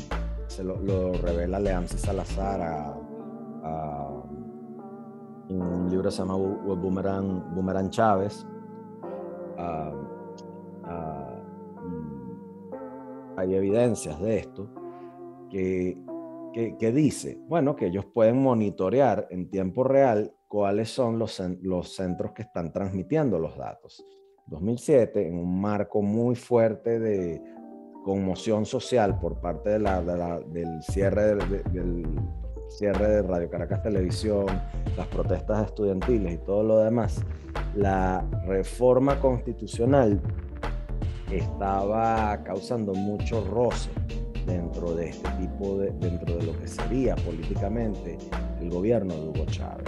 se 0.47 0.65
lo, 0.65 0.77
lo 0.81 1.13
revela 1.13 1.59
Leance 1.59 1.99
Salazar 1.99 2.61
a, 2.63 2.95
un 5.51 5.89
libro 5.91 6.11
se 6.11 6.19
llama 6.19 6.37
Boomerang, 6.37 7.55
Boomerang 7.55 7.91
Chávez. 7.91 8.47
Ah, 9.57 9.93
hay 13.37 13.55
evidencias 13.55 14.21
de 14.21 14.39
esto 14.39 14.69
que, 15.49 15.97
que, 16.53 16.93
dice, 16.93 17.39
bueno, 17.47 17.77
que 17.77 17.87
ellos 17.87 18.05
pueden 18.07 18.43
monitorear 18.43 19.29
en 19.31 19.49
tiempo 19.49 19.85
real 19.85 20.35
cuáles 20.49 20.91
son 20.91 21.19
los, 21.19 21.41
los 21.63 21.95
centros 21.95 22.33
que 22.33 22.43
están 22.43 22.73
transmitiendo 22.73 23.39
los 23.39 23.57
datos. 23.57 24.05
2007, 24.49 25.29
en 25.29 25.39
un 25.39 25.61
marco 25.61 26.03
muy 26.03 26.35
fuerte 26.35 26.99
de 26.99 27.43
conmoción 28.05 28.65
social 28.65 29.19
por 29.19 29.41
parte 29.41 29.71
de 29.71 29.79
del 30.51 30.83
cierre 30.83 31.35
del 31.35 32.07
cierre 32.69 33.09
de 33.09 33.23
Radio 33.23 33.51
Caracas 33.51 33.83
Televisión, 33.83 34.47
las 34.97 35.07
protestas 35.09 35.67
estudiantiles 35.67 36.35
y 36.35 36.39
todo 36.39 36.63
lo 36.63 36.79
demás, 36.79 37.25
la 37.75 38.27
reforma 38.47 39.19
constitucional 39.21 40.21
estaba 41.31 42.43
causando 42.45 42.95
mucho 42.95 43.45
roce 43.45 43.91
dentro 44.47 44.95
de 44.95 45.11
este 45.11 45.29
tipo 45.33 45.79
de, 45.79 45.91
dentro 45.93 46.37
de 46.37 46.45
lo 46.45 46.59
que 46.59 46.69
sería 46.69 47.15
políticamente 47.17 48.17
el 48.61 48.71
gobierno 48.71 49.15
de 49.15 49.29
Hugo 49.29 49.47
Chávez. 49.47 49.85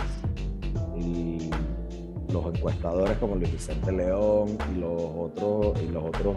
Los 2.33 2.47
encuestadores 2.47 3.17
como 3.19 3.37
Luis 3.37 3.53
Vicente 3.53 3.93
León 3.93 4.57
y 4.75 4.79
los 4.79 4.93
otros, 4.93 5.81
y 5.83 5.89
los 5.89 6.05
otros 6.05 6.37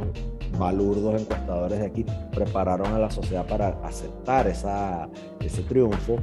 balurdos 0.57 1.21
encuestadores 1.21 1.79
de 1.79 1.85
aquí 1.85 2.05
prepararon 2.33 2.93
a 2.93 2.99
la 2.99 3.09
sociedad 3.09 3.45
para 3.47 3.69
aceptar 3.83 4.47
esa, 4.47 5.09
ese 5.39 5.61
triunfo. 5.63 6.17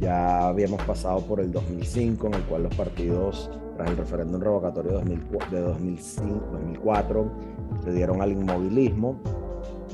Ya 0.00 0.48
habíamos 0.48 0.82
pasado 0.82 1.20
por 1.20 1.40
el 1.40 1.52
2005, 1.52 2.26
en 2.26 2.34
el 2.34 2.42
cual 2.42 2.64
los 2.64 2.74
partidos, 2.74 3.50
tras 3.76 3.88
el 3.88 3.96
referéndum 3.96 4.40
revocatorio 4.40 5.00
de 5.00 5.60
2005, 5.60 6.46
2004, 6.52 7.30
se 7.84 7.92
dieron 7.92 8.20
al 8.20 8.32
inmovilismo 8.32 9.16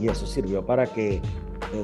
y 0.01 0.09
eso 0.09 0.27
sirvió 0.27 0.65
para 0.65 0.87
que 0.87 1.17
eh, 1.17 1.21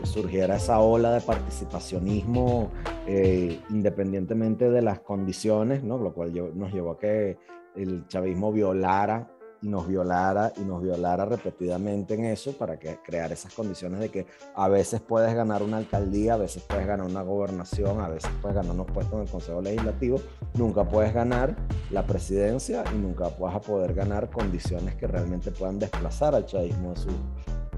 surgiera 0.03 0.57
esa 0.57 0.81
ola 0.81 1.13
de 1.13 1.21
participacionismo 1.21 2.71
eh, 3.11 3.59
independientemente 3.71 4.69
de 4.69 4.83
las 4.83 5.01
condiciones, 5.01 5.83
¿no? 5.83 5.97
lo 5.97 6.13
cual 6.13 6.31
nos 6.55 6.71
llevó 6.75 6.91
a 6.91 6.99
que 6.99 7.39
el 7.75 8.07
chavismo 8.07 8.53
violara 8.53 9.31
y 9.63 9.69
nos 9.69 9.89
violara 9.89 10.53
y 10.59 10.61
nos 10.61 10.83
violara 10.83 11.25
repetidamente 11.25 12.13
en 12.15 12.27
eso 12.27 12.53
para 12.53 12.79
que, 12.79 12.99
crear 12.99 13.33
esas 13.33 13.55
condiciones 13.55 14.01
de 14.01 14.11
que 14.11 14.27
a 14.55 14.69
veces 14.69 15.01
puedes 15.01 15.35
ganar 15.35 15.63
una 15.63 15.79
alcaldía, 15.79 16.35
a 16.35 16.37
veces 16.37 16.63
puedes 16.65 16.87
ganar 16.87 17.07
una 17.07 17.23
gobernación, 17.23 17.99
a 18.03 18.11
veces 18.11 18.31
puedes 18.43 18.57
ganar 18.57 18.73
unos 18.73 18.89
puestos 18.89 19.15
en 19.15 19.21
el 19.21 19.31
Consejo 19.31 19.63
Legislativo, 19.63 20.21
nunca 20.53 20.85
puedes 20.85 21.15
ganar 21.15 21.57
la 21.91 22.05
presidencia 22.05 22.85
y 22.95 22.99
nunca 22.99 23.31
vas 23.41 23.55
a 23.55 23.61
poder 23.63 23.95
ganar 23.95 24.29
condiciones 24.29 24.97
que 24.97 25.07
realmente 25.07 25.51
puedan 25.51 25.79
desplazar 25.79 26.35
al 26.35 26.45
chavismo 26.45 26.91
de 26.91 26.97
sus 26.97 27.15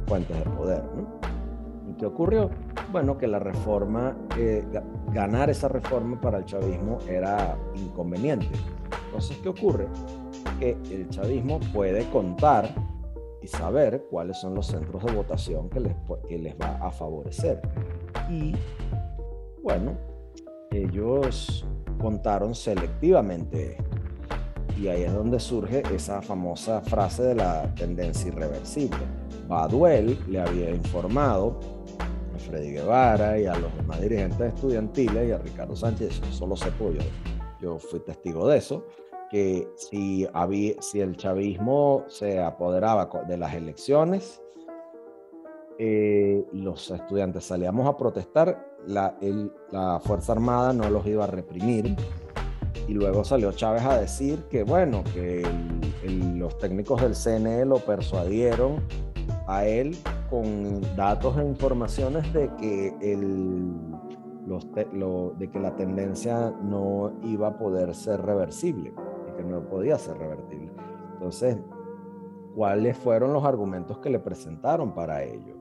fuentes 0.09 0.37
de 0.37 0.51
poder. 0.51 0.83
¿Y 2.01 2.05
qué 2.05 2.07
ocurrió? 2.07 2.49
Bueno, 2.91 3.19
que 3.19 3.29
la 3.29 3.39
reforma, 3.39 4.17
eh, 4.39 4.65
ganar 5.13 5.51
esa 5.51 5.69
reforma 5.69 6.19
para 6.19 6.39
el 6.39 6.47
chavismo 6.47 6.99
era 7.07 7.59
inconveniente. 7.75 8.49
Entonces, 9.05 9.37
¿qué 9.43 9.51
ocurre? 9.51 9.87
Que 10.59 10.79
el 10.91 11.11
chavismo 11.11 11.61
puede 11.75 12.09
contar 12.09 12.71
y 13.43 13.47
saber 13.49 14.07
cuáles 14.09 14.39
son 14.39 14.55
los 14.55 14.69
centros 14.69 15.05
de 15.05 15.13
votación 15.13 15.69
que 15.69 15.81
les, 15.81 15.95
que 16.27 16.39
les 16.39 16.55
va 16.59 16.79
a 16.81 16.91
favorecer. 16.91 17.61
Y 18.31 18.55
bueno, 19.63 19.93
ellos 20.71 21.67
contaron 22.01 22.55
selectivamente 22.55 23.73
esto. 23.73 23.85
Y 24.81 24.89
ahí 24.89 25.03
es 25.03 25.13
donde 25.13 25.39
surge 25.39 25.83
esa 25.95 26.23
famosa 26.23 26.81
frase 26.81 27.25
de 27.25 27.35
la 27.35 27.75
tendencia 27.75 28.29
irreversible. 28.29 29.20
Baduel 29.51 30.17
le 30.29 30.41
había 30.41 30.71
informado 30.71 31.59
a 32.33 32.39
Freddy 32.39 32.71
Guevara 32.71 33.37
y 33.37 33.47
a 33.47 33.59
los 33.59 33.75
demás 33.77 34.01
dirigentes 34.01 34.55
estudiantiles 34.55 35.29
y 35.29 35.33
a 35.33 35.39
Ricardo 35.39 35.75
Sánchez, 35.75 36.23
eso 36.31 36.47
lo 36.47 36.55
sé 36.57 36.71
yo, 36.79 36.93
yo 37.61 37.79
fui 37.81 37.99
testigo 37.99 38.47
de 38.47 38.59
eso, 38.59 38.87
que 39.29 39.67
si, 39.77 40.25
había, 40.33 40.81
si 40.81 41.01
el 41.01 41.17
chavismo 41.17 42.05
se 42.07 42.41
apoderaba 42.41 43.11
de 43.27 43.37
las 43.37 43.53
elecciones, 43.53 44.41
eh, 45.81 46.47
los 46.53 46.89
estudiantes 46.93 47.45
salíamos 47.45 47.89
a 47.89 47.97
protestar, 47.97 48.77
la 48.87 50.01
Fuerza 50.05 50.33
Armada 50.33 50.73
no 50.73 50.89
los 50.91 51.05
iba 51.07 51.25
a 51.25 51.27
reprimir. 51.27 51.97
Y 52.87 52.93
luego 52.93 53.25
salió 53.25 53.53
Chávez 53.53 53.85
a 53.85 54.01
decir 54.01 54.45
que, 54.51 54.63
bueno, 54.63 55.05
que 55.15 55.43
los 56.37 56.57
técnicos 56.59 57.03
del 57.03 57.15
CNE 57.15 57.65
lo 57.65 57.79
persuadieron 57.79 58.81
a 59.51 59.67
él 59.67 59.97
con 60.31 60.81
datos 60.97 61.37
e 61.37 61.45
informaciones 61.45 62.33
de 62.33 62.49
que, 62.57 62.95
el, 63.01 63.75
los 64.47 64.67
de 64.73 65.51
que 65.51 65.59
la 65.59 65.75
tendencia 65.75 66.55
no 66.63 67.13
iba 67.25 67.49
a 67.49 67.59
poder 67.59 67.95
ser 67.95 68.23
reversible 68.23 68.95
y 69.29 69.37
que 69.37 69.43
no 69.43 69.69
podía 69.69 69.99
ser 69.99 70.19
revertible. 70.19 70.71
Entonces, 71.15 71.59
¿cuáles 72.55 72.97
fueron 72.97 73.33
los 73.33 73.45
argumentos 73.45 73.99
que 73.99 74.11
le 74.11 74.21
presentaron 74.21 74.95
para 74.95 75.25
ello? 75.25 75.57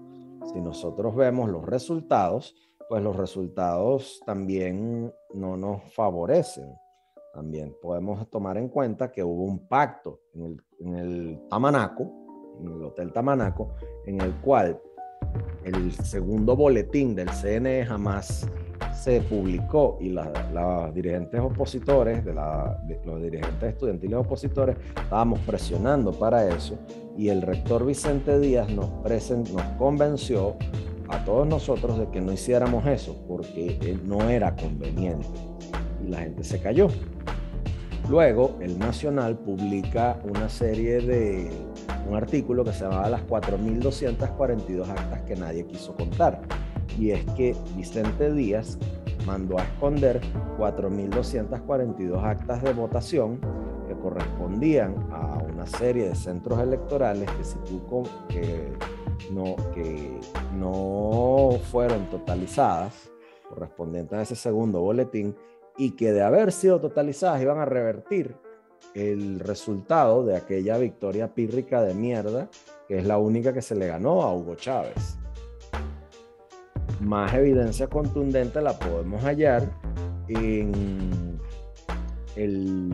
Si 0.53 0.61
nosotros 0.61 1.15
vemos 1.15 1.49
los 1.49 1.65
resultados, 1.65 2.55
pues 2.87 3.03
los 3.03 3.15
resultados 3.15 4.21
también 4.25 5.11
no 5.33 5.57
nos 5.57 5.81
favorecen. 5.93 6.75
También 7.33 7.75
podemos 7.81 8.29
tomar 8.29 8.57
en 8.57 8.69
cuenta 8.69 9.11
que 9.11 9.23
hubo 9.23 9.43
un 9.43 9.67
pacto 9.67 10.19
en 10.33 10.43
el, 10.43 10.61
en 10.79 10.95
el 10.95 11.47
Tamanaco, 11.49 12.28
el 12.63 12.83
Hotel 12.83 13.11
Tamanaco, 13.11 13.71
en 14.05 14.21
el 14.21 14.33
cual 14.35 14.79
el 15.63 15.91
segundo 15.91 16.55
boletín 16.55 17.15
del 17.15 17.29
CNE 17.29 17.85
jamás 17.85 18.47
se 18.93 19.21
publicó 19.21 19.97
y 19.99 20.09
los 20.09 20.27
dirigentes 20.93 21.39
opositores, 21.39 22.23
de, 22.25 22.33
los 22.33 23.21
dirigentes 23.21 23.73
estudiantiles 23.73 24.17
opositores, 24.17 24.75
estábamos 24.87 25.39
presionando 25.39 26.11
para 26.11 26.47
eso 26.47 26.77
y 27.17 27.29
el 27.29 27.41
rector 27.41 27.85
Vicente 27.85 28.39
Díaz 28.39 28.69
nos, 28.69 28.89
nos 29.51 29.63
convenció 29.77 30.55
a 31.09 31.23
todos 31.25 31.47
nosotros 31.47 31.97
de 31.99 32.09
que 32.09 32.21
no 32.21 32.31
hiciéramos 32.31 32.85
eso 32.85 33.23
porque 33.27 33.97
no 34.05 34.29
era 34.29 34.55
conveniente 34.55 35.27
y 36.05 36.09
la 36.09 36.19
gente 36.19 36.43
se 36.43 36.61
cayó. 36.61 36.87
Luego, 38.09 38.57
el 38.59 38.79
Nacional 38.79 39.37
publica 39.37 40.19
una 40.23 40.49
serie 40.49 40.99
de, 40.99 41.51
un 42.07 42.15
artículo 42.15 42.63
que 42.63 42.73
se 42.73 42.83
llamaba 42.83 43.09
Las 43.09 43.21
4.242 43.27 44.87
actas 44.87 45.21
que 45.21 45.35
nadie 45.35 45.65
quiso 45.65 45.95
contar. 45.95 46.41
Y 46.97 47.11
es 47.11 47.23
que 47.31 47.55
Vicente 47.75 48.33
Díaz 48.33 48.77
mandó 49.25 49.59
a 49.59 49.63
esconder 49.63 50.21
4.242 50.57 52.23
actas 52.23 52.63
de 52.63 52.73
votación 52.73 53.39
que 53.87 53.93
correspondían 53.95 54.95
a 55.11 55.37
una 55.51 55.65
serie 55.65 56.09
de 56.09 56.15
centros 56.15 56.59
electorales 56.59 57.29
que 57.31 57.43
si 57.43 57.57
tú 57.59 58.03
que 58.27 58.73
no, 59.31 59.55
que 59.73 60.19
no 60.57 61.59
fueron 61.71 62.09
totalizadas, 62.09 63.11
correspondientes 63.49 64.17
a 64.17 64.21
ese 64.21 64.35
segundo 64.35 64.81
boletín, 64.81 65.35
y 65.77 65.91
que 65.91 66.11
de 66.11 66.21
haber 66.21 66.51
sido 66.51 66.79
totalizadas 66.79 67.41
iban 67.41 67.59
a 67.59 67.65
revertir 67.65 68.35
el 68.93 69.39
resultado 69.39 70.25
de 70.25 70.35
aquella 70.35 70.77
victoria 70.77 71.33
pírrica 71.33 71.81
de 71.81 71.93
mierda, 71.93 72.49
que 72.87 72.97
es 72.97 73.05
la 73.05 73.17
única 73.17 73.53
que 73.53 73.61
se 73.61 73.75
le 73.75 73.87
ganó 73.87 74.23
a 74.23 74.33
Hugo 74.33 74.55
Chávez. 74.55 75.17
Más 76.99 77.33
evidencia 77.33 77.87
contundente 77.87 78.61
la 78.61 78.77
podemos 78.77 79.23
hallar 79.23 79.69
en, 80.27 81.39
el, 82.35 82.89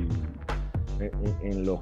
los, 1.64 1.80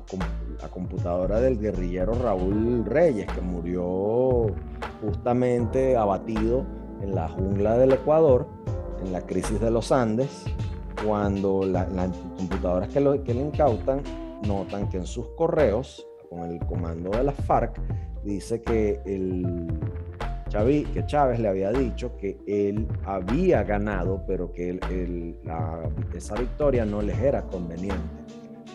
la 0.61 0.69
computadora 0.69 1.39
del 1.39 1.59
guerrillero 1.59 2.13
Raúl 2.13 2.85
Reyes, 2.85 3.27
que 3.27 3.41
murió 3.41 4.47
justamente 5.01 5.97
abatido 5.97 6.65
en 7.01 7.13
la 7.15 7.27
jungla 7.27 7.77
del 7.77 7.93
Ecuador, 7.93 8.47
en 9.03 9.11
la 9.11 9.21
crisis 9.21 9.59
de 9.59 9.71
los 9.71 9.91
Andes, 9.91 10.45
cuando 11.05 11.63
las 11.65 11.87
computadoras 12.37 12.89
que, 12.89 12.99
lo, 12.99 13.23
que 13.23 13.33
le 13.33 13.41
incautan 13.41 14.01
notan 14.47 14.89
que 14.89 14.97
en 14.97 15.05
sus 15.05 15.27
correos, 15.29 16.07
con 16.29 16.49
el 16.49 16.59
comando 16.59 17.11
de 17.11 17.23
la 17.23 17.31
FARC, 17.31 17.79
dice 18.23 18.61
que, 18.61 18.99
el 19.05 19.67
que 20.93 21.03
Chávez 21.07 21.39
le 21.39 21.47
había 21.47 21.71
dicho 21.71 22.15
que 22.17 22.37
él 22.45 22.87
había 23.05 23.63
ganado, 23.63 24.23
pero 24.27 24.51
que 24.51 24.79
esa 26.13 26.35
victoria 26.35 26.85
no 26.85 27.01
les 27.01 27.17
era 27.17 27.41
conveniente. 27.43 27.97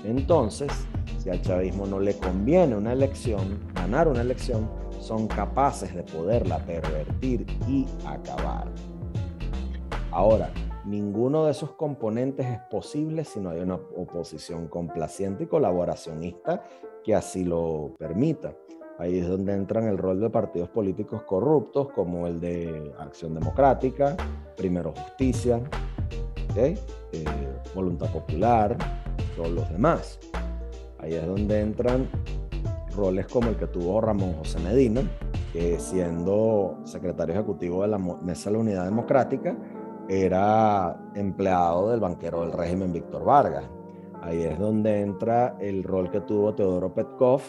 Entonces, 0.05 0.73
si 1.19 1.31
al 1.31 1.41
chavismo 1.41 1.87
no 1.87 2.01
le 2.01 2.15
conviene 2.15 2.77
una 2.77 2.93
elección, 2.93 3.61
ganar 3.75 4.09
una 4.09 4.23
elección, 4.23 4.69
son 5.01 5.29
capaces 5.29 5.95
de 5.95 6.03
poderla 6.03 6.59
pervertir 6.59 7.47
y 7.69 7.87
acabar. 8.05 8.67
Ahora, 10.11 10.51
Ninguno 10.85 11.45
de 11.45 11.51
esos 11.51 11.73
componentes 11.73 12.47
es 12.47 12.61
posible 12.71 13.25
si 13.25 13.41
no 13.41 13.51
hay 13.51 13.61
una 13.61 13.75
oposición 13.75 14.69
complaciente 14.69 15.45
y 15.45 15.47
colaboracionista 15.47 16.63
que 17.05 17.15
así 17.15 17.45
lo 17.45 17.95
permita. 17.99 18.55
Ahí 18.99 19.19
es 19.19 19.29
donde 19.29 19.55
entran 19.55 19.85
el 19.85 19.97
rol 19.97 20.21
de 20.21 20.29
partidos 20.29 20.69
políticos 20.71 21.23
corruptos 21.23 21.91
como 21.91 22.27
el 22.27 22.41
de 22.41 22.93
Acción 22.99 23.35
Democrática, 23.35 24.17
Primero 24.57 24.93
Justicia, 24.93 25.61
eh, 26.57 26.77
Voluntad 27.75 28.11
Popular, 28.11 28.77
todos 29.37 29.51
los 29.51 29.71
demás. 29.71 30.19
Ahí 30.99 31.15
es 31.15 31.25
donde 31.25 31.61
entran 31.61 32.09
roles 32.97 33.29
como 33.29 33.51
el 33.51 33.57
que 33.57 33.69
tuvo 33.69 34.01
Ramón 34.01 34.35
José 34.35 34.59
Medina, 34.59 35.03
que 35.53 35.79
siendo 35.79 36.79
secretario 36.83 37.35
ejecutivo 37.35 37.83
de 37.83 37.89
la 37.89 37.99
Mesa 37.99 38.51
de 38.51 38.57
la 38.57 38.63
Unidad 38.63 38.85
Democrática, 38.85 39.57
era 40.09 40.99
empleado 41.15 41.91
del 41.91 42.01
banquero 42.01 42.41
del 42.41 42.53
régimen 42.53 42.93
Víctor 42.93 43.25
Vargas. 43.25 43.65
Ahí 44.23 44.43
es 44.43 44.59
donde 44.59 45.01
entra 45.01 45.57
el 45.61 45.85
rol 45.85 46.11
que 46.11 46.21
tuvo 46.23 46.55
Teodoro 46.55 46.93
Petkov 46.93 47.43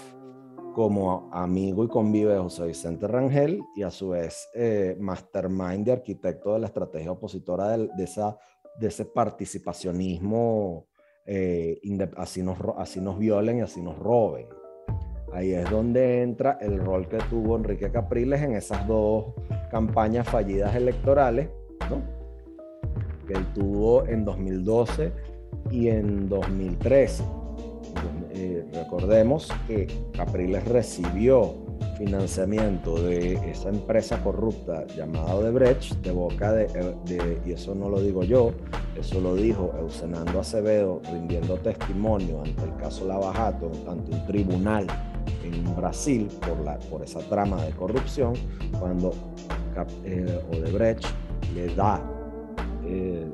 como 0.73 1.29
amigo 1.31 1.83
y 1.83 1.87
convive 1.87 2.33
de 2.33 2.39
José 2.39 2.67
Vicente 2.67 3.07
Rangel 3.07 3.63
y 3.75 3.83
a 3.83 3.89
su 3.89 4.09
vez 4.09 4.47
eh, 4.53 4.95
mastermind 4.99 5.85
de 5.85 5.93
arquitecto 5.93 6.53
de 6.53 6.59
la 6.59 6.67
estrategia 6.67 7.11
opositora 7.11 7.77
de, 7.77 8.03
esa, 8.03 8.37
de 8.79 8.87
ese 8.87 9.05
participacionismo, 9.05 10.87
eh, 11.25 11.79
así, 12.17 12.43
nos, 12.43 12.57
así 12.77 13.01
nos 13.01 13.17
violen 13.17 13.59
y 13.59 13.61
así 13.61 13.81
nos 13.81 13.97
roben. 13.97 14.47
Ahí 15.33 15.53
es 15.53 15.69
donde 15.69 16.21
entra 16.21 16.57
el 16.59 16.79
rol 16.79 17.07
que 17.07 17.17
tuvo 17.29 17.55
Enrique 17.55 17.91
Capriles 17.91 18.41
en 18.41 18.53
esas 18.53 18.85
dos 18.87 19.33
campañas 19.69 20.27
fallidas 20.27 20.75
electorales, 20.75 21.49
¿no? 21.89 22.18
Que 23.29 23.35
él 23.35 23.45
tuvo 23.53 24.05
en 24.07 24.25
2012 24.25 25.11
y 25.71 25.87
en 25.89 26.27
2013. 26.27 27.23
Eh, 28.31 28.65
recordemos 28.73 29.49
que 29.67 29.87
Capriles 30.13 30.65
recibió 30.65 31.53
financiamiento 31.97 32.95
de 33.01 33.33
esa 33.51 33.69
empresa 33.69 34.23
corrupta 34.23 34.85
llamada 34.95 35.35
Odebrecht 35.35 35.93
de 36.01 36.11
boca 36.11 36.53
de, 36.53 36.67
de, 37.05 37.41
y 37.45 37.51
eso 37.51 37.75
no 37.75 37.89
lo 37.89 37.99
digo 37.99 38.23
yo, 38.23 38.51
eso 38.97 39.19
lo 39.19 39.35
dijo 39.35 39.73
Eusenando 39.77 40.39
Acevedo 40.39 41.01
rindiendo 41.11 41.57
testimonio 41.57 42.41
ante 42.43 42.63
el 42.63 42.75
caso 42.77 43.05
Lavajato, 43.05 43.71
ante 43.89 44.11
un 44.11 44.25
tribunal 44.25 44.87
en 45.43 45.75
Brasil 45.75 46.29
por, 46.39 46.59
la, 46.61 46.79
por 46.79 47.03
esa 47.03 47.19
trama 47.19 47.63
de 47.65 47.71
corrupción, 47.71 48.33
cuando 48.79 49.11
eh, 50.05 50.39
Odebrecht 50.51 51.05
le 51.53 51.73
da 51.75 52.01
eh, 52.89 53.31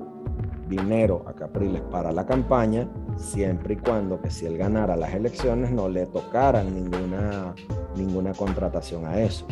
dinero 0.68 1.24
a 1.28 1.34
Capriles 1.34 1.82
para 1.84 2.12
la 2.12 2.26
campaña, 2.26 2.90
siempre 3.18 3.76
y 3.76 3.78
cuando 3.78 4.22
que 4.22 4.30
si 4.30 4.46
él 4.46 4.58
ganara 4.58 4.96
las 4.96 5.14
elecciones 5.14 5.72
no 5.72 5.88
le 5.88 6.06
tocaran 6.08 6.74
ninguna, 6.74 7.56
ninguna 7.96 8.34
contratación 8.34 9.06
a 9.06 9.22
eso. 9.22 9.48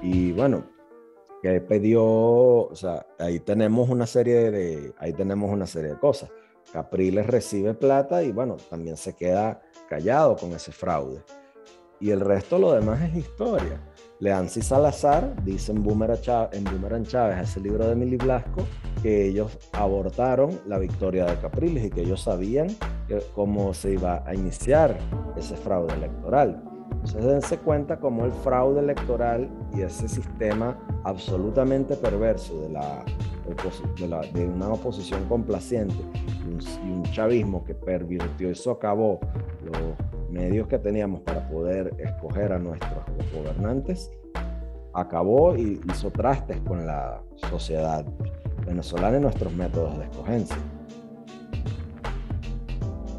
Y 0.00 0.32
bueno, 0.32 0.64
que 1.42 1.60
pidió, 1.60 2.02
o 2.04 2.74
sea, 2.74 3.06
ahí 3.18 3.40
tenemos 3.40 3.88
una 3.88 4.06
serie 4.06 4.50
de, 4.50 4.94
ahí 4.98 5.12
tenemos 5.12 5.50
una 5.50 5.66
serie 5.66 5.90
de 5.90 5.98
cosas. 5.98 6.30
Capriles 6.72 7.26
recibe 7.26 7.74
plata 7.74 8.22
y 8.22 8.32
bueno, 8.32 8.56
también 8.70 8.96
se 8.96 9.14
queda 9.14 9.60
callado 9.88 10.36
con 10.36 10.52
ese 10.52 10.72
fraude. 10.72 11.22
Y 12.00 12.10
el 12.10 12.20
resto, 12.20 12.58
lo 12.58 12.72
demás 12.72 13.02
es 13.02 13.16
historia. 13.16 13.80
Leancy 14.20 14.62
Salazar 14.62 15.34
dice 15.44 15.72
en 15.72 15.82
Boomerang 15.82 16.20
Chávez, 16.20 16.60
en 16.60 17.04
Chávez, 17.04 17.38
ese 17.38 17.60
libro 17.60 17.88
de 17.88 17.94
Mili 17.94 18.16
Blasco, 18.16 18.66
que 19.02 19.26
ellos 19.26 19.56
abortaron 19.72 20.58
la 20.66 20.78
victoria 20.78 21.24
de 21.24 21.36
Capriles 21.36 21.84
y 21.84 21.90
que 21.90 22.00
ellos 22.00 22.22
sabían 22.22 22.68
cómo 23.34 23.72
se 23.74 23.92
iba 23.92 24.24
a 24.26 24.34
iniciar 24.34 24.98
ese 25.36 25.56
fraude 25.56 25.94
electoral. 25.94 26.62
Entonces 26.90 27.24
dense 27.24 27.58
cuenta 27.58 28.00
cómo 28.00 28.24
el 28.24 28.32
fraude 28.32 28.80
electoral 28.80 29.48
y 29.72 29.82
ese 29.82 30.08
sistema 30.08 30.76
absolutamente 31.04 31.94
perverso 31.96 32.60
de, 32.62 32.70
la, 32.70 33.04
de, 34.32 34.46
una 34.46 34.72
oposición 34.72 35.24
complaciente 35.28 35.94
y 36.44 36.90
un, 36.90 37.02
chavismo 37.04 37.64
que 37.64 37.74
pervirtió 37.74 38.50
y 38.50 38.54
socavó 38.54 39.20
los 39.64 40.17
medios 40.38 40.68
que 40.68 40.78
teníamos 40.78 41.20
para 41.22 41.48
poder 41.48 41.92
escoger 41.98 42.52
a 42.52 42.58
nuestros 42.58 43.04
gobernantes, 43.34 44.10
acabó 44.94 45.56
y 45.56 45.80
hizo 45.90 46.10
trastes 46.10 46.60
con 46.60 46.86
la 46.86 47.20
sociedad 47.50 48.04
venezolana 48.64 49.18
y 49.18 49.20
nuestros 49.20 49.52
métodos 49.52 49.98
de 49.98 50.04
escogencia. 50.04 50.56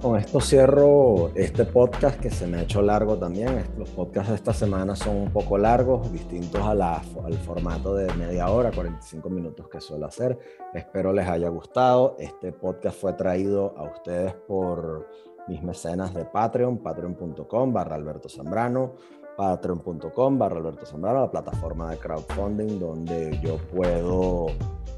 Con 0.01 0.17
esto 0.17 0.39
cierro 0.39 1.35
este 1.35 1.65
podcast 1.65 2.21
que 2.21 2.29
se 2.29 2.47
me 2.47 2.59
ha 2.59 2.61
hecho 2.61 2.81
largo 2.81 3.17
también. 3.17 3.65
Los 3.77 3.89
podcasts 3.89 4.29
de 4.29 4.35
esta 4.35 4.53
semana 4.53 4.95
son 4.95 5.17
un 5.17 5.29
poco 5.29 5.57
largos, 5.57 6.09
distintos 6.13 6.61
a 6.61 6.73
la, 6.73 7.01
al 7.25 7.33
formato 7.33 7.93
de 7.95 8.13
media 8.13 8.49
hora, 8.49 8.71
45 8.71 9.29
minutos 9.29 9.67
que 9.67 9.81
suelo 9.81 10.05
hacer. 10.05 10.39
Espero 10.73 11.11
les 11.11 11.27
haya 11.27 11.49
gustado. 11.49 12.15
Este 12.17 12.53
podcast 12.53 12.97
fue 12.97 13.11
traído 13.11 13.77
a 13.77 13.83
ustedes 13.83 14.33
por 14.47 15.05
mis 15.47 15.61
mecenas 15.63 16.13
de 16.13 16.25
Patreon, 16.25 16.77
patreon.com 16.79 17.73
barra 17.73 17.95
Alberto 17.95 18.29
Zambrano, 18.29 18.93
patreon.com 19.37 20.37
barra 20.37 20.57
Alberto 20.57 20.85
Zambrano, 20.85 21.21
la 21.21 21.31
plataforma 21.31 21.89
de 21.91 21.97
crowdfunding 21.97 22.79
donde 22.79 23.39
yo 23.41 23.57
puedo 23.73 24.47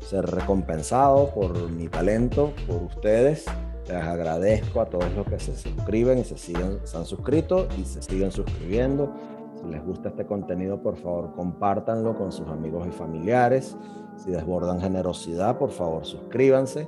ser 0.02 0.26
recompensado 0.26 1.30
por 1.30 1.70
mi 1.72 1.88
talento, 1.88 2.52
por 2.68 2.84
ustedes. 2.84 3.46
Les 3.88 4.04
agradezco 4.04 4.82
a 4.82 4.86
todos 4.86 5.12
los 5.16 5.26
que 5.28 5.40
se 5.40 5.56
suscriben 5.56 6.20
y 6.20 6.24
se 6.24 6.38
siguen, 6.38 6.80
se 6.84 6.98
han 6.98 7.06
suscrito 7.06 7.68
y 7.78 7.86
se 7.86 8.02
siguen 8.02 8.32
suscribiendo 8.32 9.12
Si 9.60 9.68
les 9.70 9.84
gusta 9.84 10.10
este 10.10 10.26
contenido, 10.26 10.82
por 10.82 10.98
favor, 10.98 11.34
compártanlo 11.34 12.18
con 12.18 12.32
sus 12.32 12.48
amigos 12.48 12.88
y 12.88 12.92
familiares. 12.92 13.76
Si 14.18 14.32
desbordan 14.32 14.82
generosidad, 14.82 15.58
por 15.58 15.72
favor, 15.72 16.06
suscríbanse. 16.06 16.88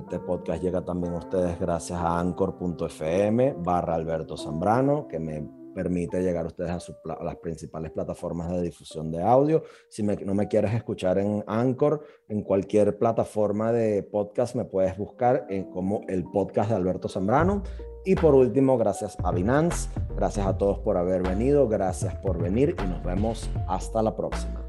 Este 0.00 0.18
podcast 0.18 0.62
llega 0.62 0.84
también 0.84 1.14
a 1.14 1.18
ustedes 1.18 1.58
gracias 1.58 1.98
a 1.98 2.18
anchor.fm 2.18 3.56
barra 3.58 3.94
Alberto 3.94 4.36
Zambrano, 4.36 5.06
que 5.08 5.18
me 5.18 5.58
permite 5.74 6.22
llegar 6.22 6.44
a 6.44 6.48
ustedes 6.48 6.70
a, 6.70 7.24
las 7.24 7.36
principales 7.36 7.92
plataformas 7.92 8.50
de 8.50 8.62
difusión 8.62 9.12
de 9.12 9.22
audio. 9.22 9.62
Si 9.88 10.02
no 10.02 10.34
me 10.34 10.48
quieres 10.48 10.74
escuchar 10.74 11.18
en 11.18 11.44
Anchor, 11.46 12.04
en 12.28 12.42
cualquier 12.42 12.98
plataforma 12.98 13.70
de 13.70 14.02
podcast 14.02 14.56
me 14.56 14.64
puedes 14.64 14.98
buscar 14.98 15.46
en, 15.48 15.70
como 15.70 16.00
el 16.08 16.24
podcast 16.24 16.70
de 16.70 16.76
Alberto 16.76 17.08
Zambrano. 17.08 17.62
Y 18.04 18.16
por 18.16 18.34
último, 18.34 18.76
gracias 18.76 19.16
a 19.22 19.30
Binance, 19.30 19.88
gracias 20.16 20.46
a 20.46 20.58
todos 20.58 20.80
por 20.80 20.96
haber 20.96 21.22
venido, 21.22 21.68
gracias 21.68 22.14
por 22.16 22.42
venir 22.42 22.74
y 22.82 22.88
nos 22.88 23.02
vemos 23.04 23.48
hasta 23.68 24.02
la 24.02 24.16
próxima. 24.16 24.67